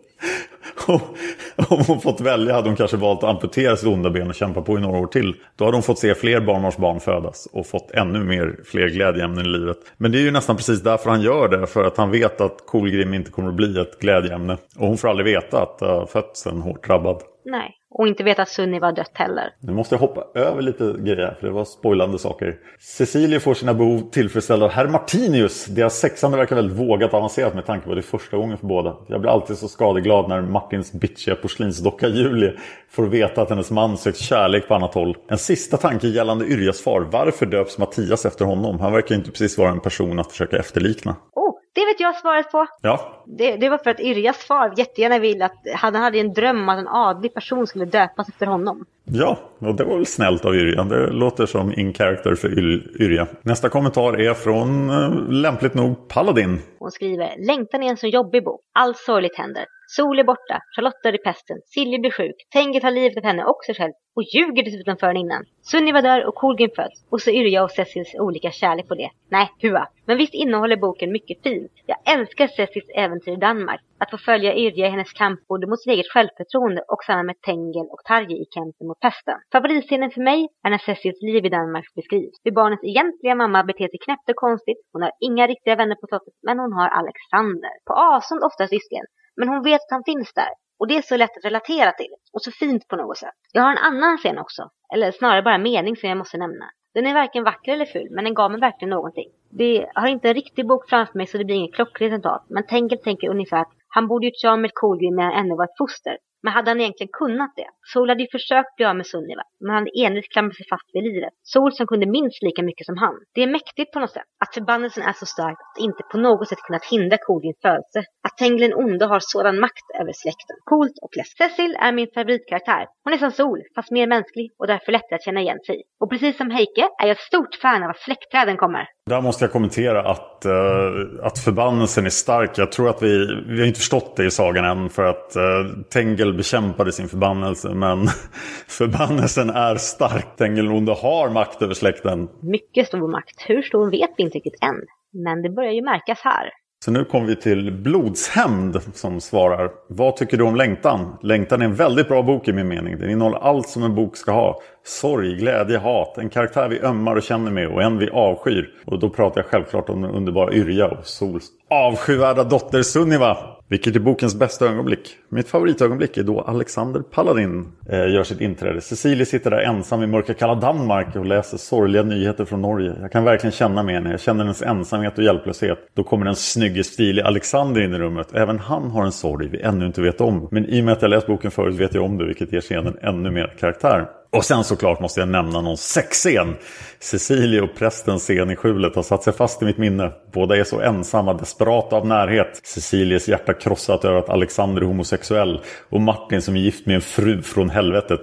om 1.70 1.84
hon 1.88 2.02
fått 2.02 2.22
välja 2.22 2.54
hade 2.54 2.70
hon 2.70 2.76
kanske 2.76 2.98
valt 2.98 3.24
att 3.24 3.30
amputera 3.30 3.76
sitt 3.76 3.88
onda 3.88 4.10
ben 4.10 4.30
och 4.30 4.36
kämpa 4.36 4.62
på 4.62 4.78
i 4.78 4.82
några 4.82 4.98
år 4.98 5.08
till. 5.08 5.36
Då 5.56 5.66
hade 5.66 5.78
hon 5.78 5.84
fått 5.84 6.00
se 6.00 6.16
fler 6.16 6.42
barnbarnsbarn 6.42 7.00
födas 7.00 7.48
och 7.54 7.68
fått 7.68 7.92
ännu 7.92 8.24
mer, 8.24 8.60
fler 8.66 8.88
glädjeämnen 8.88 9.46
i 9.46 9.50
livet. 9.50 9.78
Men 9.98 10.12
det 10.12 10.18
är 10.18 10.22
ju 10.22 10.32
nästan 10.32 10.56
precis 10.56 10.82
därför 10.82 11.10
han 11.10 11.22
gör 11.22 11.48
det. 11.48 11.68
För 11.68 11.84
att 11.84 11.98
han 11.98 12.12
vet 12.12 12.42
att 12.42 12.66
Kolgrim 12.66 13.14
inte 13.14 13.32
kommer 13.32 13.50
att 13.50 13.56
bli 13.56 13.80
ett 13.80 14.00
glädjeämne. 14.00 14.58
Och 14.78 14.88
hon 14.88 14.98
får 14.98 15.10
aldrig 15.10 15.26
veta 15.26 15.62
att 15.62 15.82
äh, 15.82 15.88
det 15.88 15.94
har 15.94 16.06
fötts 16.06 16.48
en 16.48 16.62
hård 16.62 16.79
hårt 16.80 16.88
drabbad. 16.88 17.22
Nej, 17.46 17.76
och 17.92 18.08
inte 18.08 18.24
veta 18.24 18.42
att 18.42 18.50
Sunni 18.50 18.80
var 18.80 18.92
dött 18.92 19.12
heller. 19.14 19.54
Nu 19.60 19.74
måste 19.74 19.96
jag 19.96 20.00
hoppa 20.00 20.40
över 20.40 20.62
lite 20.62 20.96
grejer 21.00 21.38
för 21.40 21.48
det 21.48 21.54
var 21.54 21.66
spoilande 21.66 22.20
saker. 22.20 22.56
Cecilia 22.80 23.40
får 23.40 23.54
sina 23.54 23.74
behov 23.74 24.10
tillfredsställda 24.12 24.66
av 24.66 24.72
herr 24.72 24.88
Martinius. 24.88 25.66
Deras 25.66 26.00
sexande 26.00 26.38
verkar 26.38 26.56
väldigt 26.56 26.78
vågat 26.78 27.14
avancerat 27.14 27.56
med 27.56 27.66
tanke 27.66 27.86
på 27.86 27.92
att 27.92 27.98
det 27.98 28.00
är 28.00 28.20
första 28.20 28.38
gången 28.38 28.58
för 28.58 28.68
båda. 28.68 28.96
Jag 29.08 29.22
blir 29.22 29.32
alltid 29.32 29.58
så 29.58 29.68
skadeglad 29.68 30.30
när 30.30 30.42
Martins 30.42 30.92
bitchiga 30.94 31.36
porslinsdocka 31.36 32.08
Julie 32.08 32.54
får 32.90 33.06
veta 33.06 33.42
att 33.42 33.50
hennes 33.50 33.72
man 33.72 33.98
sökt 33.98 34.18
kärlek 34.18 34.68
på 34.68 34.76
annat 34.76 34.94
håll. 34.94 35.18
En 35.28 35.38
sista 35.38 35.78
tanke 35.78 36.08
gällande 36.08 36.46
Yrjas 36.46 36.82
far. 36.82 37.02
Varför 37.02 37.46
döps 37.46 37.78
Mattias 37.78 38.26
efter 38.26 38.46
honom? 38.46 38.80
Han 38.80 38.94
verkar 38.94 39.16
inte 39.16 39.32
precis 39.32 39.58
vara 39.58 39.72
en 39.72 39.80
person 39.80 40.20
att 40.20 40.32
försöka 40.32 40.58
efterlikna. 40.58 41.16
Oh, 41.36 41.49
det 41.80 41.86
vet 41.86 42.00
jag 42.00 42.16
svaret 42.16 42.52
på. 42.52 42.68
Ja. 42.82 43.24
Det, 43.26 43.56
det 43.56 43.70
var 43.70 43.78
för 43.78 43.90
att 43.90 44.00
Yrjas 44.00 44.38
far 44.38 44.74
jättegärna 44.78 45.20
ville 45.20 45.46
att 45.46 45.58
han 45.76 45.96
hade 45.96 46.20
en 46.20 46.34
dröm 46.34 46.70
att 46.70 46.80
en 46.80 46.88
adlig 46.88 47.34
person 47.34 47.68
skulle 47.68 47.86
döpas 47.86 48.30
efter 48.30 48.46
honom. 48.46 48.86
Ja, 49.04 49.40
och 49.60 49.76
det 49.76 49.84
var 49.84 49.96
väl 49.96 50.06
snällt 50.06 50.46
av 50.46 50.56
Yrja. 50.56 50.84
Det 50.84 51.08
låter 51.12 51.46
som 51.46 51.74
in 51.74 51.94
character 51.94 52.36
för 52.36 52.60
Yrja. 53.02 53.28
Nästa 53.42 53.70
kommentar 53.70 54.20
är 54.20 54.34
från, 54.34 54.90
äh, 54.90 55.30
lämpligt 55.30 55.74
nog, 55.74 56.08
Paladin. 56.08 56.62
Hon 56.80 56.92
skriver, 56.92 57.46
längtan 57.48 57.84
är 57.84 57.90
en 57.90 57.98
så 57.98 58.08
jobbig 58.08 58.44
bok. 58.44 58.62
Allt 58.74 58.98
sorgligt 58.98 59.38
händer. 59.38 59.66
Sol 59.96 60.20
är 60.20 60.24
borta, 60.24 60.62
Charlotte 60.76 61.04
dör 61.04 61.16
i 61.16 61.18
pesten, 61.18 61.58
Silje 61.66 62.00
blir 62.00 62.12
sjuk, 62.12 62.36
Tengil 62.54 62.82
tar 62.82 62.92
livet 62.92 63.18
av 63.18 63.24
henne 63.24 63.44
och 63.44 63.64
sig 63.66 63.76
själv 63.76 63.94
och 64.16 64.24
ljuger 64.34 64.64
dessutom 64.64 64.98
för 64.98 65.08
henne 65.08 65.20
innan. 65.20 65.44
Sunniva 65.72 66.02
dör 66.02 66.26
och 66.28 66.36
Kolgrim 66.36 66.70
föds 66.76 67.06
och 67.12 67.22
så 67.22 67.30
Yrja 67.30 67.64
och 67.64 67.72
Cecils 67.72 68.16
olika 68.20 68.52
kärlek 68.52 68.88
på 68.88 68.96
det. 68.96 69.10
Nej, 69.30 69.48
hua. 69.62 69.88
Men 70.08 70.18
visst 70.18 70.34
innehåller 70.34 70.78
boken 70.78 71.12
mycket 71.12 71.44
fint. 71.44 71.72
Jag 71.86 72.00
älskar 72.14 72.48
Cecils 72.48 72.90
äventyr 72.96 73.34
i 73.34 73.36
Danmark. 73.36 73.82
Att 74.00 74.12
få 74.12 74.18
följa 74.18 74.56
Yrja 74.56 74.88
i 74.88 74.90
hennes 74.90 75.14
kamp 75.14 75.40
både 75.48 75.68
mot 75.68 75.82
sitt 75.82 75.94
eget 75.94 76.12
självförtroende 76.14 76.82
och 76.88 77.04
samma 77.04 77.24
med 77.24 77.42
Tengel 77.42 77.88
och 77.94 78.04
Tarje 78.08 78.36
i 78.44 78.46
kampen 78.56 78.88
mot 78.88 79.00
pesten. 79.00 79.38
Favoritscenen 79.52 80.12
för 80.12 80.22
mig 80.22 80.40
är 80.66 80.70
när 80.70 80.78
Cecils 80.78 81.22
liv 81.22 81.46
i 81.46 81.50
Danmark 81.50 81.86
beskrivs. 81.96 82.36
Hur 82.44 82.52
barnens 82.52 82.84
egentliga 82.84 83.36
mamma 83.36 83.64
beter 83.64 83.88
sig 83.88 84.00
knäppt 84.06 84.30
och 84.30 84.36
konstigt. 84.36 84.82
Hon 84.94 85.02
har 85.02 85.12
inga 85.28 85.48
riktiga 85.48 85.76
vänner 85.76 85.96
på 85.96 86.08
slottet, 86.08 86.34
men 86.48 86.60
hon 86.60 86.74
har 86.74 86.90
Alexander. 87.02 87.74
På 87.88 87.94
avstånd 87.94 88.42
oftast 88.44 88.74
visserligen, 88.74 89.10
men 89.40 89.50
hon 89.50 89.64
vet 89.64 89.82
att 89.82 89.96
han 89.98 90.04
finns 90.04 90.34
där. 90.34 90.50
Och 90.80 90.88
det 90.88 90.98
är 90.98 91.02
så 91.02 91.18
lätt 91.18 91.38
att 91.38 91.46
relatera 91.46 91.92
till. 91.92 92.14
Och 92.34 92.42
så 92.42 92.52
fint 92.52 92.88
på 92.88 92.96
något 92.96 93.18
sätt. 93.18 93.38
Jag 93.54 93.62
har 93.62 93.72
en 93.72 93.78
annan 93.90 94.18
scen 94.18 94.38
också. 94.38 94.70
Eller 94.94 95.12
snarare 95.12 95.42
bara 95.42 95.56
en 95.56 95.64
mening 95.64 95.96
som 95.96 96.10
jag 96.10 96.18
måste 96.18 96.38
nämna. 96.38 96.66
Den 96.94 97.06
är 97.06 97.14
varken 97.14 97.44
vacker 97.44 97.74
eller 97.74 97.86
ful, 97.86 98.08
men 98.12 98.24
den 98.24 98.34
gav 98.34 98.52
mig 98.52 98.60
verkligen 98.60 98.90
någonting. 98.90 99.30
Det 99.52 99.90
har 99.96 100.08
inte 100.08 100.28
en 100.28 100.34
riktig 100.34 100.68
bok 100.68 100.90
framför 100.90 101.18
mig 101.18 101.28
så 101.28 101.38
det 101.38 101.46
blir 101.46 101.56
inget 101.56 101.76
klockrent 101.76 102.12
resultat. 102.12 102.46
Men 102.50 102.66
Tengel 102.66 102.98
tänker 103.04 103.30
ungefär 103.30 103.62
att 103.62 103.72
han 103.88 104.08
borde 104.08 104.26
gjort 104.26 104.40
sig 104.42 104.50
av 104.50 104.60
med 104.60 104.72
Colgrim 104.74 105.16
när 105.16 105.24
han 105.24 105.34
ännu 105.34 105.56
var 105.56 105.66
ett 105.66 105.78
foster. 105.78 106.18
Men 106.44 106.54
hade 106.54 106.72
han 106.72 106.80
egentligen 106.80 107.12
kunnat 107.14 107.54
det? 107.56 107.70
Sol 107.94 108.10
hade 108.10 108.24
ju 108.26 108.30
försökt 108.38 108.76
bli 108.78 108.86
av 108.86 108.96
med 108.96 109.08
Sunniva, 109.08 109.44
men 109.60 109.70
han 109.74 109.80
hade 109.82 109.92
envist 110.06 110.32
klamrat 110.34 110.56
sig 110.56 110.66
fast 110.74 110.90
vid 110.94 111.04
livet. 111.10 111.34
Sol 111.54 111.72
som 111.78 111.88
kunde 111.88 112.06
minst 112.18 112.44
lika 112.48 112.62
mycket 112.70 112.86
som 112.86 112.98
han. 113.04 113.16
Det 113.36 113.42
är 113.44 113.48
mäktigt 113.58 113.92
på 113.94 114.00
något 114.00 114.16
sätt. 114.18 114.30
Att 114.44 114.54
förbannelsen 114.54 115.04
är 115.04 115.14
så 115.22 115.26
stark 115.26 115.58
att 115.66 115.84
inte 115.88 116.04
på 116.12 116.18
något 116.18 116.48
sätt 116.50 116.62
kunnat 116.68 116.86
hindra 116.94 117.18
Kolins 117.28 117.60
födelse. 117.62 118.00
Att 118.26 118.38
Tengil 118.38 118.74
onde 118.84 119.06
har 119.06 119.20
sådan 119.22 119.60
makt 119.60 119.88
över 120.02 120.14
släkten. 120.24 120.56
Coolt 120.72 120.98
och 121.02 121.14
läskigt. 121.18 121.38
Cecil 121.38 121.76
är 121.86 121.92
min 121.92 122.08
favoritkaraktär. 122.16 122.84
Hon 123.04 123.14
är 123.14 123.18
som 123.18 123.32
Sol, 123.32 123.60
fast 123.76 123.92
mer 123.92 124.08
mänsklig 124.08 124.48
och 124.60 124.68
därför 124.68 124.92
lättare 124.92 125.16
att 125.16 125.24
känna 125.24 125.42
igen 125.42 125.60
sig 125.66 125.76
i. 125.80 125.84
Och 126.00 126.10
precis 126.10 126.38
som 126.38 126.52
Heike 126.52 126.86
är 127.02 127.08
jag 127.08 127.12
ett 127.12 127.28
stort 127.32 127.56
fan 127.62 127.84
av 127.84 127.90
att 127.90 128.00
släktträden 128.00 128.58
kommer. 128.58 128.86
Där 129.10 129.22
måste 129.22 129.44
jag 129.46 129.52
kommentera 129.52 130.12
att, 130.12 130.46
uh, 130.46 131.26
att 131.26 131.40
förbannelsen 131.40 132.06
är 132.06 132.10
stark. 132.10 132.58
Jag 132.58 132.72
tror 132.72 132.90
att 132.90 133.04
vi, 133.04 133.42
vi 133.48 133.60
har 133.60 133.68
inte 133.68 133.80
förstått 133.80 134.16
det 134.16 134.26
i 134.26 134.32
sagan 134.32 134.66
än 134.66 134.90
för 134.90 135.04
att 135.04 135.36
uh, 135.38 135.84
Tengel 135.94 136.34
bekämpade 136.34 136.92
sin 136.92 137.08
förbannelse. 137.08 137.70
Men 137.80 138.08
förbannelsen 138.68 139.50
är 139.50 139.76
stark. 139.76 140.36
Tengel 140.38 140.72
onde 140.72 140.94
har 140.94 141.30
makt 141.30 141.62
över 141.62 141.74
släkten. 141.74 142.28
Mycket 142.42 142.88
stor 142.88 143.08
makt. 143.08 143.46
Hur 143.48 143.62
stor 143.62 143.92
vet 143.92 144.10
vi 144.18 144.24
inte 144.24 144.38
riktigt 144.38 144.64
än. 144.64 144.76
Men 145.24 145.42
det 145.42 145.50
börjar 145.50 145.72
ju 145.72 145.82
märkas 145.82 146.20
här. 146.24 146.50
Så 146.86 146.92
nu 146.92 147.06
kommer 147.06 147.28
vi 147.28 147.36
till 147.36 147.72
Blodshämnd 147.72 148.82
som 148.94 149.22
svarar. 149.22 149.72
Vad 149.90 150.16
tycker 150.16 150.38
du 150.38 150.44
om 150.44 150.56
Längtan? 150.56 151.18
Längtan 151.22 151.62
är 151.62 151.66
en 151.66 151.76
väldigt 151.76 152.08
bra 152.08 152.22
bok 152.24 152.48
i 152.48 152.54
min 152.54 152.68
mening. 152.68 153.00
Den 153.00 153.10
innehåller 153.10 153.38
allt 153.38 153.70
som 153.70 153.84
en 153.84 153.96
bok 153.96 154.18
ska 154.18 154.32
ha. 154.32 154.62
Sorg, 154.84 155.36
glädje, 155.36 155.78
hat. 155.78 156.18
En 156.18 156.30
karaktär 156.30 156.70
vi 156.70 156.80
ömmar 156.80 157.16
och 157.16 157.24
känner 157.24 157.52
med 157.52 157.68
och 157.68 157.84
en 157.84 157.98
vi 157.98 158.10
avskyr. 158.10 158.70
Och 158.86 159.00
då 159.00 159.10
pratar 159.10 159.42
jag 159.42 159.50
självklart 159.50 159.90
om 159.90 160.02
den 160.02 160.12
underbara 160.12 160.54
Yrja 160.54 160.88
och 160.88 161.06
Sols 161.06 161.52
avskyvärda 161.70 162.44
dotter 162.44 162.82
Sunniva. 162.82 163.38
Vilket 163.70 163.96
är 163.96 164.00
bokens 164.00 164.36
bästa 164.36 164.66
ögonblick? 164.66 165.18
Mitt 165.30 165.48
favoritögonblick 165.48 166.18
är 166.18 166.24
då 166.24 166.42
Alexander 166.42 167.02
Paladin 167.02 167.68
eh, 167.90 168.14
gör 168.14 168.24
sitt 168.24 168.42
inträde. 168.42 168.82
Cecilie 168.82 169.26
sitter 169.26 169.52
där 169.52 169.58
ensam 169.58 170.04
i 170.04 170.08
mörka 170.08 170.34
kalla 170.34 170.56
Danmark 170.56 171.16
och 171.16 171.26
läser 171.26 171.58
sorgliga 171.58 172.04
nyheter 172.04 172.46
från 172.46 172.62
Norge. 172.62 172.96
Jag 173.02 173.12
kan 173.12 173.24
verkligen 173.24 173.52
känna 173.52 173.84
med 173.84 173.96
henne. 173.96 174.12
Jag 174.12 174.20
känner 174.20 174.44
hennes 174.44 174.62
ensamhet 174.62 175.18
och 175.18 175.24
hjälplöshet. 175.24 175.80
Då 175.94 176.04
kommer 176.04 176.26
den 176.26 176.36
snygge, 176.36 176.84
stilige 176.84 177.26
Alexander 177.26 177.82
in 177.82 177.94
i 177.94 177.98
rummet. 177.98 178.28
Även 178.34 178.60
han 178.60 178.92
har 178.92 179.06
en 179.06 179.12
sorg 179.12 179.48
vi 179.48 179.62
ännu 179.62 179.86
inte 179.86 180.02
vet 180.02 180.22
om. 180.22 180.48
Men 180.52 180.66
i 180.66 180.82
och 180.82 180.86
med 180.86 180.92
att 180.92 181.02
jag 181.02 181.10
läst 181.10 181.28
boken 181.28 181.52
förut 181.52 181.76
vet 181.76 181.94
jag 181.94 182.04
om 182.04 182.18
det, 182.18 182.26
vilket 182.26 182.54
ger 182.54 182.62
scenen 182.62 182.98
ännu 183.02 183.32
mer 183.32 183.54
karaktär. 183.60 184.08
Och 184.32 184.46
sen 184.46 184.64
såklart 184.64 185.00
måste 185.00 185.20
jag 185.20 185.30
nämna 185.30 185.62
någon 185.62 185.78
sexscen. 185.78 186.56
Cecilie 187.00 187.62
och 187.62 187.76
prästens 187.76 188.24
scen 188.24 188.52
i 188.52 188.56
skjulet 188.56 188.96
har 188.96 189.04
satt 189.04 189.24
sig 189.24 189.34
fast 189.34 189.62
i 189.62 189.66
mitt 189.66 189.78
minne. 189.78 190.12
Båda 190.32 190.58
är 190.58 190.64
så 190.64 190.82
ensamma, 190.82 191.34
desperata 191.34 191.96
av 191.96 192.08
närhet. 192.08 192.62
Cecilies 192.64 193.28
hjärta 193.28 193.54
krossat 193.54 194.06
över 194.06 194.20
att 194.20 194.30
Alexander 194.30 194.82
är 194.82 194.86
homosexuell. 194.86 195.60
Och 195.90 196.02
Martin 196.02 196.42
som 196.42 196.56
är 196.56 196.60
gift 196.60 196.86
med 196.86 196.96
en 196.96 197.02
fru 197.02 197.42
från 197.42 197.70
helvetet. 197.70 198.22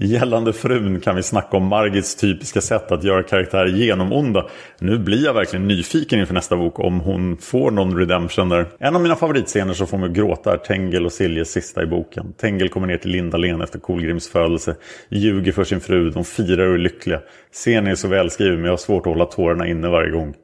Gällande 0.00 0.52
frun 0.52 1.00
kan 1.00 1.16
vi 1.16 1.22
snacka 1.22 1.56
om 1.56 1.66
Margits 1.66 2.16
typiska 2.16 2.60
sätt 2.60 2.92
att 2.92 3.04
göra 3.04 3.22
karaktärer 3.22 3.66
genomonda. 3.66 4.46
Nu 4.78 4.98
blir 4.98 5.24
jag 5.24 5.34
verkligen 5.34 5.68
nyfiken 5.68 6.20
inför 6.20 6.34
nästa 6.34 6.56
bok 6.56 6.78
om 6.78 7.00
hon 7.00 7.36
får 7.36 7.70
någon 7.70 7.98
redemption 7.98 8.48
där. 8.48 8.66
En 8.78 8.96
av 8.96 9.02
mina 9.02 9.16
favoritscener 9.16 9.74
som 9.74 9.86
får 9.86 9.98
mig 9.98 10.08
att 10.08 10.14
gråta 10.14 10.52
är 10.52 10.56
Tengel 10.56 11.06
och 11.06 11.12
Siljes 11.12 11.50
sista 11.50 11.82
i 11.82 11.86
boken. 11.86 12.32
Tengel 12.32 12.68
kommer 12.68 12.86
ner 12.86 12.96
till 12.96 13.10
Lindalen 13.10 13.60
efter 13.60 13.78
Kolgrims 13.78 14.28
födelse, 14.28 14.76
ljuger 15.08 15.52
för 15.52 15.64
sin 15.64 15.80
fru, 15.80 16.10
de 16.10 16.24
firar 16.24 16.68
och 16.68 16.74
är 16.74 16.78
lyckliga. 16.78 17.20
Scenen 17.52 17.86
är 17.86 17.94
så 17.94 18.08
välskriven 18.08 18.56
men 18.56 18.64
jag 18.64 18.72
har 18.72 18.76
svårt 18.76 19.06
att 19.06 19.12
hålla 19.12 19.24
tårarna 19.24 19.66
inne 19.66 19.88
varje 19.88 20.10
gång. 20.10 20.34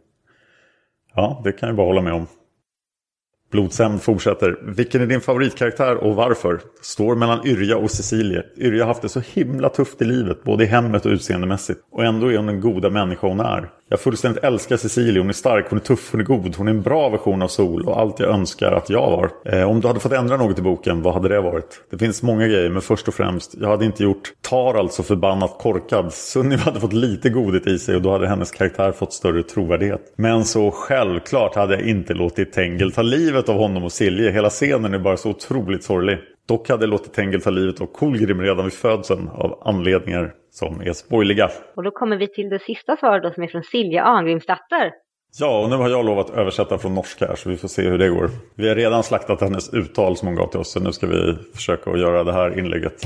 Ja, 1.15 1.41
det 1.45 1.53
kan 1.53 1.69
jag 1.69 1.77
bara 1.77 1.87
hålla 1.87 2.03
med 2.03 2.13
om. 2.13 2.27
Blodshämnd 3.53 4.03
fortsätter. 4.03 4.59
Vilken 4.63 5.03
är 5.03 5.07
din 5.07 5.21
favoritkaraktär 5.21 5.97
och 5.97 6.15
varför? 6.15 6.61
Står 6.83 7.17
mellan 7.17 7.47
Yrja 7.47 7.77
och 7.77 7.91
Cecilie. 7.91 8.43
Yrja 8.57 8.83
har 8.83 8.89
haft 8.89 9.03
det 9.03 9.09
så 9.09 9.21
himla 9.21 9.69
tufft 9.69 10.03
i 10.03 10.05
livet, 10.05 10.45
både 10.45 10.65
i 10.65 10.67
hemmet 10.67 11.07
och 11.07 11.13
utseendemässigt. 11.13 11.81
Och 11.93 12.05
ändå 12.05 12.33
är 12.33 12.37
hon 12.37 12.47
den 12.47 12.61
goda 12.61 12.91
människa 12.91 13.27
hon 13.27 13.41
är. 13.41 13.71
Jag 13.93 14.01
fullständigt 14.01 14.45
älskar 14.45 14.77
Cecilie. 14.77 15.21
Hon 15.21 15.29
är 15.29 15.33
stark, 15.33 15.67
hon 15.69 15.79
är 15.79 15.83
tuff, 15.83 16.09
hon 16.13 16.21
är 16.21 16.25
god. 16.25 16.57
Hon 16.57 16.69
är 16.69 16.73
en 16.73 16.83
bra 16.83 17.09
version 17.09 17.43
av 17.43 17.49
Sol 17.49 17.89
och 17.89 18.01
allt 18.01 18.21
jag 18.21 18.29
önskar 18.31 18.73
att 18.73 18.91
jag 18.91 19.11
var. 19.11 19.31
Eh, 19.45 19.71
om 19.71 19.81
du 19.81 19.89
hade 19.89 20.01
fått 20.01 20.13
ändra 20.13 20.37
något 20.37 20.59
i 20.59 20.63
boken, 20.63 21.03
vad 21.03 21.15
hade 21.15 21.29
det 21.29 21.41
varit? 21.41 21.81
Det 21.91 21.99
finns 21.99 22.23
många 22.23 22.47
grejer, 22.47 22.71
men 22.71 22.83
först 22.83 23.09
och 23.09 23.15
främst, 23.15 23.55
jag 23.61 23.69
hade 23.69 23.85
inte 23.85 24.03
gjort 24.03 24.33
Tarald 24.41 24.93
så 24.93 25.03
förbannat 25.03 25.59
korkad. 25.59 26.13
Sunniva 26.13 26.63
hade 26.63 26.81
fått 26.81 26.93
lite 26.93 27.31
godhet 27.31 27.67
i 27.67 27.79
sig 27.79 27.97
och 27.97 28.03
då 28.03 28.13
hade 28.13 28.29
hennes 28.29 28.51
karaktär 28.51 28.93
fått 28.93 29.13
större 29.13 29.43
trovärdighet. 29.43 30.15
Men 30.17 30.45
så 30.45 30.71
självklart 30.71 31.55
hade 31.55 31.75
jag 31.75 31.89
inte 31.89 32.15
låtit 32.15 32.53
Tengel 32.53 32.93
ta 32.93 33.03
livet 33.03 33.49
av 33.49 33.57
honom 33.57 33.85
och 33.85 33.93
Silje. 33.93 34.31
Hela 34.31 34.51
scenen 34.51 34.95
är 34.95 34.99
bara 34.99 35.17
så 35.17 35.31
otroligt 35.31 35.85
sorglig. 35.85 36.19
Dock 36.49 36.69
hade 36.69 36.83
jag 36.83 36.91
låtit 36.91 37.13
Tengel 37.13 37.43
ta 37.43 37.51
livet 37.51 37.81
av 37.81 37.87
Kolgrim 37.87 38.41
redan 38.41 38.65
vid 38.65 38.75
födseln 38.75 39.29
av 39.29 39.59
anledningar 39.65 40.33
som 40.53 40.81
är 40.81 40.93
spoiliga. 40.93 41.51
Och 41.77 41.83
då 41.83 41.91
kommer 41.91 42.17
vi 42.17 42.29
till 42.29 42.49
det 42.49 42.59
sista 42.59 42.97
svaret 42.97 43.23
då, 43.23 43.31
som 43.31 43.43
är 43.43 43.49
från 43.49 43.63
Silja 43.63 44.05
Arngrimsdatter. 44.05 44.93
Ja, 45.39 45.63
och 45.63 45.71
nu 45.71 45.77
har 45.77 45.89
jag 45.89 46.05
lovat 46.05 46.31
översätta 46.31 46.79
från 46.79 46.95
norska 46.95 47.27
här 47.27 47.35
så 47.35 47.51
vi 47.51 47.57
får 47.57 47.69
se 47.69 47.83
hur 47.83 47.99
det 47.99 48.09
går. 48.09 48.31
Vi 48.55 48.69
har 48.69 48.75
redan 48.75 49.03
slaktat 49.03 49.41
hennes 49.41 49.75
uttal 49.75 50.17
som 50.17 50.29
hon 50.29 50.37
gav 50.37 50.47
till 50.47 50.61
oss 50.61 50.73
så 50.73 50.81
nu 50.81 50.93
ska 50.93 51.07
vi 51.07 51.37
försöka 51.55 51.91
att 51.91 52.01
göra 52.01 52.25
det 52.25 52.33
här 52.33 52.59
inlägget 52.59 53.03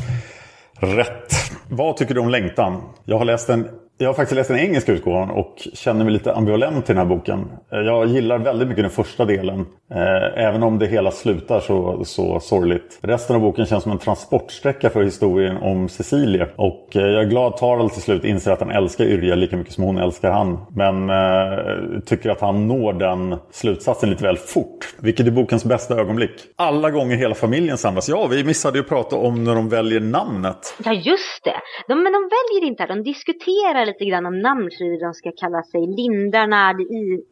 rätt. 0.81 1.33
Vad 1.71 1.97
tycker 1.97 2.15
du 2.15 2.21
om 2.21 2.29
längtan? 2.29 2.83
Jag 3.05 3.19
har 3.19 3.25
läst 3.25 3.49
en 3.49 3.69
jag 3.99 4.09
har 4.09 4.15
faktiskt 4.15 4.37
läst 4.37 4.49
den 4.49 4.59
engelska 4.59 4.93
utgåvan 4.93 5.31
och 5.31 5.69
känner 5.73 6.05
mig 6.05 6.13
lite 6.13 6.35
ambivalent 6.35 6.87
till 6.87 6.95
den 6.95 7.09
här 7.09 7.17
boken. 7.17 7.51
Eh, 7.73 7.79
jag 7.79 8.07
gillar 8.07 8.39
väldigt 8.39 8.69
mycket 8.69 8.85
den 8.85 8.91
första 8.91 9.25
delen. 9.25 9.67
Eh, 9.91 10.45
även 10.45 10.63
om 10.63 10.79
det 10.79 10.87
hela 10.87 11.11
slutar 11.11 11.61
så, 11.61 12.05
så 12.05 12.41
sorgligt. 12.41 12.99
Resten 13.03 13.37
av 13.37 13.43
boken 13.43 13.67
känns 13.67 13.83
som 13.83 13.93
en 13.93 13.99
transportsträcka 13.99 14.91
för 14.91 15.03
historien 15.03 15.57
om 15.57 15.89
Cecilie. 15.89 16.47
Och 16.57 16.97
eh, 16.97 17.03
jag 17.03 17.23
är 17.23 17.27
glad 17.27 17.53
att 17.53 17.59
Tarald 17.59 17.93
till 17.93 18.03
slut 18.03 18.25
inser 18.25 18.51
att 18.51 18.61
han 18.61 18.71
älskar 18.71 19.05
Yrja 19.05 19.35
lika 19.35 19.57
mycket 19.57 19.75
som 19.75 19.85
hon 19.85 19.99
älskar 19.99 20.31
han. 20.31 20.59
Men 20.71 21.11
eh, 21.11 22.01
tycker 22.07 22.31
att 22.31 22.41
han 22.41 22.69
når 22.69 22.93
den 22.93 23.37
slutsatsen 23.51 24.11
lite 24.11 24.25
väl 24.25 24.37
fort. 24.37 24.95
Vilket 25.01 25.27
är 25.27 25.31
bokens 25.31 25.65
bästa 25.65 25.95
ögonblick. 25.95 26.35
Alla 26.57 26.91
gånger 26.91 27.17
hela 27.17 27.35
familjen 27.35 27.79
samlas. 27.79 28.09
Ja, 28.09 28.27
vi 28.27 28.45
missade 28.45 28.79
ju 28.79 28.83
att 28.83 28.89
prata 28.89 29.17
om 29.17 29.45
när 29.45 29.55
de 29.55 29.69
väljer 29.69 30.01
namnet. 30.01 30.75
Ja, 30.85 30.93
just 30.93 31.45
det. 31.45 31.61
De, 31.89 32.03
men 32.03 32.13
de 32.13 32.23
väljer 32.23 32.69
inte. 32.69 32.87
De 32.87 33.03
diskuterar 33.03 33.86
lite 33.87 34.05
grann 34.05 34.27
om 34.27 34.41
namn 34.41 34.71
huruvida 34.79 35.07
de 35.07 35.15
ska 35.15 35.33
kalla 35.41 35.63
sig 35.63 35.81
Lindarna 35.99 36.71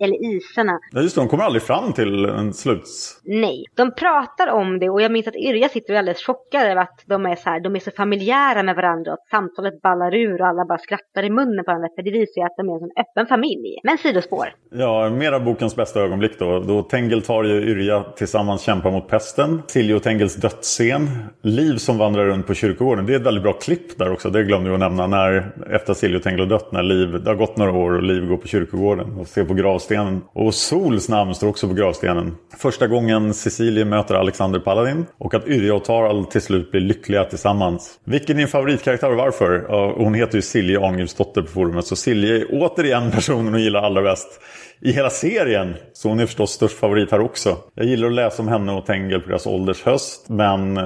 eller 0.02 0.36
Isarna. 0.36 0.78
Ja 0.92 1.00
just 1.00 1.14
det, 1.14 1.20
de 1.20 1.28
kommer 1.28 1.44
aldrig 1.44 1.62
fram 1.62 1.92
till 1.92 2.24
en 2.24 2.52
sluts... 2.52 3.20
Nej, 3.24 3.64
de 3.76 3.94
pratar 3.94 4.48
om 4.48 4.78
det 4.78 4.90
och 4.90 5.02
jag 5.02 5.12
minns 5.12 5.26
att 5.26 5.36
Yrja 5.36 5.68
sitter 5.68 5.92
och 5.92 5.94
är 5.94 5.98
alldeles 5.98 6.26
chockad 6.26 6.62
över 6.62 6.82
att 6.82 7.04
de 7.06 7.26
är 7.26 7.36
så 7.36 7.50
här, 7.50 7.60
de 7.60 7.76
är 7.76 7.80
så 7.80 7.90
familjära 7.90 8.62
med 8.62 8.76
varandra 8.76 9.12
och 9.12 9.18
att 9.18 9.28
samtalet 9.30 9.82
ballar 9.82 10.14
ur 10.14 10.40
och 10.40 10.46
alla 10.46 10.64
bara 10.64 10.78
skrattar 10.78 11.22
i 11.22 11.30
munnen 11.30 11.64
på 11.64 11.70
varandra 11.70 11.88
för 11.96 12.02
det 12.02 12.10
visar 12.10 12.40
ju 12.40 12.44
att 12.46 12.56
de 12.56 12.68
är 12.68 12.72
en 12.74 12.80
sån 12.80 12.90
öppen 13.04 13.26
familj. 13.26 13.80
Men 13.82 13.98
sidospår. 13.98 14.46
Ja, 14.70 15.10
mera 15.10 15.40
bokens 15.40 15.76
bästa 15.76 16.00
ögonblick 16.00 16.38
då. 16.38 16.60
Då 16.60 16.82
Tengel 16.82 17.22
tar 17.22 17.44
ju 17.44 17.62
Yrja 17.62 18.02
tillsammans 18.02 18.62
kämpar 18.62 18.90
mot 18.90 19.08
pesten. 19.08 19.62
Silje 19.66 19.94
och 19.94 20.02
Tengels 20.02 20.36
dödsscen. 20.36 21.08
Liv 21.42 21.76
som 21.76 21.98
vandrar 21.98 22.26
runt 22.26 22.46
på 22.46 22.54
kyrkogården. 22.54 23.06
Det 23.06 23.12
är 23.12 23.16
ett 23.16 23.26
väldigt 23.26 23.42
bra 23.42 23.52
klipp 23.52 23.98
där 23.98 24.12
också. 24.12 24.30
Det 24.30 24.42
glömde 24.42 24.68
vi 24.70 24.74
att 24.74 24.80
nämna. 24.80 25.06
När 25.06 25.52
efter 25.70 25.94
Silje 25.94 26.16
och 26.16 26.22
Tengel 26.22 26.43
och 26.44 26.50
dött 26.50 26.72
när 26.72 26.82
Liv, 26.82 27.22
det 27.24 27.30
har 27.30 27.34
gått 27.34 27.56
några 27.56 27.72
år 27.72 27.92
och 27.92 28.02
Liv 28.02 28.26
går 28.26 28.36
på 28.36 28.48
kyrkogården 28.48 29.12
och 29.18 29.26
ser 29.28 29.44
på 29.44 29.54
gravstenen. 29.54 30.20
Och 30.32 30.54
Sols 30.54 31.08
namn 31.08 31.34
står 31.34 31.48
också 31.48 31.68
på 31.68 31.74
gravstenen. 31.74 32.36
Första 32.58 32.86
gången 32.86 33.34
Cecilie 33.34 33.84
möter 33.84 34.14
Alexander 34.14 34.60
Paladin 34.60 35.06
och 35.18 35.34
att 35.34 35.46
Yrja 35.46 35.74
och 35.74 35.84
Tarald 35.84 36.30
till 36.30 36.40
slut 36.40 36.70
blir 36.70 36.80
lyckliga 36.80 37.24
tillsammans. 37.24 38.00
Vilken 38.04 38.36
är 38.36 38.38
din 38.38 38.48
favoritkaraktär 38.48 39.10
och 39.10 39.16
varför? 39.16 39.64
Hon 39.96 40.14
heter 40.14 40.34
ju 40.34 40.42
Silje 40.42 40.80
Arngrimsdotter 40.80 41.42
på 41.42 41.48
forumet 41.48 41.86
så 41.86 41.96
Silje 41.96 42.36
är 42.36 42.46
återigen 42.50 43.10
personen 43.14 43.52
hon 43.52 43.62
gillar 43.62 43.82
allra 43.82 44.02
bäst 44.02 44.40
i 44.84 44.92
hela 44.92 45.10
serien. 45.10 45.74
Så 45.92 46.08
hon 46.08 46.20
är 46.20 46.26
förstås 46.26 46.50
störst 46.50 46.78
favorit 46.78 47.10
här 47.10 47.20
också. 47.20 47.56
Jag 47.74 47.86
gillar 47.86 48.06
att 48.06 48.14
läsa 48.14 48.42
om 48.42 48.48
henne 48.48 48.72
och 48.72 48.86
Tengel 48.86 49.20
på 49.20 49.28
deras 49.28 49.46
ålders 49.46 49.82
höst. 49.82 50.28
Men 50.28 50.76
eh, 50.76 50.82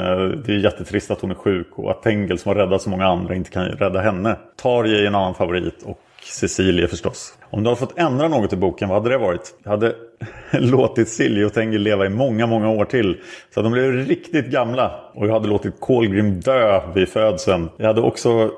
det 0.46 0.52
är 0.52 0.58
jättetrist 0.58 1.10
att 1.10 1.20
hon 1.20 1.30
är 1.30 1.34
sjuk 1.34 1.68
och 1.70 1.90
att 1.90 2.02
Tengel 2.02 2.38
som 2.38 2.48
har 2.48 2.56
räddat 2.56 2.82
så 2.82 2.90
många 2.90 3.06
andra 3.06 3.34
inte 3.34 3.50
kan 3.50 3.64
rädda 3.64 4.00
henne. 4.00 4.36
Tarje 4.56 5.02
är 5.02 5.06
en 5.06 5.14
annan 5.14 5.34
favorit 5.34 5.82
och 5.84 5.98
Cecilie 6.22 6.88
förstås. 6.88 7.34
Om 7.50 7.62
du 7.62 7.68
hade 7.68 7.80
fått 7.80 7.98
ändra 7.98 8.28
något 8.28 8.52
i 8.52 8.56
boken, 8.56 8.88
vad 8.88 8.98
hade 9.02 9.14
det 9.14 9.18
varit? 9.18 9.54
Jag 9.62 9.70
hade 9.70 9.94
låtit 10.52 11.08
Silje 11.08 11.46
och 11.46 11.52
Tengil 11.52 11.82
leva 11.82 12.06
i 12.06 12.08
många, 12.08 12.46
många 12.46 12.70
år 12.70 12.84
till. 12.84 13.20
Så 13.54 13.60
att 13.60 13.64
de 13.64 13.72
blev 13.72 13.92
riktigt 13.92 14.46
gamla. 14.46 15.00
Och 15.14 15.26
jag 15.26 15.32
hade 15.32 15.48
låtit 15.48 15.80
Kolgrim 15.80 16.40
dö 16.40 16.82
vid 16.94 17.08
födseln. 17.08 17.68
Jag 17.76 17.86
hade 17.86 18.00
också 18.00 18.50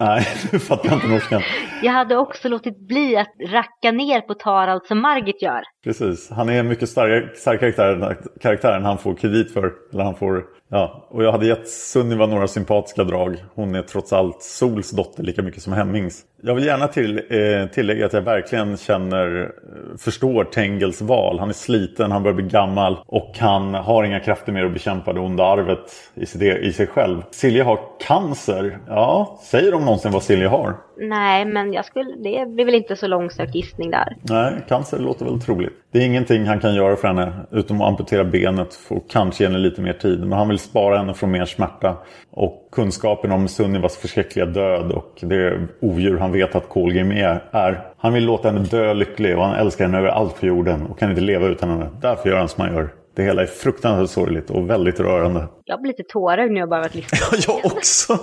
Nej, 0.00 0.26
nu 0.52 0.58
fattar 0.58 0.88
jag 0.88 0.94
inte 0.94 1.06
norskan. 1.06 1.42
Jag 1.82 1.92
hade 1.92 2.16
också 2.16 2.48
låtit 2.48 2.88
bli 2.88 3.16
att 3.16 3.34
racka 3.48 3.92
ner 3.92 4.20
på 4.20 4.34
Tarald 4.34 4.82
som 4.84 5.00
Margit 5.00 5.42
gör. 5.42 5.62
Precis, 5.84 6.30
han 6.30 6.48
är 6.48 6.60
en 6.60 6.68
mycket 6.68 6.88
starkare, 6.88 7.36
starkare 7.36 7.72
karaktär, 7.72 8.16
karaktär 8.40 8.72
än 8.72 8.84
han 8.84 8.98
får 8.98 9.14
kredit 9.14 9.52
för. 9.52 9.72
Eller 9.92 10.04
han 10.04 10.14
får 10.14 10.44
Ja, 10.70 11.06
och 11.10 11.24
jag 11.24 11.32
hade 11.32 11.46
gett 11.46 11.68
Sunniva 11.68 12.26
några 12.26 12.48
sympatiska 12.48 13.04
drag. 13.04 13.36
Hon 13.54 13.74
är 13.74 13.82
trots 13.82 14.12
allt 14.12 14.42
Sols 14.42 14.90
dotter 14.90 15.22
lika 15.22 15.42
mycket 15.42 15.62
som 15.62 15.72
Hemmings. 15.72 16.22
Jag 16.42 16.54
vill 16.54 16.64
gärna 16.64 16.88
till, 16.88 17.16
eh, 17.18 17.66
tillägga 17.72 18.06
att 18.06 18.12
jag 18.12 18.20
verkligen 18.20 18.76
känner, 18.76 19.42
eh, 19.42 19.96
förstår 19.98 20.44
Tengels 20.44 21.02
val. 21.02 21.38
Han 21.38 21.48
är 21.48 21.52
sliten, 21.52 22.12
han 22.12 22.22
börjar 22.22 22.34
bli 22.34 22.44
gammal 22.44 22.96
och 23.06 23.32
han 23.38 23.74
har 23.74 24.04
inga 24.04 24.20
krafter 24.20 24.52
mer 24.52 24.64
att 24.64 24.72
bekämpa 24.72 25.12
det 25.12 25.20
onda 25.20 25.44
arvet 25.44 25.92
i 26.14 26.26
sig, 26.26 26.66
i 26.68 26.72
sig 26.72 26.86
själv. 26.86 27.22
Silja 27.30 27.64
har 27.64 27.78
cancer. 28.06 28.78
Ja, 28.86 29.38
säger 29.42 29.72
de 29.72 29.84
någonsin 29.84 30.12
vad 30.12 30.22
Silja 30.22 30.48
har? 30.48 30.76
Nej, 31.00 31.44
men 31.44 31.72
jag 31.72 31.84
skulle, 31.84 32.16
det 32.16 32.46
blir 32.46 32.64
väl 32.64 32.74
inte 32.74 32.96
så 32.96 33.06
långsökt 33.06 33.54
gissning 33.54 33.90
där. 33.90 34.16
Nej, 34.22 34.52
cancer 34.68 34.98
låter 34.98 35.24
väl 35.24 35.40
troligt. 35.40 35.72
Det 35.92 35.98
är 35.98 36.06
ingenting 36.06 36.46
han 36.46 36.60
kan 36.60 36.74
göra 36.74 36.96
för 36.96 37.08
henne 37.08 37.32
utom 37.50 37.80
att 37.80 37.88
amputera 37.88 38.24
benet 38.24 38.78
och 38.88 39.10
kanske 39.10 39.44
ge 39.44 39.48
henne 39.50 39.58
lite 39.58 39.80
mer 39.80 39.92
tid. 39.92 40.20
Men 40.20 40.32
han 40.32 40.48
vill 40.48 40.58
spara 40.58 40.98
henne 40.98 41.14
från 41.14 41.30
mer 41.30 41.44
smärta. 41.44 41.96
Och 42.30 42.68
kunskapen 42.72 43.32
om 43.32 43.48
Sunnivas 43.48 43.96
förskräckliga 43.96 44.46
död 44.46 44.92
och 44.92 45.18
det 45.20 45.58
odjur 45.80 46.18
han 46.18 46.32
vet 46.32 46.54
att 46.54 46.68
Colgame 46.68 47.20
är. 47.52 47.80
Han 47.96 48.12
vill 48.12 48.24
låta 48.24 48.48
henne 48.48 48.60
dö 48.60 48.94
lycklig 48.94 49.38
och 49.38 49.44
han 49.44 49.54
älskar 49.54 49.84
henne 49.84 49.98
över 49.98 50.08
allt 50.08 50.40
på 50.40 50.46
jorden 50.46 50.86
och 50.86 50.98
kan 50.98 51.10
inte 51.10 51.22
leva 51.22 51.46
utan 51.46 51.68
henne. 51.68 51.88
Därför 52.00 52.28
gör 52.30 52.38
han 52.38 52.48
som 52.48 52.64
han 52.64 52.74
gör. 52.74 52.88
Det 53.18 53.24
hela 53.24 53.42
är 53.42 53.46
fruktansvärt 53.46 54.10
sorgligt 54.10 54.50
och 54.50 54.70
väldigt 54.70 55.00
rörande. 55.00 55.48
Jag 55.64 55.80
blir 55.80 55.92
lite 55.92 56.02
tårar 56.02 56.48
när 56.48 56.60
jag 56.60 56.68
bara 56.68 56.80
varit 56.80 56.94
lyssna. 56.94 57.18
Ja, 57.30 57.38
jag 57.46 57.72
också! 57.72 58.18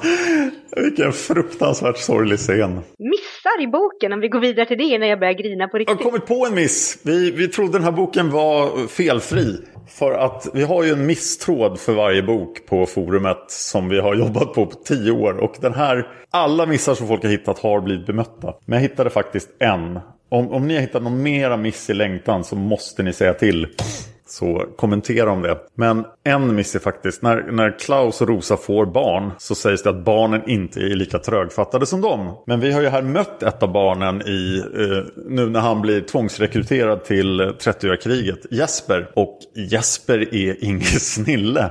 Vilken 0.76 1.11
fruktansvärt 1.11 1.97
sorglig 1.97 2.39
scen. 2.39 2.76
Missar 2.97 3.63
i 3.63 3.67
boken 3.67 4.13
om 4.13 4.19
vi 4.19 4.27
går 4.27 4.39
vidare 4.39 4.65
till 4.65 4.77
det 4.77 4.97
när 4.97 5.07
jag 5.07 5.19
börjar 5.19 5.34
grina 5.34 5.67
på 5.67 5.77
riktigt. 5.77 5.99
Jag 5.99 6.05
har 6.05 6.11
kommit 6.11 6.26
på 6.26 6.45
en 6.45 6.55
miss. 6.55 6.99
Vi, 7.03 7.31
vi 7.31 7.47
trodde 7.47 7.72
den 7.72 7.84
här 7.84 7.91
boken 7.91 8.30
var 8.30 8.88
felfri. 8.88 9.57
För 9.88 10.11
att 10.11 10.47
vi 10.53 10.63
har 10.63 10.84
ju 10.84 10.91
en 10.91 11.05
misstråd 11.05 11.80
för 11.80 11.93
varje 11.93 12.23
bok 12.23 12.65
på 12.65 12.85
forumet 12.85 13.45
som 13.47 13.89
vi 13.89 13.99
har 13.99 14.15
jobbat 14.23 14.53
på 14.53 14.65
på 14.65 14.76
tio 14.85 15.11
år. 15.11 15.38
Och 15.38 15.55
den 15.61 15.73
här, 15.73 16.07
alla 16.30 16.65
missar 16.65 16.95
som 16.95 17.07
folk 17.07 17.23
har 17.23 17.30
hittat 17.30 17.59
har 17.59 17.81
blivit 17.81 18.05
bemötta. 18.07 18.53
Men 18.65 18.81
jag 18.81 18.89
hittade 18.89 19.09
faktiskt 19.09 19.49
en. 19.59 19.99
Om, 20.30 20.51
om 20.51 20.67
ni 20.67 20.73
har 20.73 20.81
hittat 20.81 21.03
någon 21.03 21.23
mera 21.23 21.57
miss 21.57 21.89
i 21.89 21.93
längtan 21.93 22.43
så 22.43 22.55
måste 22.55 23.03
ni 23.03 23.13
säga 23.13 23.34
till. 23.34 23.67
Så 24.27 24.65
kommentera 24.77 25.31
om 25.31 25.41
det. 25.41 25.57
Men 25.76 26.06
en 26.23 26.56
miss 26.56 26.76
är 26.76 26.80
faktiskt, 26.80 27.22
när, 27.22 27.52
när 27.52 27.80
Klaus 27.80 28.22
och 28.22 28.27
Rosa 28.27 28.57
får 28.57 28.85
barn 28.85 29.31
så 29.38 29.56
sägs 29.56 29.84
det 29.84 29.89
att 29.89 30.06
barnen 30.06 30.49
inte 30.49 30.80
är 30.80 30.95
lika 30.95 31.19
trögfattade 31.19 31.85
som 31.85 32.02
dem. 32.02 32.38
Men 32.47 32.60
vi 32.60 32.72
har 32.72 32.81
ju 32.81 32.88
här 32.88 33.02
mött 33.02 33.43
ett 33.43 33.64
av 33.64 33.72
barnen 33.72 34.22
i, 34.22 34.64
eh, 34.76 35.23
nu 35.30 35.49
när 35.49 35.60
han 35.60 35.81
blir 35.81 36.02
tvångsrekryterad 36.02 37.03
till 37.03 37.41
30-åriga 37.41 38.35
Jesper. 38.52 39.11
Och 39.15 39.39
Jesper 39.56 40.35
är 40.35 40.64
ingen 40.64 40.81
snille. 40.99 41.69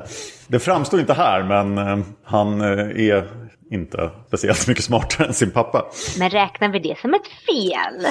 Det 0.49 0.59
framstår 0.59 1.01
inte 1.01 1.15
här 1.15 1.43
men 1.43 1.79
eh, 1.79 2.05
han 2.25 2.61
eh, 2.61 3.09
är 3.09 3.29
inte 3.71 4.11
speciellt 4.27 4.69
mycket 4.69 4.85
smartare 4.85 5.27
än 5.27 5.35
sin 5.35 5.51
pappa. 5.51 5.87
Men 6.19 6.31
räknar 6.31 6.69
vi 6.69 6.79
det 6.79 6.99
som 6.99 7.15
ett 7.15 7.29
fel? 7.47 8.07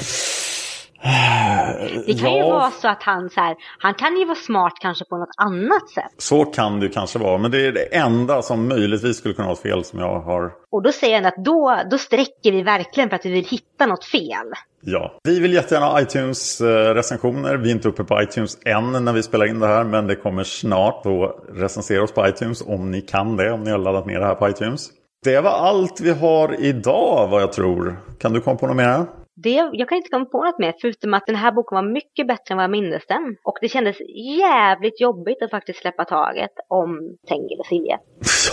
Det 2.06 2.14
kan 2.20 2.32
ja. 2.32 2.38
ju 2.38 2.44
vara 2.44 2.72
så 2.72 2.88
att 2.88 3.04
han 3.04 3.30
så 3.30 3.42
här, 3.42 3.56
han 3.80 3.94
kan 3.94 4.18
ju 4.18 4.26
vara 4.26 4.36
smart 4.36 4.74
kanske 4.82 5.06
på 5.06 5.18
något 5.18 5.36
annat 5.38 5.90
sätt. 5.90 6.12
Så 6.18 6.46
kan 6.46 6.80
det 6.80 6.90
kanske 6.90 7.20
vara, 7.20 7.38
men 7.38 7.52
det 7.52 7.68
är 7.68 7.72
det 7.72 7.96
enda 7.96 8.42
som 8.42 8.68
möjligtvis 8.68 9.18
skulle 9.18 9.34
kunna 9.34 9.48
vara 9.48 9.58
fel 9.58 9.84
som 9.84 10.00
jag 10.00 10.20
har. 10.20 10.52
Och 10.72 10.84
då 10.84 10.92
säger 10.92 11.16
han 11.16 11.26
att 11.26 11.46
då, 11.46 11.80
då 11.92 11.98
sträcker 11.98 12.52
vi 12.52 12.62
verkligen 12.62 13.10
för 13.10 13.16
att 13.16 13.26
vi 13.26 13.32
vill 13.32 13.46
hitta 13.46 13.86
något 13.86 14.06
fel. 14.06 14.54
Ja, 14.86 15.20
vi 15.24 15.40
vill 15.40 15.54
jättegärna 15.54 15.86
ha 15.86 16.02
iTunes-recensioner. 16.02 17.58
Vi 17.58 17.70
är 17.70 17.74
inte 17.74 17.88
uppe 17.88 18.04
på 18.04 18.22
iTunes 18.22 18.58
än 18.66 19.06
när 19.06 19.14
vi 19.14 19.24
spelar 19.24 19.46
in 19.46 19.60
det 19.60 19.68
här, 19.68 19.84
men 19.84 20.08
det 20.08 20.16
kommer 20.16 20.44
snart. 20.44 21.04
Så 21.04 21.40
recensera 21.54 22.04
oss 22.04 22.12
på 22.12 22.28
iTunes 22.28 22.62
om 22.62 22.92
ni 22.92 23.02
kan 23.02 23.38
det, 23.38 23.52
om 23.52 23.64
ni 23.64 23.72
har 23.72 23.78
laddat 23.78 24.06
ner 24.06 24.20
det 24.20 24.26
här 24.26 24.36
på 24.36 24.50
iTunes. 24.50 24.90
Det 25.24 25.42
var 25.42 25.52
allt 25.52 26.02
vi 26.02 26.12
har 26.12 26.56
idag 26.60 27.28
vad 27.28 27.42
jag 27.42 27.54
tror. 27.54 28.00
Kan 28.20 28.34
du 28.34 28.42
komma 28.42 28.58
på 28.58 28.68
något 28.68 28.76
mer? 28.76 29.06
Det, 29.36 29.70
jag 29.74 29.90
kan 29.90 29.98
inte 29.98 30.10
komma 30.10 30.26
på 30.26 30.44
något 30.44 30.60
mer 30.60 30.74
förutom 30.82 31.14
att 31.14 31.26
den 31.26 31.36
här 31.36 31.52
boken 31.52 31.76
var 31.76 31.94
mycket 31.94 32.28
bättre 32.28 32.52
än 32.52 32.58
vad 32.58 32.64
jag 32.64 32.72
minns 32.72 33.06
den. 33.08 33.36
Och 33.44 33.58
det 33.62 33.68
kändes 33.68 33.98
jävligt 34.40 35.02
jobbigt 35.02 35.42
att 35.42 35.52
faktiskt 35.52 35.80
släppa 35.80 36.06
taget 36.06 36.52
om 36.68 37.18
Tengil 37.28 37.60
och 37.60 37.66
Silje. 37.66 37.98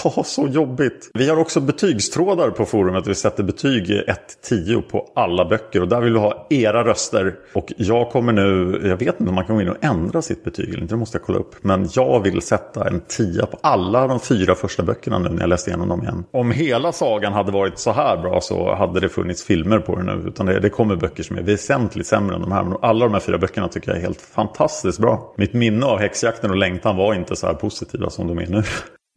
Ja, 0.05 0.23
så 0.24 0.47
jobbigt. 0.47 1.11
Vi 1.15 1.28
har 1.28 1.36
också 1.36 1.61
betygstrådar 1.61 2.51
på 2.51 2.65
forumet. 2.65 3.07
Vi 3.07 3.15
sätter 3.15 3.43
betyg 3.43 4.02
1-10 4.51 4.82
på 4.82 5.12
alla 5.15 5.44
böcker 5.44 5.82
och 5.82 5.89
där 5.89 6.01
vill 6.01 6.12
vi 6.12 6.19
ha 6.19 6.47
era 6.51 6.85
röster. 6.85 7.35
Och 7.52 7.73
jag 7.77 8.11
kommer 8.11 8.32
nu, 8.32 8.81
jag 8.85 8.97
vet 8.97 9.20
inte 9.20 9.28
om 9.28 9.35
man 9.35 9.44
kan 9.44 9.57
gå 9.57 9.62
in 9.62 9.69
och 9.69 9.85
ändra 9.85 10.23
sitt 10.23 10.44
betyg 10.44 10.69
eller 10.69 10.82
inte, 10.82 10.94
det 10.94 10.98
måste 10.98 11.19
jag 11.19 11.23
kolla 11.23 11.39
upp. 11.39 11.55
Men 11.62 11.89
jag 11.93 12.20
vill 12.20 12.43
sätta 12.43 12.89
en 12.89 13.01
10 13.09 13.47
på 13.47 13.59
alla 13.62 14.07
de 14.07 14.20
fyra 14.20 14.55
första 14.55 14.82
böckerna 14.82 15.19
nu 15.19 15.28
när 15.28 15.40
jag 15.40 15.48
läste 15.48 15.70
igenom 15.70 15.89
dem 15.89 16.02
igen. 16.02 16.24
Om 16.31 16.51
hela 16.51 16.93
sagan 16.93 17.32
hade 17.32 17.52
varit 17.52 17.78
så 17.78 17.90
här 17.93 18.16
bra 18.16 18.40
så 18.40 18.74
hade 18.74 19.01
det 19.01 19.09
funnits 19.09 19.44
filmer 19.44 19.78
på 19.78 19.97
det 19.97 20.02
nu. 20.02 20.28
Utan 20.28 20.47
det, 20.47 20.61
det 20.61 20.70
det 20.71 20.75
kommer 20.75 20.97
böcker 20.97 21.23
som 21.23 21.39
är 21.39 21.43
väsentligt 21.43 22.07
sämre 22.07 22.35
än 22.35 22.41
de 22.41 22.53
här. 22.53 22.65
Men 22.65 22.79
alla 22.83 23.05
de 23.05 23.13
här 23.13 23.21
fyra 23.21 23.39
böckerna 23.39 23.69
tycker 23.69 23.89
jag 23.91 23.99
är 23.99 24.03
helt 24.03 24.21
fantastiskt 24.21 24.99
bra. 24.99 25.35
Mitt 25.37 25.53
minne 25.53 25.87
av 25.87 25.99
Häxjakten 25.99 26.51
och 26.51 26.57
Längtan 26.57 26.97
var 26.97 27.15
inte 27.15 27.37
så 27.37 27.47
här 27.47 27.55
positiva 27.55 28.11
som 28.11 28.29
de 28.29 28.39
är 28.39 28.47
nu. 28.47 28.63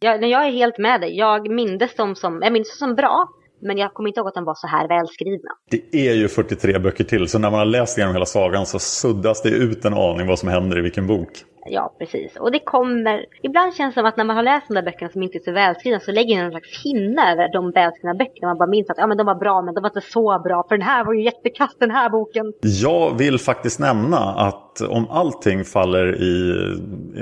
Jag, 0.00 0.24
jag 0.24 0.46
är 0.46 0.50
helt 0.50 0.78
med 0.78 1.00
dig. 1.00 1.18
Jag 1.18 1.50
minns 1.50 1.94
dem 1.96 2.14
som, 2.14 2.40
jag 2.42 2.52
minns 2.52 2.68
dem 2.68 2.88
som 2.88 2.94
bra. 2.94 3.28
Men 3.64 3.78
jag 3.78 3.94
kommer 3.94 4.08
inte 4.08 4.20
ihåg 4.20 4.28
att 4.28 4.34
de 4.34 4.44
var 4.44 4.54
så 4.54 4.66
här 4.66 4.88
välskrivna. 4.88 5.50
Det 5.70 6.08
är 6.08 6.14
ju 6.14 6.28
43 6.28 6.78
böcker 6.78 7.04
till, 7.04 7.28
så 7.28 7.38
när 7.38 7.50
man 7.50 7.58
har 7.58 7.66
läst 7.66 7.98
igenom 7.98 8.14
hela 8.14 8.26
sagan 8.26 8.66
så 8.66 8.78
suddas 8.78 9.42
det 9.42 9.48
ut 9.48 9.84
en 9.84 9.94
aning 9.94 10.26
vad 10.26 10.38
som 10.38 10.48
händer 10.48 10.78
i 10.78 10.80
vilken 10.80 11.06
bok. 11.06 11.28
Ja, 11.66 11.94
precis. 11.98 12.36
Och 12.36 12.52
det 12.52 12.58
kommer... 12.58 13.26
Ibland 13.42 13.74
känns 13.74 13.94
det 13.94 14.00
som 14.00 14.06
att 14.06 14.16
när 14.16 14.24
man 14.24 14.36
har 14.36 14.42
läst 14.42 14.68
de 14.68 14.74
där 14.74 14.82
böckerna 14.82 15.10
som 15.10 15.22
inte 15.22 15.38
är 15.38 15.42
så 15.42 15.52
välskrivna 15.52 16.00
så 16.00 16.12
lägger 16.12 16.36
man 16.36 16.44
en 16.44 16.50
slags 16.50 16.84
hinna 16.84 17.32
över 17.32 17.52
de 17.52 17.70
välskrivna 17.70 18.14
böckerna. 18.14 18.48
Man 18.48 18.58
bara 18.58 18.68
minns 18.68 18.90
att 18.90 18.98
ja, 18.98 19.06
men 19.06 19.16
de 19.16 19.26
var 19.26 19.34
bra, 19.34 19.62
men 19.62 19.74
de 19.74 19.80
var 19.80 19.88
inte 19.88 20.10
så 20.12 20.40
bra. 20.44 20.64
För 20.68 20.76
den 20.76 20.86
här 20.86 21.04
var 21.04 21.12
ju 21.12 21.24
jättekass, 21.24 21.76
den 21.78 21.90
här 21.90 22.10
boken. 22.10 22.52
Jag 22.60 23.18
vill 23.18 23.38
faktiskt 23.38 23.80
nämna 23.80 24.18
att 24.18 24.80
om 24.80 25.10
allting 25.10 25.64
faller 25.64 26.22
i... 26.22 26.50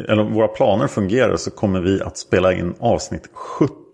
Eller 0.08 0.22
om 0.22 0.32
våra 0.34 0.48
planer 0.48 0.86
fungerar 0.86 1.36
så 1.36 1.50
kommer 1.50 1.80
vi 1.80 2.02
att 2.02 2.16
spela 2.16 2.52
in 2.52 2.74
avsnitt 2.80 3.30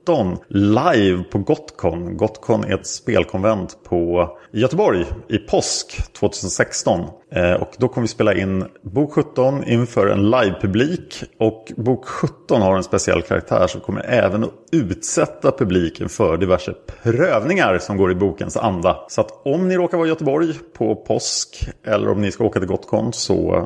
2019 0.09 0.39
live 0.49 1.23
på 1.23 1.39
Gotcon. 1.39 2.17
Gotcon 2.17 2.65
är 2.65 2.75
ett 2.75 2.87
spelkonvent 2.87 3.85
på 3.85 4.29
Göteborg 4.53 5.07
i 5.29 5.39
påsk 5.39 6.13
2016. 6.13 7.01
Eh, 7.31 7.53
och 7.53 7.71
då 7.79 7.89
kommer 7.89 8.03
vi 8.03 8.09
spela 8.09 8.35
in 8.35 8.65
bok 8.83 9.13
17 9.13 9.65
inför 9.65 10.07
en 10.07 10.31
livepublik. 10.31 11.25
Och 11.39 11.73
bok 11.77 12.07
17 12.07 12.63
har 12.63 12.77
en 12.77 12.83
speciell 12.83 13.23
karaktär 13.23 13.67
som 13.67 13.81
kommer 13.81 14.05
även 14.07 14.45
att 14.45 14.51
utsätta 14.73 15.53
publiken 15.53 16.09
för 16.09 16.37
diverse 16.37 16.75
prövningar 17.03 17.79
som 17.79 17.97
går 17.97 18.13
i 18.13 18.15
bokens 18.15 18.57
anda. 18.57 18.97
Så 19.09 19.21
att 19.21 19.47
om 19.47 19.69
ni 19.69 19.77
råkar 19.77 19.99
vara 19.99 20.07
i 20.07 20.11
Göteborg 20.11 20.49
på 20.79 20.95
påsk 20.95 21.69
eller 21.85 22.09
om 22.09 22.21
ni 22.21 22.31
ska 22.31 22.45
åka 22.45 22.59
till 22.59 22.69
Gotcon 22.69 23.13
så 23.13 23.57
eh, 23.57 23.65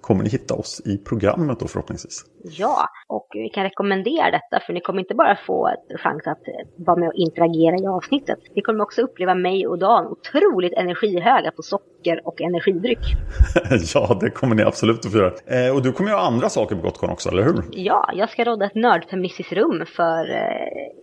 kommer 0.00 0.24
ni 0.24 0.30
hitta 0.30 0.54
oss 0.54 0.82
i 0.84 0.98
programmet 0.98 1.60
då 1.60 1.68
förhoppningsvis. 1.68 2.24
Ja, 2.42 2.88
och 3.06 3.26
vi 3.32 3.48
kan 3.48 3.64
rekommendera 3.64 4.30
detta 4.30 4.60
för 4.66 4.72
ni 4.72 4.80
kommer 4.80 5.00
inte 5.00 5.14
bara 5.14 5.38
få 5.46 5.70
chans 6.02 6.26
att 6.26 6.48
eh, 6.48 6.54
vara 6.76 6.96
med 6.96 7.08
och 7.08 7.14
interagera 7.14 7.76
i 7.76 7.86
avsnittet. 7.86 8.38
Ni 8.54 8.62
kommer 8.62 8.82
också 8.82 9.02
uppleva 9.02 9.34
mig 9.34 9.66
och 9.66 9.78
Dan 9.78 10.06
otroligt 10.06 10.72
energihöga 10.72 11.50
på 11.50 11.62
socker 11.62 12.20
och 12.24 12.40
energidryck. 12.40 12.93
ja, 13.94 14.18
det 14.20 14.30
kommer 14.30 14.54
ni 14.54 14.62
absolut 14.62 15.06
att 15.06 15.12
få 15.12 15.18
göra. 15.18 15.32
Eh, 15.46 15.74
och 15.74 15.82
du 15.82 15.92
kommer 15.92 16.10
göra 16.10 16.20
andra 16.20 16.48
saker 16.48 16.76
på 16.76 16.82
Gotcon 16.82 17.10
också, 17.10 17.28
eller 17.28 17.42
hur? 17.42 17.62
Ja, 17.70 18.10
jag 18.14 18.30
ska 18.30 18.44
råda 18.44 18.66
ett 18.66 18.74
nördfeministiskt 18.74 19.52
rum 19.52 19.86
för 19.96 20.30
eh, 20.30 20.36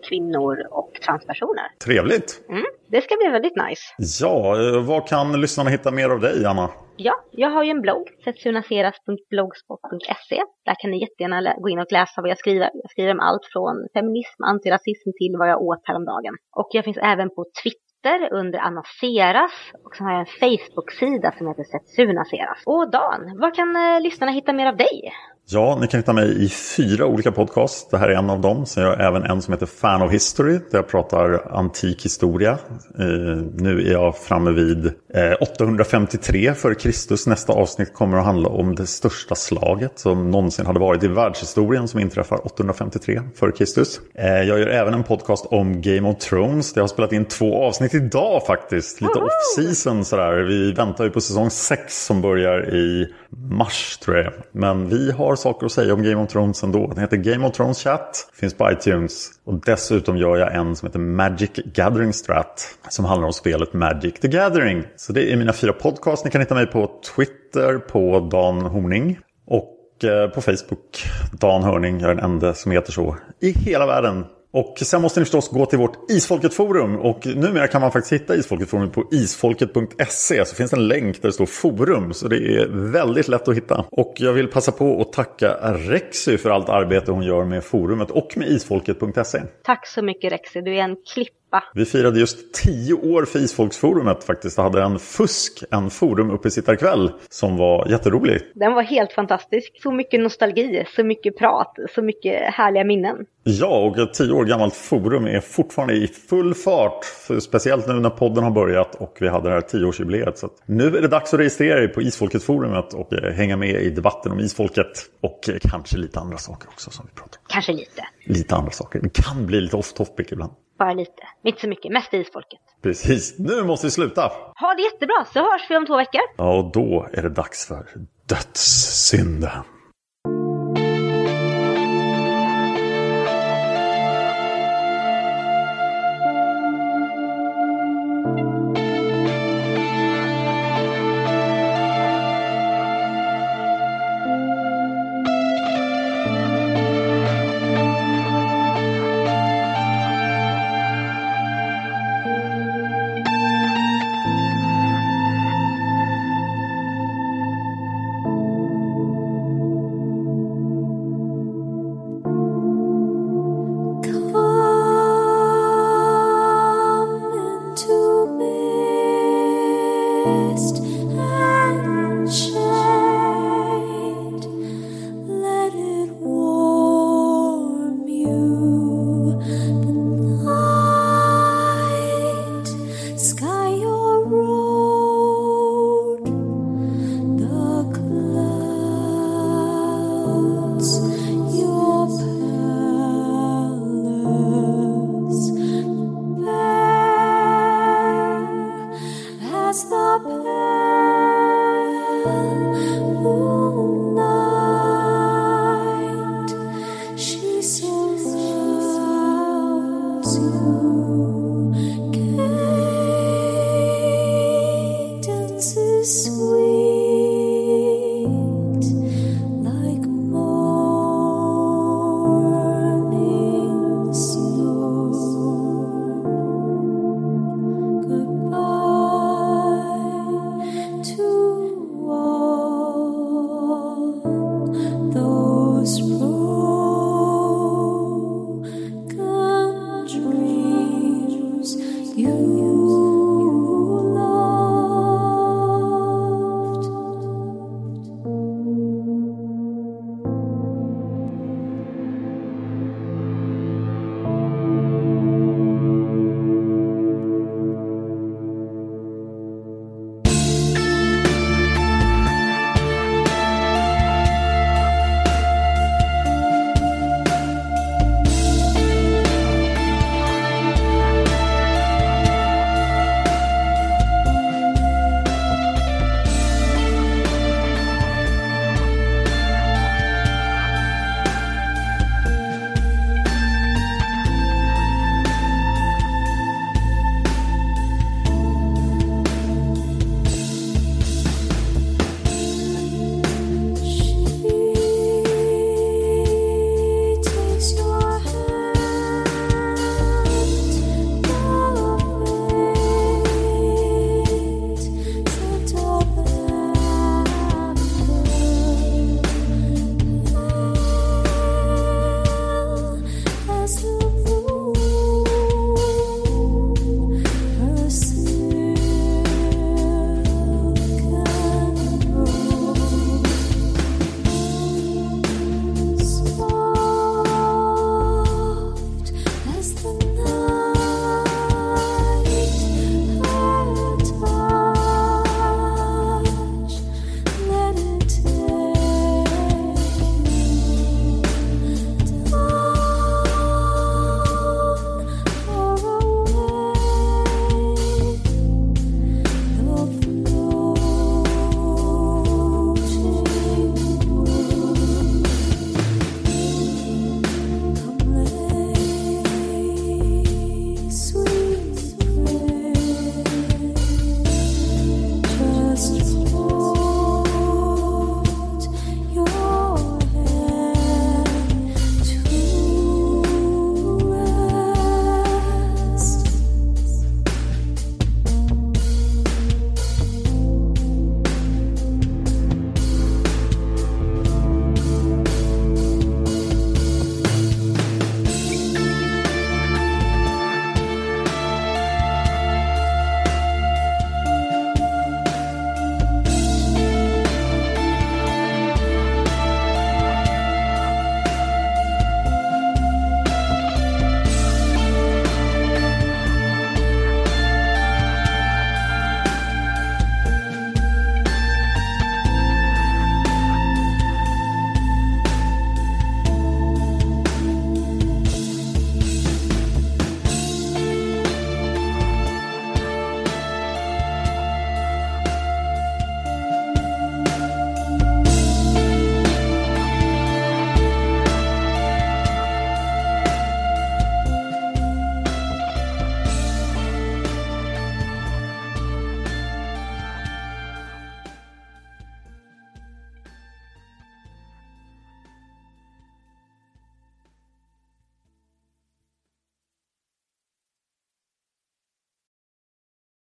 kvinnor 0.10 0.58
och 0.72 0.92
transpersoner. 1.06 1.66
Trevligt! 1.86 2.42
Mm, 2.50 2.64
det 2.92 3.02
ska 3.02 3.16
bli 3.16 3.30
väldigt 3.32 3.56
nice. 3.56 3.84
Ja, 4.24 4.62
eh, 4.62 4.82
var 4.82 5.08
kan 5.08 5.42
lyssnarna 5.42 5.70
hitta 5.70 5.92
mer 5.92 6.10
av 6.10 6.20
dig, 6.20 6.46
Anna? 6.46 6.70
Ja, 6.98 7.14
jag 7.32 7.50
har 7.50 7.64
ju 7.64 7.72
en 7.72 7.82
blogg, 7.82 8.08
setsunaseras.blogspot.se. 8.24 10.42
Där 10.66 10.76
kan 10.82 10.92
ni 10.92 11.02
jättegärna 11.02 11.54
gå 11.58 11.70
in 11.70 11.80
och 11.80 11.92
läsa 11.92 12.22
vad 12.22 12.30
jag 12.30 12.38
skriver. 12.38 12.70
Jag 12.74 12.92
skriver 12.92 13.12
om 13.12 13.20
allt 13.20 13.46
från 13.54 13.88
feminism, 13.94 14.44
antirasism 14.44 15.10
till 15.20 15.36
vad 15.40 15.50
jag 15.50 15.62
åt 15.62 15.82
häromdagen. 15.84 16.36
Och 16.60 16.68
jag 16.72 16.86
finns 16.86 16.98
även 16.98 17.30
på 17.36 17.46
Twitter 17.64 17.91
under 18.32 18.60
Anna 18.60 18.84
Seras 19.00 19.52
och 19.86 19.96
så 19.96 20.04
har 20.04 20.12
jag 20.12 20.20
en 20.20 20.26
Facebook-sida 20.26 21.32
som 21.38 21.48
heter 21.48 21.64
Setsuna 21.64 22.26
Seras. 22.26 22.64
Och 22.66 22.92
Dan, 22.92 23.40
var 23.40 23.56
kan 23.56 23.76
eh, 23.76 24.02
lyssnarna 24.02 24.32
hitta 24.32 24.54
mer 24.54 24.68
av 24.68 24.78
dig? 24.78 25.14
Ja, 25.50 25.78
ni 25.82 25.88
kan 25.88 26.00
hitta 26.00 26.14
mig 26.14 26.44
i 26.46 26.50
fyra 26.50 27.06
olika 27.06 27.32
podcasts. 27.32 27.88
Det 27.90 27.98
här 27.98 28.10
är 28.10 28.16
en 28.16 28.30
av 28.30 28.42
dem. 28.42 28.66
Sen 28.66 28.84
jag 28.84 28.90
har 28.90 28.98
även 28.98 29.24
en 29.24 29.42
som 29.42 29.54
heter 29.54 29.66
Fan 29.66 30.02
of 30.02 30.12
History. 30.12 30.54
Där 30.54 30.78
jag 30.78 30.88
pratar 30.88 31.58
antik 31.58 32.06
historia. 32.06 32.52
Eh, 33.00 33.44
nu 33.56 33.88
är 33.88 33.92
jag 33.92 34.18
framme 34.18 34.52
vid 34.52 34.86
eh, 34.86 35.34
853 35.42 36.54
för 36.54 36.74
Kristus. 36.74 37.28
Nästa 37.28 37.54
avsnitt 37.54 37.94
kommer 37.94 38.18
att 38.18 38.26
handla 38.26 38.50
om 38.50 38.76
det 38.76 38.88
största 38.88 39.36
slaget 39.36 40.00
som 40.00 40.32
någonsin 40.32 40.66
hade 40.66 40.80
varit 40.80 41.04
i 41.04 41.08
världshistorien 41.08 41.88
som 41.88 42.00
inträffar 42.00 42.46
853 42.46 43.22
för 43.36 43.52
Kristus. 43.52 44.02
Eh, 44.16 44.26
jag 44.28 44.60
gör 44.60 44.68
även 44.68 44.94
en 44.94 45.04
podcast 45.04 45.46
om 45.46 45.82
Game 45.82 46.10
of 46.10 46.18
Thrones. 46.18 46.74
Jag 46.76 46.84
har 46.84 46.88
spelat 46.88 47.14
in 47.14 47.26
två 47.26 47.64
avsnitt 47.64 47.94
idag 47.94 48.46
faktiskt. 48.46 49.02
Lite 49.02 49.20
off-season 49.20 50.04
sådär. 50.04 50.34
Vi 50.34 50.72
väntar 50.72 51.04
ju 51.04 51.10
på 51.10 51.22
säsong 51.22 51.50
6 51.50 52.06
som 52.06 52.22
börjar 52.22 52.76
i 52.76 53.08
mars 53.30 53.98
tror 53.98 54.18
jag. 54.18 54.34
Men 54.52 54.90
vi 54.90 55.12
har 55.12 55.31
har 55.32 55.36
saker 55.36 55.66
att 55.66 55.72
säga 55.72 55.94
om 55.94 56.04
Game 56.04 56.24
of 56.24 56.32
Thrones 56.32 56.64
ändå. 56.64 56.88
Den 56.88 56.98
heter 56.98 57.18
Game 57.18 57.48
of 57.48 57.54
Thrones 57.56 57.84
Chat, 57.84 58.30
finns 58.34 58.54
på 58.54 58.72
iTunes. 58.72 59.30
Och 59.46 59.62
dessutom 59.66 60.18
gör 60.18 60.38
jag 60.38 60.56
en 60.56 60.76
som 60.76 60.88
heter 60.88 61.00
Magic 61.00 61.52
Gathering 61.74 62.14
Strat. 62.14 62.78
Som 62.90 63.06
handlar 63.06 63.28
om 63.28 63.34
spelet 63.34 63.74
Magic 63.74 64.14
the 64.14 64.28
Gathering. 64.28 64.84
Så 64.96 65.14
det 65.14 65.32
är 65.34 65.38
mina 65.38 65.54
fyra 65.54 65.74
podcasts. 65.74 66.26
Ni 66.26 66.32
kan 66.32 66.42
hitta 66.42 66.56
mig 66.56 66.68
på 66.68 66.92
Twitter 67.16 67.78
på 67.78 68.20
Dan 68.32 68.62
Horning. 68.62 69.20
Och 69.48 70.04
eh, 70.04 70.30
på 70.30 70.42
Facebook, 70.42 71.04
Dan 71.32 71.64
Hörning, 71.64 72.00
jag 72.00 72.12
är 72.12 72.16
den 72.16 72.26
enda 72.26 72.54
som 72.54 72.72
heter 72.72 72.92
så 72.92 73.18
i 73.42 73.52
hela 73.52 73.86
världen. 73.86 74.26
Och 74.54 74.78
sen 74.78 75.02
måste 75.02 75.20
ni 75.20 75.26
förstås 75.26 75.50
gå 75.50 75.66
till 75.66 75.80
vårt 75.80 76.12
Isfolket-forum. 76.12 77.00
Och 77.00 77.26
numera 77.26 77.68
kan 77.68 77.82
man 77.82 77.92
faktiskt 77.92 78.22
hitta 78.22 78.36
Isfolket-forum 78.36 78.92
på 78.92 79.08
isfolket.se. 79.12 80.46
Så 80.46 80.56
finns 80.56 80.72
det 80.72 80.78
en 80.78 80.88
länk 80.88 81.22
där 81.22 81.30
det 81.30 81.34
står 81.34 81.46
forum. 81.46 82.14
Så 82.14 82.28
det 82.28 82.36
är 82.36 82.68
väldigt 82.92 83.28
lätt 83.28 83.48
att 83.48 83.58
hitta. 83.58 83.86
Och 83.92 84.14
jag 84.18 84.34
vill 84.34 84.48
passa 84.48 84.72
på 84.72 85.02
att 85.02 85.14
tacka 85.14 85.58
Rexy 85.74 86.38
för 86.38 86.50
allt 86.50 86.70
arbete 86.70 87.12
hon 87.12 87.24
gör 87.24 87.46
med 87.46 87.64
forumet 87.64 88.12
och 88.12 88.34
med 88.38 88.48
isfolket.se. 88.48 89.42
Tack 89.64 89.88
så 89.88 90.02
mycket 90.02 90.32
Rexy, 90.32 90.62
du 90.62 90.76
är 90.76 90.84
en 90.84 90.96
klipp 91.14 91.41
vi 91.74 91.86
firade 91.86 92.20
just 92.20 92.54
tio 92.54 92.94
år 92.94 93.26
för 93.26 93.40
Isfolksforumet 93.40 94.24
faktiskt 94.24 94.58
och 94.58 94.64
hade 94.64 94.82
en 94.82 95.00
fusk, 95.00 95.64
en 95.72 95.90
forum-uppesittarkväll 95.90 97.12
som 97.30 97.58
var 97.58 97.88
jätterolig. 97.88 98.42
Den 98.56 98.74
var 98.74 98.84
helt 98.84 99.14
fantastisk. 99.14 99.80
Så 99.84 99.92
mycket 99.92 100.20
nostalgi, 100.20 100.86
så 100.96 101.04
mycket 101.04 101.38
prat, 101.38 101.76
så 101.96 102.02
mycket 102.02 102.54
härliga 102.54 102.84
minnen. 102.84 103.26
Ja, 103.44 103.78
och 103.78 103.98
ett 103.98 104.14
tio 104.14 104.32
år 104.32 104.46
gammalt 104.46 104.76
forum 104.76 105.26
är 105.26 105.40
fortfarande 105.40 105.94
i 105.94 106.08
full 106.08 106.54
fart. 106.54 107.06
Speciellt 107.42 107.88
nu 107.88 107.94
när 107.94 108.10
podden 108.10 108.44
har 108.44 108.52
börjat 108.52 108.96
och 108.96 109.18
vi 109.20 109.28
hade 109.28 109.50
det 109.50 109.54
här 109.54 109.62
tioårsjubileet. 109.62 110.38
Så 110.38 110.50
nu 110.66 110.98
är 110.98 111.02
det 111.02 111.08
dags 111.08 111.34
att 111.34 111.40
registrera 111.40 111.84
er 111.84 111.88
på 111.88 112.02
Isfolket-forumet 112.02 112.94
och 112.94 113.14
eh, 113.14 113.34
hänga 113.34 113.58
med 113.58 113.82
i 113.82 113.90
debatten 113.90 114.32
om 114.32 114.40
Isfolket. 114.40 114.88
Och 115.22 115.50
eh, 115.50 115.56
kanske 115.62 115.98
lite 115.98 116.20
andra 116.20 116.38
saker 116.38 116.68
också 116.70 116.92
som 116.92 117.06
vi 117.06 117.16
pratar 117.16 117.40
om. 117.40 117.46
Kanske 117.48 117.72
lite. 117.74 118.04
Lite 118.26 118.56
andra 118.56 118.72
saker. 118.72 119.00
Det 119.00 119.24
kan 119.24 119.46
bli 119.46 119.62
lite 119.62 119.76
off 119.78 119.94
topic 119.94 120.28
ibland. 120.32 120.52
Bara 120.82 120.94
lite. 120.94 121.24
Inte 121.44 121.62
så 121.62 121.68
mycket. 121.68 121.92
Mest 121.92 122.14
isfolket. 122.14 122.60
Precis. 122.84 123.40
Nu 123.40 123.64
måste 123.64 123.88
vi 123.88 123.92
sluta. 123.92 124.22
Ha 124.62 124.74
det 124.78 124.82
jättebra 124.82 125.26
så 125.34 125.40
hörs 125.40 125.62
vi 125.70 125.78
om 125.78 125.86
två 125.86 125.98
veckor. 125.98 126.22
Ja, 126.38 126.58
och 126.58 126.72
då 126.72 127.08
är 127.14 127.22
det 127.22 127.30
dags 127.30 127.68
för 127.68 127.86
dödssynden. 128.30 129.64